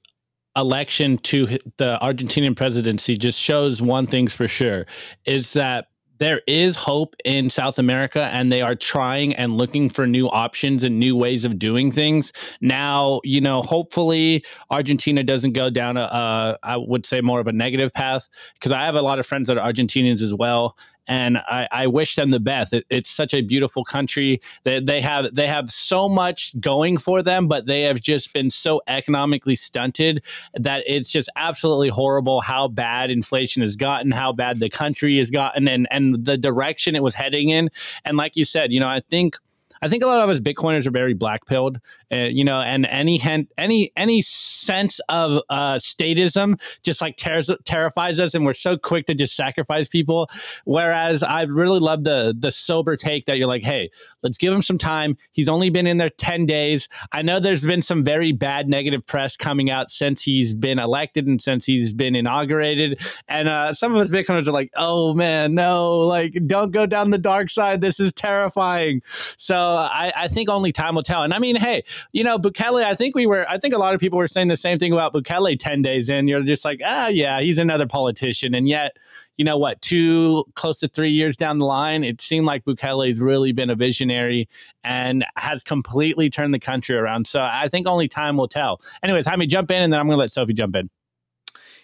election 0.58 1.18
to 1.18 1.46
the 1.78 2.00
Argentinian 2.02 2.56
presidency 2.56 3.18
just 3.18 3.40
shows 3.42 3.82
one 3.82 4.08
thing's 4.08 4.34
for 4.34 4.48
sure 4.48 4.86
is 5.26 5.52
that 5.52 5.88
there 6.18 6.42
is 6.48 6.76
hope 6.76 7.16
in 7.26 7.50
South 7.50 7.78
America 7.78 8.30
and 8.32 8.52
they 8.52 8.62
are 8.62 8.76
trying 8.76 9.34
and 9.36 9.58
looking 9.58 9.90
for 9.90 10.08
new 10.08 10.28
options 10.30 10.84
and 10.84 11.00
new 11.00 11.16
ways 11.16 11.46
of 11.46 11.60
doing 11.60 11.92
things. 11.92 12.32
Now, 12.62 13.22
you 13.24 13.42
know, 13.42 13.62
hopefully 13.62 14.44
Argentina 14.70 15.24
doesn't 15.24 15.54
go 15.54 15.70
down 15.70 15.98
a, 15.98 16.02
a 16.02 16.58
I 16.64 16.78
would 16.78 17.06
say 17.06 17.22
more 17.22 17.40
of 17.40 17.48
a 17.48 17.52
negative 17.52 17.94
path 17.94 18.28
because 18.54 18.72
I 18.72 18.86
have 18.86 18.96
a 18.96 19.02
lot 19.02 19.20
of 19.20 19.26
friends 19.26 19.48
that 19.48 19.58
are 19.58 19.72
Argentinians 19.72 20.22
as 20.22 20.34
well. 20.34 20.78
And 21.08 21.38
I, 21.38 21.68
I 21.72 21.88
wish 21.88 22.16
them 22.16 22.32
the 22.32 22.40
best. 22.40 22.74
It, 22.74 22.86
it's 22.90 23.10
such 23.10 23.34
a 23.34 23.42
beautiful 23.42 23.84
country. 23.84 24.42
They, 24.64 24.80
they 24.80 25.02
have 25.02 25.34
they 25.34 25.48
have 25.48 25.70
so 25.70 26.10
much 26.10 26.60
going 26.60 26.98
for 26.98 27.22
them, 27.22 27.48
but 27.48 27.66
they 27.66 27.82
have 27.84 28.00
just 28.00 28.34
been 28.34 28.50
so 28.50 28.82
economically 28.88 29.56
stunted 29.56 30.24
that 30.54 30.84
it's 30.88 31.12
just 31.12 31.30
absolutely 31.36 31.90
horrible 31.90 32.42
how 32.42 32.68
bad 32.68 33.12
inflation 33.12 33.62
has 33.62 33.76
gotten, 33.76 34.12
how 34.12 34.34
bad 34.34 34.60
the 34.60 34.70
country 34.70 35.18
has 35.18 35.30
gotten, 35.30 35.68
and 35.68 35.88
and 35.92 36.26
the 36.26 36.38
direction 36.38 36.96
it 36.96 37.04
was 37.04 37.16
heading 37.16 37.50
in. 37.50 37.70
And 38.04 38.18
like 38.18 38.36
you 38.36 38.46
said, 38.46 38.72
you 38.72 38.80
know, 38.80 38.88
I 38.88 39.02
think 39.02 39.38
I 39.82 39.90
think 39.90 40.04
a 40.04 40.08
lot 40.08 40.22
of 40.22 40.30
us 40.30 40.40
Bitcoiners 40.40 40.88
are 40.88 40.92
very 40.92 41.14
black 41.14 41.46
pilled, 41.46 41.80
uh, 42.12 42.16
you 42.16 42.44
know, 42.44 42.62
and 42.62 42.86
any 42.88 43.18
hen- 43.18 43.48
any 43.58 43.92
any 43.96 44.22
sense 44.66 45.00
of 45.10 45.42
uh, 45.50 45.76
statism 45.76 46.60
just 46.84 47.02
like 47.02 47.18
terrifies 47.18 48.20
us, 48.20 48.34
and 48.34 48.46
we're 48.46 48.54
so 48.54 48.78
quick 48.78 49.06
to 49.08 49.14
just 49.14 49.36
sacrifice 49.36 49.88
people. 49.88 50.30
Whereas 50.66 51.24
I 51.24 51.44
really 51.44 51.80
love 51.80 52.04
the 52.04 52.36
the 52.38 52.52
sober 52.52 52.96
take 52.96 53.26
that 53.26 53.38
you're 53.38 53.48
like, 53.48 53.64
hey, 53.64 53.90
let's 54.24 54.38
give 54.38 54.54
him 54.54 54.62
some 54.62 54.78
time. 54.78 55.18
He's 55.32 55.50
only 55.50 55.70
been 55.70 55.88
in 55.88 55.98
there 55.98 56.10
ten 56.10 56.46
days. 56.46 56.90
I 57.12 57.22
know 57.22 57.40
there's 57.40 57.66
been 57.66 57.82
some 57.82 58.04
very 58.04 58.32
bad 58.32 58.68
negative 58.68 59.06
press 59.06 59.38
coming 59.38 59.70
out 59.70 59.92
since 59.92 60.24
he's 60.24 60.56
been 60.56 60.80
elected 60.80 61.28
and 61.28 61.42
since 61.42 61.66
he's 61.66 61.94
been 61.94 62.16
inaugurated, 62.16 63.00
and 63.28 63.48
uh, 63.48 63.74
some 63.74 63.94
of 63.94 64.02
us 64.02 64.10
Bitcoiners 64.10 64.48
are 64.48 64.52
like, 64.52 64.72
oh 64.76 65.14
man, 65.14 65.56
no, 65.56 66.00
like 66.00 66.38
don't 66.48 66.72
go 66.72 66.86
down 66.86 67.10
the 67.10 67.18
dark 67.18 67.50
side. 67.50 67.82
This 67.82 68.00
is 68.00 68.14
terrifying. 68.14 69.02
So 69.38 69.56
I, 69.56 70.12
I 70.16 70.28
think 70.28 70.50
only 70.50 70.72
time 70.72 70.96
will 70.96 71.04
tell. 71.04 71.24
And 71.24 71.34
I 71.34 71.40
mean, 71.40 71.56
hey, 71.56 71.84
you 72.12 72.24
know, 72.24 72.38
Bukele, 72.38 72.84
I 72.84 72.96
think 72.96 73.16
we 73.16 73.26
were, 73.26 73.50
I 73.50 73.58
think 73.58 73.74
a 73.74 73.78
lot 73.78 73.94
of 73.94 74.00
people 74.00 74.18
were 74.18 74.28
saying 74.28 74.48
the 74.56 74.62
same 74.62 74.80
thing 74.80 74.94
about 74.94 75.14
Bukele 75.14 75.60
10 75.60 75.82
days 75.82 76.08
in. 76.10 76.28
You're 76.28 76.44
just 76.44 76.64
like, 76.64 76.80
ah, 76.86 77.08
yeah, 77.08 77.42
he's 77.42 77.58
another 77.60 77.86
politician. 77.86 78.56
And 78.56 78.70
yet, 78.70 78.96
you 79.38 79.44
know 79.44 79.58
what, 79.58 79.82
two, 79.82 80.46
close 80.56 80.80
to 80.80 80.88
three 80.88 81.10
years 81.10 81.36
down 81.36 81.60
the 81.60 81.66
line, 81.66 82.06
it 82.06 82.22
seemed 82.22 82.46
like 82.46 82.64
Bukele's 82.64 83.20
really 83.20 83.52
been 83.52 83.70
a 83.70 83.76
visionary 83.76 84.48
and 84.86 85.26
has 85.36 85.62
completely 85.62 86.30
turned 86.30 86.54
the 86.54 86.60
country 86.60 86.96
around. 86.96 87.28
So 87.28 87.42
I 87.42 87.68
think 87.68 87.86
only 87.86 88.08
time 88.08 88.38
will 88.38 88.48
tell. 88.48 88.80
Anyway, 89.04 89.22
Tommy, 89.24 89.46
jump 89.46 89.72
in 89.72 89.82
and 89.84 89.92
then 89.92 90.00
I'm 90.00 90.06
going 90.08 90.16
to 90.16 90.20
let 90.20 90.32
Sophie 90.32 90.54
jump 90.54 90.76
in. 90.76 90.90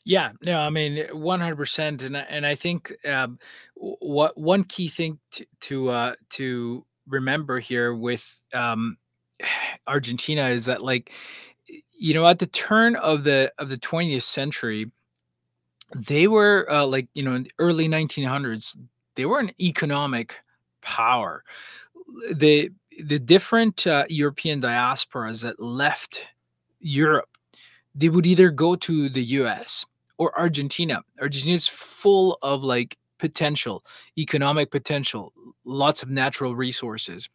Yeah, 0.06 0.31
no, 0.41 0.60
I 0.60 0.72
mean, 0.72 1.06
one 1.14 1.39
hundred 1.41 1.57
percent, 1.57 2.02
and 2.02 2.18
I- 2.18 2.22
and 2.22 2.43
I 2.43 2.56
think 2.56 2.91
um, 3.07 3.38
what 3.76 4.35
one 4.35 4.64
key 4.64 4.88
thing 4.88 5.19
to 5.34 5.45
to, 5.61 5.89
uh, 5.89 6.15
to 6.31 6.85
remember 7.07 7.60
here 7.60 7.93
with 7.93 8.41
um, 8.53 8.98
Argentina 9.88 10.48
is 10.49 10.65
that 10.65 10.81
like 10.81 11.11
you 12.02 12.14
know 12.14 12.28
at 12.28 12.40
the 12.40 12.48
turn 12.48 12.95
of 12.98 13.23
the 13.23 13.52
of 13.57 13.69
the 13.69 13.78
twentieth 13.78 14.23
century, 14.23 14.91
they 15.95 16.28
were 16.28 16.68
uh, 16.69 16.86
like 16.86 17.07
you 17.14 17.23
know 17.23 17.36
in 17.36 17.44
the 17.44 17.52
early 17.60 17.88
nineteen 17.88 18.26
hundreds, 18.26 18.78
they 19.15 19.26
were 19.26 19.40
an 19.40 19.52
economic 19.60 20.40
power. 20.82 21.44
The 22.32 22.72
the 23.03 23.19
different 23.19 23.88
uh, 23.88 24.06
European 24.10 24.61
diasporas 24.61 25.41
that 25.44 25.60
left 25.60 26.28
Europe, 26.80 27.30
they 27.95 28.10
would 28.10 28.26
either 28.26 28.49
go 28.49 28.76
to 28.76 29.10
the 29.10 29.23
U.S 29.23 29.86
or 30.22 30.40
Argentina. 30.40 31.02
Argentina 31.19 31.56
is 31.56 31.68
full 31.68 32.38
of 32.44 32.64
like 32.64 32.95
potential, 33.18 33.84
economic 34.19 34.69
potential, 34.69 35.34
lots 35.65 36.03
of 36.03 36.11
natural 36.11 36.56
resources. 36.56 37.28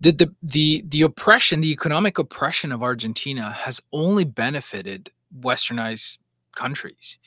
The, 0.00 0.12
the 0.12 0.34
the 0.42 0.84
the 0.88 1.02
oppression, 1.02 1.60
the 1.60 1.70
economic 1.70 2.18
oppression 2.18 2.72
of 2.72 2.82
Argentina 2.82 3.52
has 3.52 3.80
only 3.92 4.24
benefited 4.24 5.10
westernized 5.40 6.18
countries 6.54 7.18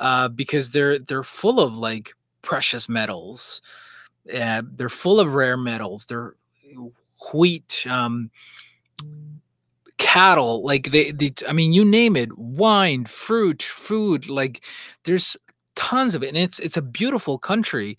uh, 0.00 0.28
because 0.28 0.70
they're 0.70 0.98
they're 0.98 1.22
full 1.24 1.60
of 1.60 1.76
like 1.76 2.14
precious 2.42 2.88
metals. 2.88 3.62
Uh, 4.32 4.62
they're 4.76 4.88
full 4.88 5.20
of 5.20 5.34
rare 5.34 5.56
metals. 5.56 6.04
They're 6.06 6.34
wheat, 7.32 7.86
um, 7.88 8.30
cattle 9.98 10.64
like 10.64 10.90
they, 10.90 11.12
they 11.12 11.32
i 11.48 11.52
mean 11.52 11.72
you 11.72 11.84
name 11.84 12.16
it 12.16 12.36
wine 12.36 13.04
fruit 13.04 13.62
food 13.62 14.28
like 14.28 14.64
there's 15.04 15.36
tons 15.76 16.14
of 16.14 16.22
it 16.22 16.28
and 16.28 16.36
it's 16.36 16.58
it's 16.58 16.76
a 16.76 16.82
beautiful 16.82 17.38
country 17.38 17.96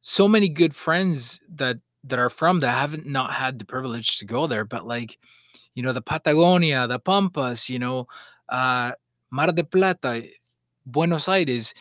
so 0.00 0.28
many 0.28 0.48
good 0.48 0.74
friends 0.74 1.40
that 1.48 1.78
that 2.04 2.18
are 2.18 2.30
from 2.30 2.60
that 2.60 2.72
haven't 2.72 3.06
not 3.06 3.32
had 3.32 3.58
the 3.58 3.64
privilege 3.64 4.18
to 4.18 4.24
go 4.24 4.46
there 4.46 4.64
but 4.64 4.86
like 4.86 5.18
you 5.74 5.82
know 5.82 5.92
the 5.92 6.02
patagonia 6.02 6.86
the 6.86 6.98
pampas 6.98 7.68
you 7.68 7.78
know 7.78 8.06
uh 8.48 8.92
mar 9.30 9.52
de 9.52 9.64
plata 9.64 10.22
buenos 10.86 11.28
aires 11.28 11.74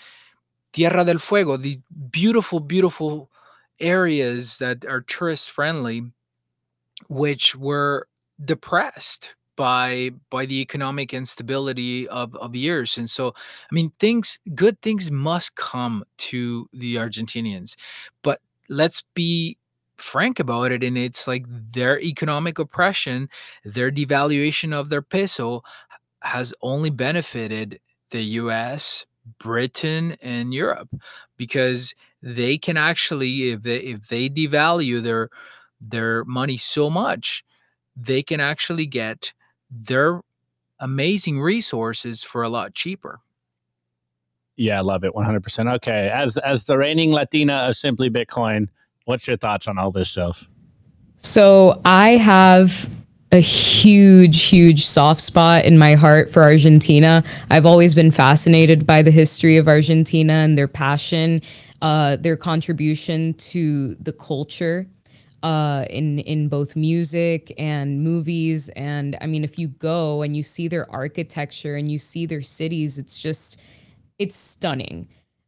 tierra 0.74 1.06
del 1.06 1.20
fuego 1.20 1.58
these 1.58 1.80
beautiful 2.10 2.60
beautiful 2.60 3.30
areas 3.80 4.58
that 4.58 4.86
are 4.86 5.02
tourist 5.02 5.52
friendly 5.52 6.04
which 7.08 7.56
were 7.56 8.08
depressed 8.44 9.36
by 9.56 10.12
by 10.30 10.46
the 10.46 10.62
economic 10.62 11.14
instability 11.14 12.08
of 12.08 12.36
of 12.36 12.56
years. 12.56 12.98
And 12.98 13.10
so 13.10 13.34
i 13.70 13.76
mean 13.76 13.92
things 14.00 14.40
good 14.56 14.82
things 14.82 15.12
must 15.12 15.56
come 15.56 16.06
to 16.30 16.70
the 16.74 16.96
argentinians 16.96 17.76
but 18.22 18.40
let's 18.70 19.04
be 19.14 19.58
frank 19.98 20.40
about 20.40 20.72
it 20.72 20.84
and 20.84 20.98
it's 20.98 21.28
like 21.28 21.46
their 21.72 22.00
economic 22.02 22.60
oppression 22.60 23.30
their 23.64 23.92
devaluation 23.92 24.74
of 24.74 24.90
their 24.90 25.02
peso 25.02 25.64
has 26.22 26.54
only 26.62 26.90
benefited 26.90 27.80
the 28.12 28.22
US 28.22 29.06
Britain 29.40 30.16
and 30.22 30.54
Europe 30.54 30.90
because 31.36 31.94
they 32.22 32.58
can 32.58 32.78
actually 32.78 33.52
if 33.52 33.64
they 33.64 33.78
if 33.78 34.08
they 34.08 34.30
devalue 34.30 35.02
their 35.02 35.30
their 35.82 36.24
money 36.26 36.58
so 36.58 36.90
much 36.90 37.44
they 37.96 38.22
can 38.22 38.40
actually 38.40 38.86
get 38.86 39.34
their 39.70 40.22
amazing 40.80 41.42
resources 41.42 42.24
for 42.24 42.44
a 42.44 42.50
lot 42.50 42.74
cheaper. 42.74 43.20
Yeah, 44.56 44.80
I 44.80 44.82
love 44.82 45.04
it 45.04 45.14
100%. 45.14 45.74
Okay, 45.76 46.10
as 46.14 46.38
as 46.38 46.66
the 46.66 46.78
reigning 46.78 47.12
Latina 47.12 47.68
of 47.70 47.76
Simply 47.76 48.10
Bitcoin, 48.10 48.70
what's 49.08 49.28
your 49.28 49.38
thoughts 49.38 49.68
on 49.68 49.78
all 49.78 49.90
this 49.90 50.10
stuff? 50.10 50.48
So, 51.18 51.82
I 51.84 52.18
have 52.18 52.90
a 53.32 53.40
huge, 53.40 54.44
huge 54.44 54.86
soft 54.86 55.22
spot 55.22 55.66
in 55.66 55.78
my 55.78 55.96
heart 55.96 56.30
for 56.30 56.44
Argentina. 56.44 57.24
I've 57.50 57.66
always 57.66 57.94
been 57.94 58.12
fascinated 58.12 58.86
by 58.86 59.02
the 59.02 59.12
history 59.12 59.58
of 59.58 59.68
Argentina 59.68 60.34
and 60.34 60.58
their 60.58 60.68
passion, 60.68 61.42
uh, 61.82 62.18
their 62.18 62.38
contribution 62.38 63.34
to 63.34 63.96
the 63.96 64.14
culture 64.14 64.88
uh, 65.44 65.86
in 65.90 66.20
in 66.20 66.48
both 66.48 66.76
music 66.76 67.54
and 67.58 68.04
movies. 68.04 68.70
And 68.70 69.18
I 69.22 69.26
mean, 69.28 69.44
if 69.44 69.60
you 69.60 69.68
go 69.68 70.22
and 70.22 70.36
you 70.36 70.44
see 70.44 70.68
their 70.68 70.90
architecture 70.92 71.76
and 71.76 71.92
you 71.92 72.00
see 72.00 72.26
their 72.26 72.42
cities, 72.42 72.98
it's 72.98 73.20
just 73.20 73.58
it's 74.20 74.36
stunning. 74.36 75.08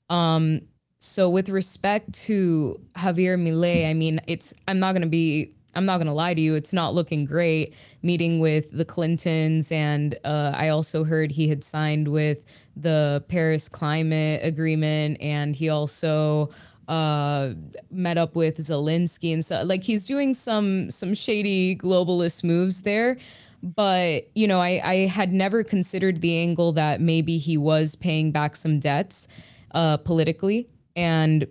Um, 0.10 0.62
so 1.00 1.30
with 1.30 1.50
respect 1.50 2.14
to 2.14 2.80
Javier 2.96 3.42
Milei, 3.42 3.90
I 3.90 3.94
mean, 3.94 4.20
it's 4.28 4.54
I'm 4.68 4.80
not 4.80 4.94
gonna 4.94 5.08
be 5.08 5.54
I'm 5.74 5.86
not 5.86 5.98
gonna 5.98 6.14
lie 6.14 6.34
to 6.34 6.42
you, 6.42 6.56
it's 6.56 6.74
not 6.74 6.94
looking 6.94 7.26
great. 7.26 7.74
Meeting 8.02 8.40
with 8.40 8.72
the 8.72 8.86
Clintons, 8.86 9.72
and 9.72 10.18
uh, 10.26 10.52
I 10.56 10.70
also 10.70 11.04
heard 11.06 11.32
he 11.32 11.48
had 11.48 11.64
signed 11.64 12.10
with 12.10 12.44
the 12.76 13.24
Paris 13.30 13.70
Climate 13.70 14.42
Agreement, 14.44 15.22
and 15.22 15.56
he 15.56 15.70
also 15.70 16.50
uh, 16.90 17.54
met 17.92 18.18
up 18.18 18.36
with 18.36 18.58
Zelensky 18.58 19.32
and 19.32 19.46
so 19.46 19.62
like 19.64 19.84
he's 19.84 20.06
doing 20.06 20.34
some 20.34 20.92
some 20.92 21.14
shady 21.14 21.76
globalist 21.76 22.44
moves 22.44 22.82
there. 22.82 23.18
But 23.62 24.30
you 24.36 24.48
know, 24.48 24.60
I, 24.60 24.82
I 24.84 24.96
had 25.08 25.32
never 25.32 25.64
considered 25.64 26.20
the 26.22 26.38
angle 26.38 26.74
that 26.74 27.00
maybe 27.00 27.38
he 27.38 27.58
was 27.58 27.96
paying 27.96 28.32
back 28.32 28.56
some 28.56 28.80
debts 28.80 29.28
uh, 29.72 29.98
politically, 29.98 30.68
and 31.00 31.48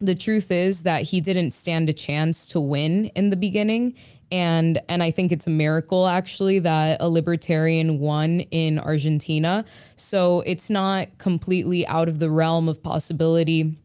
the 0.00 0.16
truth 0.16 0.50
is 0.50 0.82
that 0.82 1.04
he 1.04 1.20
didn't 1.20 1.52
stand 1.52 1.88
a 1.88 1.92
chance 1.92 2.48
to 2.48 2.58
win 2.58 3.06
in 3.14 3.30
the 3.30 3.36
beginning 3.36 3.94
and 4.32 4.80
and 4.88 5.02
I 5.02 5.12
think 5.12 5.30
it's 5.30 5.46
a 5.46 5.50
miracle 5.50 6.08
actually 6.08 6.58
that 6.60 6.96
a 7.00 7.08
libertarian 7.08 8.00
won 8.00 8.40
in 8.40 8.78
Argentina. 8.78 9.64
So 9.96 10.40
it's 10.40 10.70
not 10.70 11.18
completely 11.18 11.86
out 11.86 12.08
of 12.08 12.18
the 12.18 12.30
realm 12.30 12.68
of 12.68 12.82
possibility 12.82 13.76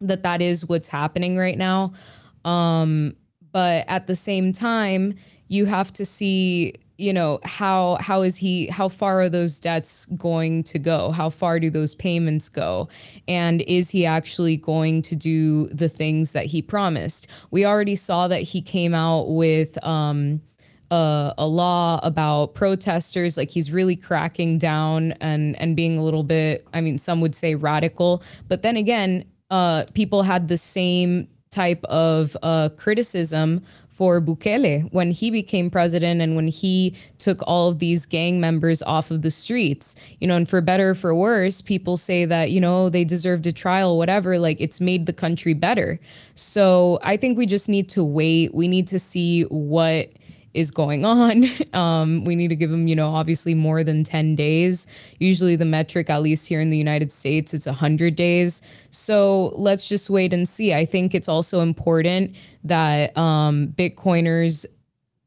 that 0.00 0.22
that 0.22 0.40
is 0.40 0.66
what's 0.66 0.88
happening 0.88 1.36
right 1.36 1.58
now. 1.58 1.92
Um, 2.46 3.14
but 3.52 3.84
at 3.88 4.06
the 4.06 4.16
same 4.16 4.54
time, 4.54 5.14
you 5.50 5.66
have 5.66 5.92
to 5.94 6.04
see, 6.04 6.74
you 6.96 7.12
know, 7.12 7.40
how 7.42 7.98
how 8.00 8.22
is 8.22 8.36
he 8.36 8.68
how 8.68 8.88
far 8.88 9.20
are 9.20 9.28
those 9.28 9.58
debts 9.58 10.06
going 10.16 10.62
to 10.62 10.78
go? 10.78 11.10
How 11.10 11.28
far 11.28 11.58
do 11.58 11.70
those 11.70 11.92
payments 11.92 12.48
go? 12.48 12.88
And 13.26 13.62
is 13.62 13.90
he 13.90 14.06
actually 14.06 14.56
going 14.56 15.02
to 15.02 15.16
do 15.16 15.66
the 15.68 15.88
things 15.88 16.32
that 16.32 16.46
he 16.46 16.62
promised? 16.62 17.26
We 17.50 17.66
already 17.66 17.96
saw 17.96 18.28
that 18.28 18.42
he 18.42 18.62
came 18.62 18.94
out 18.94 19.30
with 19.30 19.84
um 19.84 20.40
a, 20.92 21.34
a, 21.38 21.46
law 21.46 22.00
about 22.02 22.54
protesters 22.54 23.36
like 23.36 23.50
he's 23.50 23.70
really 23.70 23.94
cracking 23.96 24.58
down 24.58 25.12
and 25.20 25.60
and 25.60 25.76
being 25.76 25.96
a 25.96 26.02
little 26.02 26.24
bit 26.24 26.66
i 26.74 26.80
mean 26.80 26.98
some 26.98 27.20
would 27.20 27.32
say 27.32 27.54
radical 27.54 28.24
but 28.48 28.62
then 28.62 28.76
again 28.76 29.24
uh, 29.50 29.84
people 29.94 30.24
had 30.24 30.48
the 30.48 30.56
same 30.56 31.28
type 31.50 31.84
of 31.84 32.36
uh, 32.42 32.68
criticism 32.76 33.62
for 34.00 34.18
Bukele 34.18 34.90
when 34.94 35.10
he 35.10 35.30
became 35.30 35.68
president 35.68 36.22
and 36.22 36.34
when 36.34 36.48
he 36.48 36.96
took 37.18 37.42
all 37.46 37.68
of 37.68 37.80
these 37.80 38.06
gang 38.06 38.40
members 38.40 38.80
off 38.84 39.10
of 39.10 39.20
the 39.20 39.30
streets. 39.30 39.94
You 40.20 40.26
know, 40.26 40.36
and 40.36 40.48
for 40.48 40.62
better 40.62 40.92
or 40.92 40.94
for 40.94 41.14
worse, 41.14 41.60
people 41.60 41.98
say 41.98 42.24
that, 42.24 42.50
you 42.50 42.62
know, 42.62 42.88
they 42.88 43.04
deserved 43.04 43.46
a 43.46 43.52
trial, 43.52 43.98
whatever. 43.98 44.38
Like 44.38 44.58
it's 44.58 44.80
made 44.80 45.04
the 45.04 45.12
country 45.12 45.52
better. 45.52 46.00
So 46.34 46.98
I 47.02 47.18
think 47.18 47.36
we 47.36 47.44
just 47.44 47.68
need 47.68 47.90
to 47.90 48.02
wait. 48.02 48.54
We 48.54 48.68
need 48.68 48.86
to 48.86 48.98
see 48.98 49.42
what 49.42 50.08
is 50.54 50.70
going 50.70 51.04
on. 51.04 51.46
Um, 51.72 52.24
we 52.24 52.34
need 52.34 52.48
to 52.48 52.56
give 52.56 52.70
them, 52.70 52.88
you 52.88 52.96
know, 52.96 53.14
obviously 53.14 53.54
more 53.54 53.84
than 53.84 54.02
10 54.02 54.34
days. 54.34 54.88
Usually 55.18 55.54
the 55.54 55.64
metric, 55.64 56.10
at 56.10 56.20
least 56.20 56.48
here 56.48 56.60
in 56.60 56.68
the 56.68 56.76
United 56.76 57.12
States, 57.12 57.54
it's 57.54 57.66
100 57.66 58.16
days. 58.16 58.60
So 58.90 59.52
let's 59.54 59.88
just 59.88 60.10
wait 60.10 60.32
and 60.32 60.48
see. 60.48 60.74
I 60.74 60.84
think 60.84 61.14
it's 61.14 61.28
also 61.28 61.60
important 61.60 62.34
that 62.64 63.16
um, 63.16 63.68
Bitcoiners 63.68 64.66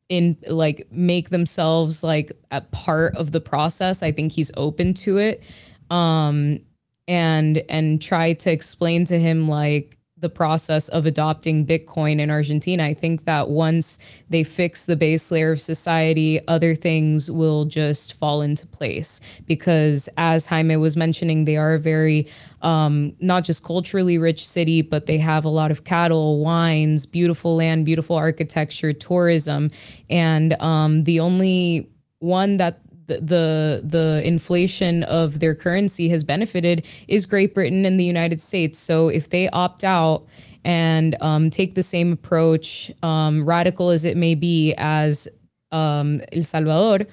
in 0.09 0.37
like 0.47 0.85
make 0.91 1.29
themselves 1.29 2.03
like 2.03 2.33
a 2.51 2.61
part 2.61 3.15
of 3.15 3.31
the 3.31 3.41
process. 3.41 4.03
I 4.03 4.11
think 4.11 4.33
he's 4.33 4.51
open 4.57 4.93
to 4.95 5.17
it. 5.17 5.41
Um, 5.89 6.59
and 7.07 7.63
and 7.69 8.01
try 8.01 8.33
to 8.33 8.51
explain 8.51 9.05
to 9.05 9.19
him 9.19 9.47
like 9.47 9.97
the 10.23 10.29
process 10.29 10.89
of 10.89 11.05
adopting 11.05 11.65
Bitcoin 11.65 12.19
in 12.19 12.31
Argentina. 12.31 12.83
I 12.83 12.95
think 12.95 13.25
that 13.25 13.49
once 13.49 13.99
they 14.29 14.43
fix 14.43 14.85
the 14.85 14.95
base 14.95 15.29
layer 15.29 15.51
of 15.51 15.61
society, 15.61 16.39
other 16.47 16.73
things 16.73 17.29
will 17.29 17.65
just 17.65 18.13
fall 18.13 18.41
into 18.41 18.65
place. 18.65 19.21
Because 19.45 20.09
as 20.17 20.47
Jaime 20.47 20.77
was 20.77 20.97
mentioning, 20.97 21.45
they 21.45 21.57
are 21.57 21.75
a 21.75 21.79
very 21.79 22.27
um, 22.63 23.13
not 23.19 23.43
just 23.43 23.63
culturally 23.63 24.17
rich 24.17 24.47
city, 24.47 24.81
but 24.81 25.05
they 25.05 25.19
have 25.19 25.45
a 25.45 25.49
lot 25.49 25.69
of 25.69 25.83
cattle, 25.83 26.39
wines, 26.39 27.05
beautiful 27.05 27.55
land, 27.57 27.85
beautiful 27.85 28.15
architecture, 28.15 28.93
tourism. 28.93 29.69
And 30.09 30.53
um, 30.61 31.03
the 31.03 31.19
only 31.19 31.89
one 32.19 32.57
that 32.57 32.79
the 33.21 33.81
the 33.83 34.21
inflation 34.25 35.03
of 35.03 35.39
their 35.39 35.55
currency 35.55 36.09
has 36.09 36.23
benefited 36.23 36.85
is 37.07 37.25
Great 37.25 37.53
Britain 37.53 37.85
and 37.85 37.99
the 37.99 38.05
United 38.05 38.41
States. 38.41 38.79
So 38.79 39.09
if 39.09 39.29
they 39.29 39.49
opt 39.49 39.83
out 39.83 40.25
and 40.63 41.15
um, 41.21 41.49
take 41.49 41.75
the 41.75 41.83
same 41.83 42.13
approach, 42.13 42.91
um, 43.03 43.45
radical 43.45 43.89
as 43.89 44.05
it 44.05 44.15
may 44.17 44.35
be, 44.35 44.73
as 44.77 45.27
um, 45.71 46.21
El 46.31 46.43
Salvador, 46.43 47.05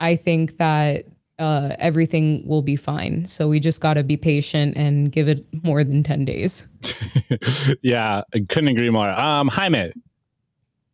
I 0.00 0.16
think 0.16 0.56
that 0.58 1.04
uh, 1.38 1.76
everything 1.78 2.46
will 2.46 2.62
be 2.62 2.76
fine. 2.76 3.26
So 3.26 3.48
we 3.48 3.60
just 3.60 3.80
got 3.80 3.94
to 3.94 4.02
be 4.02 4.16
patient 4.16 4.76
and 4.76 5.12
give 5.12 5.28
it 5.28 5.44
more 5.62 5.84
than 5.84 6.02
10 6.02 6.24
days. 6.24 6.66
yeah, 7.82 8.22
I 8.34 8.40
couldn't 8.48 8.70
agree 8.70 8.90
more. 8.90 9.08
Um, 9.08 9.48
Jaime, 9.48 9.92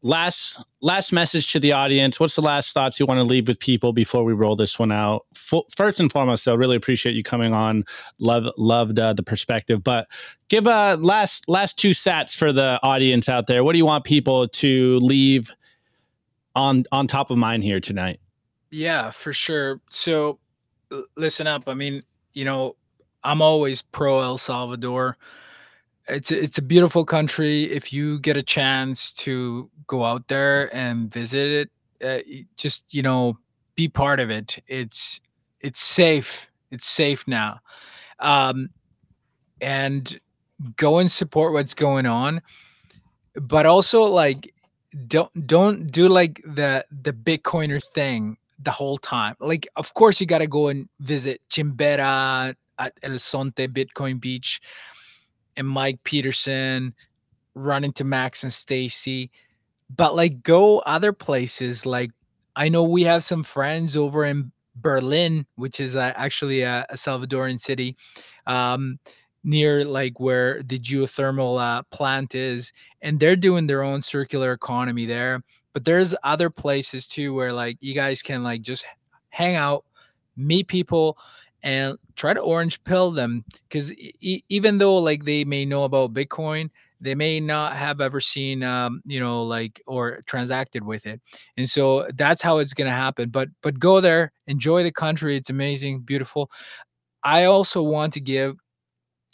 last 0.03 0.63
last 0.81 1.13
message 1.13 1.53
to 1.53 1.61
the 1.61 1.73
audience. 1.73 2.19
What's 2.19 2.37
the 2.37 2.43
last 2.43 2.73
thoughts 2.73 2.99
you 3.01 3.07
want 3.07 3.19
to 3.19 3.25
leave 3.25 3.49
with 3.49 3.59
people 3.59 3.93
before 3.93 4.25
we 4.25 4.33
roll 4.33 4.57
this 4.57 4.79
one 4.79 4.93
out? 4.93 5.27
First 5.35 6.01
and 6.01 6.11
foremost 6.11 6.47
i 6.47 6.53
really 6.55 6.77
appreciate 6.77 7.15
you 7.15 7.23
coming 7.23 7.55
on. 7.55 7.85
Love 8.19 8.53
loved 8.59 8.99
uh, 8.99 9.13
the 9.13 9.23
perspective 9.23 9.83
but 9.83 10.09
give 10.49 10.67
a 10.67 10.97
last 10.97 11.49
last 11.49 11.79
two 11.79 11.91
sats 11.91 12.37
for 12.37 12.53
the 12.53 12.79
audience 12.83 13.29
out 13.29 13.47
there. 13.47 13.65
What 13.65 13.73
do 13.73 13.79
you 13.79 13.87
want 13.87 14.05
people 14.05 14.49
to 14.49 14.99
leave 15.01 15.51
on 16.55 16.85
on 16.93 17.07
top 17.07 17.31
of 17.31 17.39
mind 17.39 17.65
here 17.65 17.81
tonight? 17.81 18.21
Yeah 18.71 19.11
for 19.11 19.33
sure. 19.33 19.81
So 19.91 20.39
listen 21.17 21.47
up. 21.47 21.69
I 21.69 21.75
mean 21.75 22.03
you 22.35 22.45
know 22.45 22.77
i'm 23.25 23.43
always 23.43 23.83
pro 23.83 24.21
el 24.21 24.39
salvador 24.39 25.17
it's 26.09 26.31
it's 26.31 26.59
a 26.59 26.63
beautiful 26.63 27.05
country. 27.05 27.65
If 27.65 27.93
you 27.93 28.19
get 28.21 28.37
a 28.37 28.43
chance 28.43 29.13
to 29.15 29.71
go 29.87 30.05
out 30.05 30.29
there 30.29 30.75
and 30.75 31.13
visit 31.13 31.71
it, 32.01 32.05
uh, 32.05 32.23
just 32.57 32.93
you 32.93 33.03
know, 33.03 33.39
be 33.75 33.89
part 33.89 34.21
of 34.21 34.31
it. 34.31 34.59
It's 34.67 35.21
it's 35.61 35.81
safe. 35.81 36.51
It's 36.71 36.87
safe 36.87 37.27
now, 37.29 37.61
um, 38.19 38.71
and 39.61 40.19
go 40.77 40.99
and 40.99 41.11
support 41.11 41.53
what's 41.53 41.75
going 41.75 42.07
on. 42.07 42.43
But 43.35 43.67
also, 43.67 44.03
like, 44.03 44.53
don't 45.07 45.47
don't 45.47 45.91
do 45.91 46.09
like 46.09 46.43
the 46.45 46.85
the 46.91 47.13
Bitcoiner 47.13 47.83
thing 47.83 48.37
the 48.59 48.71
whole 48.71 48.99
time. 48.99 49.37
Like, 49.41 49.69
of 49.77 49.95
course, 49.95 50.21
you 50.21 50.27
got 50.27 50.39
to 50.39 50.47
go 50.47 50.69
and 50.69 50.89
visit 51.01 51.41
Chimbera 51.51 52.55
at 52.79 52.93
El 53.03 53.13
Zonte 53.13 53.69
Bitcoin 53.69 54.21
Beach 54.21 54.61
and 55.57 55.67
Mike 55.67 56.03
Peterson, 56.05 56.95
run 57.55 57.85
into 57.85 58.05
Max 58.05 58.43
and 58.43 58.53
Stacy. 58.53 59.31
but 59.95 60.17
like 60.17 60.43
go 60.43 60.79
other 60.81 61.13
places. 61.13 61.85
Like 61.85 62.11
I 62.57 62.69
know 62.69 62.83
we 62.83 63.03
have 63.05 63.25
some 63.25 63.43
friends 63.43 63.97
over 63.97 64.25
in 64.25 64.51
Berlin, 64.77 65.47
which 65.57 65.81
is 65.81 65.97
uh, 65.97 66.13
actually 66.17 66.63
a, 66.63 66.87
a, 66.89 66.95
Salvadoran 66.95 67.61
city, 67.61 67.95
um, 68.47 68.99
near 69.45 69.85
like 69.85 70.19
where 70.19 70.63
the 70.63 70.79
geothermal 70.79 71.61
uh, 71.61 71.83
plant 71.91 72.35
is, 72.35 72.73
and 73.03 73.21
they're 73.21 73.37
doing 73.37 73.67
their 73.67 73.83
own 73.83 74.01
circular 74.01 74.53
economy 74.53 75.07
there. 75.07 75.43
But 75.75 75.85
there's 75.85 76.15
other 76.23 76.51
places 76.51 77.07
too 77.07 77.35
where 77.35 77.53
like 77.53 77.77
you 77.81 77.95
guys 77.95 78.23
can 78.23 78.43
like 78.43 78.63
just 78.63 78.85
hang 79.31 79.57
out, 79.57 79.85
meet 80.37 80.69
people, 80.69 81.19
and 81.63 81.97
try 82.17 82.35
to 82.35 82.41
orange 82.41 82.83
pill 82.85 83.11
them 83.11 83.45
because 83.69 83.93
e- 83.93 84.43
even 84.49 84.79
though 84.79 84.97
like 84.99 85.25
they 85.25 85.45
may 85.45 85.65
know 85.65 85.85
about 85.85 86.13
Bitcoin, 86.13 86.71
they 87.01 87.15
may 87.15 87.41
not 87.41 87.75
have 87.77 88.01
ever 88.01 88.21
seen 88.21 88.63
um, 88.63 89.03
you 89.05 89.21
know 89.21 89.43
like 89.43 89.83
or 89.87 90.21
transacted 90.27 90.85
with 90.85 91.05
it 91.05 91.21
and 91.57 91.69
so 91.69 92.07
that's 92.15 92.41
how 92.41 92.59
it's 92.59 92.73
going 92.73 92.87
to 92.87 92.93
happen 92.95 93.29
but 93.29 93.49
but 93.61 93.79
go 93.79 94.01
there 94.01 94.33
enjoy 94.47 94.83
the 94.83 94.93
country 94.93 95.37
it's 95.37 95.51
amazing 95.51 96.01
beautiful. 96.01 96.51
I 97.25 97.45
also 97.45 97.83
want 97.83 98.13
to 98.15 98.21
give 98.21 98.57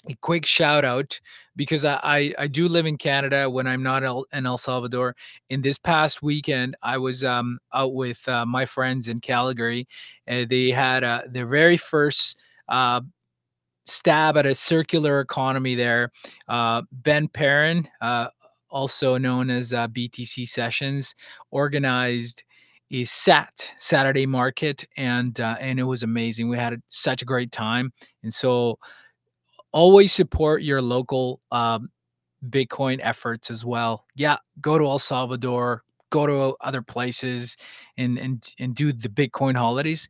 a 0.09 0.14
quick 0.22 0.46
shout 0.46 0.84
out 0.84 1.20
because 1.59 1.85
I, 1.85 1.98
I, 2.05 2.35
I 2.39 2.47
do 2.47 2.68
live 2.68 2.86
in 2.86 2.97
Canada 2.97 3.51
when 3.51 3.66
I'm 3.66 3.82
not 3.82 4.05
in 4.32 4.47
El 4.47 4.56
Salvador. 4.56 5.16
In 5.51 5.60
this 5.60 5.76
past 5.76 6.22
weekend, 6.22 6.76
I 6.82 6.97
was 6.97 7.24
um, 7.24 7.59
out 7.74 7.94
with 7.94 8.26
uh, 8.28 8.47
my 8.47 8.64
friends 8.64 9.09
in 9.09 9.20
Calgary. 9.20 9.86
and 10.28 10.48
they 10.48 10.70
had 10.70 11.02
uh, 11.02 11.22
their 11.28 11.47
very 11.47 11.76
first 11.76 12.39
uh, 12.68 13.01
stab 13.86 14.36
at 14.36 14.47
a 14.47 14.55
circular 14.55 15.18
economy 15.18 15.74
there. 15.74 16.12
Uh, 16.47 16.82
ben 16.93 17.26
Perrin, 17.26 17.89
uh, 18.01 18.28
also 18.70 19.18
known 19.18 19.51
as 19.51 19.74
uh, 19.74 19.89
BTC 19.89 20.47
Sessions, 20.47 21.16
organized 21.51 22.44
a 22.93 23.05
SAT 23.05 23.74
Saturday 23.76 24.26
Market, 24.26 24.85
and 24.97 25.39
and 25.40 25.78
it 25.78 25.82
was 25.82 26.05
amazing. 26.05 26.48
We 26.48 26.56
had 26.56 26.80
such 26.89 27.20
a 27.20 27.26
great 27.26 27.52
time, 27.52 27.93
and 28.22 28.32
so 28.32 28.78
always 29.73 30.12
support 30.12 30.62
your 30.62 30.82
local 30.82 31.40
um, 31.51 31.90
Bitcoin 32.49 33.01
efforts 33.03 33.51
as 33.51 33.65
well. 33.65 34.05
Yeah, 34.15 34.36
go 34.61 34.78
to 34.78 34.85
El 34.85 34.99
Salvador, 34.99 35.82
go 36.11 36.27
to 36.27 36.57
other 36.61 36.82
places, 36.82 37.57
and 37.97 38.19
and 38.19 38.55
and 38.59 38.74
do 38.74 38.93
the 38.93 39.09
Bitcoin 39.09 39.57
holidays, 39.57 40.09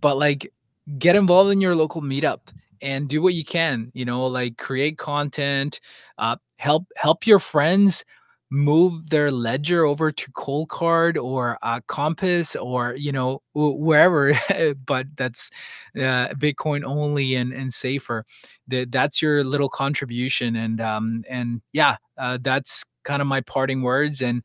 but 0.00 0.16
like 0.16 0.52
get 0.98 1.16
involved 1.16 1.50
in 1.50 1.60
your 1.60 1.74
local 1.74 2.00
meetup 2.02 2.40
and 2.82 3.08
do 3.08 3.22
what 3.22 3.34
you 3.34 3.44
can 3.44 3.90
you 3.94 4.04
know 4.04 4.26
like 4.26 4.56
create 4.56 4.98
content 4.98 5.80
uh, 6.18 6.36
help 6.58 6.86
help 6.96 7.26
your 7.26 7.38
friends 7.38 8.04
move 8.50 9.10
their 9.10 9.30
ledger 9.30 9.84
over 9.84 10.12
to 10.12 10.32
Coldcard 10.32 11.22
or 11.22 11.58
uh, 11.62 11.80
Compass 11.88 12.56
or 12.56 12.94
you 12.94 13.12
know 13.12 13.42
wherever, 13.54 14.38
but 14.86 15.06
that's 15.16 15.50
uh, 15.96 16.28
Bitcoin 16.34 16.84
only 16.84 17.34
and 17.34 17.52
and 17.52 17.72
safer. 17.72 18.24
That 18.68 18.92
that's 18.92 19.20
your 19.20 19.44
little 19.44 19.68
contribution, 19.68 20.56
and 20.56 20.80
um 20.80 21.24
and 21.28 21.60
yeah, 21.72 21.96
uh, 22.18 22.38
that's 22.40 22.84
kind 23.04 23.22
of 23.22 23.28
my 23.28 23.40
parting 23.40 23.82
words. 23.82 24.22
And 24.22 24.42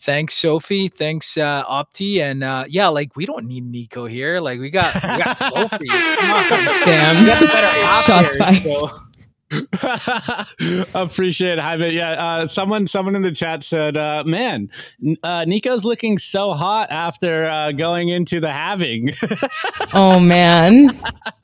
thanks 0.00 0.36
sophie 0.36 0.86
thanks 0.86 1.36
uh 1.36 1.64
opti 1.64 2.20
and 2.20 2.44
uh 2.44 2.64
yeah 2.68 2.86
like 2.86 3.16
we 3.16 3.26
don't 3.26 3.44
need 3.44 3.64
nico 3.64 4.06
here 4.06 4.38
like 4.38 4.60
we 4.60 4.70
got 4.70 4.94
we 4.94 5.00
got 5.00 5.36
sophie 5.40 5.88
damn 6.84 7.26
shots 8.04 8.36
fired 8.36 8.62
so. 8.62 9.07
Appreciate 10.94 11.54
it, 11.54 11.60
Jaime. 11.60 11.88
Yeah, 11.90 12.10
uh, 12.10 12.46
someone 12.46 12.86
someone 12.86 13.16
in 13.16 13.22
the 13.22 13.32
chat 13.32 13.62
said, 13.62 13.96
uh, 13.96 14.22
"Man, 14.26 14.70
uh, 15.22 15.46
Nico's 15.46 15.86
looking 15.86 16.18
so 16.18 16.52
hot 16.52 16.90
after 16.90 17.46
uh, 17.46 17.72
going 17.72 18.10
into 18.10 18.40
the 18.40 18.52
halving." 18.52 19.10
oh 19.94 20.20
man! 20.20 20.90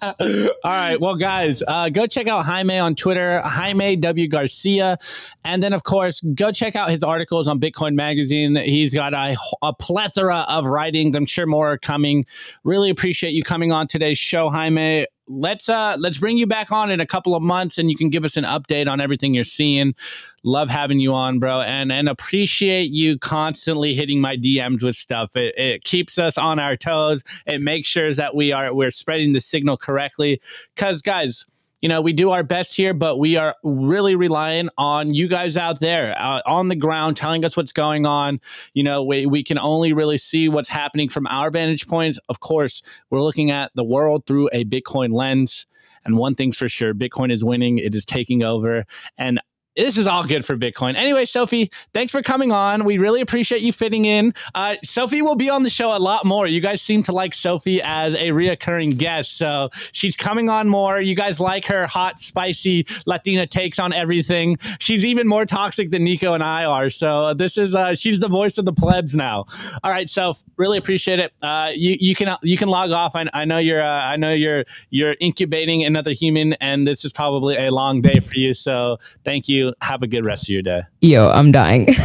All 0.02 0.50
right, 0.64 1.00
well, 1.00 1.16
guys, 1.16 1.62
uh, 1.66 1.88
go 1.88 2.06
check 2.06 2.26
out 2.26 2.44
Jaime 2.44 2.78
on 2.78 2.94
Twitter, 2.94 3.40
Jaime 3.40 3.96
W 3.96 4.28
Garcia, 4.28 4.98
and 5.42 5.62
then 5.62 5.72
of 5.72 5.84
course 5.84 6.20
go 6.34 6.52
check 6.52 6.76
out 6.76 6.90
his 6.90 7.02
articles 7.02 7.48
on 7.48 7.58
Bitcoin 7.58 7.94
Magazine. 7.94 8.54
He's 8.56 8.92
got 8.92 9.14
a, 9.14 9.34
a 9.62 9.72
plethora 9.72 10.44
of 10.50 10.66
writings. 10.66 11.16
I'm 11.16 11.26
sure 11.26 11.46
more 11.46 11.72
are 11.72 11.78
coming. 11.78 12.26
Really 12.64 12.90
appreciate 12.90 13.32
you 13.32 13.42
coming 13.42 13.72
on 13.72 13.88
today's 13.88 14.18
show, 14.18 14.50
Jaime 14.50 15.06
let's 15.26 15.68
uh 15.68 15.96
let's 15.98 16.18
bring 16.18 16.36
you 16.36 16.46
back 16.46 16.70
on 16.70 16.90
in 16.90 17.00
a 17.00 17.06
couple 17.06 17.34
of 17.34 17.42
months 17.42 17.78
and 17.78 17.90
you 17.90 17.96
can 17.96 18.10
give 18.10 18.24
us 18.24 18.36
an 18.36 18.44
update 18.44 18.88
on 18.88 19.00
everything 19.00 19.34
you're 19.34 19.44
seeing. 19.44 19.94
Love 20.42 20.68
having 20.68 21.00
you 21.00 21.14
on 21.14 21.38
bro 21.38 21.60
and 21.62 21.90
and 21.90 22.08
appreciate 22.08 22.90
you 22.90 23.18
constantly 23.18 23.94
hitting 23.94 24.20
my 24.20 24.36
dms 24.36 24.82
with 24.82 24.96
stuff. 24.96 25.34
It, 25.36 25.56
it 25.56 25.84
keeps 25.84 26.18
us 26.18 26.36
on 26.36 26.58
our 26.58 26.76
toes. 26.76 27.24
It 27.46 27.62
makes 27.62 27.88
sure 27.88 28.12
that 28.12 28.34
we 28.34 28.52
are 28.52 28.74
we're 28.74 28.90
spreading 28.90 29.32
the 29.32 29.40
signal 29.40 29.76
correctly. 29.76 30.40
Because 30.74 31.00
guys 31.00 31.46
you 31.84 31.88
know, 31.88 32.00
we 32.00 32.14
do 32.14 32.30
our 32.30 32.42
best 32.42 32.74
here, 32.74 32.94
but 32.94 33.18
we 33.18 33.36
are 33.36 33.54
really 33.62 34.16
relying 34.16 34.70
on 34.78 35.12
you 35.12 35.28
guys 35.28 35.54
out 35.54 35.80
there 35.80 36.14
uh, 36.18 36.40
on 36.46 36.68
the 36.68 36.74
ground 36.74 37.14
telling 37.14 37.44
us 37.44 37.58
what's 37.58 37.72
going 37.72 38.06
on. 38.06 38.40
You 38.72 38.82
know, 38.82 39.04
we, 39.04 39.26
we 39.26 39.42
can 39.42 39.58
only 39.58 39.92
really 39.92 40.16
see 40.16 40.48
what's 40.48 40.70
happening 40.70 41.10
from 41.10 41.26
our 41.26 41.50
vantage 41.50 41.86
point. 41.86 42.18
Of 42.30 42.40
course, 42.40 42.80
we're 43.10 43.20
looking 43.20 43.50
at 43.50 43.70
the 43.74 43.84
world 43.84 44.24
through 44.26 44.48
a 44.54 44.64
Bitcoin 44.64 45.12
lens. 45.12 45.66
And 46.06 46.16
one 46.16 46.34
thing's 46.34 46.56
for 46.56 46.70
sure 46.70 46.94
Bitcoin 46.94 47.30
is 47.30 47.44
winning, 47.44 47.76
it 47.76 47.94
is 47.94 48.06
taking 48.06 48.42
over. 48.42 48.86
And 49.18 49.38
this 49.76 49.98
is 49.98 50.06
all 50.06 50.24
good 50.24 50.44
for 50.44 50.56
Bitcoin. 50.56 50.94
Anyway, 50.94 51.24
Sophie, 51.24 51.70
thanks 51.92 52.12
for 52.12 52.22
coming 52.22 52.52
on. 52.52 52.84
We 52.84 52.98
really 52.98 53.20
appreciate 53.20 53.62
you 53.62 53.72
fitting 53.72 54.04
in. 54.04 54.32
Uh, 54.54 54.76
Sophie 54.84 55.22
will 55.22 55.34
be 55.34 55.50
on 55.50 55.62
the 55.64 55.70
show 55.70 55.96
a 55.96 55.98
lot 55.98 56.24
more. 56.24 56.46
You 56.46 56.60
guys 56.60 56.80
seem 56.80 57.02
to 57.04 57.12
like 57.12 57.34
Sophie 57.34 57.82
as 57.82 58.14
a 58.14 58.28
reoccurring 58.28 58.98
guest, 58.98 59.36
so 59.36 59.70
she's 59.92 60.16
coming 60.16 60.48
on 60.48 60.68
more. 60.68 61.00
You 61.00 61.16
guys 61.16 61.40
like 61.40 61.66
her 61.66 61.86
hot, 61.86 62.18
spicy 62.20 62.86
Latina 63.06 63.46
takes 63.46 63.78
on 63.78 63.92
everything. 63.92 64.58
She's 64.78 65.04
even 65.04 65.26
more 65.26 65.44
toxic 65.44 65.90
than 65.90 66.04
Nico 66.04 66.34
and 66.34 66.42
I 66.44 66.64
are. 66.64 66.90
So 66.90 67.34
this 67.34 67.58
is 67.58 67.74
uh, 67.74 67.94
she's 67.94 68.20
the 68.20 68.28
voice 68.28 68.58
of 68.58 68.64
the 68.64 68.72
plebs 68.72 69.16
now. 69.16 69.46
All 69.82 69.90
right, 69.90 70.08
so 70.08 70.34
really 70.56 70.78
appreciate 70.78 71.18
it. 71.18 71.32
Uh, 71.42 71.72
you 71.74 71.96
you 71.98 72.14
can 72.14 72.36
you 72.42 72.56
can 72.56 72.68
log 72.68 72.92
off. 72.92 73.16
I, 73.16 73.26
I 73.32 73.44
know 73.44 73.58
you're 73.58 73.82
uh, 73.82 74.04
I 74.04 74.16
know 74.16 74.32
you're 74.32 74.64
you're 74.90 75.16
incubating 75.18 75.82
another 75.82 76.12
human, 76.12 76.52
and 76.54 76.86
this 76.86 77.04
is 77.04 77.12
probably 77.12 77.56
a 77.56 77.70
long 77.70 78.00
day 78.02 78.20
for 78.20 78.38
you. 78.38 78.54
So 78.54 78.98
thank 79.24 79.48
you 79.48 79.63
have 79.80 80.02
a 80.02 80.06
good 80.06 80.24
rest 80.24 80.44
of 80.44 80.48
your 80.50 80.62
day. 80.62 80.82
Yo, 81.00 81.28
I'm 81.30 81.52
dying. 81.52 81.86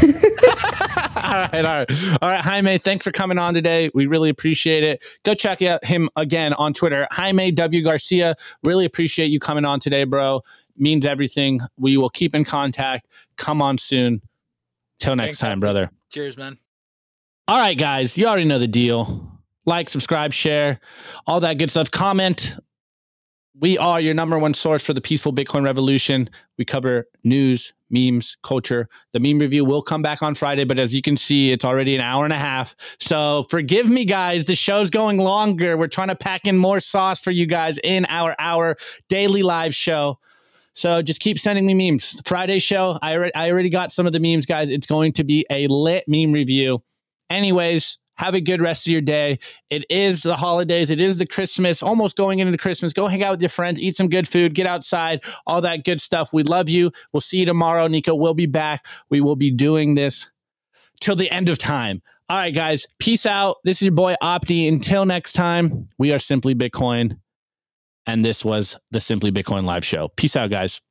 all 1.29 1.35
right, 1.35 1.53
all 1.53 1.61
right. 1.63 1.91
All 2.21 2.29
right, 2.29 2.41
Jaime, 2.41 2.77
thanks 2.77 3.03
for 3.03 3.11
coming 3.11 3.37
on 3.37 3.53
today. 3.53 3.89
We 3.93 4.07
really 4.07 4.29
appreciate 4.29 4.83
it. 4.83 5.03
Go 5.23 5.33
check 5.33 5.61
out 5.61 5.83
him 5.85 6.09
again 6.15 6.53
on 6.53 6.73
Twitter, 6.73 7.07
Jaime 7.11 7.51
W. 7.51 7.83
Garcia. 7.83 8.35
Really 8.63 8.85
appreciate 8.85 9.27
you 9.27 9.39
coming 9.39 9.65
on 9.65 9.79
today, 9.79 10.03
bro. 10.03 10.41
Means 10.77 11.05
everything. 11.05 11.59
We 11.77 11.97
will 11.97 12.09
keep 12.09 12.33
in 12.33 12.45
contact. 12.45 13.07
Come 13.37 13.61
on 13.61 13.77
soon. 13.77 14.21
Till 14.99 15.15
next 15.15 15.27
thanks, 15.27 15.39
time, 15.39 15.59
brother. 15.59 15.91
Cheers, 16.09 16.37
man. 16.37 16.57
All 17.47 17.57
right, 17.57 17.77
guys. 17.77 18.17
You 18.17 18.27
already 18.27 18.45
know 18.45 18.59
the 18.59 18.67
deal. 18.67 19.25
Like, 19.65 19.89
subscribe, 19.89 20.33
share, 20.33 20.79
all 21.27 21.39
that 21.41 21.57
good 21.57 21.69
stuff. 21.69 21.91
Comment 21.91 22.57
we 23.59 23.77
are 23.77 23.99
your 23.99 24.13
number 24.13 24.39
one 24.39 24.53
source 24.53 24.83
for 24.83 24.93
the 24.93 25.01
peaceful 25.01 25.33
Bitcoin 25.33 25.65
revolution. 25.65 26.29
We 26.57 26.65
cover 26.65 27.07
news, 27.23 27.73
memes, 27.89 28.37
culture. 28.41 28.87
The 29.11 29.19
meme 29.19 29.39
review 29.39 29.65
will 29.65 29.81
come 29.81 30.01
back 30.01 30.21
on 30.21 30.35
Friday, 30.35 30.63
but 30.63 30.79
as 30.79 30.95
you 30.95 31.01
can 31.01 31.17
see, 31.17 31.51
it's 31.51 31.65
already 31.65 31.95
an 31.95 32.01
hour 32.01 32.23
and 32.23 32.33
a 32.33 32.37
half. 32.37 32.75
So 32.99 33.43
forgive 33.49 33.89
me, 33.89 34.05
guys. 34.05 34.45
The 34.45 34.55
show's 34.55 34.89
going 34.89 35.17
longer. 35.17 35.77
We're 35.77 35.87
trying 35.87 36.07
to 36.07 36.15
pack 36.15 36.45
in 36.45 36.57
more 36.57 36.79
sauce 36.79 37.19
for 37.19 37.31
you 37.31 37.45
guys 37.45 37.77
in 37.83 38.05
our 38.07 38.35
hour 38.39 38.77
daily 39.09 39.43
live 39.43 39.75
show. 39.75 40.19
So 40.73 41.01
just 41.01 41.19
keep 41.19 41.39
sending 41.39 41.65
me 41.65 41.73
memes. 41.73 42.21
Friday 42.25 42.59
show, 42.59 42.97
I, 43.01 43.13
re- 43.13 43.31
I 43.35 43.51
already 43.51 43.69
got 43.69 43.91
some 43.91 44.07
of 44.07 44.13
the 44.13 44.19
memes, 44.19 44.45
guys. 44.45 44.69
It's 44.69 44.87
going 44.87 45.13
to 45.13 45.23
be 45.25 45.45
a 45.49 45.67
lit 45.67 46.05
meme 46.07 46.31
review. 46.31 46.81
Anyways, 47.29 47.97
have 48.19 48.35
a 48.35 48.41
good 48.41 48.61
rest 48.61 48.85
of 48.85 48.91
your 48.91 49.01
day. 49.01 49.39
It 49.69 49.85
is 49.89 50.23
the 50.23 50.35
holidays. 50.35 50.89
It 50.89 50.99
is 50.99 51.17
the 51.19 51.25
Christmas, 51.25 51.81
almost 51.81 52.17
going 52.17 52.39
into 52.39 52.57
Christmas. 52.57 52.91
Go 52.91 53.07
hang 53.07 53.23
out 53.23 53.31
with 53.31 53.41
your 53.41 53.49
friends, 53.49 53.79
eat 53.79 53.95
some 53.95 54.09
good 54.09 54.27
food, 54.27 54.53
get 54.53 54.67
outside, 54.67 55.23
all 55.47 55.61
that 55.61 55.85
good 55.85 56.01
stuff. 56.01 56.33
We 56.33 56.43
love 56.43 56.67
you. 56.67 56.91
We'll 57.13 57.21
see 57.21 57.39
you 57.39 57.45
tomorrow. 57.45 57.87
Nico 57.87 58.13
We'll 58.13 58.33
be 58.33 58.45
back. 58.45 58.85
We 59.09 59.21
will 59.21 59.37
be 59.37 59.51
doing 59.51 59.95
this 59.95 60.29
till 60.99 61.15
the 61.15 61.31
end 61.31 61.47
of 61.47 61.57
time. 61.57 62.01
All 62.27 62.37
right, 62.37 62.53
guys. 62.53 62.85
Peace 62.99 63.25
out. 63.25 63.57
This 63.63 63.77
is 63.77 63.83
your 63.83 63.93
boy 63.93 64.15
Opti. 64.21 64.67
Until 64.67 65.05
next 65.05 65.33
time, 65.33 65.87
we 65.97 66.11
are 66.11 66.19
Simply 66.19 66.53
Bitcoin. 66.53 67.19
And 68.05 68.25
this 68.25 68.43
was 68.43 68.77
the 68.91 68.99
Simply 68.99 69.31
Bitcoin 69.31 69.63
live 69.63 69.85
show. 69.85 70.09
Peace 70.09 70.35
out, 70.35 70.51
guys. 70.51 70.81